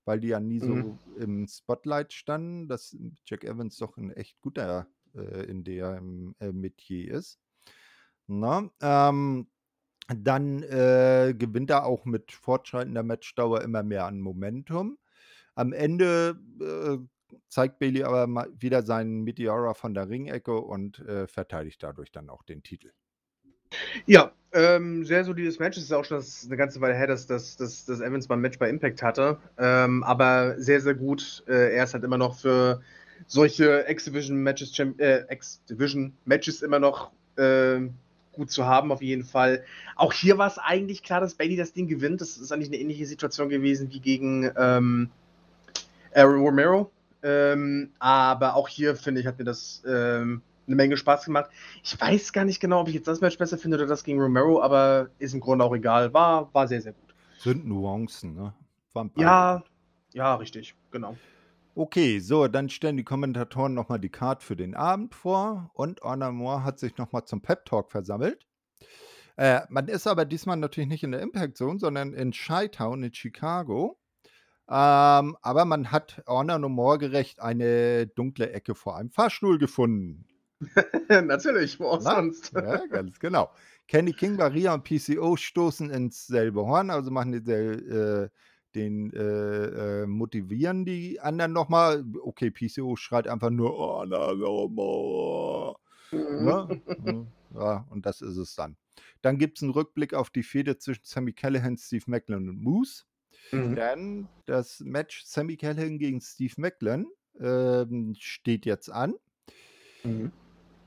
weil 0.05 0.21
die 0.21 0.29
ja 0.29 0.41
nie 0.41 0.61
so 0.61 0.77
Mhm. 0.77 0.99
im 1.17 1.47
Spotlight 1.49 2.13
standen, 2.13 2.69
dass 2.69 2.97
Jack 3.27 3.45
Evans 3.45 3.77
doch 3.79 3.97
ein 3.97 4.11
echt 4.13 4.41
guter 4.41 4.89
äh, 5.17 5.45
in 5.45 5.65
der 5.65 5.97
im, 5.99 6.35
äh, 6.41 6.53
Metier 6.53 7.15
ist. 7.15 7.39
Na, 8.27 8.71
ähm, 8.81 9.47
dann 10.09 10.63
äh, 10.63 11.35
gewinnt 11.37 11.71
er 11.71 11.85
auch 11.85 12.05
mit 12.05 12.33
fortschreitender 12.33 13.03
Matchdauer 13.03 13.63
immer 13.63 13.83
mehr 13.83 14.05
an 14.07 14.21
Momentum. 14.21 14.99
Am 15.55 15.73
Ende 15.73 16.39
äh, 16.61 16.99
zeigt 17.49 17.79
Bailey 17.79 18.05
aber 18.05 18.27
mal 18.27 18.49
wieder 18.59 18.83
seinen 18.83 19.23
Meteora 19.23 19.75
von 19.75 19.95
der 19.95 20.09
Ringecke 20.09 20.57
und 20.61 21.01
äh, 21.01 21.27
verteidigt 21.27 21.83
dadurch 21.83 22.13
dann 22.13 22.29
auch 22.29 22.43
den 22.43 22.63
Titel. 22.63 22.93
Ja, 24.07 24.33
ähm, 24.53 25.05
sehr 25.05 25.25
solides 25.25 25.59
Match. 25.59 25.77
Es 25.77 25.85
ist 25.85 25.93
auch 25.93 26.05
schon 26.05 26.23
eine 26.47 26.57
ganze 26.57 26.81
Weile 26.81 26.95
her, 26.95 27.09
dass, 27.09 27.27
dass, 27.27 27.57
dass, 27.57 27.85
dass 27.85 28.01
Evans 28.01 28.29
beim 28.29 28.41
Match 28.41 28.59
bei 28.59 28.69
Impact 28.69 29.03
hatte. 29.03 29.39
Ähm, 29.59 30.03
aber 30.05 30.55
sehr, 30.61 30.81
sehr 30.81 30.95
gut. 30.95 31.43
Äh, 31.49 31.75
er 31.75 31.85
ist 31.85 31.95
halt 31.95 32.05
immer 32.05 32.19
noch 32.19 32.39
für 32.39 32.81
solche 33.27 33.85
X-Division-Matches 33.89 34.79
äh, 34.99 35.25
X-Division-Matches 35.33 36.63
immer 36.63 36.79
noch 36.79 37.11
äh, 37.37 37.81
gut 38.33 38.51
zu 38.51 38.67
haben, 38.67 38.93
auf 38.93 39.03
jeden 39.03 39.25
Fall. 39.25 39.65
Auch 39.97 40.13
hier 40.13 40.39
war 40.39 40.47
es 40.47 40.59
eigentlich 40.59 41.03
klar, 41.03 41.21
dass 41.21 41.35
Bailey 41.35 41.57
das 41.57 41.73
Ding 41.73 41.89
gewinnt. 41.89 42.21
Das 42.21 42.37
ist 42.37 42.53
eigentlich 42.53 42.69
eine 42.69 42.79
ähnliche 42.79 43.07
Situation 43.07 43.49
gewesen 43.49 43.91
wie 43.91 44.01
gegen 44.01 44.51
ähm, 44.57 45.11
Aaron 46.15 46.41
Romero. 46.41 46.91
Ähm, 47.23 47.91
aber 47.99 48.55
auch 48.55 48.69
hier, 48.69 48.95
finde 48.95 49.21
ich, 49.21 49.27
hat 49.27 49.39
mir 49.39 49.45
das 49.45 49.83
ähm, 49.87 50.43
eine 50.67 50.77
Menge 50.77 50.97
Spaß 50.97 51.25
gemacht. 51.25 51.51
Ich 51.83 51.99
weiß 52.01 52.33
gar 52.33 52.45
nicht 52.45 52.61
genau, 52.61 52.81
ob 52.81 52.89
ich 52.89 52.95
jetzt 52.95 53.09
das 53.09 53.21
Match 53.21 53.39
besser 53.39 53.59
finde 53.59 53.79
oder 53.79 53.87
das 53.87 54.05
gegen 54.05 54.21
Romero, 54.21 54.63
aber 54.63 55.09
ist 55.19 55.35
im 55.35 55.41
Grunde 55.41 55.65
auch 55.65 55.75
egal. 55.75 56.13
War, 56.13 56.53
war 56.53 56.69
sehr, 56.69 56.83
sehr 56.83 56.93
gut. 56.93 57.15
Sind 57.39 57.67
Nuancen, 57.67 58.35
ne? 58.35 58.55
ja, 59.17 59.63
ja, 60.13 60.35
richtig, 60.37 60.75
genau. 60.91 61.17
Okay, 61.79 62.21
so, 62.21 62.49
dann 62.49 62.71
stellen 62.71 62.97
die 62.97 63.05
Kommentatoren 63.05 63.75
nochmal 63.75 63.99
die 63.99 64.09
Card 64.09 64.43
für 64.43 64.57
den 64.57 64.75
Abend 64.75 65.15
vor 65.15 65.71
und 65.75 66.01
Honor 66.01 66.33
Moore 66.33 66.65
hat 66.65 66.79
sich 66.79 66.97
nochmal 66.97 67.27
zum 67.27 67.43
Pep 67.43 67.67
Talk 67.67 67.93
versammelt. 67.93 68.47
Äh, 69.37 69.61
man 69.69 69.87
ist 69.89 70.07
aber 70.07 70.25
diesmal 70.25 70.57
natürlich 70.57 70.89
nicht 70.89 71.05
in 71.05 71.13
der 71.13 71.21
Impact 71.21 71.59
Zone, 71.59 71.79
sondern 71.79 72.15
in 72.15 72.31
Chi-Town 72.31 73.03
in 73.03 73.13
Chicago. 73.13 73.99
Ähm, 74.71 75.37
aber 75.43 75.67
man 75.67 75.93
hat 75.93 76.23
Honor 76.27 76.59
No 76.59 76.71
More 76.71 76.97
gerecht 76.97 77.41
eine 77.41 78.07
dunkle 78.07 78.53
Ecke 78.53 78.75
vor 78.75 78.97
einem 78.97 79.11
Fahrstuhl 79.11 79.59
gefunden. 79.59 80.27
Natürlich, 81.11 81.79
wo 81.79 81.89
auch 81.89 82.01
Na? 82.03 82.15
sonst. 82.15 82.55
Ja, 82.55 82.87
ganz 82.87 83.21
genau. 83.21 83.51
Kenny 83.87 84.15
King, 84.15 84.37
Maria 84.37 84.73
und 84.73 84.85
PCO 84.85 85.37
stoßen 85.37 85.91
ins 85.91 86.27
selbe 86.27 86.65
Horn, 86.65 86.89
also 86.89 87.11
machen 87.11 87.33
die, 87.33 87.53
äh, 87.53 88.31
den 88.77 89.13
äh, 89.13 90.03
äh, 90.03 90.07
motivieren 90.07 90.85
die 90.85 91.21
anderen 91.21 91.53
nochmal. 91.53 92.05
Okay, 92.23 92.51
PCO 92.51 92.95
schreit 92.97 93.27
einfach 93.27 93.51
nur, 93.51 93.77
oh, 93.79 94.05
na, 94.07 94.31
oh, 94.33 95.75
ne? 96.13 96.81
Ja, 97.55 97.87
und 97.91 98.07
das 98.07 98.21
ist 98.21 98.37
es 98.37 98.55
dann. 98.55 98.77
Dann 99.23 99.39
gibt 99.39 99.59
es 99.59 99.63
einen 99.63 99.73
Rückblick 99.73 100.15
auf 100.15 100.31
die 100.31 100.43
Fehde 100.43 100.79
zwischen 100.79 101.05
Sammy 101.05 101.33
Callahan, 101.33 101.77
Steve 101.77 102.05
Macklin 102.07 102.49
und 102.49 102.63
Moose. 102.63 103.05
Mhm. 103.53 103.75
Dann 103.75 104.29
das 104.45 104.81
Match 104.81 105.25
Sammy 105.25 105.57
Callahan 105.57 105.99
gegen 105.99 106.21
Steve 106.21 106.55
Macklin 106.59 107.07
ähm, 107.41 108.15
steht 108.19 108.67
jetzt 108.67 108.91
an. 108.91 109.15
Mhm. 110.05 110.33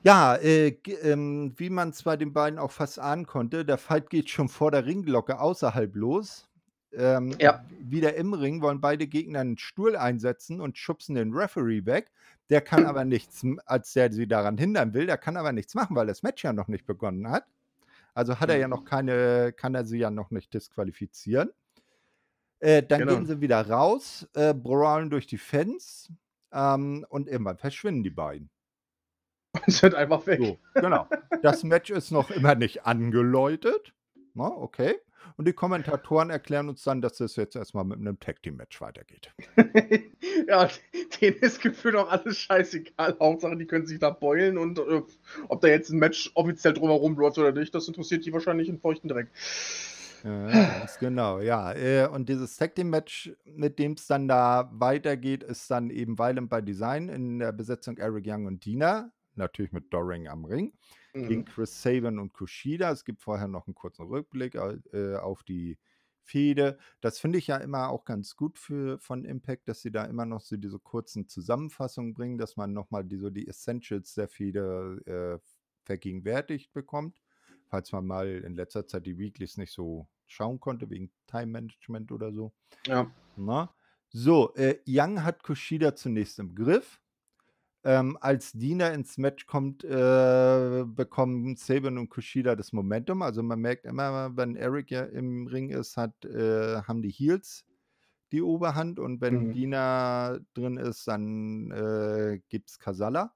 Ja, 0.02 0.36
äh, 0.36 0.68
ähm, 1.02 1.52
wie 1.56 1.68
man 1.68 1.90
es 1.90 2.02
bei 2.02 2.16
den 2.16 2.32
beiden 2.32 2.58
auch 2.58 2.70
fast 2.70 2.98
ahnen 2.98 3.26
konnte, 3.26 3.66
der 3.66 3.76
Fight 3.76 4.08
geht 4.08 4.30
schon 4.30 4.48
vor 4.48 4.70
der 4.70 4.86
Ringglocke 4.86 5.38
außerhalb 5.38 5.94
los. 5.94 6.48
Ähm, 6.92 7.34
Ja. 7.38 7.64
wieder 7.78 8.14
im 8.16 8.32
Ring 8.34 8.62
wollen 8.62 8.80
beide 8.80 9.06
Gegner 9.06 9.40
einen 9.40 9.58
Stuhl 9.58 9.96
einsetzen 9.96 10.60
und 10.60 10.76
schubsen 10.78 11.14
den 11.14 11.32
Referee 11.32 11.86
weg. 11.86 12.10
Der 12.50 12.60
kann 12.60 12.84
aber 12.84 13.04
nichts, 13.04 13.44
als 13.66 13.92
der 13.92 14.12
sie 14.12 14.26
daran 14.26 14.58
hindern 14.58 14.92
will, 14.92 15.06
der 15.06 15.18
kann 15.18 15.36
aber 15.36 15.52
nichts 15.52 15.74
machen, 15.74 15.94
weil 15.94 16.08
das 16.08 16.22
Match 16.24 16.42
ja 16.42 16.52
noch 16.52 16.66
nicht 16.68 16.84
begonnen 16.86 17.30
hat. 17.30 17.44
Also 18.12 18.40
hat 18.40 18.50
er 18.50 18.56
ja 18.56 18.66
noch 18.66 18.80
mhm. 18.80 18.86
keine, 18.86 19.52
kann 19.52 19.74
er 19.74 19.84
sie 19.84 19.98
ja 19.98 20.10
noch 20.10 20.30
nicht 20.32 20.52
disqualifizieren. 20.52 21.50
Äh, 22.58 22.82
dann 22.82 23.00
Genau. 23.00 23.14
gehen 23.14 23.26
sie 23.26 23.40
wieder 23.40 23.68
raus, 23.68 24.28
äh, 24.34 24.52
brawlen 24.52 25.10
durch 25.10 25.26
die 25.26 25.38
Fans 25.38 26.12
ähm, 26.52 27.06
und 27.08 27.28
irgendwann 27.28 27.56
verschwinden 27.56 28.02
die 28.02 28.10
beiden. 28.10 28.50
Und 29.66 29.72
sind 29.72 29.94
einfach 29.96 30.26
weg. 30.26 30.40
So, 30.40 30.58
genau. 30.74 31.08
Das 31.42 31.64
Match 31.64 31.90
ist 31.90 32.12
noch 32.12 32.30
immer 32.30 32.54
nicht 32.54 32.86
angeläutet. 32.86 33.92
Na, 34.34 34.46
okay. 34.46 34.96
Und 35.36 35.48
die 35.48 35.52
Kommentatoren 35.52 36.30
erklären 36.30 36.68
uns 36.68 36.82
dann, 36.82 37.00
dass 37.00 37.20
es 37.20 37.36
jetzt 37.36 37.56
erstmal 37.56 37.84
mit 37.84 37.98
einem 37.98 38.18
Tag 38.20 38.42
Team 38.42 38.56
Match 38.56 38.80
weitergeht. 38.80 39.32
ja, 40.48 40.68
denen 41.20 41.36
ist 41.38 41.60
gefühlt 41.60 41.96
auch 41.96 42.10
alles 42.10 42.38
scheißegal. 42.38 43.16
Hauptsache, 43.20 43.56
die 43.56 43.66
können 43.66 43.86
sich 43.86 43.98
da 43.98 44.10
beulen 44.10 44.58
und 44.58 44.78
äh, 44.78 45.02
ob 45.48 45.60
da 45.60 45.68
jetzt 45.68 45.90
ein 45.90 45.98
Match 45.98 46.30
offiziell 46.34 46.74
drumherum 46.74 47.16
läuft 47.16 47.38
oder 47.38 47.52
nicht, 47.52 47.74
das 47.74 47.88
interessiert 47.88 48.24
die 48.26 48.32
wahrscheinlich 48.32 48.68
in 48.68 48.78
feuchten 48.78 49.08
Dreck. 49.08 49.28
Ja, 50.24 50.48
ganz 50.48 50.98
genau, 50.98 51.40
ja. 51.40 51.72
Äh, 51.72 52.06
und 52.08 52.28
dieses 52.28 52.56
Tag 52.56 52.74
Team 52.74 52.90
Match, 52.90 53.32
mit 53.44 53.78
dem 53.78 53.92
es 53.92 54.06
dann 54.06 54.28
da 54.28 54.70
weitergeht, 54.72 55.42
ist 55.42 55.70
dann 55.70 55.90
eben 55.90 56.18
Violent 56.18 56.50
by 56.50 56.62
Design 56.62 57.08
in 57.08 57.38
der 57.38 57.52
Besetzung 57.52 57.96
Eric 57.96 58.26
Young 58.26 58.46
und 58.46 58.64
Dina 58.64 59.10
natürlich 59.40 59.72
mit 59.72 59.92
Doring 59.92 60.28
am 60.28 60.44
Ring, 60.44 60.72
mhm. 61.14 61.28
gegen 61.28 61.44
Chris 61.44 61.82
Saban 61.82 62.18
und 62.18 62.32
Kushida. 62.32 62.90
Es 62.90 63.04
gibt 63.04 63.20
vorher 63.20 63.48
noch 63.48 63.66
einen 63.66 63.74
kurzen 63.74 64.06
Rückblick 64.06 64.54
äh, 64.54 65.16
auf 65.16 65.42
die 65.42 65.78
Fehde. 66.22 66.78
Das 67.00 67.18
finde 67.18 67.38
ich 67.38 67.48
ja 67.48 67.56
immer 67.56 67.88
auch 67.88 68.04
ganz 68.04 68.36
gut 68.36 68.58
für, 68.58 68.98
von 68.98 69.24
Impact, 69.24 69.68
dass 69.68 69.80
sie 69.80 69.90
da 69.90 70.04
immer 70.04 70.26
noch 70.26 70.40
so 70.40 70.56
diese 70.56 70.78
kurzen 70.78 71.26
Zusammenfassungen 71.26 72.14
bringen, 72.14 72.38
dass 72.38 72.56
man 72.56 72.72
nochmal 72.72 73.04
die, 73.04 73.16
so 73.16 73.30
die 73.30 73.48
Essentials 73.48 74.14
der 74.14 74.28
Fehde 74.28 75.40
äh, 75.40 75.44
vergegenwärtigt 75.84 76.72
bekommt. 76.72 77.20
Falls 77.66 77.92
man 77.92 78.06
mal 78.06 78.28
in 78.28 78.54
letzter 78.54 78.86
Zeit 78.86 79.06
die 79.06 79.18
Weeklies 79.18 79.56
nicht 79.56 79.72
so 79.72 80.08
schauen 80.26 80.60
konnte, 80.60 80.90
wegen 80.90 81.10
Time 81.26 81.46
Management 81.46 82.12
oder 82.12 82.32
so. 82.32 82.52
Ja. 82.86 83.10
Na? 83.36 83.74
So, 84.12 84.54
äh, 84.54 84.78
Young 84.86 85.22
hat 85.22 85.42
Kushida 85.42 85.94
zunächst 85.94 86.38
im 86.38 86.54
Griff. 86.54 87.00
Ähm, 87.82 88.18
als 88.20 88.52
Diener 88.52 88.92
ins 88.92 89.16
Match 89.16 89.46
kommt, 89.46 89.84
äh, 89.84 90.84
bekommen 90.86 91.56
Saban 91.56 91.96
und 91.96 92.10
Kushida 92.10 92.54
das 92.54 92.72
Momentum. 92.72 93.22
Also 93.22 93.42
man 93.42 93.60
merkt 93.60 93.86
immer, 93.86 94.36
wenn 94.36 94.56
Eric 94.56 94.90
ja 94.90 95.04
im 95.04 95.46
Ring 95.46 95.70
ist, 95.70 95.96
hat, 95.96 96.24
äh, 96.26 96.82
haben 96.82 97.00
die 97.00 97.10
Heels 97.10 97.64
die 98.32 98.42
Oberhand 98.42 98.98
und 98.98 99.20
wenn 99.20 99.48
mhm. 99.48 99.52
Dina 99.52 100.38
drin 100.54 100.76
ist, 100.76 101.08
dann 101.08 101.70
äh, 101.70 102.40
gibt 102.48 102.70
es 102.70 102.78
Kasala. 102.78 103.34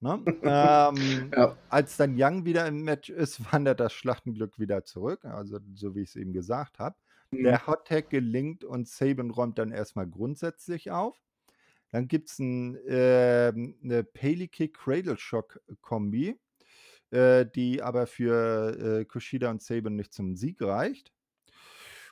Ne? 0.00 0.22
ähm, 0.42 1.30
ja. 1.34 1.56
Als 1.70 1.96
dann 1.96 2.14
Young 2.18 2.44
wieder 2.44 2.66
im 2.66 2.82
Match 2.82 3.08
ist, 3.10 3.40
wandert 3.52 3.80
das 3.80 3.92
Schlachtenglück 3.92 4.58
wieder 4.58 4.84
zurück, 4.84 5.24
also 5.24 5.58
so 5.74 5.94
wie 5.94 6.02
ich 6.02 6.10
es 6.10 6.16
eben 6.16 6.32
gesagt 6.32 6.78
habe. 6.78 6.96
Mhm. 7.30 7.44
Der 7.44 7.66
Hot 7.66 7.88
Tag 7.88 8.10
gelingt 8.10 8.64
und 8.64 8.88
Saban 8.88 9.30
räumt 9.30 9.58
dann 9.58 9.72
erstmal 9.72 10.06
grundsätzlich 10.06 10.90
auf. 10.90 11.23
Dann 11.94 12.08
gibt 12.08 12.28
es 12.28 12.40
ein, 12.40 12.74
äh, 12.88 13.52
eine 13.54 14.02
Paley 14.02 14.48
Kick 14.48 14.76
Cradle 14.78 15.16
Shock 15.16 15.60
Kombi, 15.80 16.36
äh, 17.12 17.46
die 17.46 17.82
aber 17.84 18.08
für 18.08 18.98
äh, 18.98 19.04
Kushida 19.04 19.48
und 19.48 19.62
Saban 19.62 19.94
nicht 19.94 20.12
zum 20.12 20.34
Sieg 20.34 20.60
reicht. 20.60 21.12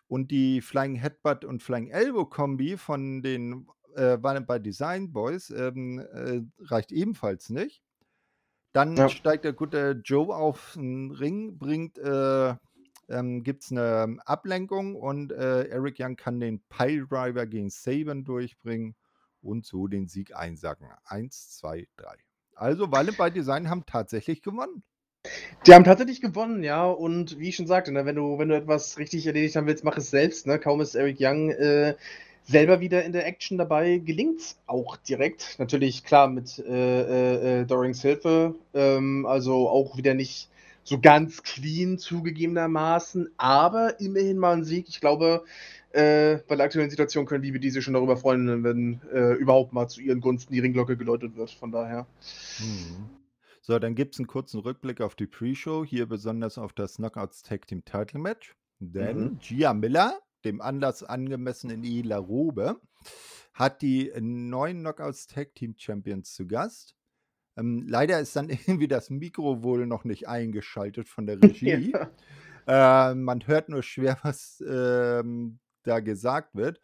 Und 0.06 0.30
die 0.30 0.60
Flying 0.60 0.94
Headbutt 0.94 1.44
und 1.44 1.64
Flying 1.64 1.88
Elbow 1.90 2.26
Kombi 2.26 2.76
von 2.76 3.22
den 3.22 3.66
äh, 3.96 4.16
bei 4.18 4.60
Design 4.60 5.12
Boys 5.12 5.50
ähm, 5.50 5.98
äh, 5.98 6.42
reicht 6.60 6.92
ebenfalls 6.92 7.50
nicht. 7.50 7.82
Dann 8.72 8.96
ja. 8.96 9.08
steigt 9.08 9.44
der 9.44 9.52
gute 9.52 10.00
Joe 10.04 10.32
auf 10.32 10.74
den 10.76 11.10
Ring, 11.10 11.58
bringt, 11.58 11.98
äh, 11.98 12.54
ähm, 13.08 13.42
gibt 13.42 13.64
es 13.64 13.72
eine 13.72 14.18
Ablenkung 14.26 14.94
und 14.94 15.32
äh, 15.32 15.64
Eric 15.64 15.96
Young 15.98 16.14
kann 16.14 16.38
den 16.38 16.62
Piledriver 16.68 17.46
gegen 17.46 17.68
Saban 17.68 18.22
durchbringen 18.22 18.94
und 19.42 19.66
so 19.66 19.88
den 19.88 20.08
Sieg 20.08 20.34
einsacken. 20.34 20.88
Eins, 21.04 21.56
zwei, 21.56 21.88
drei. 21.96 22.16
Also 22.54 22.90
Violent 22.90 23.18
by 23.18 23.30
Design 23.30 23.68
haben 23.68 23.84
tatsächlich 23.86 24.42
gewonnen. 24.42 24.82
Die 25.66 25.74
haben 25.74 25.84
tatsächlich 25.84 26.20
gewonnen, 26.20 26.64
ja. 26.64 26.84
Und 26.86 27.38
wie 27.38 27.48
ich 27.50 27.56
schon 27.56 27.66
sagte, 27.66 27.92
ne, 27.92 28.04
wenn, 28.04 28.16
du, 28.16 28.38
wenn 28.38 28.48
du 28.48 28.56
etwas 28.56 28.98
richtig 28.98 29.26
erledigt 29.26 29.54
haben 29.56 29.66
willst, 29.66 29.84
mach 29.84 29.96
es 29.96 30.10
selbst. 30.10 30.46
Ne? 30.46 30.58
Kaum 30.58 30.80
ist 30.80 30.96
Eric 30.96 31.18
Young 31.20 31.50
äh, 31.50 31.94
selber 32.44 32.80
wieder 32.80 33.04
in 33.04 33.12
der 33.12 33.26
Action 33.26 33.58
dabei, 33.58 33.98
gelingt 33.98 34.40
es 34.40 34.58
auch 34.66 34.96
direkt. 34.96 35.56
Natürlich, 35.58 36.04
klar, 36.04 36.28
mit 36.28 36.58
äh, 36.58 36.70
äh, 36.70 37.60
äh, 37.60 37.64
Dorings 37.66 38.02
Hilfe. 38.02 38.56
Ähm, 38.74 39.26
also 39.26 39.68
auch 39.68 39.96
wieder 39.96 40.14
nicht 40.14 40.48
so 40.84 41.00
ganz 41.00 41.44
clean 41.44 41.98
zugegebenermaßen, 41.98 43.30
aber 43.36 44.00
immerhin 44.00 44.38
mal 44.38 44.54
ein 44.56 44.64
Sieg. 44.64 44.88
Ich 44.88 45.00
glaube, 45.00 45.44
äh, 45.92 46.38
bei 46.48 46.56
der 46.56 46.66
aktuellen 46.66 46.90
Situation 46.90 47.26
können 47.26 47.42
die 47.42 47.58
diese 47.58 47.82
schon 47.82 47.94
darüber 47.94 48.16
freuen, 48.16 48.64
wenn 48.64 49.00
äh, 49.12 49.34
überhaupt 49.34 49.72
mal 49.72 49.88
zu 49.88 50.00
ihren 50.00 50.20
Gunsten 50.20 50.52
die 50.52 50.60
Ringglocke 50.60 50.96
geläutet 50.96 51.36
wird. 51.36 51.50
Von 51.50 51.72
daher. 51.72 52.06
Hm. 52.56 53.10
So, 53.60 53.78
dann 53.78 53.94
gibt 53.94 54.14
es 54.14 54.18
einen 54.18 54.26
kurzen 54.26 54.60
Rückblick 54.60 55.00
auf 55.00 55.14
die 55.14 55.26
Pre-Show, 55.26 55.84
hier 55.84 56.06
besonders 56.06 56.58
auf 56.58 56.72
das 56.72 56.96
Knockouts 56.96 57.42
Tag 57.42 57.66
Team 57.66 57.84
Title 57.84 58.18
Match. 58.20 58.56
Denn 58.80 59.18
mhm. 59.18 59.38
Gia 59.38 59.72
Miller, 59.72 60.18
dem 60.44 60.60
Anlass 60.60 61.04
angemessen 61.04 61.70
in 61.70 61.84
ihrer 61.84 62.18
Robe, 62.18 62.80
hat 63.54 63.80
die 63.82 64.10
neuen 64.18 64.80
Knockouts 64.80 65.28
Tag 65.28 65.54
Team 65.54 65.74
Champions 65.76 66.34
zu 66.34 66.48
Gast. 66.48 66.96
Ähm, 67.56 67.84
leider 67.86 68.18
ist 68.18 68.34
dann 68.34 68.48
irgendwie 68.66 68.88
das 68.88 69.10
Mikro 69.10 69.62
wohl 69.62 69.86
noch 69.86 70.04
nicht 70.04 70.26
eingeschaltet 70.26 71.08
von 71.08 71.26
der 71.26 71.36
Regie. 71.42 71.92
ja. 71.92 72.10
Äh, 72.66 73.14
man 73.14 73.46
hört 73.46 73.68
nur 73.68 73.82
schwer, 73.82 74.18
was 74.22 74.62
ähm, 74.66 75.58
da 75.82 76.00
gesagt 76.00 76.54
wird. 76.54 76.80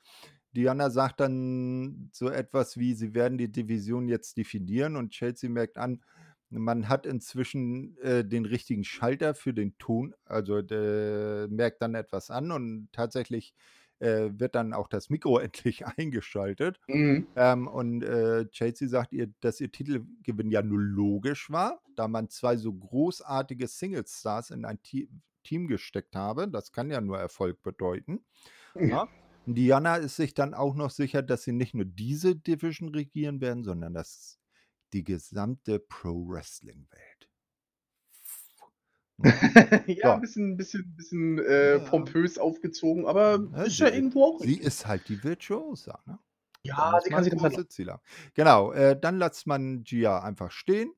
Diana 0.53 0.91
sagt 0.91 1.21
dann 1.21 2.11
so 2.13 2.29
etwas 2.31 2.79
wie, 2.79 2.95
sie 2.95 3.15
werden 3.15 3.39
die 3.39 3.53
Division 3.53 4.09
jetzt 4.09 4.37
definieren 4.37 4.97
und 4.97 5.11
Chelsea 5.11 5.51
merkt 5.51 5.77
an, 5.77 6.03
man 6.51 6.89
hat 6.89 7.05
inzwischen 7.05 7.97
äh, 7.99 8.25
den 8.25 8.47
richtigen 8.47 8.85
Schalter 8.85 9.35
für 9.35 9.53
den 9.53 9.77
Ton, 9.79 10.15
also 10.25 10.63
der 10.63 11.47
merkt 11.51 11.83
dann 11.83 11.95
etwas 11.95 12.31
an 12.31 12.51
und 12.51 12.89
tatsächlich 12.93 13.55
äh, 14.01 14.31
wird 14.33 14.55
dann 14.55 14.73
auch 14.73 14.89
das 14.89 15.11
Mikro 15.11 15.39
endlich 15.39 15.87
eingeschaltet. 15.87 16.81
Mhm. 16.89 17.27
Ähm, 17.37 17.69
und 17.69 18.03
äh, 18.03 18.49
Chelsea 18.49 18.89
sagt 18.89 19.13
ihr, 19.13 19.29
dass 19.41 19.61
ihr 19.61 19.71
Titelgewinn 19.71 20.51
ja 20.51 20.63
nur 20.63 20.81
logisch 20.81 21.51
war, 21.51 21.83
da 21.97 22.09
man 22.09 22.31
zwei 22.31 22.57
so 22.57 22.73
großartige 22.73 23.67
Single-Stars 23.67 24.51
in 24.51 24.65
ein 24.65 24.83
Te 24.83 25.09
Team 25.45 25.67
gesteckt 25.67 26.15
habe. 26.15 26.47
Das 26.49 26.73
kann 26.73 26.91
ja 26.91 27.01
nur 27.01 27.19
Erfolg 27.19 27.63
bedeuten. 27.63 28.21
Ja. 28.75 29.09
Diana 29.47 29.97
ist 29.97 30.17
sich 30.17 30.35
dann 30.35 30.55
auch 30.55 30.75
noch 30.75 30.91
sicher, 30.91 31.23
dass 31.23 31.43
sie 31.43 31.53
nicht 31.53 31.75
nur 31.75 31.87
diese 31.87 32.37
Division 32.37 32.91
regieren 32.91 33.41
werden, 33.41 33.65
sondern 33.65 33.95
dass 33.95 34.39
die 34.93 35.05
gesamte 35.05 35.79
Pro-Wrestling-Welt. 35.81 37.29
ja, 39.87 40.09
So. 40.09 40.13
ein 40.15 40.21
bisschen, 40.21 40.57
bisschen, 40.57 40.95
bisschen 40.97 41.39
äh, 41.41 41.79
Ja. 41.79 42.41
aufgezogen, 42.41 43.07
aber 43.07 43.39
Ne, 43.39 43.65
ist 43.67 43.79
ja 43.79 43.89
sie, 43.89 43.95
irgendwo 43.97 44.25
auch 44.25 44.39
sie 44.39 44.47
richtig. 44.47 44.67
ist 44.67 44.87
halt 44.87 45.09
die 45.09 45.25
Virtuosa. 45.25 46.01
Ne? 46.07 46.19
Ja, 46.63 47.01
sie 47.03 47.11
kann 47.11 47.25
sich 47.25 47.33
das 47.35 47.69
Ziele 47.69 47.93
haben. 47.95 48.03
Genau, 48.35 48.73
äh, 48.73 48.99
dann 48.99 49.19
lässt 49.19 49.47
man 49.47 49.83
Gia 49.83 50.21
einfach 50.23 50.51
stehen, 50.51 50.93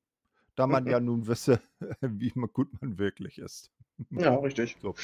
da 0.56 0.66
man 0.66 0.84
Mhm. 0.84 0.90
ja 0.90 1.00
nun 1.00 1.26
wisse, 1.26 1.60
wie 2.02 2.30
gut 2.52 2.68
man 2.82 2.98
wirklich 2.98 3.38
ist. 3.38 3.70
Ja, 4.10 4.34
richtig. 4.36 4.76
So, 4.82 4.94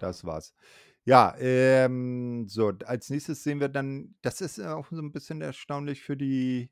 das 0.00 0.24
war's. 0.24 0.54
Ja, 1.04 1.34
ähm, 1.38 2.46
so, 2.48 2.68
als 2.86 3.10
nächstes 3.10 3.42
sehen 3.42 3.58
wir 3.60 3.68
dann, 3.68 4.14
das 4.22 4.40
ist 4.40 4.60
auch 4.60 4.86
so 4.90 4.98
ein 5.00 5.10
bisschen 5.12 5.40
erstaunlich 5.40 6.02
für 6.02 6.16
die, 6.16 6.70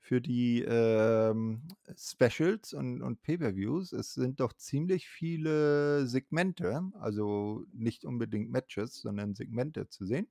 für 0.00 0.20
die 0.22 0.62
ähm, 0.62 1.68
Specials 1.96 2.72
und, 2.74 3.02
und 3.02 3.22
Pay-Per-Views. 3.22 3.92
Es 3.92 4.14
sind 4.14 4.40
doch 4.40 4.54
ziemlich 4.54 5.08
viele 5.08 6.06
Segmente, 6.06 6.82
also 7.00 7.64
nicht 7.72 8.04
unbedingt 8.06 8.50
Matches, 8.50 9.00
sondern 9.00 9.34
Segmente 9.34 9.88
zu 9.88 10.06
sehen. 10.06 10.28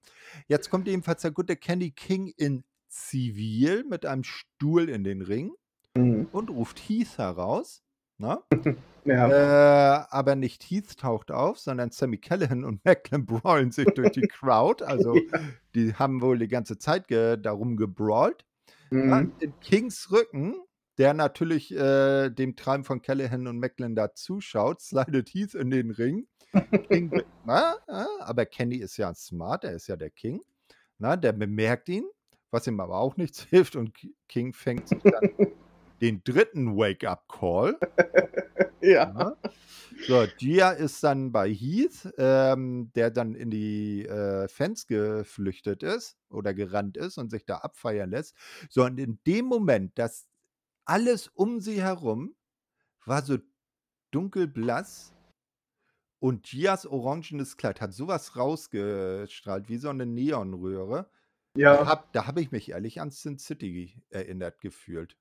Jetzt 0.48 0.70
kommt 0.72 0.88
ebenfalls 0.88 1.22
der 1.24 1.32
gute 1.32 1.58
Kenny 1.58 1.92
King 1.92 2.34
in 2.38 2.64
Zivil 2.90 3.84
mit 3.86 4.06
einem 4.06 4.24
Stuhl 4.24 4.90
in 4.90 5.04
den 5.04 5.22
Ring 5.22 5.54
Mhm. 5.96 6.28
und 6.32 6.50
ruft 6.52 6.80
Heath 6.80 7.18
heraus. 7.18 7.84
Ne? 8.18 8.40
Ja. 9.08 10.02
Äh, 10.02 10.06
aber 10.10 10.36
nicht 10.36 10.64
Heath 10.64 10.98
taucht 10.98 11.32
auf, 11.32 11.60
sondern 11.60 11.92
Sammy 11.92 12.18
Callahan 12.18 12.66
und 12.66 12.84
Macklin 12.86 13.26
brawlen 13.26 13.72
sich 13.72 13.88
durch 13.96 14.12
die 14.12 14.28
Crowd. 14.28 14.84
Also 14.84 15.16
Ja. 15.32 15.40
die 15.76 15.94
haben 15.94 16.20
wohl 16.22 16.38
die 16.38 16.50
ganze 16.50 16.78
Zeit 16.78 17.08
ge 17.08 17.38
darum 17.38 17.78
gebrawlt. 17.78 18.44
Mhm. 18.90 19.32
in 19.40 19.54
Kings 19.62 20.12
Rücken, 20.12 20.56
der 20.98 21.14
natürlich 21.14 21.74
äh, 21.74 22.30
dem 22.30 22.58
Treiben 22.58 22.84
von 22.84 23.02
Callahan 23.02 23.48
und 23.48 23.60
Macklin 23.60 23.96
da 23.96 24.14
zuschaut, 24.14 24.82
slidet 24.82 25.30
Heath 25.30 25.56
in 25.56 25.70
den 25.70 25.92
Ring. 25.92 26.28
King, 26.90 27.24
na, 27.46 27.76
na, 27.88 28.08
aber 28.20 28.46
Kenny 28.46 28.76
ist 28.76 28.98
ja 28.98 29.14
smart, 29.14 29.64
er 29.64 29.72
ist 29.72 29.88
ja 29.88 29.96
der 29.96 30.10
King. 30.10 30.42
Na, 30.98 31.16
der 31.16 31.32
bemerkt 31.32 31.88
ihn, 31.88 32.04
was 32.52 32.68
ihm 32.68 32.80
aber 32.82 32.98
auch 32.98 33.16
nichts 33.16 33.42
hilft. 33.44 33.78
Und 33.78 33.94
King 34.28 34.52
fängt 34.52 34.90
sich 34.90 35.00
dann 35.04 35.30
den 36.02 36.24
dritten 36.24 36.78
Wake-up-Call. 36.78 37.78
Ja. 38.82 39.16
Ja. 39.18 39.36
So, 40.08 40.26
Gia 40.38 40.72
ist 40.72 41.04
dann 41.04 41.32
bei 41.32 41.50
Heath, 41.52 42.10
ähm, 42.18 42.92
der 42.96 43.12
dann 43.12 43.36
in 43.36 43.50
die 43.50 44.06
äh, 44.06 44.48
Fans 44.48 44.88
geflüchtet 44.88 45.84
ist 45.84 46.18
oder 46.30 46.54
gerannt 46.54 46.98
ist 46.98 47.18
und 47.18 47.30
sich 47.32 47.46
da 47.46 47.58
abfeiern 47.58 48.12
lässt. 48.12 48.36
So, 48.70 48.84
und 48.86 49.00
in 49.00 49.20
dem 49.28 49.46
Moment, 49.46 49.98
dass 50.00 50.28
alles 50.86 51.28
um 51.30 51.62
sie 51.62 51.82
herum 51.82 52.36
war 53.06 53.24
so 53.24 53.38
dunkelblass 54.12 55.16
und 56.20 56.44
Gias 56.44 56.86
orangenes 56.86 57.58
Kleid 57.58 57.82
hat 57.82 57.94
sowas 57.94 58.36
rausgestrahlt, 58.36 59.70
wie 59.70 59.78
so 59.78 59.90
eine 59.90 60.06
Neonröhre. 60.06 61.10
Da 61.70 61.86
Ja. 61.86 61.86
habe 61.86 62.08
da 62.14 62.28
hab 62.28 62.38
ich 62.40 62.52
mich 62.52 62.70
ehrlich 62.72 63.02
an 63.02 63.12
Sin 63.12 63.38
City 63.40 64.02
erinnert 64.10 64.62
gefühlt. 64.62 65.18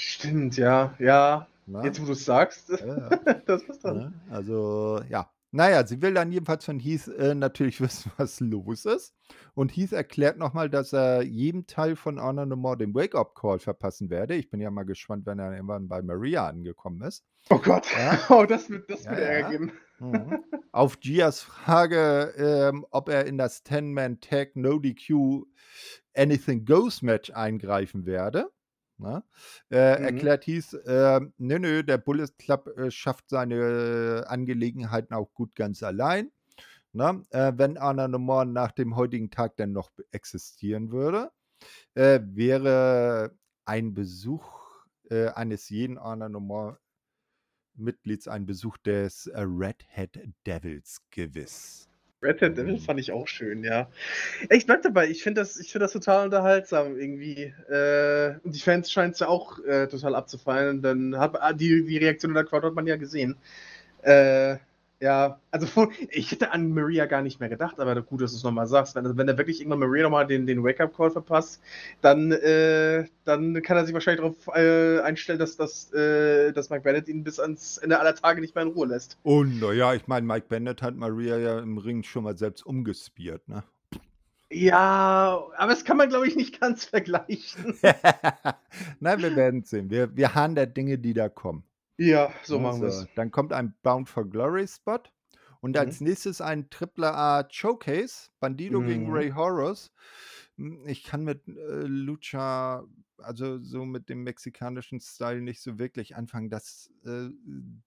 Stimmt, 0.00 0.56
ja. 0.56 0.94
Ja. 0.98 1.48
Ne? 1.66 1.82
Jetzt, 1.84 2.00
wo 2.00 2.06
du 2.06 2.12
es 2.12 2.24
sagst, 2.24 2.70
Ja, 2.70 2.86
ja. 2.86 3.08
das 3.46 3.64
dran. 3.80 3.96
Ne? 3.96 4.12
Also, 4.30 5.02
ja. 5.08 5.30
Naja, 5.50 5.86
sie 5.86 6.02
will 6.02 6.12
dann 6.12 6.30
jedenfalls 6.30 6.66
von 6.66 6.78
Heath 6.78 7.08
äh, 7.08 7.34
natürlich 7.34 7.80
wissen, 7.80 8.12
was 8.16 8.40
los 8.40 8.84
ist. 8.84 9.14
Und 9.54 9.70
Heath 9.70 9.92
erklärt 9.92 10.36
nochmal, 10.36 10.68
dass 10.68 10.92
er 10.92 11.22
jedem 11.22 11.66
Teil 11.66 11.96
von 11.96 12.20
Honor 12.20 12.46
No 12.46 12.56
More 12.56 12.76
den 12.76 12.94
Wake-up-Call 12.94 13.58
verpassen 13.58 14.10
werde. 14.10 14.34
Ich 14.34 14.50
bin 14.50 14.60
ja 14.60 14.70
mal 14.70 14.84
gespannt, 14.84 15.26
wenn 15.26 15.38
er 15.38 15.52
irgendwann 15.52 15.88
bei 15.88 16.02
Maria 16.02 16.46
angekommen 16.46 17.02
ist. 17.02 17.24
Oh 17.50 17.58
Gott. 17.58 17.86
Oh, 18.28 18.44
das 18.44 18.68
wird, 18.68 18.90
das 18.90 19.06
wird 19.06 19.18
Ärger 19.18 19.50
geben. 19.50 19.72
Mhm. 20.00 20.44
Auf 20.70 21.00
Gias 21.00 21.40
Frage, 21.40 22.34
ähm, 22.36 22.86
ob 22.90 23.08
er 23.08 23.26
in 23.26 23.38
das 23.38 23.64
10-Man-Tag 23.64 24.54
No 24.54 24.78
DQ 24.78 25.44
Anything 26.14 26.66
Goes 26.66 27.02
Match 27.02 27.30
eingreifen 27.30 28.04
werde. 28.04 28.50
Na? 28.98 29.24
Äh, 29.70 29.98
Mhm. 29.98 30.04
Erklärt 30.04 30.44
hieß, 30.44 30.74
äh, 30.74 31.20
nö, 31.38 31.58
nö, 31.58 31.82
der 31.84 31.98
Bullet 31.98 32.28
Club 32.38 32.68
äh, 32.76 32.90
schafft 32.90 33.30
seine 33.30 34.24
Angelegenheiten 34.28 35.14
auch 35.14 35.32
gut 35.34 35.54
ganz 35.54 35.82
allein. 35.82 36.30
Na? 36.92 37.22
Äh, 37.30 37.52
wenn 37.56 37.78
Anna 37.78 38.08
No 38.08 38.18
More 38.18 38.46
nach 38.46 38.72
dem 38.72 38.96
heutigen 38.96 39.30
Tag 39.30 39.56
denn 39.56 39.72
noch 39.72 39.90
existieren 40.10 40.90
würde, 40.90 41.30
äh, 41.94 42.20
wäre 42.24 43.36
ein 43.64 43.94
Besuch 43.94 44.86
äh, 45.10 45.28
eines 45.28 45.68
jeden 45.68 45.98
Anna 45.98 46.28
No 46.28 46.40
More 46.40 46.78
Mitglieds 47.74 48.28
ein 48.28 48.46
Besuch 48.46 48.76
des 48.78 49.26
äh, 49.28 49.40
Red 49.42 49.84
Hat 49.94 50.18
Devils 50.46 51.00
gewiss. 51.10 51.87
Red 52.22 52.42
Hat 52.42 52.58
Devil 52.58 52.74
Mhm. 52.74 52.78
fand 52.80 52.98
ich 53.00 53.12
auch 53.12 53.28
schön, 53.28 53.62
ja. 53.62 53.88
Ich 54.50 54.66
bleib 54.66 54.82
dabei, 54.82 55.08
ich 55.08 55.22
finde 55.22 55.40
das, 55.40 55.58
ich 55.58 55.70
find 55.70 55.82
das 55.82 55.92
total 55.92 56.24
unterhaltsam 56.26 56.98
irgendwie. 56.98 57.54
Äh, 57.70 58.38
und 58.42 58.54
die 58.54 58.60
Fans 58.60 58.90
scheinen 58.90 59.12
es 59.12 59.20
ja 59.20 59.28
auch 59.28 59.58
äh, 59.64 59.86
total 59.86 60.14
abzufallen. 60.16 60.82
Dann 60.82 61.16
hat 61.18 61.40
ah, 61.40 61.52
die, 61.52 61.84
die 61.84 61.98
Reaktion 61.98 62.30
in 62.30 62.34
der 62.34 62.44
Crowd 62.44 62.66
hat 62.66 62.74
man 62.74 62.86
ja 62.86 62.96
gesehen. 62.96 63.36
Äh, 64.02 64.58
ja, 65.00 65.40
also 65.50 65.66
ich 66.10 66.30
hätte 66.30 66.50
an 66.52 66.72
Maria 66.72 67.06
gar 67.06 67.22
nicht 67.22 67.40
mehr 67.40 67.48
gedacht, 67.48 67.78
aber 67.80 68.00
gut, 68.02 68.20
dass 68.20 68.32
du 68.32 68.36
es 68.36 68.42
nochmal 68.42 68.66
sagst. 68.66 68.94
Wenn, 68.94 69.16
wenn 69.16 69.28
er 69.28 69.38
wirklich 69.38 69.60
irgendwann 69.60 69.80
Maria 69.80 70.04
nochmal 70.04 70.26
den, 70.26 70.46
den 70.46 70.62
Wake-up-Call 70.62 71.10
verpasst, 71.10 71.62
dann, 72.00 72.32
äh, 72.32 73.06
dann 73.24 73.62
kann 73.62 73.76
er 73.76 73.84
sich 73.84 73.94
wahrscheinlich 73.94 74.20
darauf 74.20 74.56
äh, 74.56 75.00
einstellen, 75.00 75.38
dass, 75.38 75.56
dass, 75.56 75.92
äh, 75.92 76.52
dass 76.52 76.70
Mike 76.70 76.82
Bennett 76.82 77.08
ihn 77.08 77.24
bis 77.24 77.38
ans 77.38 77.78
Ende 77.78 77.98
aller 77.98 78.14
Tage 78.14 78.40
nicht 78.40 78.54
mehr 78.54 78.64
in 78.64 78.70
Ruhe 78.70 78.88
lässt. 78.88 79.18
Und 79.22 79.60
naja, 79.60 79.94
ich 79.94 80.06
meine, 80.06 80.26
Mike 80.26 80.46
Bennett 80.48 80.82
hat 80.82 80.96
Maria 80.96 81.36
ja 81.38 81.58
im 81.60 81.78
Ring 81.78 82.02
schon 82.02 82.24
mal 82.24 82.36
selbst 82.36 82.66
umgespiert, 82.66 83.48
ne? 83.48 83.62
Ja, 84.50 85.44
aber 85.58 85.70
das 85.72 85.84
kann 85.84 85.98
man, 85.98 86.08
glaube 86.08 86.26
ich, 86.26 86.34
nicht 86.34 86.60
ganz 86.60 86.84
vergleichen. 86.84 87.78
Nein, 89.00 89.22
wir 89.22 89.36
werden 89.36 89.62
sehen. 89.62 89.90
Wir, 89.90 90.16
wir 90.16 90.34
haben 90.34 90.54
da 90.54 90.66
Dinge, 90.66 90.98
die 90.98 91.12
da 91.12 91.28
kommen. 91.28 91.64
Ja, 91.98 92.32
so 92.44 92.58
Ne, 92.58 92.60
machen 92.60 92.80
wir 92.80 92.88
es. 92.88 93.08
Dann 93.14 93.30
kommt 93.30 93.52
ein 93.52 93.74
Bound 93.82 94.08
for 94.08 94.28
Glory 94.28 94.66
Spot. 94.68 95.00
Und 95.60 95.76
Mhm. 95.76 95.76
als 95.76 96.00
nächstes 96.00 96.40
ein 96.40 96.70
Tripler 96.70 97.16
A 97.16 97.48
Showcase. 97.50 98.28
Bandido 98.38 98.82
gegen 98.84 99.06
Mhm. 99.06 99.10
Ray 99.10 99.30
Horus. 99.30 99.90
Hm, 100.56 100.86
Ich 100.86 101.02
kann 101.02 101.24
mit 101.24 101.48
äh, 101.48 101.82
Lucha, 101.86 102.84
also 103.18 103.58
so 103.60 103.84
mit 103.84 104.08
dem 104.08 104.22
mexikanischen 104.22 105.00
Style 105.00 105.40
nicht 105.42 105.60
so 105.60 105.78
wirklich 105.80 106.14
anfangen. 106.16 106.50
Das 106.50 106.92
äh, 107.04 107.30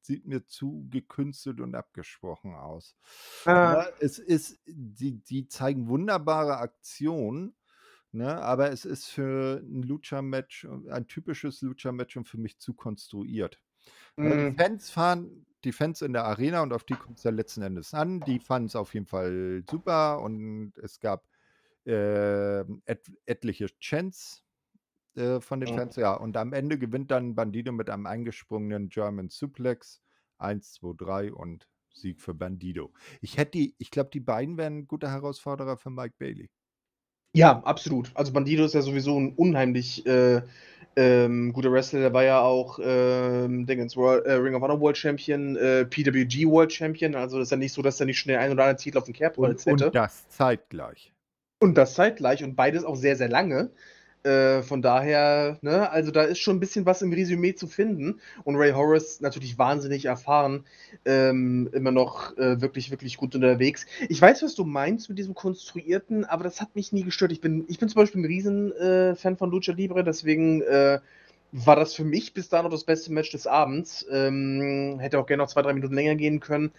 sieht 0.01 0.25
mir 0.25 0.45
zu 0.47 0.85
gekünstelt 0.89 1.61
und 1.61 1.73
abgesprochen 1.75 2.55
aus. 2.55 2.97
Ah, 3.45 3.75
Ne, 3.75 3.85
es 3.99 4.19
ist, 4.19 4.59
die, 4.65 5.23
die 5.23 5.47
zeigen 5.47 5.87
wunderbare 5.87 6.57
Aktionen. 6.57 7.55
Ne, 8.13 8.41
aber 8.41 8.71
es 8.71 8.83
ist 8.85 9.07
für 9.07 9.61
ein 9.63 9.83
Lucha-Match, 9.83 10.65
ein 10.89 11.07
typisches 11.07 11.61
Lucha-Match 11.61 12.17
und 12.17 12.27
für 12.27 12.37
mich 12.39 12.59
zu 12.59 12.73
konstruiert. 12.73 13.61
Ne, 14.21 14.37
die 14.37 14.47
mh, 14.47 14.55
Fans 14.57 14.89
fahren, 14.91 15.45
die 15.63 15.71
Fans 15.71 16.01
in 16.01 16.13
der 16.13 16.25
Arena 16.25 16.61
und 16.63 16.73
auf 16.73 16.83
die 16.83 16.95
kommt 16.95 17.17
es 17.17 17.23
ja 17.23 17.31
letzten 17.31 17.61
Endes 17.61 17.93
an. 17.93 18.19
Die 18.21 18.39
fanden 18.39 18.67
es 18.67 18.75
auf 18.75 18.93
jeden 18.93 19.05
Fall 19.07 19.63
super 19.69 20.21
und 20.21 20.73
es 20.77 20.99
gab 20.99 21.27
äh, 21.85 22.61
et, 22.85 23.11
etliche 23.25 23.67
Chants 23.79 24.43
äh, 25.15 25.39
von 25.41 25.59
den 25.59 25.69
mh. 25.69 25.75
Fans. 25.75 25.95
Ja, 25.95 26.13
und 26.13 26.37
am 26.37 26.53
Ende 26.53 26.77
gewinnt 26.77 27.11
dann 27.11 27.35
Bandido 27.35 27.71
mit 27.71 27.89
einem 27.89 28.05
eingesprungenen 28.05 28.89
German 28.89 29.29
Suplex. 29.29 30.01
1, 30.37 30.73
2, 30.73 30.93
3 30.97 31.33
und 31.33 31.67
Sieg 31.93 32.19
für 32.21 32.33
Bandido. 32.33 32.93
Ich 33.21 33.37
hätte 33.37 33.51
die, 33.51 33.75
ich 33.77 33.91
glaube, 33.91 34.09
die 34.11 34.19
beiden 34.19 34.57
wären 34.57 34.79
ein 34.79 34.87
guter 34.87 35.11
Herausforderer 35.11 35.77
für 35.77 35.91
Mike 35.91 36.15
Bailey. 36.17 36.49
Ja, 37.33 37.61
absolut. 37.63 38.11
Also 38.13 38.33
Bandido 38.33 38.65
ist 38.65 38.75
ja 38.75 38.81
sowieso 38.81 39.17
ein 39.17 39.33
unheimlich 39.35 40.05
äh, 40.05 40.41
ähm, 40.95 41.53
guter 41.53 41.71
Wrestler, 41.71 42.01
der 42.01 42.13
war 42.13 42.23
ja 42.23 42.41
auch 42.41 42.79
ähm, 42.83 43.65
Dingens, 43.65 43.95
World, 43.95 44.25
äh, 44.25 44.33
Ring 44.33 44.55
of 44.55 44.61
Honor 44.61 44.81
World 44.81 44.97
Champion, 44.97 45.55
äh, 45.55 45.85
PWG 45.85 46.45
World 46.47 46.73
Champion. 46.73 47.15
Also 47.15 47.37
das 47.37 47.47
ist 47.47 47.51
ja 47.51 47.57
nicht 47.57 47.73
so, 47.73 47.81
dass 47.81 47.99
er 47.99 48.05
nicht 48.05 48.19
schnell 48.19 48.37
ein 48.37 48.51
oder 48.51 48.63
anderen 48.63 48.77
Titel 48.77 48.97
auf 48.97 49.05
dem 49.05 49.13
Kerbholz 49.13 49.65
hätte. 49.65 49.85
und 49.85 49.95
das 49.95 50.27
zeitgleich. 50.29 51.13
Und 51.59 51.75
das 51.77 51.93
zeitgleich 51.93 52.43
und 52.43 52.55
beides 52.55 52.83
auch 52.83 52.95
sehr, 52.95 53.15
sehr 53.15 53.29
lange. 53.29 53.71
Äh, 54.23 54.61
von 54.61 54.81
daher, 54.81 55.57
ne, 55.61 55.89
also 55.89 56.11
da 56.11 56.21
ist 56.21 56.39
schon 56.39 56.57
ein 56.57 56.59
bisschen 56.59 56.85
was 56.85 57.01
im 57.01 57.11
Resümee 57.11 57.55
zu 57.55 57.67
finden. 57.67 58.19
Und 58.43 58.55
Ray 58.55 58.71
Horace 58.71 59.19
natürlich 59.21 59.57
wahnsinnig 59.57 60.05
erfahren, 60.05 60.65
ähm, 61.05 61.69
immer 61.73 61.91
noch 61.91 62.37
äh, 62.37 62.61
wirklich, 62.61 62.91
wirklich 62.91 63.17
gut 63.17 63.33
unterwegs. 63.33 63.85
Ich 64.09 64.21
weiß, 64.21 64.43
was 64.43 64.55
du 64.55 64.63
meinst 64.63 65.09
mit 65.09 65.17
diesem 65.17 65.33
Konstruierten, 65.33 66.25
aber 66.25 66.43
das 66.43 66.61
hat 66.61 66.75
mich 66.75 66.91
nie 66.91 67.03
gestört. 67.03 67.31
Ich 67.31 67.41
bin, 67.41 67.65
ich 67.67 67.79
bin 67.79 67.89
zum 67.89 67.99
Beispiel 67.99 68.21
ein 68.21 68.25
Riesen-Fan 68.25 69.37
von 69.37 69.49
Lucha 69.49 69.73
Libre, 69.73 70.03
deswegen 70.03 70.61
äh, 70.61 70.99
war 71.51 71.75
das 71.75 71.93
für 71.93 72.03
mich 72.03 72.33
bis 72.33 72.49
dahin 72.49 72.65
noch 72.65 72.71
das 72.71 72.83
beste 72.83 73.11
Match 73.11 73.31
des 73.31 73.47
Abends. 73.47 74.05
Ähm, 74.11 74.97
hätte 74.99 75.19
auch 75.19 75.25
gerne 75.25 75.43
noch 75.43 75.49
zwei, 75.49 75.61
drei 75.61 75.73
Minuten 75.73 75.95
länger 75.95 76.15
gehen 76.15 76.39
können. 76.39 76.71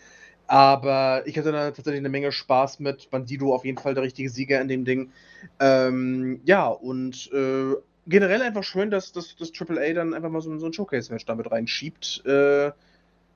Aber 0.46 1.22
ich 1.26 1.38
hatte 1.38 1.52
da 1.52 1.70
tatsächlich 1.70 2.00
eine 2.00 2.08
Menge 2.08 2.32
Spaß 2.32 2.80
mit. 2.80 3.10
Bandido 3.10 3.54
auf 3.54 3.64
jeden 3.64 3.78
Fall 3.78 3.94
der 3.94 4.02
richtige 4.02 4.28
Sieger 4.28 4.60
in 4.60 4.68
dem 4.68 4.84
Ding. 4.84 5.12
Ähm, 5.60 6.40
ja, 6.44 6.66
und 6.68 7.30
äh, 7.32 7.74
generell 8.06 8.42
einfach 8.42 8.64
schön, 8.64 8.90
dass 8.90 9.12
das 9.12 9.36
AAA 9.38 9.92
dann 9.94 10.14
einfach 10.14 10.30
mal 10.30 10.40
so, 10.40 10.56
so 10.58 10.66
ein 10.66 10.72
Showcase-Match 10.72 11.24
damit 11.24 11.50
reinschiebt. 11.50 12.24
Äh, 12.26 12.72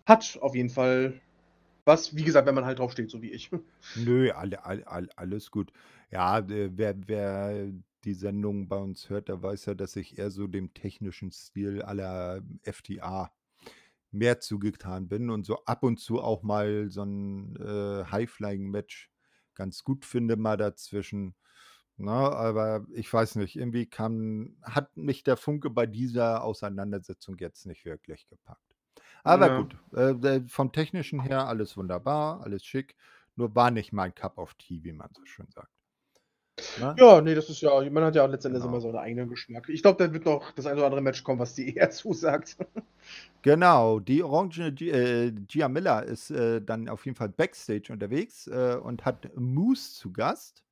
hat 0.05 0.39
auf 0.41 0.55
jeden 0.55 0.71
Fall 0.71 1.15
was, 1.87 2.17
wie 2.17 2.25
gesagt, 2.25 2.47
wenn 2.47 2.55
man 2.55 2.65
halt 2.65 2.81
drauf 2.81 2.93
steht, 2.93 3.11
so 3.11 3.23
wie 3.23 3.31
ich. 3.31 3.51
Nö, 3.97 4.31
alle, 4.33 4.65
alle, 4.65 4.87
alle, 4.87 5.09
alles 5.17 5.51
gut. 5.51 5.73
Ja, 6.11 6.41
äh, 6.41 6.71
wer, 6.75 6.95
wer 7.07 7.69
die 8.05 8.15
Sendung 8.15 8.69
bei 8.69 8.77
uns 8.77 9.09
hört, 9.09 9.29
der 9.29 9.43
weiß 9.43 9.67
ja, 9.67 9.75
dass 9.75 9.97
ich 9.97 10.19
eher 10.19 10.31
so 10.31 10.47
dem 10.47 10.75
technischen 10.75 11.31
Stil 11.31 11.83
aller 11.83 12.43
FTA 12.63 13.31
mehr 14.17 14.41
zugetan 14.41 15.09
bin 15.09 15.31
und 15.31 15.47
so 15.47 15.65
ab 15.65 15.83
und 15.83 15.99
zu 16.01 16.21
auch 16.23 16.43
mal 16.43 16.91
so 16.91 17.03
ein 17.05 17.57
äh, 17.57 18.05
High-Flying-Match 18.11 19.11
ganz 19.55 19.85
gut 19.85 20.05
finde, 20.05 20.37
mal 20.37 20.57
dazwischen. 20.57 21.35
Na, 21.99 22.31
aber 22.31 22.87
ich 22.93 23.11
weiß 23.13 23.37
nicht, 23.37 23.57
irgendwie 23.57 23.87
kam, 23.89 24.57
hat 24.63 24.97
mich 24.97 25.23
der 25.25 25.37
Funke 25.39 25.71
bei 25.71 25.87
dieser 25.87 26.45
Auseinandersetzung 26.45 27.37
jetzt 27.39 27.65
nicht 27.67 27.85
wirklich 27.87 28.29
gepackt. 28.29 28.77
Aber 29.25 29.51
Ja. 29.51 29.51
gut, 29.51 29.77
äh, 29.93 30.41
vom 30.49 30.73
technischen 30.73 31.21
her 31.21 31.49
alles 31.49 31.77
wunderbar, 31.77 32.43
alles 32.43 32.65
schick, 32.65 32.97
nur 33.35 33.55
war 33.55 33.71
nicht 33.71 33.93
mein 33.93 34.15
Cup 34.15 34.39
of 34.39 34.55
Tea, 34.55 34.85
wie 34.85 34.93
man 34.93 35.11
so 35.15 35.25
schön 35.25 35.49
sagt. 35.51 35.76
Na? 36.79 36.95
Ja, 36.99 37.21
nee, 37.21 37.35
das 37.35 37.51
ist 37.51 37.61
ja, 37.61 37.71
man 37.91 38.05
hat 38.05 38.15
ja 38.15 38.25
auch 38.25 38.31
letztendlich 38.31 38.63
Genau. 38.63 38.73
immer 38.73 38.81
so 38.81 38.89
einen 38.89 38.99
eigenen 38.99 39.29
Geschmack. 39.29 39.69
Ich 39.69 39.83
glaube, 39.83 40.03
da 40.03 40.13
wird 40.13 40.25
noch 40.25 40.53
das 40.53 40.67
ein 40.67 40.77
oder 40.77 40.87
andere 40.87 41.03
Match 41.03 41.23
kommen, 41.23 41.39
was 41.39 41.55
die 41.55 41.75
eher 41.77 41.91
zusagt. 41.91 42.57
Genau, 43.43 44.01
die 44.01 44.23
Orange 44.23 44.73
G 44.73 44.91
äh, 44.91 45.33
Gia 45.47 45.69
Miller 45.69 46.03
ist 46.05 46.31
äh, 46.31 46.61
dann 46.61 46.89
auf 46.89 47.05
jeden 47.05 47.17
Fall 47.17 47.29
Backstage 47.29 47.93
unterwegs 47.93 48.47
äh, 48.49 48.77
und 48.83 49.05
hat 49.05 49.31
Moose 49.37 49.93
zu 49.95 50.13
Gast. 50.13 50.65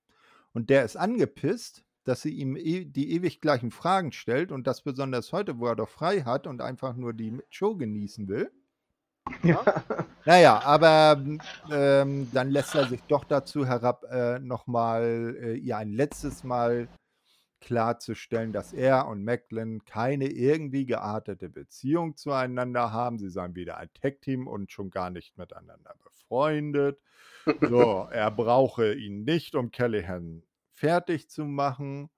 Und 0.53 0.71
der 0.71 0.85
ist 0.85 0.97
angepisst, 0.97 1.85
dass 2.05 2.23
sie 2.23 2.31
ihm 2.35 2.57
e 2.57 2.85
die 2.85 3.13
ewig 3.13 3.41
gleichen 3.41 3.71
Fragen 3.71 4.13
stellt 4.13 4.53
und 4.53 4.67
das 4.67 4.83
besonders 4.83 5.33
heute, 5.33 5.59
wo 5.59 5.67
er 5.67 5.77
doch 5.77 5.89
frei 5.89 6.23
hat 6.23 6.47
und 6.47 6.61
einfach 6.63 6.97
nur 6.97 7.13
die 7.13 7.39
Show 7.51 7.77
genießen 7.77 8.29
will. 8.29 8.51
Ja. 9.43 9.65
Naja, 10.27 10.61
aber 10.65 11.23
ähm, 11.71 12.29
dann 12.33 12.51
lässt 12.51 12.75
er 12.75 12.87
sich 12.87 13.03
doch 13.09 13.25
dazu 13.25 13.67
herab, 13.67 14.05
äh, 14.11 14.39
nochmal 14.39 15.37
äh, 15.39 15.55
ihr 15.55 15.77
ein 15.77 15.93
letztes 15.93 16.45
Mal 16.45 16.89
klarzustellen, 17.61 18.53
dass 18.53 18.73
er 18.73 19.07
und 19.09 19.25
Macklin 19.25 19.85
keine 19.85 20.29
irgendwie 20.29 20.87
geartete 20.87 21.49
Beziehung 21.49 22.17
zueinander 22.17 22.93
haben. 22.93 23.19
Sie 23.19 23.31
seien 23.31 23.55
weder 23.55 23.79
ein 23.79 23.89
Tech-Team 23.95 24.47
und 24.47 24.71
schon 24.71 24.91
gar 24.91 25.11
nicht 25.11 25.37
miteinander 25.39 25.95
befreundet. 26.03 27.01
So, 27.61 28.09
er 28.11 28.31
brauche 28.31 28.95
ihn 28.95 29.25
nicht, 29.25 29.55
um 29.55 29.71
Callahan 29.71 30.43
fertig 30.73 31.29
zu 31.29 31.45
machen. 31.45 32.09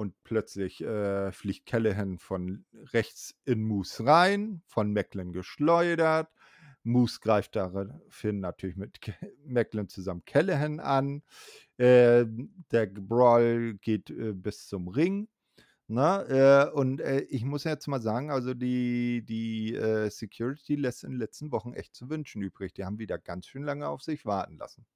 Und 0.00 0.14
plötzlich 0.24 0.80
äh, 0.82 1.30
fliegt 1.30 1.66
Callahan 1.66 2.18
von 2.18 2.64
rechts 2.94 3.34
in 3.44 3.62
Moose 3.62 4.06
rein, 4.06 4.62
von 4.66 4.94
Macklin 4.94 5.30
geschleudert. 5.30 6.30
Moose 6.84 7.20
greift 7.20 7.54
daraufhin 7.54 8.40
natürlich 8.40 8.76
mit 8.76 8.98
Macklin 9.44 9.90
zusammen 9.90 10.24
Callahan 10.24 10.80
an. 10.80 11.22
Äh, 11.76 12.24
der 12.70 12.86
Brawl 12.86 13.74
geht 13.74 14.08
äh, 14.08 14.32
bis 14.32 14.68
zum 14.68 14.88
Ring. 14.88 15.28
Ne? 15.86 16.70
Äh, 16.70 16.74
und 16.74 17.02
äh, 17.02 17.20
ich 17.28 17.44
muss 17.44 17.64
jetzt 17.64 17.86
mal 17.86 18.00
sagen, 18.00 18.30
also 18.30 18.54
die, 18.54 19.22
die 19.22 19.74
äh, 19.74 20.08
Security 20.08 20.76
lässt 20.76 21.04
in 21.04 21.10
den 21.10 21.18
letzten 21.18 21.52
Wochen 21.52 21.74
echt 21.74 21.94
zu 21.94 22.08
wünschen 22.08 22.40
übrig. 22.40 22.72
Die 22.72 22.86
haben 22.86 22.98
wieder 22.98 23.18
ganz 23.18 23.48
schön 23.48 23.64
lange 23.64 23.86
auf 23.86 24.00
sich 24.00 24.24
warten 24.24 24.56
lassen. 24.56 24.86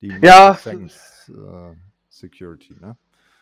Die 0.00 0.08
Ja. 0.08 0.54
Thanks, 0.54 1.28
äh, 1.28 1.76
Security, 2.08 2.74
ne? 2.80 2.96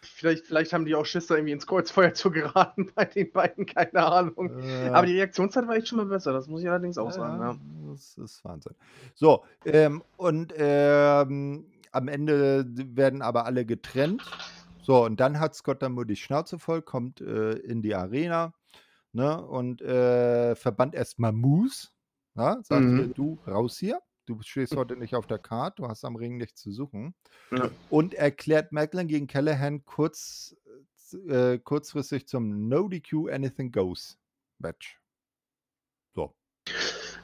Vielleicht, 0.09 0.47
vielleicht 0.47 0.73
haben 0.73 0.85
die 0.85 0.95
auch 0.95 1.07
Schiss, 1.07 1.27
da 1.29 1.37
irgendwie 1.37 1.53
ins 1.53 1.67
Kreuzfeuer 1.67 2.13
zu 2.15 2.31
geraten 2.31 2.91
bei 2.95 3.05
den 3.05 3.31
beiden, 3.33 3.67
keine 3.67 4.05
Ahnung. 4.05 4.51
Äh, 4.83 4.89
Aber 4.91 5.07
die 5.07 5.15
Reaktionszeit 5.17 5.67
war 5.67 5.77
echt 5.77 5.89
schon 5.89 5.99
mal 5.99 6.07
besser, 6.07 6.33
das 6.33 6.49
muss 6.49 6.63
ich 6.63 6.69
allerdings 6.69 6.99
auch 6.99 7.13
sagen. 7.13 7.41
Ja. 7.41 7.57
Das 7.93 8.17
ist 8.19 8.45
Wahnsinn. 8.45 8.75
So, 9.15 9.45
ähm, 9.65 10.03
und 10.17 10.53
ähm, 10.57 11.67
am 11.93 12.09
Ende 12.09 12.67
werden 12.69 13.23
aber 13.23 13.47
alle 13.47 13.65
getrennt. 13.65 14.37
So, 14.81 15.05
und 15.05 15.21
dann 15.21 15.39
hat 15.41 15.55
Scott 15.55 15.83
dann 15.83 15.95
nur 15.95 16.07
die 16.07 16.17
Schnauze 16.17 16.59
voll, 16.59 16.83
kommt 16.83 17.21
äh, 17.21 17.53
in 17.53 17.83
die 17.83 17.95
Arena 17.95 18.55
ne, 19.13 19.43
und 19.45 19.83
äh, 19.83 20.55
verbannt 20.55 20.95
erstmal 20.95 21.33
Moose. 21.33 21.89
Ja, 22.35 22.59
sagt, 22.63 22.87
Mhm. 22.87 23.01
äh, 23.01 23.09
du 23.09 23.39
raus 23.47 23.79
hier, 23.79 24.01
du 24.29 24.43
stehst 24.43 24.77
heute 24.77 24.97
nicht 24.97 25.15
auf 25.15 25.27
der 25.27 25.39
Karte, 25.39 25.83
du 25.83 25.89
hast 25.89 26.05
am 26.05 26.17
Ring 26.17 26.37
nichts 26.37 26.61
zu 26.61 26.71
suchen. 26.71 27.15
Ja. 27.51 27.71
Und 27.89 28.15
erklärt 28.15 28.73
Macklin 28.73 29.09
gegen 29.09 29.27
Callahan 29.27 29.85
kurz, 29.85 30.57
äh, 31.29 31.59
kurzfristig 31.59 32.29
zum 32.29 32.69
No 32.69 32.89
DQ 32.89 33.31
Anything 33.31 33.73
Goes 33.73 34.19
Match. 34.59 35.01
So. 36.15 36.35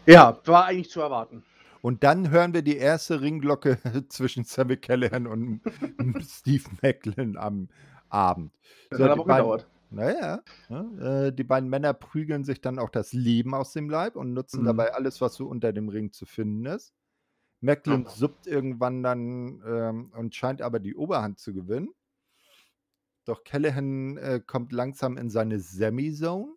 ja, 0.06 0.40
war 0.46 0.66
eigentlich 0.66 0.90
zu 0.90 1.00
erwarten. 1.00 1.44
Und 1.82 2.02
dann 2.02 2.30
hören 2.30 2.54
wir 2.54 2.62
die 2.62 2.78
erste 2.78 3.20
Ringglocke 3.20 3.78
zwischen 4.08 4.44
Sammy 4.44 4.78
Callahan 4.78 5.26
und 5.26 5.60
Steve 6.26 6.64
Macklin 6.80 7.36
am 7.36 7.68
Abend. 8.08 8.52
Das 8.88 8.98
So, 8.98 9.04
hat 9.04 9.16
die 9.16 9.20
aber 9.20 9.36
gedauert. 9.36 9.66
Naja, 9.94 10.42
ne, 10.68 11.28
äh, 11.28 11.32
die 11.32 11.44
beiden 11.44 11.68
Männer 11.70 11.94
prügeln 11.94 12.44
sich 12.44 12.60
dann 12.60 12.78
auch 12.78 12.90
das 12.90 13.12
Leben 13.12 13.54
aus 13.54 13.72
dem 13.72 13.90
Leib 13.90 14.16
und 14.16 14.32
nutzen 14.34 14.64
Mhm. 14.64 14.64
dabei 14.64 14.94
alles, 14.94 15.20
was 15.20 15.34
so 15.36 15.46
unter 15.48 15.72
dem 15.72 15.88
Ring 15.88 16.12
zu 16.12 16.26
finden 16.26 16.66
ist. 16.66 16.94
Macklin 17.60 18.04
Ja. 18.04 18.08
suppt 18.08 18.46
irgendwann 18.46 19.02
dann 19.02 19.62
ähm, 19.66 20.12
und 20.16 20.34
scheint 20.34 20.62
aber 20.62 20.80
die 20.80 20.96
Oberhand 20.96 21.38
zu 21.40 21.54
gewinnen. 21.54 21.90
Doch 23.24 23.42
Callahan 23.44 24.16
äh, 24.18 24.40
kommt 24.44 24.72
langsam 24.72 25.16
in 25.16 25.30
seine 25.30 25.58
Semi-Zone. 25.60 26.54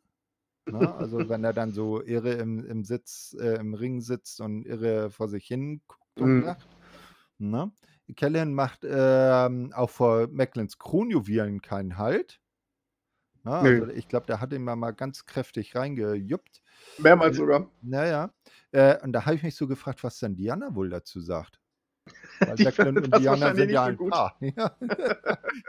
Ne? 0.69 0.95
Also 0.95 1.29
wenn 1.29 1.43
er 1.43 1.53
dann 1.53 1.73
so 1.73 2.03
irre 2.03 2.33
im, 2.33 2.65
im 2.65 2.85
Sitz, 2.85 3.35
äh, 3.39 3.55
im 3.59 3.73
Ring 3.75 4.01
sitzt 4.01 4.41
und 4.41 4.65
irre 4.65 5.11
vor 5.11 5.29
sich 5.29 5.47
hin 5.47 5.81
guckt 5.87 6.21
und 6.21 6.39
Mhm. 6.39 6.43
lacht. 6.43 6.77
Ne? 7.39 7.71
Callahan 8.17 8.53
macht 8.53 8.81
ähm, 8.85 9.73
auch 9.73 9.89
vor 9.91 10.27
Macklins 10.29 10.77
Kronjuwelen 10.79 11.61
keinen 11.61 11.97
Halt. 11.97 12.41
Ne? 13.47 13.61
Nö. 13.63 13.81
Also 13.81 13.93
ich 13.93 14.07
glaube, 14.07 14.25
der 14.25 14.41
hat 14.41 14.51
ihn 14.51 14.63
mal, 14.63 14.75
mal 14.75 14.91
ganz 14.91 15.25
kräftig 15.25 15.75
reingejuppt. 15.75 16.61
Mehrmals 16.97 17.37
sogar. 17.37 17.69
Naja. 17.81 18.33
Äh, 18.71 19.01
und 19.01 19.13
da 19.13 19.25
habe 19.25 19.35
ich 19.35 19.43
mich 19.43 19.55
so 19.55 19.67
gefragt, 19.67 20.03
was 20.03 20.19
dann 20.19 20.35
Diana 20.35 20.75
wohl 20.75 20.89
dazu 20.89 21.21
sagt. 21.21 21.59
Weil 22.39 22.57
findet 22.71 23.05
und 23.05 23.21
Diana 23.21 23.53
sind 23.55 23.69
ja 23.69 23.85
ein 23.85 23.97
so. 23.97 24.07
Paar. 24.07 24.37
Ja. 24.41 24.77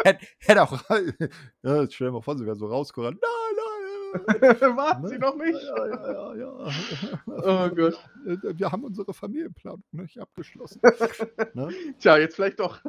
Hätte 0.04 0.26
hätt 0.40 0.58
auch. 0.58 0.80
ja, 1.62 1.82
jetzt 1.82 1.94
stell 1.94 2.08
dir 2.08 2.12
mal 2.12 2.22
vor, 2.22 2.36
sie 2.36 2.46
wäre 2.46 2.56
so 2.56 2.66
rausgerannt. 2.66 3.18
Nein, 3.20 3.30
nein. 3.56 4.76
Warten 4.76 5.02
Ne? 5.02 5.08
Sie 5.08 5.18
noch 5.18 5.36
nicht. 5.36 5.62
Ja, 5.62 5.86
ja, 5.86 6.12
ja, 6.12 6.34
ja. 6.34 6.72
Oh 7.26 7.68
Gott. 7.74 7.98
Äh, 8.26 8.58
Wir 8.58 8.72
haben 8.72 8.84
unsere 8.84 9.12
Familienplanung 9.12 9.82
nicht 9.92 10.18
abgeschlossen. 10.18 10.80
ne? 11.54 11.68
Tja, 11.98 12.16
jetzt 12.18 12.36
vielleicht 12.36 12.60
doch. 12.60 12.80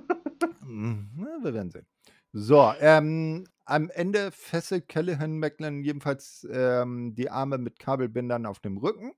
Hm, 0.61 1.09
wir 1.41 1.53
werden 1.53 1.71
sehen. 1.71 1.85
So, 2.31 2.73
ähm, 2.79 3.45
am 3.69 3.89
Ende 3.89 4.31
fesselt 4.31 4.87
Callahan 4.87 5.37
Macklin 5.37 5.83
jedenfalls 5.83 6.47
ähm, 6.51 7.13
die 7.15 7.29
Arme 7.29 7.57
mit 7.57 7.79
Kabelbindern 7.79 8.45
auf 8.45 8.59
dem 8.59 8.77
Rücken, 8.77 9.13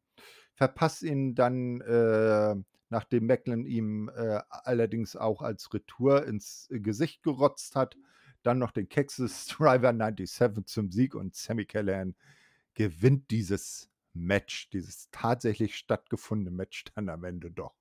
verpasst 0.54 1.04
ihn 1.04 1.36
dann, 1.36 1.82
äh, 1.82 2.56
nachdem 2.90 3.28
Macklin 3.28 3.66
ihm 3.66 4.10
äh, 4.10 4.42
allerdings 4.50 5.16
auch 5.16 5.42
als 5.42 5.74
Retour 5.74 6.26
ins 6.26 6.68
Gesicht 6.70 7.24
gerotzt 7.24 7.76
hat, 7.76 7.98
dann 8.44 8.60
noch 8.60 8.72
den 8.72 8.90
Texas 8.90 9.48
Driver 9.58 9.94
97 9.94 10.66
zum 10.66 10.92
Sieg 10.92 11.16
und 11.16 11.36
Sammy 11.36 11.66
Callahan 11.66 12.16
gewinnt 12.74 13.32
dieses 13.32 13.90
Match, 14.14 14.70
dieses 14.70 15.10
tatsächlich 15.12 15.78
stattgefundene 15.78 16.56
Match 16.56 16.84
dann 16.96 17.10
am 17.10 17.24
Ende 17.24 17.52
doch. 17.52 17.81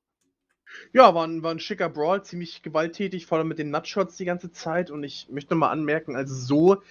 Ja, 0.93 1.15
war 1.15 1.27
ein, 1.27 1.43
war 1.43 1.53
ein 1.53 1.61
schicker 1.61 1.89
Brawl, 1.89 2.23
ziemlich 2.23 2.63
gewalttätig, 2.63 3.27
vor 3.27 3.39
allem 3.39 3.49
mit 3.49 3.59
den 3.59 3.71
Nutshots 3.71 4.17
die 4.17 4.25
ganze 4.25 4.53
Zeit. 4.53 4.91
Und 4.91 5.05
ich 5.05 5.29
möchte 5.31 5.55
mal 5.55 5.71
anmerken, 5.71 6.17
also 6.17 6.35
so 6.35 6.83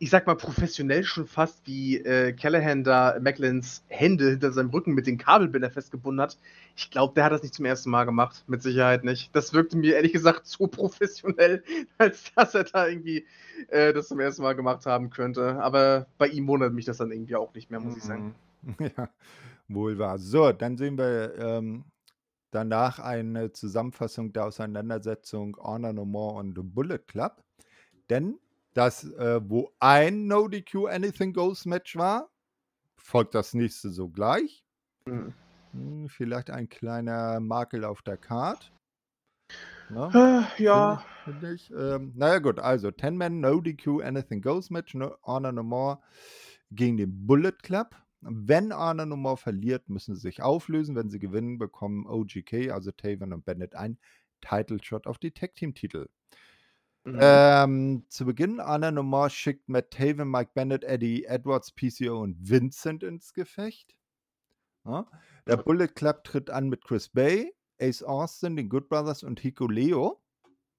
ich 0.00 0.10
sag 0.10 0.26
mal, 0.26 0.36
professionell 0.36 1.02
schon 1.02 1.26
fast, 1.26 1.66
wie 1.66 1.96
äh, 1.98 2.32
Callahan 2.32 2.84
da 2.84 3.18
Macklins 3.20 3.82
Hände 3.88 4.30
hinter 4.30 4.52
seinem 4.52 4.70
Rücken 4.70 4.94
mit 4.94 5.08
den 5.08 5.18
Kabelbinder 5.18 5.70
festgebunden 5.70 6.20
hat. 6.20 6.38
Ich 6.76 6.90
glaube, 6.90 7.14
der 7.14 7.24
hat 7.24 7.32
das 7.32 7.42
nicht 7.42 7.54
zum 7.54 7.64
ersten 7.64 7.90
Mal 7.90 8.04
gemacht. 8.04 8.44
Mit 8.46 8.62
Sicherheit 8.62 9.02
nicht. 9.02 9.34
Das 9.34 9.52
wirkte 9.52 9.76
mir 9.76 9.96
ehrlich 9.96 10.12
gesagt 10.12 10.46
zu 10.46 10.68
professionell, 10.68 11.64
als 11.98 12.32
dass 12.34 12.54
er 12.54 12.64
da 12.64 12.86
irgendwie 12.86 13.26
äh, 13.68 13.92
das 13.92 14.08
zum 14.08 14.20
ersten 14.20 14.42
Mal 14.42 14.54
gemacht 14.54 14.86
haben 14.86 15.10
könnte. 15.10 15.60
Aber 15.60 16.06
bei 16.16 16.28
ihm 16.28 16.46
wundert 16.46 16.72
mich 16.72 16.84
das 16.84 16.98
dann 16.98 17.10
irgendwie 17.10 17.34
auch 17.34 17.52
nicht 17.54 17.70
mehr, 17.70 17.80
muss 17.80 17.96
ich 17.96 18.04
sagen. 18.04 18.34
Ja, 18.80 19.08
wohl 19.68 19.98
wahr. 19.98 20.18
So, 20.18 20.50
dann 20.50 20.76
sehen 20.76 20.98
wir 20.98 21.32
ähm, 21.38 21.84
danach 22.50 22.98
eine 22.98 23.52
Zusammenfassung 23.52 24.32
der 24.32 24.46
Auseinandersetzung 24.46 25.56
Honor 25.56 25.92
No 25.92 26.04
More 26.04 26.38
und 26.38 26.56
The 26.56 26.62
Bullet 26.62 26.98
Club. 27.06 27.42
Denn 28.10 28.38
das, 28.74 29.04
äh, 29.12 29.40
wo 29.42 29.72
ein 29.80 30.26
No 30.26 30.48
DQ 30.48 30.86
Anything 30.88 31.32
Goes 31.32 31.66
Match 31.66 31.96
war, 31.96 32.30
folgt 32.96 33.34
das 33.34 33.54
nächste 33.54 33.90
sogleich. 33.90 34.64
Mhm. 35.06 35.34
Hm, 35.72 36.08
vielleicht 36.08 36.50
ein 36.50 36.68
kleiner 36.68 37.40
Makel 37.40 37.84
auf 37.84 38.02
der 38.02 38.16
Card. 38.16 38.72
Ne? 39.90 40.46
Äh, 40.58 40.62
ja. 40.62 41.02
Find 41.24 41.42
ich, 41.42 41.68
find 41.68 41.80
ich. 41.80 41.94
Ähm, 41.94 42.12
naja, 42.14 42.38
gut, 42.38 42.58
also 42.58 42.88
10-Man, 42.88 43.40
No 43.40 43.60
DQ, 43.60 44.02
Anything 44.02 44.42
Goes 44.42 44.70
Match, 44.70 44.94
no, 44.94 45.16
Honor 45.24 45.52
No 45.52 45.62
More 45.62 45.98
gegen 46.70 46.96
den 46.96 47.26
Bullet 47.26 47.52
Club. 47.62 47.94
Wenn 48.20 48.68
No 48.68 49.16
More 49.16 49.36
verliert, 49.36 49.88
müssen 49.88 50.14
sie 50.14 50.20
sich 50.20 50.42
auflösen. 50.42 50.96
Wenn 50.96 51.10
sie 51.10 51.18
gewinnen, 51.18 51.58
bekommen 51.58 52.06
OGK, 52.06 52.70
also 52.70 52.90
Taven 52.90 53.32
und 53.32 53.44
Bennett, 53.44 53.74
ein 53.74 53.98
Title 54.40 54.82
Shot 54.82 55.06
auf 55.06 55.18
die 55.18 55.30
Tag 55.30 55.54
Team 55.54 55.74
Titel. 55.74 56.08
Mhm. 57.04 57.18
Ähm, 57.20 58.04
zu 58.08 58.26
Beginn 58.26 58.56
No 58.56 59.02
More 59.02 59.30
schickt 59.30 59.68
Matt 59.68 59.90
Taven, 59.92 60.30
Mike 60.30 60.50
Bennett, 60.54 60.84
Eddie 60.84 61.24
Edwards, 61.24 61.72
PCO 61.72 62.20
und 62.22 62.36
Vincent 62.48 63.02
ins 63.02 63.32
Gefecht. 63.32 63.94
Ja. 64.84 65.06
Der 65.46 65.56
Bullet 65.56 65.88
Club 65.88 66.24
tritt 66.24 66.50
an 66.50 66.68
mit 66.68 66.84
Chris 66.84 67.08
Bay, 67.08 67.54
Ace 67.80 68.02
Austin, 68.02 68.56
den 68.56 68.68
Good 68.68 68.88
Brothers 68.88 69.22
und 69.22 69.40
Hiko 69.40 69.66
Leo. 69.68 70.20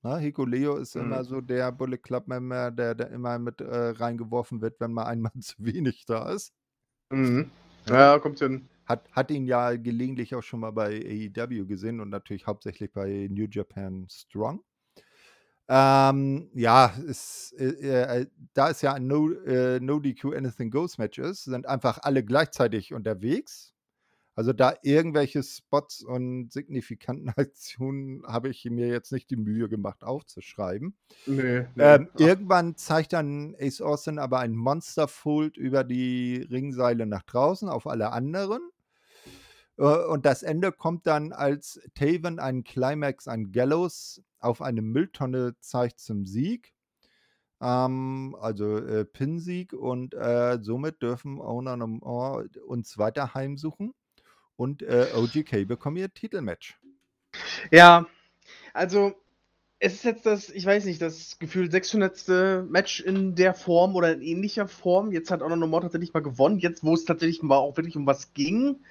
Ja, 0.04 0.18
Hiko 0.18 0.46
Leo 0.46 0.78
ist 0.78 0.96
mhm. 0.96 1.04
immer 1.04 1.24
so 1.24 1.42
der 1.42 1.72
Bullet 1.72 1.98
Club-Member, 1.98 2.72
der, 2.72 2.96
der 2.96 3.10
immer 3.12 3.40
mit 3.40 3.62
äh, 3.62 3.90
reingeworfen 3.90 4.62
wird, 4.62 4.80
wenn 4.80 4.94
mal 4.94 5.06
einmal 5.06 5.32
zu 5.42 5.56
wenig 5.60 6.06
da 6.06 6.32
ist. 6.32 6.54
Mhm. 7.12 7.50
Ja, 7.88 8.14
ja, 8.14 8.20
kommt 8.20 8.40
hin. 8.40 8.68
Hat, 8.86 9.08
hat 9.12 9.32
ihn 9.32 9.46
ja 9.46 9.76
gelegentlich 9.76 10.34
auch 10.36 10.44
schon 10.44 10.62
mal 10.62 10.72
bei 10.72 11.00
AEW 11.36 11.66
gesehen 11.66 12.00
und 12.00 12.10
natürlich 12.10 12.48
hauptsächlich 12.48 12.92
bei 12.92 13.28
New 13.30 13.48
Japan 13.50 14.08
Strong. 14.10 14.64
Ähm, 15.72 16.50
ja, 16.56 16.88
ist, 17.06 17.54
äh, 17.60 18.22
äh, 18.22 18.28
da 18.56 18.72
es 18.72 18.82
ja 18.82 18.94
ein 18.94 19.06
no, 19.06 19.32
äh, 19.32 19.80
no 19.80 20.00
DQ 20.00 20.36
Anything 20.36 20.72
Goes 20.72 20.98
Match 20.98 21.20
ist, 21.20 21.44
sind 21.44 21.68
einfach 21.68 22.00
alle 22.02 22.24
gleichzeitig 22.24 22.92
unterwegs. 22.92 23.76
Also 24.40 24.54
da 24.54 24.74
irgendwelche 24.84 25.44
Spots 25.44 26.02
und 26.02 26.54
signifikanten 26.54 27.28
Aktionen 27.36 28.26
habe 28.26 28.48
ich 28.48 28.64
mir 28.64 28.88
jetzt 28.88 29.12
nicht 29.12 29.30
die 29.30 29.36
Mühe 29.36 29.68
gemacht 29.68 30.02
aufzuschreiben. 30.02 30.96
Nee, 31.26 31.66
nee. 31.76 31.84
Ähm, 31.84 32.08
irgendwann 32.18 32.78
zeigt 32.78 33.12
dann 33.12 33.54
Ace 33.60 33.82
Austin 33.82 34.18
aber 34.18 34.40
ein 34.40 34.56
Monsterfold 34.56 35.58
über 35.58 35.84
die 35.84 36.48
Ringseile 36.50 37.06
nach 37.06 37.24
draußen 37.24 37.68
auf 37.68 37.86
alle 37.86 38.14
anderen. 38.14 38.62
Äh, 39.78 40.06
und 40.06 40.26
das 40.26 40.42
Ende 40.42 40.72
kommt 40.72 41.06
dann, 41.06 41.34
als 41.34 41.82
Taven 41.94 42.40
einen 42.40 42.64
Climax 42.64 43.28
an 43.28 43.52
Gallows 43.52 44.24
auf 44.40 44.62
eine 44.62 44.82
Mülltonne 44.82 45.58
zeigt 45.60 46.00
zum 46.00 46.26
Sieg. 46.26 46.74
Ähm, 47.60 48.38
also 48.40 48.78
äh, 48.78 49.04
Pinsieg 49.04 49.74
und 49.74 50.14
äh, 50.14 50.60
somit 50.62 51.02
dürfen 51.02 51.42
Owner 51.42 51.76
More 51.76 52.48
uns 52.66 52.98
weiter 52.98 53.34
heimsuchen 53.34 53.94
und 54.60 54.82
äh, 54.82 55.08
OGK 55.16 55.66
bekommen 55.66 55.96
ihr 55.96 56.14
Titelmatch. 56.14 56.78
Ja, 57.72 58.08
also 58.74 59.14
es 59.80 59.94
ist 59.94 60.04
jetzt 60.04 60.26
das, 60.26 60.50
ich 60.50 60.66
weiß 60.66 60.84
nicht, 60.84 61.02
das 61.02 61.40
Gefühl 61.40 61.72
600. 61.72 62.70
Match 62.70 63.00
in 63.00 63.36
der 63.36 63.54
Form 63.54 63.96
oder 63.96 64.12
in 64.12 64.22
ähnlicher 64.22 64.68
Form. 64.68 65.14
Jetzt 65.14 65.32
hat 65.32 65.42
Honor 65.42 65.56
No 65.56 65.68
More 65.68 65.84
tatsächlich 65.84 66.14
mal 66.14 66.20
gewonnen, 66.20 66.60
jetzt 66.60 66.84
wo 66.84 66.94
es 66.94 67.06
tatsächlich 67.06 67.42
mal 67.42 67.56
auch 67.56 67.78
wirklich 67.78 67.96
um 67.96 68.06
was 68.06 68.34
ging. 68.34 68.82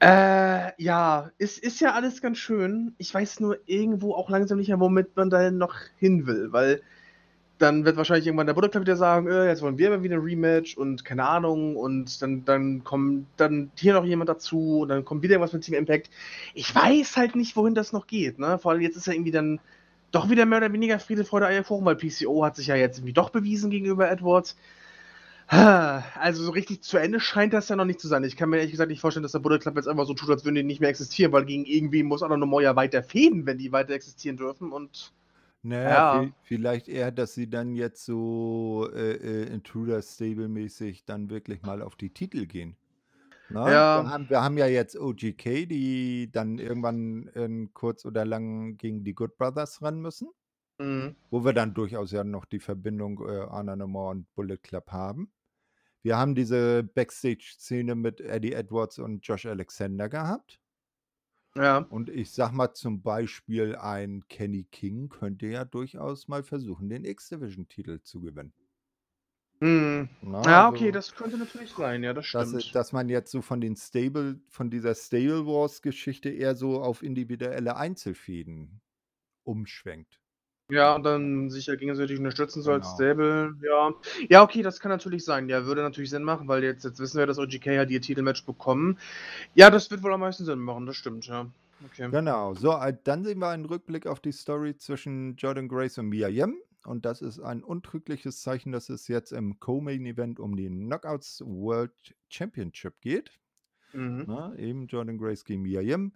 Äh, 0.00 0.82
ja, 0.82 1.30
es 1.36 1.58
ist 1.58 1.80
ja 1.80 1.92
alles 1.92 2.22
ganz 2.22 2.38
schön. 2.38 2.94
Ich 2.96 3.12
weiß 3.12 3.40
nur 3.40 3.58
irgendwo 3.66 4.14
auch 4.14 4.30
langsam 4.30 4.56
nicht 4.56 4.68
mehr, 4.68 4.80
womit 4.80 5.14
man 5.14 5.28
da 5.28 5.50
noch 5.50 5.74
hin 5.98 6.26
will, 6.26 6.52
weil 6.52 6.80
dann 7.58 7.84
wird 7.84 7.96
wahrscheinlich 7.96 8.26
irgendwann 8.26 8.46
der 8.46 8.54
Bullet 8.54 8.68
Club 8.68 8.82
wieder 8.82 8.96
sagen, 8.96 9.28
äh, 9.28 9.46
jetzt 9.46 9.62
wollen 9.62 9.78
wir 9.78 9.88
aber 9.88 10.02
wieder 10.02 10.16
ein 10.16 10.22
Rematch 10.22 10.76
und 10.76 11.04
keine 11.04 11.26
Ahnung 11.26 11.76
und 11.76 12.20
dann, 12.20 12.44
dann 12.44 12.84
kommt 12.84 13.26
dann 13.38 13.70
hier 13.76 13.94
noch 13.94 14.04
jemand 14.04 14.28
dazu 14.28 14.80
und 14.80 14.88
dann 14.90 15.04
kommt 15.04 15.22
wieder 15.22 15.40
was 15.40 15.52
mit 15.52 15.62
Team 15.62 15.74
Impact. 15.74 16.10
Ich 16.54 16.74
weiß 16.74 17.16
halt 17.16 17.34
nicht, 17.34 17.56
wohin 17.56 17.74
das 17.74 17.92
noch 17.92 18.06
geht, 18.06 18.38
ne? 18.38 18.58
Vor 18.58 18.72
allem 18.72 18.82
jetzt 18.82 18.96
ist 18.96 19.06
ja 19.06 19.14
irgendwie 19.14 19.30
dann 19.30 19.60
doch 20.12 20.28
wieder 20.28 20.46
mehr 20.46 20.58
oder 20.58 20.72
weniger 20.72 20.98
Friede, 20.98 21.24
Freude, 21.24 21.46
Eierkuchen, 21.46 21.84
weil 21.86 21.96
PCO 21.96 22.44
hat 22.44 22.56
sich 22.56 22.66
ja 22.66 22.76
jetzt 22.76 22.98
irgendwie 22.98 23.14
doch 23.14 23.30
bewiesen 23.30 23.70
gegenüber 23.70 24.10
Edwards. 24.10 24.56
Also 25.48 26.42
so 26.42 26.50
richtig 26.50 26.82
zu 26.82 26.98
Ende 26.98 27.20
scheint 27.20 27.52
das 27.52 27.68
ja 27.68 27.76
noch 27.76 27.84
nicht 27.84 28.00
zu 28.00 28.08
sein. 28.08 28.24
Ich 28.24 28.36
kann 28.36 28.48
mir 28.50 28.56
ehrlich 28.56 28.72
gesagt 28.72 28.90
nicht 28.90 29.00
vorstellen, 29.00 29.22
dass 29.22 29.32
der 29.32 29.38
Bullet 29.38 29.60
Club 29.60 29.76
jetzt 29.76 29.86
einfach 29.86 30.06
so 30.06 30.14
tut, 30.14 30.28
als 30.28 30.44
würden 30.44 30.56
die 30.56 30.64
nicht 30.64 30.80
mehr 30.80 30.90
existieren, 30.90 31.30
weil 31.30 31.44
gegen 31.44 31.64
irgendwie 31.64 32.02
muss 32.02 32.22
auch 32.22 32.36
noch 32.36 32.60
ja 32.60 32.74
weiter 32.74 33.04
fäden, 33.04 33.46
wenn 33.46 33.56
die 33.56 33.70
weiter 33.70 33.92
existieren 33.92 34.36
dürfen 34.36 34.72
und 34.72 35.12
naja, 35.66 36.22
ja. 36.22 36.30
vielleicht 36.42 36.88
eher, 36.88 37.10
dass 37.10 37.34
sie 37.34 37.50
dann 37.50 37.74
jetzt 37.74 38.04
so 38.04 38.88
äh, 38.94 39.14
äh, 39.14 39.52
Intruder 39.52 40.00
Stable-mäßig 40.00 41.04
dann 41.04 41.28
wirklich 41.28 41.62
mal 41.62 41.82
auf 41.82 41.96
die 41.96 42.10
Titel 42.10 42.46
gehen. 42.46 42.76
Na, 43.48 43.70
ja. 43.70 44.02
Wir 44.02 44.10
haben, 44.10 44.30
wir 44.30 44.42
haben, 44.42 44.58
ja 44.58 44.66
jetzt 44.66 44.96
OGK, 44.96 45.66
die 45.68 46.30
dann 46.30 46.58
irgendwann 46.58 47.28
in 47.34 47.72
kurz 47.74 48.04
oder 48.04 48.24
lang 48.24 48.76
gegen 48.76 49.02
die 49.02 49.14
Good 49.14 49.36
Brothers 49.36 49.82
ran 49.82 50.00
müssen. 50.00 50.28
Mhm. 50.78 51.16
Wo 51.30 51.44
wir 51.44 51.52
dann 51.52 51.74
durchaus 51.74 52.12
ja 52.12 52.22
noch 52.22 52.44
die 52.44 52.60
Verbindung 52.60 53.26
äh, 53.26 53.46
Anna 53.50 53.74
Nummer 53.74 54.10
und 54.10 54.32
Bullet 54.34 54.58
Club 54.58 54.92
haben. 54.92 55.32
Wir 56.02 56.16
haben 56.16 56.36
diese 56.36 56.84
Backstage-Szene 56.84 57.96
mit 57.96 58.20
Eddie 58.20 58.52
Edwards 58.52 59.00
und 59.00 59.26
Josh 59.26 59.46
Alexander 59.46 60.08
gehabt. 60.08 60.60
Ja. 61.56 61.78
Und 61.78 62.10
ich 62.10 62.32
sag 62.32 62.52
mal 62.52 62.72
zum 62.74 63.02
Beispiel, 63.02 63.76
ein 63.76 64.24
Kenny 64.28 64.64
King 64.64 65.08
könnte 65.08 65.46
ja 65.46 65.64
durchaus 65.64 66.28
mal 66.28 66.42
versuchen, 66.42 66.88
den 66.88 67.04
X-Division-Titel 67.04 68.00
zu 68.02 68.20
gewinnen. 68.20 68.52
Mhm. 69.60 70.10
Na, 70.20 70.42
ja, 70.42 70.68
okay, 70.68 70.92
das 70.92 71.14
könnte 71.14 71.38
natürlich 71.38 71.70
sein, 71.70 72.02
ja, 72.02 72.12
das 72.12 72.30
dass, 72.30 72.48
stimmt. 72.48 72.74
dass 72.74 72.92
man 72.92 73.08
jetzt 73.08 73.30
so 73.30 73.40
von 73.40 73.60
den 73.60 73.74
Stable, 73.74 74.38
von 74.48 74.68
dieser 74.68 74.94
Stable 74.94 75.46
Wars-Geschichte 75.46 76.28
eher 76.28 76.54
so 76.54 76.82
auf 76.82 77.02
individuelle 77.02 77.76
Einzelfäden 77.76 78.82
umschwenkt. 79.44 80.20
Ja, 80.68 80.96
und 80.96 81.04
dann 81.04 81.48
sich 81.48 81.66
ja 81.66 81.76
gegenseitig 81.76 82.18
unterstützen 82.18 82.60
so 82.60 82.72
als 82.72 82.86
genau. 82.86 82.94
Stable, 82.96 83.56
ja. 83.62 83.94
Ja, 84.28 84.42
okay, 84.42 84.62
das 84.62 84.80
kann 84.80 84.90
natürlich 84.90 85.24
sein. 85.24 85.48
Ja, 85.48 85.64
würde 85.64 85.82
natürlich 85.82 86.10
Sinn 86.10 86.24
machen, 86.24 86.48
weil 86.48 86.64
jetzt, 86.64 86.84
jetzt 86.84 86.98
wissen 86.98 87.18
wir, 87.18 87.26
dass 87.26 87.38
OGK 87.38 87.66
halt 87.78 87.90
ihr 87.90 88.00
Titelmatch 88.00 88.44
bekommen. 88.44 88.98
Ja, 89.54 89.70
das 89.70 89.90
wird 89.90 90.02
wohl 90.02 90.12
am 90.12 90.20
meisten 90.20 90.44
Sinn 90.44 90.58
machen, 90.58 90.86
das 90.86 90.96
stimmt, 90.96 91.26
ja. 91.26 91.46
Okay. 91.84 92.10
Genau. 92.10 92.54
So, 92.54 92.72
äh, 92.72 92.96
dann 93.04 93.22
sehen 93.22 93.38
wir 93.38 93.48
einen 93.48 93.66
Rückblick 93.66 94.06
auf 94.06 94.18
die 94.18 94.32
Story 94.32 94.76
zwischen 94.76 95.36
Jordan 95.36 95.68
Grace 95.68 95.98
und 95.98 96.08
Mia 96.08 96.28
Yim. 96.28 96.56
Und 96.84 97.04
das 97.04 97.20
ist 97.20 97.38
ein 97.40 97.62
untrügliches 97.62 98.42
Zeichen, 98.42 98.72
dass 98.72 98.88
es 98.88 99.08
jetzt 99.08 99.32
im 99.32 99.60
Co-Main-Event 99.60 100.40
um 100.40 100.56
die 100.56 100.68
Knockouts 100.68 101.42
World 101.44 101.92
Championship 102.28 103.00
geht. 103.00 103.30
Mhm. 103.92 104.24
Na, 104.26 104.54
eben 104.56 104.86
Jordan 104.86 105.18
Grace 105.18 105.44
gegen 105.44 105.62
Mia 105.62 105.80
Yim. 105.80 106.12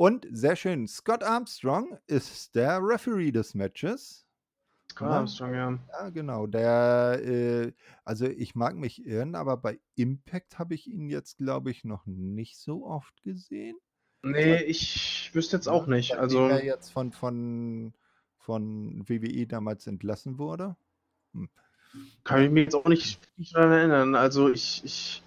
Und 0.00 0.26
sehr 0.30 0.56
schön, 0.56 0.88
Scott 0.88 1.22
Armstrong 1.22 1.98
ist 2.06 2.54
der 2.54 2.78
Referee 2.80 3.32
des 3.32 3.54
Matches. 3.54 4.26
Scott 4.90 5.10
ja, 5.10 5.14
Armstrong, 5.18 5.54
ja. 5.54 5.78
Ja, 5.90 6.08
genau. 6.08 6.46
Der, 6.46 7.20
äh, 7.22 7.72
also 8.02 8.24
ich 8.24 8.54
mag 8.54 8.76
mich 8.76 9.04
irren, 9.04 9.34
aber 9.34 9.58
bei 9.58 9.78
Impact 9.96 10.58
habe 10.58 10.72
ich 10.72 10.86
ihn 10.86 11.10
jetzt, 11.10 11.36
glaube 11.36 11.70
ich, 11.70 11.84
noch 11.84 12.06
nicht 12.06 12.56
so 12.56 12.86
oft 12.86 13.22
gesehen. 13.22 13.76
Nee, 14.22 14.62
ich 14.62 15.30
wüsste 15.34 15.56
jetzt 15.56 15.68
auch 15.68 15.86
nicht. 15.86 16.16
Also 16.16 16.48
er 16.48 16.64
jetzt 16.64 16.88
von, 16.88 17.12
von, 17.12 17.92
von 18.38 19.06
WWE 19.06 19.46
damals 19.46 19.86
entlassen 19.86 20.38
wurde. 20.38 20.76
Hm. 21.34 21.50
Kann 22.24 22.42
ich 22.42 22.50
mich 22.50 22.64
jetzt 22.64 22.74
auch 22.74 22.86
nicht, 22.86 23.20
nicht 23.36 23.54
daran 23.54 23.72
erinnern. 23.72 24.14
Also 24.14 24.48
ich, 24.48 24.80
ich 24.82 25.22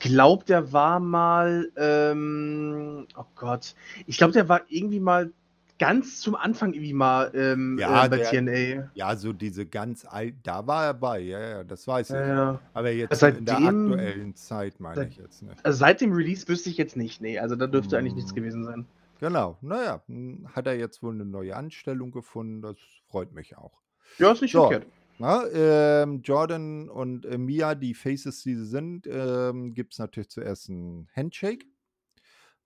glaube, 0.00 0.44
der 0.44 0.72
war 0.72 1.00
mal, 1.00 1.70
ähm, 1.76 3.06
oh 3.16 3.24
Gott, 3.34 3.74
ich 4.06 4.18
glaube, 4.18 4.32
der 4.32 4.48
war 4.48 4.62
irgendwie 4.68 5.00
mal 5.00 5.32
ganz 5.78 6.20
zum 6.20 6.34
Anfang 6.34 6.72
irgendwie 6.72 6.92
mal 6.92 7.30
ähm, 7.34 7.78
ja, 7.78 8.04
äh, 8.04 8.08
bei 8.08 8.18
der, 8.18 8.30
TNA. 8.30 8.90
Ja, 8.94 9.16
so 9.16 9.32
diese 9.32 9.66
ganz 9.66 10.04
alt, 10.04 10.34
da 10.42 10.66
war 10.66 10.84
er 10.84 10.94
bei, 10.94 11.20
ja, 11.20 11.40
ja, 11.40 11.64
das 11.64 11.86
weiß 11.86 12.10
ich. 12.10 12.16
Ja, 12.16 12.60
Aber 12.72 12.90
jetzt 12.90 13.18
seitdem, 13.18 13.38
in 13.40 13.46
der 13.46 13.56
aktuellen 13.56 14.34
Zeit 14.36 14.78
meine 14.78 14.96
seit, 14.96 15.08
ich 15.08 15.16
jetzt 15.16 15.42
nicht. 15.42 15.64
Also 15.64 15.78
seit 15.78 16.00
dem 16.00 16.12
Release 16.12 16.46
wüsste 16.48 16.70
ich 16.70 16.76
jetzt 16.76 16.96
nicht, 16.96 17.20
nee, 17.20 17.38
also 17.38 17.56
da 17.56 17.66
dürfte 17.66 17.96
hm. 17.96 18.00
eigentlich 18.00 18.14
nichts 18.14 18.30
hm. 18.30 18.36
gewesen 18.36 18.64
sein. 18.64 18.86
Genau, 19.20 19.56
naja, 19.62 20.02
hm, 20.06 20.48
hat 20.54 20.66
er 20.66 20.76
jetzt 20.76 21.02
wohl 21.02 21.14
eine 21.14 21.24
neue 21.24 21.56
Anstellung 21.56 22.12
gefunden, 22.12 22.62
das 22.62 22.76
freut 23.08 23.32
mich 23.32 23.56
auch. 23.56 23.72
Ja, 24.18 24.32
ist 24.32 24.42
nicht 24.42 24.52
so. 24.52 24.68
verkehrt. 24.68 24.86
Na, 25.18 25.44
ähm, 25.52 26.22
Jordan 26.22 26.88
und 26.88 27.24
äh, 27.24 27.38
Mia, 27.38 27.74
die 27.74 27.94
Faces, 27.94 28.42
die 28.42 28.56
sie 28.56 28.66
sind, 28.66 29.06
ähm, 29.08 29.72
gibt 29.72 29.92
es 29.92 29.98
natürlich 29.98 30.30
zuerst 30.30 30.68
ein 30.68 31.08
Handshake. 31.14 31.66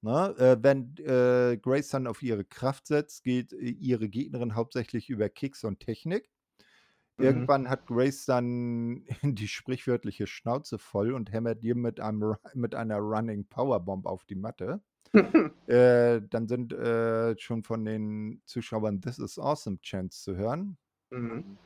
Na, 0.01 0.31
äh, 0.39 0.57
wenn 0.63 0.97
äh, 0.99 1.59
Grace 1.61 1.89
dann 1.89 2.07
auf 2.07 2.23
ihre 2.23 2.45
Kraft 2.45 2.87
setzt, 2.87 3.25
geht 3.25 3.53
äh, 3.53 3.69
ihre 3.69 4.09
Gegnerin 4.09 4.55
hauptsächlich 4.55 5.11
über 5.11 5.29
Kicks 5.29 5.65
und 5.65 5.81
Technik. 5.81 6.31
Mhm. 7.19 7.25
Irgendwann 7.25 7.69
hat 7.69 7.87
Grace 7.87 8.25
dann 8.25 9.05
die 9.23 9.49
sprichwörtliche 9.49 10.27
Schnauze 10.27 10.79
voll 10.79 11.13
und 11.13 11.33
hämmert 11.33 11.63
ihr 11.65 11.75
mit, 11.75 12.01
einem, 12.01 12.37
mit 12.55 12.75
einer 12.75 12.99
Running 12.99 13.47
Powerbomb 13.47 14.07
auf 14.07 14.25
die 14.25 14.37
Matte. 14.37 14.81
Äh, 15.67 16.23
dann 16.31 16.49
sind 16.49 16.73
äh, 16.73 17.39
schon 17.39 17.63
von 17.63 17.85
den 17.85 18.41
Zuschauern 18.47 19.03
This 19.03 19.19
is 19.19 19.39
Awesome 19.39 19.79
Chants 19.83 20.23
zu 20.23 20.35
hören. 20.35 20.79
Mhm. 21.11 21.59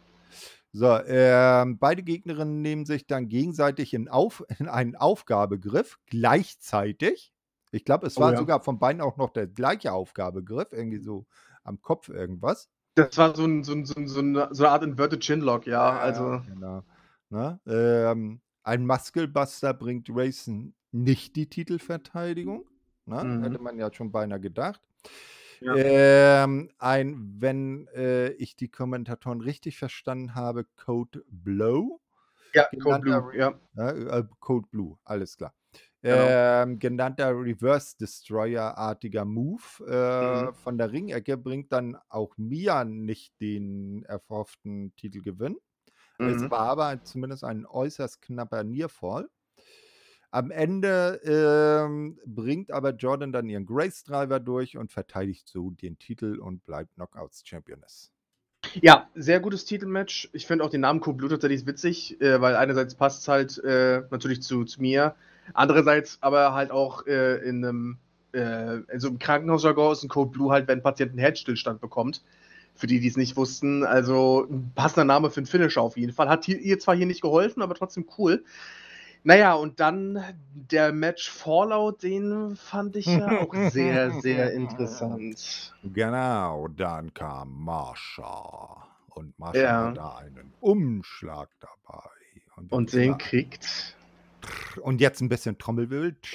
So, 0.72 0.98
ähm, 1.06 1.78
beide 1.78 2.02
Gegnerinnen 2.02 2.62
nehmen 2.62 2.86
sich 2.86 3.06
dann 3.06 3.28
gegenseitig 3.28 3.92
in, 3.92 4.08
auf, 4.08 4.44
in 4.58 4.68
einen 4.68 4.96
Aufgabegriff 4.96 5.98
gleichzeitig. 6.06 7.32
Ich 7.70 7.84
glaube, 7.84 8.06
es 8.06 8.16
Oh 8.16 8.20
war 8.20 8.32
ja. 8.32 8.38
sogar 8.38 8.62
von 8.62 8.78
beiden 8.78 9.00
auch 9.00 9.16
noch 9.16 9.30
der 9.30 9.46
gleiche 9.46 9.92
Aufgabegriff, 9.92 10.68
irgendwie 10.72 11.00
so 11.00 11.26
am 11.64 11.80
Kopf 11.80 12.08
irgendwas. 12.08 12.68
Das 12.94 13.16
war 13.16 13.34
so, 13.34 13.44
ein, 13.44 13.64
so, 13.64 13.72
ein, 13.72 13.86
so, 13.86 13.98
ein, 13.98 14.06
so 14.06 14.20
eine 14.20 14.68
Art 14.68 14.82
Inverted 14.82 15.22
Chinlock, 15.22 15.66
ja. 15.66 15.98
Also, 15.98 16.42
Genau. 16.46 16.82
Ne? 17.30 17.58
Ähm, 17.66 18.40
ein 18.62 18.86
Muskelbuster 18.86 19.72
bringt 19.72 20.08
Racing 20.10 20.74
nicht 20.90 21.34
die 21.34 21.48
Titelverteidigung. 21.48 22.66
Ne? 23.06 23.24
Mhm. 23.24 23.42
Hätte 23.42 23.58
man 23.58 23.78
ja 23.78 23.92
schon 23.92 24.12
beinahe 24.12 24.38
gedacht. 24.38 24.80
Ja. 25.64 25.78
Ähm, 25.78 26.70
ein, 26.78 27.36
wenn 27.40 27.88
äh, 27.94 28.30
ich 28.32 28.56
die 28.56 28.68
Kommentatoren 28.70 29.40
richtig 29.40 29.78
verstanden 29.78 30.34
habe, 30.34 30.64
Code 30.76 31.24
Blow. 31.28 32.00
ja, 32.54 32.66
Code 32.78 33.00
Blue, 33.00 33.36
ja. 33.36 33.58
Ja, 33.74 33.90
äh, 33.90 34.24
Code 34.40 34.68
Blue, 34.70 34.98
alles 35.04 35.36
klar. 35.36 35.54
Genau. 36.08 36.36
Ähm, 36.62 36.78
genannter 36.78 37.30
Reverse 37.30 37.96
Destroyer-artiger 37.98 39.24
Move 39.24 39.62
äh, 39.86 40.52
Mhm. 40.52 40.52
von 40.54 40.76
der 40.78 40.92
Ringecke 40.92 41.36
bringt 41.38 41.72
dann 41.72 41.96
auch 42.08 42.36
Mia 42.36 42.84
nicht 42.84 43.40
den 43.40 44.04
erhofften 44.04 44.94
Titelgewinn. 44.96 45.56
Es 46.22 46.38
Mhm. 46.38 46.50
war 46.50 46.68
aber 46.70 47.02
zumindest 47.04 47.44
ein 47.44 47.66
äußerst 47.66 48.22
knapper 48.22 48.64
Nearfall. 48.64 49.28
Am 50.34 50.50
Ende 50.50 51.20
ähm, 51.24 52.18
bringt 52.24 52.70
aber 52.70 52.94
Jordan 52.94 53.32
dann 53.32 53.50
ihren 53.50 53.66
Grace 53.66 54.02
Driver 54.02 54.40
durch 54.40 54.78
und 54.78 54.90
verteidigt 54.90 55.46
so 55.46 55.70
den 55.70 55.98
Titel 55.98 56.38
und 56.38 56.64
bleibt 56.64 56.94
Knockouts 56.94 57.42
Championess. 57.46 58.10
Ja, 58.80 59.10
sehr 59.14 59.40
gutes 59.40 59.66
Titelmatch. 59.66 60.30
Ich 60.32 60.46
finde 60.46 60.64
auch 60.64 60.70
den 60.70 60.80
Namen 60.80 61.00
Code 61.00 61.18
Blue 61.18 61.28
tatsächlich 61.28 61.66
witzig, 61.66 62.18
äh, 62.22 62.40
weil 62.40 62.56
einerseits 62.56 62.94
passt 62.94 63.20
es 63.20 63.28
halt 63.28 63.58
äh, 63.62 64.04
natürlich 64.10 64.42
zu, 64.42 64.64
zu 64.64 64.80
mir, 64.80 65.16
andererseits 65.52 66.16
aber 66.22 66.54
halt 66.54 66.70
auch 66.70 67.06
äh, 67.06 67.36
in 67.46 67.62
einem, 67.62 67.98
äh, 68.32 68.76
in 68.90 69.00
so 69.00 69.08
einem 69.08 69.18
Krankenhausjargon 69.18 69.92
ist 69.92 70.02
ein 70.02 70.08
Code 70.08 70.30
Blue 70.30 70.50
halt, 70.50 70.66
wenn 70.66 70.78
ein 70.78 70.82
Patient 70.82 71.10
einen 71.10 71.18
Herzstillstand 71.18 71.82
bekommt. 71.82 72.22
Für 72.74 72.86
die, 72.86 73.00
die 73.00 73.08
es 73.08 73.18
nicht 73.18 73.36
wussten. 73.36 73.84
Also 73.84 74.46
ein 74.50 74.72
passender 74.74 75.04
Name 75.04 75.28
für 75.28 75.40
einen 75.40 75.46
Finisher 75.46 75.82
auf 75.82 75.98
jeden 75.98 76.14
Fall. 76.14 76.30
Hat 76.30 76.48
ihr 76.48 76.78
zwar 76.78 76.96
hier 76.96 77.04
nicht 77.04 77.20
geholfen, 77.20 77.60
aber 77.60 77.74
trotzdem 77.74 78.06
cool. 78.16 78.44
Naja, 79.24 79.54
und 79.54 79.78
dann 79.78 80.22
der 80.54 80.92
Match 80.92 81.30
Fallout, 81.30 82.02
den 82.02 82.56
fand 82.56 82.96
ich 82.96 83.06
ja 83.06 83.40
auch 83.40 83.54
sehr, 83.70 84.10
sehr 84.20 84.52
interessant. 84.54 85.74
Genau, 85.84 86.66
dann 86.68 87.14
kam 87.14 87.62
Marsha. 87.64 88.88
Und 89.10 89.38
Marsha 89.38 89.60
Ja. 89.60 89.88
hat 89.88 89.96
da 89.96 90.16
einen 90.16 90.52
Umschlag 90.60 91.50
dabei. 91.60 92.08
Und 92.70 92.92
wissen 92.92 93.00
den 93.00 93.18
kriegt. 93.18 93.96
und 94.82 95.00
jetzt 95.00 95.20
ein 95.20 95.28
bisschen 95.28 95.56
Trommelwild. 95.58 96.26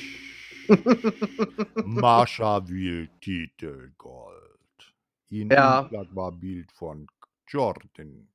Marsha 1.85 2.68
will 2.68 3.09
Titel 3.22 3.91
Gold. 3.97 4.93
Ihr 5.30 5.45
Ja. 5.47 5.81
Umschlag 5.81 6.07
war 6.15 6.31
Bild 6.31 6.72
von 6.72 7.07
Jordan. 7.47 8.27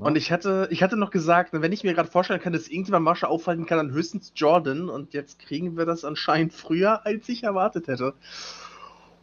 Ne? 0.00 0.06
Und 0.06 0.16
ich 0.16 0.32
hatte, 0.32 0.68
ich 0.70 0.82
hatte 0.82 0.96
noch 0.96 1.10
gesagt, 1.10 1.52
wenn 1.52 1.72
ich 1.72 1.84
mir 1.84 1.94
gerade 1.94 2.10
vorstellen 2.10 2.40
kann, 2.40 2.52
dass 2.52 2.68
irgendjemand 2.68 3.04
Masche 3.04 3.28
aufhalten 3.28 3.66
kann, 3.66 3.78
dann 3.78 3.92
höchstens 3.92 4.32
Jordan. 4.34 4.88
Und 4.88 5.14
jetzt 5.14 5.38
kriegen 5.38 5.76
wir 5.76 5.86
das 5.86 6.04
anscheinend 6.04 6.52
früher, 6.52 7.04
als 7.06 7.28
ich 7.28 7.44
erwartet 7.44 7.86
hätte. 7.88 8.14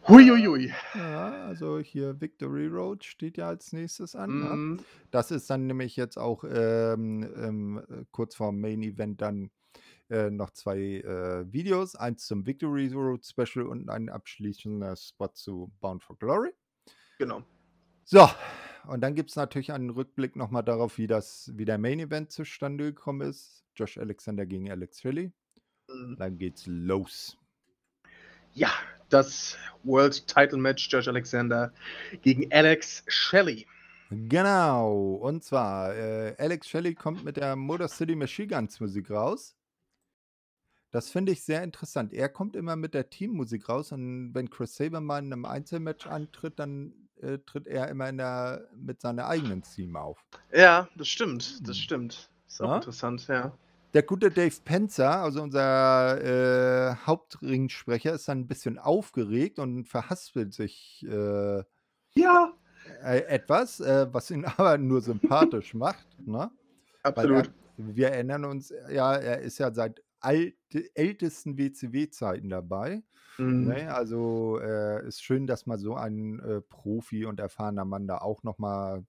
Huiuiui. 0.07 0.73
Ja, 0.95 1.45
also 1.47 1.79
hier 1.79 2.21
Victory 2.21 2.67
Road 2.67 3.03
steht 3.03 3.37
ja 3.37 3.49
als 3.49 3.73
nächstes 3.73 4.15
an. 4.15 4.39
Ne? 4.39 4.49
Mm, 4.55 4.79
Das 5.11 5.31
ist 5.31 5.49
dann 5.49 5.67
nämlich 5.67 5.97
jetzt 5.97 6.17
auch 6.17 6.45
ähm, 6.49 7.29
ähm, 7.35 7.83
äh, 7.89 8.05
kurz 8.11 8.35
vorm 8.35 8.61
Main 8.61 8.83
Event 8.83 9.19
dann 9.21 9.49
äh, 10.09 10.29
noch 10.29 10.51
zwei 10.51 10.77
äh, 10.79 11.51
Videos. 11.51 11.95
Eins 11.95 12.25
zum 12.25 12.45
Victory 12.45 12.87
Road 12.93 13.25
Special 13.25 13.65
und 13.65 13.89
ein 13.89 14.07
abschließender 14.07 14.95
Spot 14.95 15.27
zu 15.33 15.73
Bound 15.81 16.01
for 16.01 16.17
Glory. 16.17 16.51
genau. 17.17 17.43
So, 18.05 18.29
und 18.87 19.01
dann 19.01 19.15
gibt 19.15 19.29
es 19.29 19.35
natürlich 19.35 19.71
einen 19.71 19.89
Rückblick 19.89 20.35
nochmal 20.35 20.63
darauf, 20.63 20.97
wie, 20.97 21.07
das, 21.07 21.51
wie 21.55 21.65
der 21.65 21.77
Main 21.77 21.99
Event 21.99 22.31
zustande 22.31 22.85
gekommen 22.85 23.29
ist. 23.29 23.63
Josh 23.75 23.97
Alexander 23.97 24.45
gegen 24.45 24.71
Alex 24.71 25.01
Shelley. 25.01 25.31
Mm. 25.87 26.15
Dann 26.17 26.37
geht's 26.37 26.65
los. 26.65 27.37
Ja, 28.53 28.71
das 29.09 29.57
World 29.83 30.27
Title 30.27 30.57
Match 30.57 30.89
Josh 30.91 31.07
Alexander 31.07 31.73
gegen 32.21 32.51
Alex 32.51 33.03
Shelley. 33.07 33.67
Genau, 34.09 35.15
und 35.15 35.43
zwar 35.43 35.93
äh, 35.95 36.35
Alex 36.37 36.69
Shelley 36.69 36.95
kommt 36.95 37.23
mit 37.25 37.37
der 37.37 37.55
Motor 37.55 37.89
City 37.89 38.15
Machine 38.15 38.47
Guns 38.47 38.79
Musik 38.79 39.11
raus. 39.11 39.57
Das 40.91 41.09
finde 41.09 41.33
ich 41.33 41.43
sehr 41.43 41.63
interessant. 41.63 42.13
Er 42.13 42.29
kommt 42.29 42.55
immer 42.55 42.77
mit 42.77 42.93
der 42.93 43.09
Teammusik 43.09 43.67
raus 43.67 43.91
und 43.91 44.33
wenn 44.33 44.49
Chris 44.49 44.75
Saber 44.75 45.01
mal 45.01 45.19
in 45.19 45.33
einem 45.33 45.43
Einzelmatch 45.43 46.07
antritt, 46.07 46.57
dann 46.59 47.06
äh, 47.21 47.39
tritt 47.45 47.67
er 47.67 47.87
immer 47.89 48.09
in 48.09 48.17
der, 48.17 48.67
mit 48.75 49.01
seiner 49.01 49.27
eigenen 49.27 49.61
Team 49.63 49.95
auf. 49.95 50.23
Ja, 50.53 50.87
das 50.95 51.07
stimmt. 51.07 51.59
Das 51.67 51.75
Hm. 51.77 51.81
stimmt. 51.83 52.29
Ist 52.47 52.61
auch 52.61 52.69
Ja? 52.69 52.75
interessant, 52.77 53.27
ja. 53.27 53.51
Der 53.93 54.03
gute 54.03 54.29
Dave 54.29 54.55
Penzer, 54.63 55.21
also 55.23 55.41
unser 55.41 56.91
äh, 56.91 56.95
Hauptringsprecher, 57.05 58.13
ist 58.13 58.27
dann 58.27 58.39
ein 58.41 58.47
bisschen 58.47 58.77
aufgeregt 58.77 59.59
und 59.59 59.85
verhaspelt 59.85 60.53
sich 60.53 61.05
äh, 61.09 61.63
Ja, 62.15 62.53
äh, 63.03 63.19
etwas, 63.27 63.79
äh, 63.79 64.07
was 64.11 64.29
ihn 64.31 64.45
aber 64.57 64.77
nur 64.77 65.01
sympathisch 65.01 65.73
macht. 65.73 66.07
Ne? 66.19 66.51
Absolut. 67.03 67.47
er, 67.47 67.53
wir 67.77 68.09
erinnern 68.09 68.45
uns, 68.45 68.73
ja, 68.89 69.15
er 69.15 69.39
ist 69.39 69.57
ja 69.57 69.73
seit 69.73 70.01
alte, 70.19 70.95
ältesten 70.95 71.57
WCW-Zeiten 71.57 72.49
dabei. 72.49 73.03
Mm. 73.37 73.67
Ne? 73.67 73.93
Also 73.93 74.59
äh, 74.59 75.07
ist 75.07 75.23
schön, 75.23 75.47
dass 75.47 75.65
mal 75.65 75.77
so 75.77 75.95
ein 75.95 76.39
äh, 76.39 76.61
Profi 76.61 77.25
und 77.25 77.39
erfahrener 77.39 77.85
Mann 77.85 78.07
da 78.07 78.17
auch 78.19 78.43
nochmal 78.43 79.05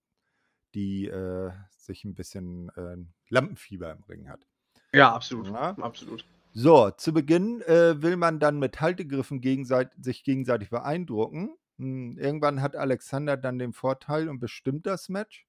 die 0.74 1.06
äh, 1.06 1.50
sich 1.76 2.04
ein 2.04 2.14
bisschen 2.14 2.68
äh, 2.76 2.96
Lampenfieber 3.30 3.90
im 3.92 4.02
Ring 4.04 4.28
hat. 4.28 4.46
Ja, 4.92 5.12
absolut. 5.12 5.48
Ja. 5.48 5.70
Absolut. 5.78 6.24
So, 6.52 6.90
zu 6.90 7.12
Beginn 7.12 7.62
äh, 7.62 8.02
will 8.02 8.16
man 8.16 8.40
dann 8.40 8.58
mit 8.58 8.80
Haltegriffen 8.80 9.40
gegenseit 9.40 9.92
sich 10.00 10.24
gegenseitig 10.24 10.70
beeindrucken. 10.70 11.56
Hm, 11.78 12.18
irgendwann 12.18 12.62
hat 12.62 12.76
Alexander 12.76 13.36
dann 13.36 13.58
den 13.58 13.72
Vorteil 13.72 14.28
und 14.28 14.40
bestimmt 14.40 14.86
das 14.86 15.08
Match. 15.08 15.46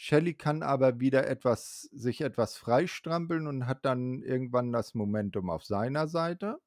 Shelley 0.00 0.34
kann 0.34 0.62
aber 0.62 1.00
wieder 1.00 1.26
etwas, 1.26 1.82
sich 1.92 2.20
etwas 2.20 2.56
freistrampeln 2.56 3.48
und 3.48 3.66
hat 3.66 3.84
dann 3.84 4.22
irgendwann 4.22 4.72
das 4.72 4.94
Momentum 4.94 5.50
auf 5.50 5.64
seiner 5.64 6.06
Seite. 6.06 6.60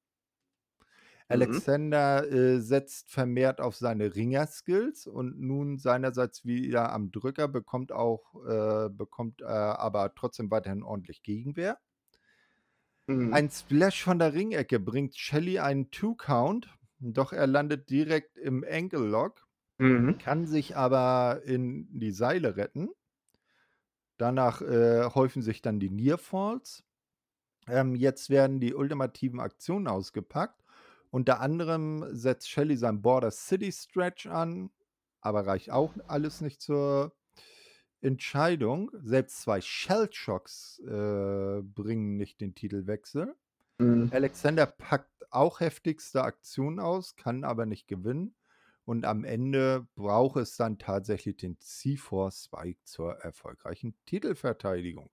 Alexander 1.29 2.29
äh, 2.29 2.59
setzt 2.59 3.09
vermehrt 3.09 3.61
auf 3.61 3.75
seine 3.77 4.15
Ringer-Skills 4.15 5.07
und 5.07 5.39
nun 5.39 5.77
seinerseits 5.77 6.43
wieder 6.43 6.91
am 6.91 7.11
Drücker, 7.11 7.47
bekommt 7.47 7.91
auch, 7.93 8.35
äh, 8.45 8.89
bekommt 8.89 9.41
äh, 9.41 9.45
aber 9.45 10.13
trotzdem 10.13 10.51
weiterhin 10.51 10.83
ordentlich 10.83 11.23
Gegenwehr. 11.23 11.79
Mhm. 13.07 13.33
Ein 13.33 13.49
Splash 13.49 14.03
von 14.03 14.19
der 14.19 14.33
Ringecke 14.33 14.79
bringt 14.79 15.17
Shelly 15.17 15.57
einen 15.59 15.89
Two-Count, 15.89 16.77
doch 16.99 17.33
er 17.33 17.47
landet 17.47 17.89
direkt 17.89 18.37
im 18.37 18.63
Ankle 18.69 18.99
Lock, 19.07 19.47
Mhm. 19.79 20.19
kann 20.19 20.45
sich 20.47 20.75
aber 20.77 21.43
in 21.45 21.87
die 21.99 22.11
Seile 22.11 22.57
retten. 22.57 22.89
Danach 24.21 24.61
äh, 24.61 25.09
häufen 25.15 25.41
sich 25.41 25.63
dann 25.63 25.79
die 25.79 25.89
Nearfalls. 25.89 26.83
Ähm, 27.67 27.95
jetzt 27.95 28.29
werden 28.29 28.59
die 28.59 28.75
ultimativen 28.75 29.39
Aktionen 29.39 29.87
ausgepackt. 29.87 30.63
Unter 31.09 31.39
anderem 31.39 32.05
setzt 32.11 32.47
Shelly 32.47 32.77
sein 32.77 33.01
Border 33.01 33.31
City 33.31 33.71
Stretch 33.71 34.27
an, 34.27 34.69
aber 35.21 35.47
reicht 35.47 35.71
auch 35.71 35.95
alles 36.07 36.39
nicht 36.39 36.61
zur 36.61 37.15
Entscheidung. 37.99 38.91
Selbst 39.01 39.41
zwei 39.41 39.59
Shell-Shocks 39.59 40.77
äh, 40.85 41.63
bringen 41.63 42.15
nicht 42.15 42.41
den 42.41 42.53
Titelwechsel. 42.53 43.33
Mhm. 43.79 44.11
Alexander 44.13 44.67
packt 44.67 45.31
auch 45.31 45.61
heftigste 45.61 46.21
Aktionen 46.23 46.79
aus, 46.79 47.15
kann 47.15 47.43
aber 47.43 47.65
nicht 47.65 47.87
gewinnen. 47.87 48.35
Und 48.85 49.05
am 49.05 49.23
Ende 49.23 49.87
braucht 49.95 50.37
es 50.37 50.57
dann 50.57 50.77
tatsächlich 50.77 51.37
den 51.37 51.57
C4 51.57 52.31
Spike 52.31 52.79
zur 52.83 53.13
erfolgreichen 53.17 53.95
Titelverteidigung. 54.05 55.09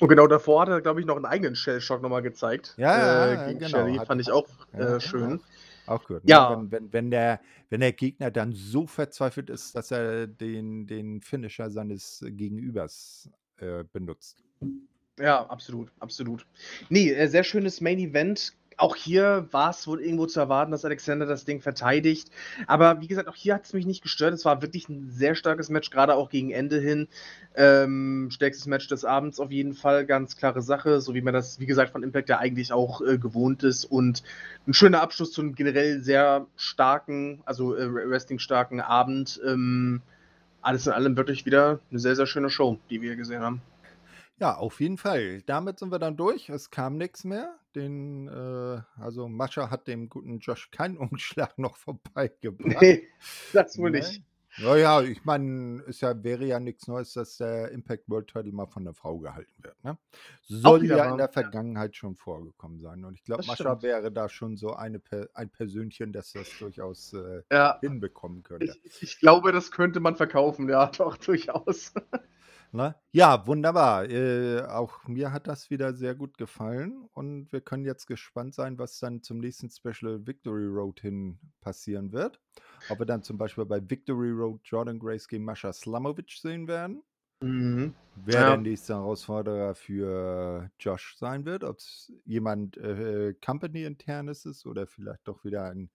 Und 0.00 0.08
genau 0.08 0.26
davor 0.26 0.62
hat 0.62 0.68
er, 0.68 0.80
glaube 0.80 1.00
ich, 1.00 1.06
noch 1.06 1.16
einen 1.16 1.24
eigenen 1.24 1.54
Shell-Shock 1.54 2.02
nochmal 2.02 2.22
gezeigt. 2.22 2.74
Ja, 2.76 3.26
äh, 3.26 3.34
ja, 3.34 3.46
gegen 3.46 3.58
genau. 3.60 3.70
Shelly. 3.70 4.04
Fand 4.04 4.20
ich 4.20 4.30
auch 4.30 4.48
Ja, 4.72 4.96
äh, 4.96 5.00
schön. 5.00 5.40
Auch, 5.86 6.04
gut. 6.06 6.22
Ja. 6.24 6.50
Ne? 6.50 6.56
Wenn, 6.56 6.70
wenn, 6.72 6.92
wenn, 6.92 7.10
der, 7.10 7.40
wenn 7.70 7.80
der 7.80 7.92
Gegner 7.92 8.30
dann 8.30 8.52
so 8.52 8.86
verzweifelt 8.86 9.50
ist, 9.50 9.76
dass 9.76 9.90
er 9.90 10.26
den, 10.26 10.86
den 10.86 11.20
Finisher 11.20 11.70
seines 11.70 12.24
Gegenübers 12.26 13.30
äh, 13.58 13.84
benutzt. 13.84 14.42
Ja, 15.18 15.46
absolut, 15.46 15.92
absolut. 16.00 16.44
Nee, 16.88 17.12
äh, 17.12 17.28
sehr 17.28 17.44
schönes 17.44 17.80
Main 17.80 17.98
Event. 17.98 18.52
Auch 18.76 18.96
hier 18.96 19.46
war 19.50 19.70
es 19.70 19.86
wohl 19.86 20.00
irgendwo 20.00 20.26
zu 20.26 20.40
erwarten, 20.40 20.72
dass 20.72 20.84
Alexander 20.84 21.26
das 21.26 21.44
Ding 21.44 21.60
verteidigt. 21.60 22.30
Aber 22.66 23.00
wie 23.00 23.06
gesagt, 23.06 23.28
auch 23.28 23.36
hier 23.36 23.54
hat 23.54 23.64
es 23.64 23.72
mich 23.72 23.86
nicht 23.86 24.02
gestört. 24.02 24.34
Es 24.34 24.44
war 24.44 24.62
wirklich 24.62 24.88
ein 24.88 25.10
sehr 25.10 25.34
starkes 25.34 25.68
Match, 25.68 25.90
gerade 25.90 26.14
auch 26.14 26.30
gegen 26.30 26.50
Ende 26.50 26.80
hin. 26.80 27.08
Ähm, 27.54 28.28
stärkstes 28.30 28.66
Match 28.66 28.88
des 28.88 29.04
Abends 29.04 29.40
auf 29.40 29.50
jeden 29.50 29.74
Fall, 29.74 30.06
ganz 30.06 30.36
klare 30.36 30.62
Sache, 30.62 31.00
so 31.00 31.14
wie 31.14 31.22
man 31.22 31.34
das, 31.34 31.60
wie 31.60 31.66
gesagt, 31.66 31.92
von 31.92 32.02
Impact 32.02 32.28
ja 32.28 32.38
eigentlich 32.38 32.72
auch 32.72 33.00
äh, 33.00 33.18
gewohnt 33.18 33.62
ist. 33.62 33.84
Und 33.84 34.22
ein 34.66 34.74
schöner 34.74 35.02
Abschluss 35.02 35.32
zu 35.32 35.40
einem 35.40 35.54
generell 35.54 36.00
sehr 36.00 36.46
starken, 36.56 37.42
also 37.44 37.76
äh, 37.76 37.92
Wrestling-starken 37.92 38.80
Abend. 38.80 39.40
Ähm, 39.46 40.02
alles 40.62 40.86
in 40.86 40.92
allem 40.92 41.16
wirklich 41.16 41.44
wieder 41.46 41.80
eine 41.90 42.00
sehr, 42.00 42.16
sehr 42.16 42.26
schöne 42.26 42.50
Show, 42.50 42.78
die 42.90 43.02
wir 43.02 43.16
gesehen 43.16 43.42
haben. 43.42 43.60
Ja, 44.40 44.56
auf 44.56 44.80
jeden 44.80 44.98
Fall. 44.98 45.42
Damit 45.46 45.78
sind 45.78 45.92
wir 45.92 45.98
dann 45.98 46.16
durch. 46.16 46.48
Es 46.48 46.70
kam 46.70 46.96
nichts 46.96 47.24
mehr. 47.24 47.54
Den, 47.76 48.28
äh, 48.28 48.80
also 49.00 49.28
Mascha 49.28 49.70
hat 49.70 49.88
dem 49.88 50.08
guten 50.08 50.38
Josh 50.38 50.70
keinen 50.70 50.96
Umschlag 50.98 51.58
noch 51.58 51.76
vorbeigebracht. 51.76 52.80
Nee, 52.80 53.08
das 53.52 53.78
wohl 53.78 53.90
Ne? 53.90 53.98
nicht. 53.98 54.22
Naja, 54.56 55.02
ich 55.02 55.24
meine, 55.24 55.82
es 55.88 56.00
ja, 56.00 56.22
wäre 56.22 56.44
ja 56.44 56.60
nichts 56.60 56.86
Neues, 56.86 57.12
dass 57.14 57.38
der 57.38 57.72
Impact 57.72 58.08
World 58.08 58.28
Title 58.28 58.52
mal 58.52 58.66
von 58.66 58.84
der 58.84 58.94
Frau 58.94 59.18
gehalten 59.18 59.52
wird. 59.64 59.82
Ne? 59.82 59.98
Soll 60.42 60.84
ja 60.86 61.10
in 61.10 61.16
der 61.16 61.26
ja. 61.26 61.32
Vergangenheit 61.32 61.96
schon 61.96 62.14
vorgekommen 62.14 62.78
sein. 62.80 63.04
Und 63.04 63.14
ich 63.14 63.24
glaube, 63.24 63.44
Mascha 63.46 63.76
stimmt. 63.76 63.82
wäre 63.82 64.12
da 64.12 64.28
schon 64.28 64.56
so 64.56 64.72
eine, 64.74 65.00
ein 65.34 65.50
Persönchen, 65.50 66.12
das 66.12 66.32
das 66.32 66.56
durchaus 66.56 67.12
äh, 67.14 67.42
Ja, 67.50 67.78
hinbekommen 67.80 68.44
könnte. 68.44 68.76
ich, 68.84 69.02
ich 69.02 69.18
glaube, 69.18 69.50
das 69.50 69.72
könnte 69.72 69.98
man 69.98 70.14
verkaufen, 70.14 70.68
ja, 70.68 70.86
doch, 70.98 71.16
durchaus. 71.16 71.92
Ne? 72.74 72.96
Ja, 73.12 73.46
wunderbar. 73.46 74.10
Äh, 74.10 74.62
auch 74.62 75.06
mir 75.06 75.32
hat 75.32 75.46
das 75.46 75.70
wieder 75.70 75.94
sehr 75.94 76.16
gut 76.16 76.36
gefallen 76.38 77.06
und 77.12 77.52
wir 77.52 77.60
können 77.60 77.84
jetzt 77.84 78.06
gespannt 78.08 78.52
sein, 78.52 78.80
was 78.80 78.98
dann 78.98 79.22
zum 79.22 79.38
nächsten 79.38 79.70
Special 79.70 80.26
Victory 80.26 80.66
Road 80.66 81.00
hin 81.00 81.38
passieren 81.60 82.10
wird. 82.10 82.40
Ob 82.88 82.98
wir 82.98 83.06
dann 83.06 83.22
zum 83.22 83.38
Beispiel 83.38 83.64
bei 83.64 83.80
Victory 83.88 84.32
Road 84.32 84.60
Jordan 84.64 84.98
Grace 84.98 85.28
gegen 85.28 85.44
Mascha 85.44 85.72
Slamovic 85.72 86.32
sehen 86.32 86.66
werden. 86.66 87.04
Mhm. 87.40 87.94
Wer 88.16 88.40
Ja. 88.40 88.48
der 88.48 88.56
nächste 88.56 88.94
Herausforderer 88.94 89.76
für 89.76 90.68
Josh 90.80 91.16
sein 91.16 91.44
wird, 91.44 91.62
ob 91.62 91.78
es 91.78 92.12
jemand 92.24 92.76
äh, 92.78 93.34
Company-internes 93.34 94.46
ist 94.46 94.66
oder 94.66 94.88
vielleicht 94.88 95.28
doch 95.28 95.44
wieder 95.44 95.70
ein 95.70 95.90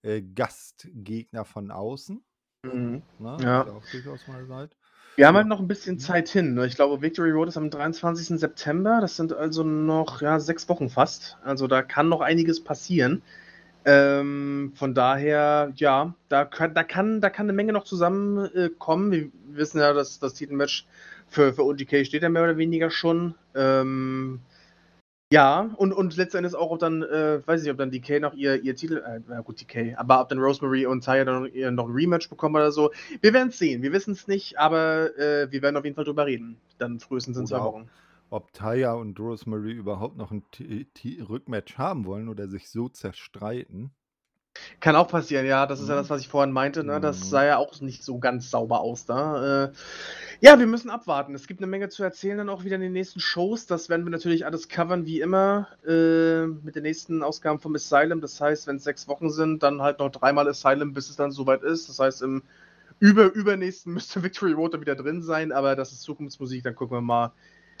äh, 0.00 0.22
Gastgegner 0.22 1.44
von 1.44 1.70
außen. 1.70 2.24
Mhm. 2.64 3.02
Ne? 3.18 3.36
Ja. 3.42 3.66
Auch 3.66 3.84
durchaus 3.90 4.26
mal 4.28 4.46
seid. 4.46 4.74
Wir 5.16 5.26
haben 5.26 5.36
halt 5.36 5.46
noch 5.46 5.60
ein 5.60 5.68
bisschen 5.68 5.98
Zeit 5.98 6.28
hin. 6.28 6.54
ne? 6.54 6.66
Ich 6.66 6.74
glaube, 6.74 7.02
Victory 7.02 7.30
Road 7.30 7.48
ist 7.48 7.58
am 7.58 7.68
23. 7.68 8.38
September. 8.38 8.98
Das 9.00 9.16
sind 9.16 9.32
also 9.32 9.62
noch 9.62 10.22
ja, 10.22 10.40
sechs 10.40 10.68
Wochen 10.68 10.88
fast. 10.88 11.36
Also 11.44 11.66
da 11.66 11.82
kann 11.82 12.08
noch 12.08 12.22
einiges 12.22 12.64
passieren. 12.64 13.22
Ähm, 13.84 14.72
von 14.74 14.94
daher, 14.94 15.72
ja, 15.76 16.14
da 16.28 16.44
kann, 16.44 16.72
da 16.72 16.84
kann, 16.84 17.20
da 17.20 17.30
kann 17.30 17.46
eine 17.46 17.52
Menge 17.52 17.72
noch 17.72 17.84
zusammenkommen. 17.84 19.12
Äh, 19.12 19.16
wir 19.16 19.30
wissen 19.58 19.80
ja, 19.80 19.92
dass 19.92 20.18
das 20.18 20.34
Titelmatch 20.34 20.86
für, 21.28 21.52
für 21.52 21.64
OGK 21.64 22.06
steht 22.06 22.22
ja 22.22 22.28
mehr 22.28 22.44
oder 22.44 22.56
weniger 22.56 22.90
schon. 22.90 23.34
Ähm, 23.54 24.40
ja, 25.32 25.70
und, 25.76 25.92
und 25.92 26.16
letztendlich 26.16 26.54
auch, 26.54 26.70
ob 26.70 26.78
dann, 26.78 27.02
äh, 27.02 27.46
weiß 27.46 27.64
ich, 27.64 27.70
ob 27.70 27.78
dann 27.78 27.90
DK 27.90 28.20
noch 28.20 28.34
ihr, 28.34 28.62
ihr 28.62 28.76
Titel, 28.76 28.98
äh, 28.98 29.20
na 29.28 29.40
gut, 29.40 29.60
DK, 29.60 29.94
aber 29.96 30.20
ob 30.20 30.28
dann 30.28 30.38
Rosemary 30.38 30.86
und 30.86 31.02
Taya 31.04 31.24
dann 31.24 31.42
noch, 31.44 31.70
noch 31.72 31.88
ein 31.88 31.94
Rematch 31.94 32.28
bekommen 32.28 32.54
oder 32.56 32.70
so. 32.72 32.90
Wir 33.20 33.32
werden 33.32 33.48
es 33.48 33.58
sehen, 33.58 33.82
wir 33.82 33.92
wissen 33.92 34.12
es 34.12 34.28
nicht, 34.28 34.58
aber 34.58 35.16
äh, 35.18 35.50
wir 35.50 35.62
werden 35.62 35.76
auf 35.76 35.84
jeden 35.84 35.96
Fall 35.96 36.04
drüber 36.04 36.26
reden. 36.26 36.56
Dann 36.78 37.00
frühestens 37.00 37.36
in 37.36 37.46
zwei 37.46 37.58
auch- 37.58 37.74
Wochen. 37.74 37.88
ob 38.30 38.52
Taya 38.52 38.92
und 38.94 39.18
Rosemary 39.20 39.72
überhaupt 39.72 40.16
noch 40.16 40.30
ein 40.30 40.42
T- 40.52 40.84
T- 40.94 41.22
Rückmatch 41.22 41.76
haben 41.78 42.04
wollen 42.06 42.28
oder 42.28 42.48
sich 42.48 42.68
so 42.70 42.88
zerstreiten. 42.88 43.90
Kann 44.80 44.96
auch 44.96 45.08
passieren, 45.08 45.46
ja. 45.46 45.66
Das 45.66 45.80
ist 45.80 45.88
ja 45.88 45.94
Mhm. 45.94 45.98
das, 45.98 46.10
was 46.10 46.20
ich 46.20 46.28
vorhin 46.28 46.52
meinte. 46.52 46.84
Ne? 46.84 47.00
Das 47.00 47.20
Mhm. 47.20 47.24
sah 47.24 47.44
ja 47.44 47.56
auch 47.56 47.80
nicht 47.80 48.04
so 48.04 48.18
ganz 48.18 48.50
sauber 48.50 48.80
aus 48.80 49.06
da. 49.06 49.64
Äh, 49.64 49.72
ja, 50.40 50.58
wir 50.58 50.66
müssen 50.66 50.90
abwarten. 50.90 51.34
Es 51.34 51.46
gibt 51.46 51.60
eine 51.60 51.66
Menge 51.68 51.88
zu 51.88 52.02
erzählen 52.02 52.38
dann 52.38 52.48
auch 52.50 52.64
wieder 52.64 52.76
in 52.76 52.82
den 52.82 52.92
nächsten 52.92 53.20
Shows. 53.20 53.66
Das 53.66 53.88
werden 53.88 54.04
wir 54.04 54.10
natürlich 54.10 54.44
alles 54.46 54.68
covern 54.68 55.06
wie 55.06 55.20
immer 55.20 55.68
äh, 55.86 56.46
mit 56.46 56.76
den 56.76 56.82
nächsten 56.82 57.22
Ausgaben 57.22 57.60
vom 57.60 57.74
Asylum. 57.74 58.20
Das 58.20 58.40
heißt, 58.40 58.66
wenn 58.66 58.76
es 58.76 58.84
sechs 58.84 59.08
Wochen 59.08 59.30
sind, 59.30 59.62
dann 59.62 59.82
halt 59.82 59.98
noch 60.00 60.10
dreimal 60.10 60.48
Asylum, 60.48 60.92
bis 60.92 61.08
es 61.10 61.16
dann 61.16 61.30
soweit 61.32 61.62
ist. 61.62 61.88
Das 61.88 61.98
heißt, 61.98 62.22
im 62.22 62.42
über 63.00 63.32
übernächsten 63.32 63.92
müsste 63.94 64.22
Victory 64.22 64.52
Road 64.52 64.74
dann 64.74 64.80
wieder 64.82 64.96
drin 64.96 65.22
sein, 65.22 65.52
aber 65.52 65.76
das 65.76 65.92
ist 65.92 66.02
Zukunftsmusik. 66.02 66.62
Dann 66.64 66.74
gucken 66.74 66.96
wir 66.96 67.00
mal, 67.02 67.32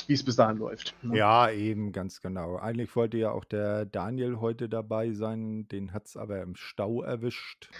wie 0.08 0.14
es 0.14 0.24
bis 0.24 0.36
dahin 0.36 0.56
läuft. 0.58 0.94
ne? 1.02 1.16
Ja, 1.16 1.50
eben, 1.50 1.92
ganz 1.92 2.20
genau. 2.20 2.56
Eigentlich 2.56 2.94
wollte 2.96 3.16
ja 3.16 3.30
auch 3.30 3.44
der 3.44 3.84
Daniel 3.86 4.40
heute 4.40 4.68
dabei 4.68 5.12
sein, 5.12 5.66
den 5.68 5.92
hat 5.92 6.06
es 6.06 6.16
aber 6.16 6.42
im 6.42 6.56
Stau 6.56 7.02
erwischt. 7.02 7.70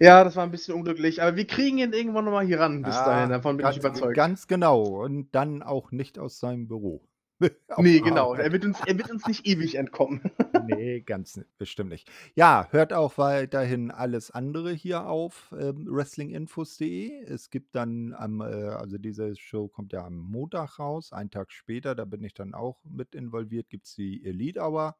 Ja, 0.00 0.24
das 0.24 0.36
war 0.36 0.44
ein 0.44 0.50
bisschen 0.50 0.74
unglücklich, 0.74 1.22
aber 1.22 1.36
wir 1.36 1.46
kriegen 1.46 1.78
ihn 1.78 1.92
irgendwann 1.92 2.24
nochmal 2.24 2.46
hier 2.46 2.60
ran 2.60 2.82
bis 2.82 2.94
Ah, 2.94 3.04
dahin. 3.06 3.30
Davon 3.30 3.56
bin 3.56 3.64
ganz, 3.64 3.76
ich 3.76 3.82
überzeugt. 3.82 4.14
Ganz 4.16 4.46
genau. 4.46 4.82
Und 4.82 5.34
dann 5.34 5.62
auch 5.62 5.90
nicht 5.92 6.18
aus 6.18 6.38
seinem 6.40 6.68
Büro. 6.68 7.02
Nee, 7.78 8.00
genau. 8.00 8.34
Er 8.34 8.52
wird, 8.52 8.64
uns, 8.64 8.78
er 8.86 8.96
wird 8.96 9.10
uns 9.10 9.26
nicht 9.26 9.46
ewig 9.46 9.74
entkommen. 9.74 10.20
Nee, 10.66 11.00
ganz 11.00 11.40
bestimmt 11.58 11.90
nicht. 11.90 12.08
Ja, 12.36 12.68
hört 12.70 12.92
auch 12.92 13.18
weiterhin 13.18 13.90
alles 13.90 14.30
andere 14.30 14.72
hier 14.72 15.06
auf 15.06 15.52
ähm, 15.58 15.86
wrestlinginfos.de. 15.90 17.22
Es 17.24 17.50
gibt 17.50 17.74
dann 17.74 18.12
am, 18.14 18.40
äh, 18.40 18.44
also 18.44 18.96
diese 18.98 19.34
Show 19.36 19.68
kommt 19.68 19.92
ja 19.92 20.04
am 20.06 20.16
Montag 20.16 20.78
raus, 20.78 21.12
einen 21.12 21.30
Tag 21.30 21.50
später, 21.52 21.94
da 21.94 22.04
bin 22.04 22.22
ich 22.22 22.34
dann 22.34 22.54
auch 22.54 22.84
mit 22.84 23.14
involviert, 23.14 23.68
gibt 23.68 23.86
es 23.86 23.94
die 23.96 24.24
Elite 24.24 24.60
Hour 24.60 24.96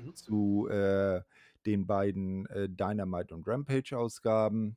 Mhm. 0.00 0.12
zu 0.14 0.68
äh, 0.68 1.22
den 1.66 1.86
beiden 1.86 2.46
äh, 2.46 2.68
Dynamite 2.68 3.34
und 3.34 3.46
Rampage-Ausgaben 3.48 4.76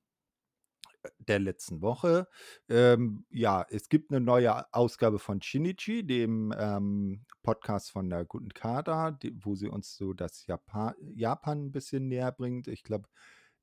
der 1.20 1.40
letzten 1.40 1.82
Woche. 1.82 2.28
Ähm, 2.70 3.26
ja, 3.30 3.66
es 3.70 3.90
gibt 3.90 4.12
eine 4.12 4.22
neue 4.22 4.74
Ausgabe 4.74 5.20
von 5.20 5.42
Shinichi, 5.42 6.06
dem 6.06 6.54
ähm, 6.58 7.26
Podcast 7.44 7.92
von 7.92 8.10
der 8.10 8.26
guten 8.26 8.50
Kader, 8.50 9.12
die, 9.12 9.34
wo 9.44 9.56
sie 9.56 9.68
uns 9.68 9.96
so 9.96 10.14
das 10.14 10.46
Japan, 10.48 10.94
Japan 11.14 11.66
ein 11.66 11.72
bisschen 11.72 12.08
näher 12.08 12.32
bringt. 12.32 12.68
Ich 12.68 12.84
glaube, 12.84 13.08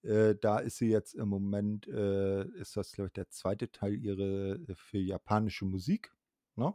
äh, 0.02 0.34
da 0.40 0.58
ist 0.58 0.78
sie 0.78 0.90
jetzt 0.90 1.14
im 1.14 1.28
Moment, 1.28 1.86
äh, 1.88 2.44
ist 2.58 2.76
das, 2.76 2.92
glaube 2.92 3.08
ich, 3.08 3.12
der 3.12 3.30
zweite 3.30 3.70
Teil 3.70 3.94
ihre 3.94 4.54
äh, 4.68 4.74
für 4.74 4.98
japanische 4.98 5.64
Musik, 5.64 6.12
ne? 6.56 6.74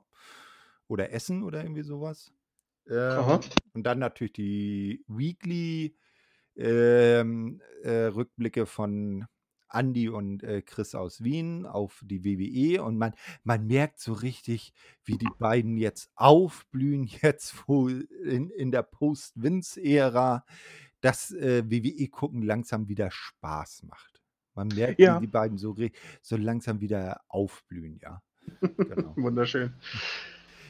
Oder 0.87 1.11
Essen 1.11 1.43
oder 1.43 1.61
irgendwie 1.61 1.83
sowas. 1.83 2.31
Ähm, 2.89 3.39
und 3.73 3.83
dann 3.83 3.99
natürlich 3.99 4.33
die 4.33 5.03
Weekly 5.07 5.97
ähm, 6.55 7.61
äh, 7.83 8.05
Rückblicke 8.05 8.65
von 8.65 9.25
Andy 9.71 10.09
und 10.09 10.43
äh, 10.43 10.61
Chris 10.61 10.95
aus 10.95 11.23
Wien 11.23 11.65
auf 11.65 12.01
die 12.05 12.23
WWE 12.23 12.83
und 12.83 12.97
man, 12.97 13.13
man 13.43 13.67
merkt 13.67 13.99
so 13.99 14.13
richtig, 14.13 14.73
wie 15.03 15.17
die 15.17 15.29
beiden 15.39 15.77
jetzt 15.77 16.11
aufblühen, 16.15 17.03
jetzt 17.21 17.67
wo 17.67 17.87
in, 17.87 18.49
in 18.49 18.71
der 18.71 18.83
Post-Vince-Ära 18.83 20.45
das 21.01 21.31
äh, 21.31 21.63
WWE 21.69 22.07
gucken 22.09 22.41
langsam 22.41 22.87
wieder 22.87 23.11
Spaß 23.11 23.83
macht. 23.83 24.21
Man 24.55 24.69
merkt, 24.69 24.99
Ja. 24.99 25.17
wie 25.17 25.25
die 25.27 25.31
beiden 25.31 25.57
so, 25.57 25.75
so 26.21 26.35
langsam 26.35 26.81
wieder 26.81 27.21
aufblühen, 27.27 27.99
ja. 28.01 28.21
Genau. 28.61 29.13
Wunderschön. 29.17 29.73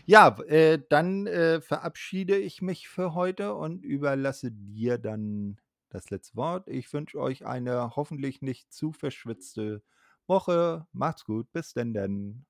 Ja, 0.05 0.37
äh, 0.47 0.81
dann 0.89 1.27
äh, 1.27 1.61
verabschiede 1.61 2.37
ich 2.37 2.61
mich 2.61 2.87
für 2.87 3.13
heute 3.13 3.55
und 3.55 3.83
überlasse 3.85 4.51
dir 4.51 4.97
dann 4.97 5.57
das 5.89 6.09
letzte 6.09 6.35
Wort. 6.35 6.67
Ich 6.67 6.91
wünsche 6.93 7.19
euch 7.19 7.45
eine 7.45 7.95
hoffentlich 7.95 8.41
nicht 8.41 8.71
zu 8.71 8.91
verschwitzte 8.91 9.83
Woche. 10.27 10.87
Macht's 10.91 11.25
gut, 11.25 11.51
bis 11.51 11.73
denn 11.73 11.93
denn. 11.93 12.45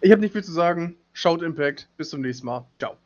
Ich 0.00 0.10
habe 0.10 0.20
nicht 0.20 0.32
viel 0.32 0.44
zu 0.44 0.52
sagen. 0.52 0.96
Schaut 1.12 1.42
Impact. 1.42 1.88
Bis 1.96 2.10
zum 2.10 2.20
nächsten 2.20 2.46
Mal. 2.46 2.68
Ciao. 2.78 2.96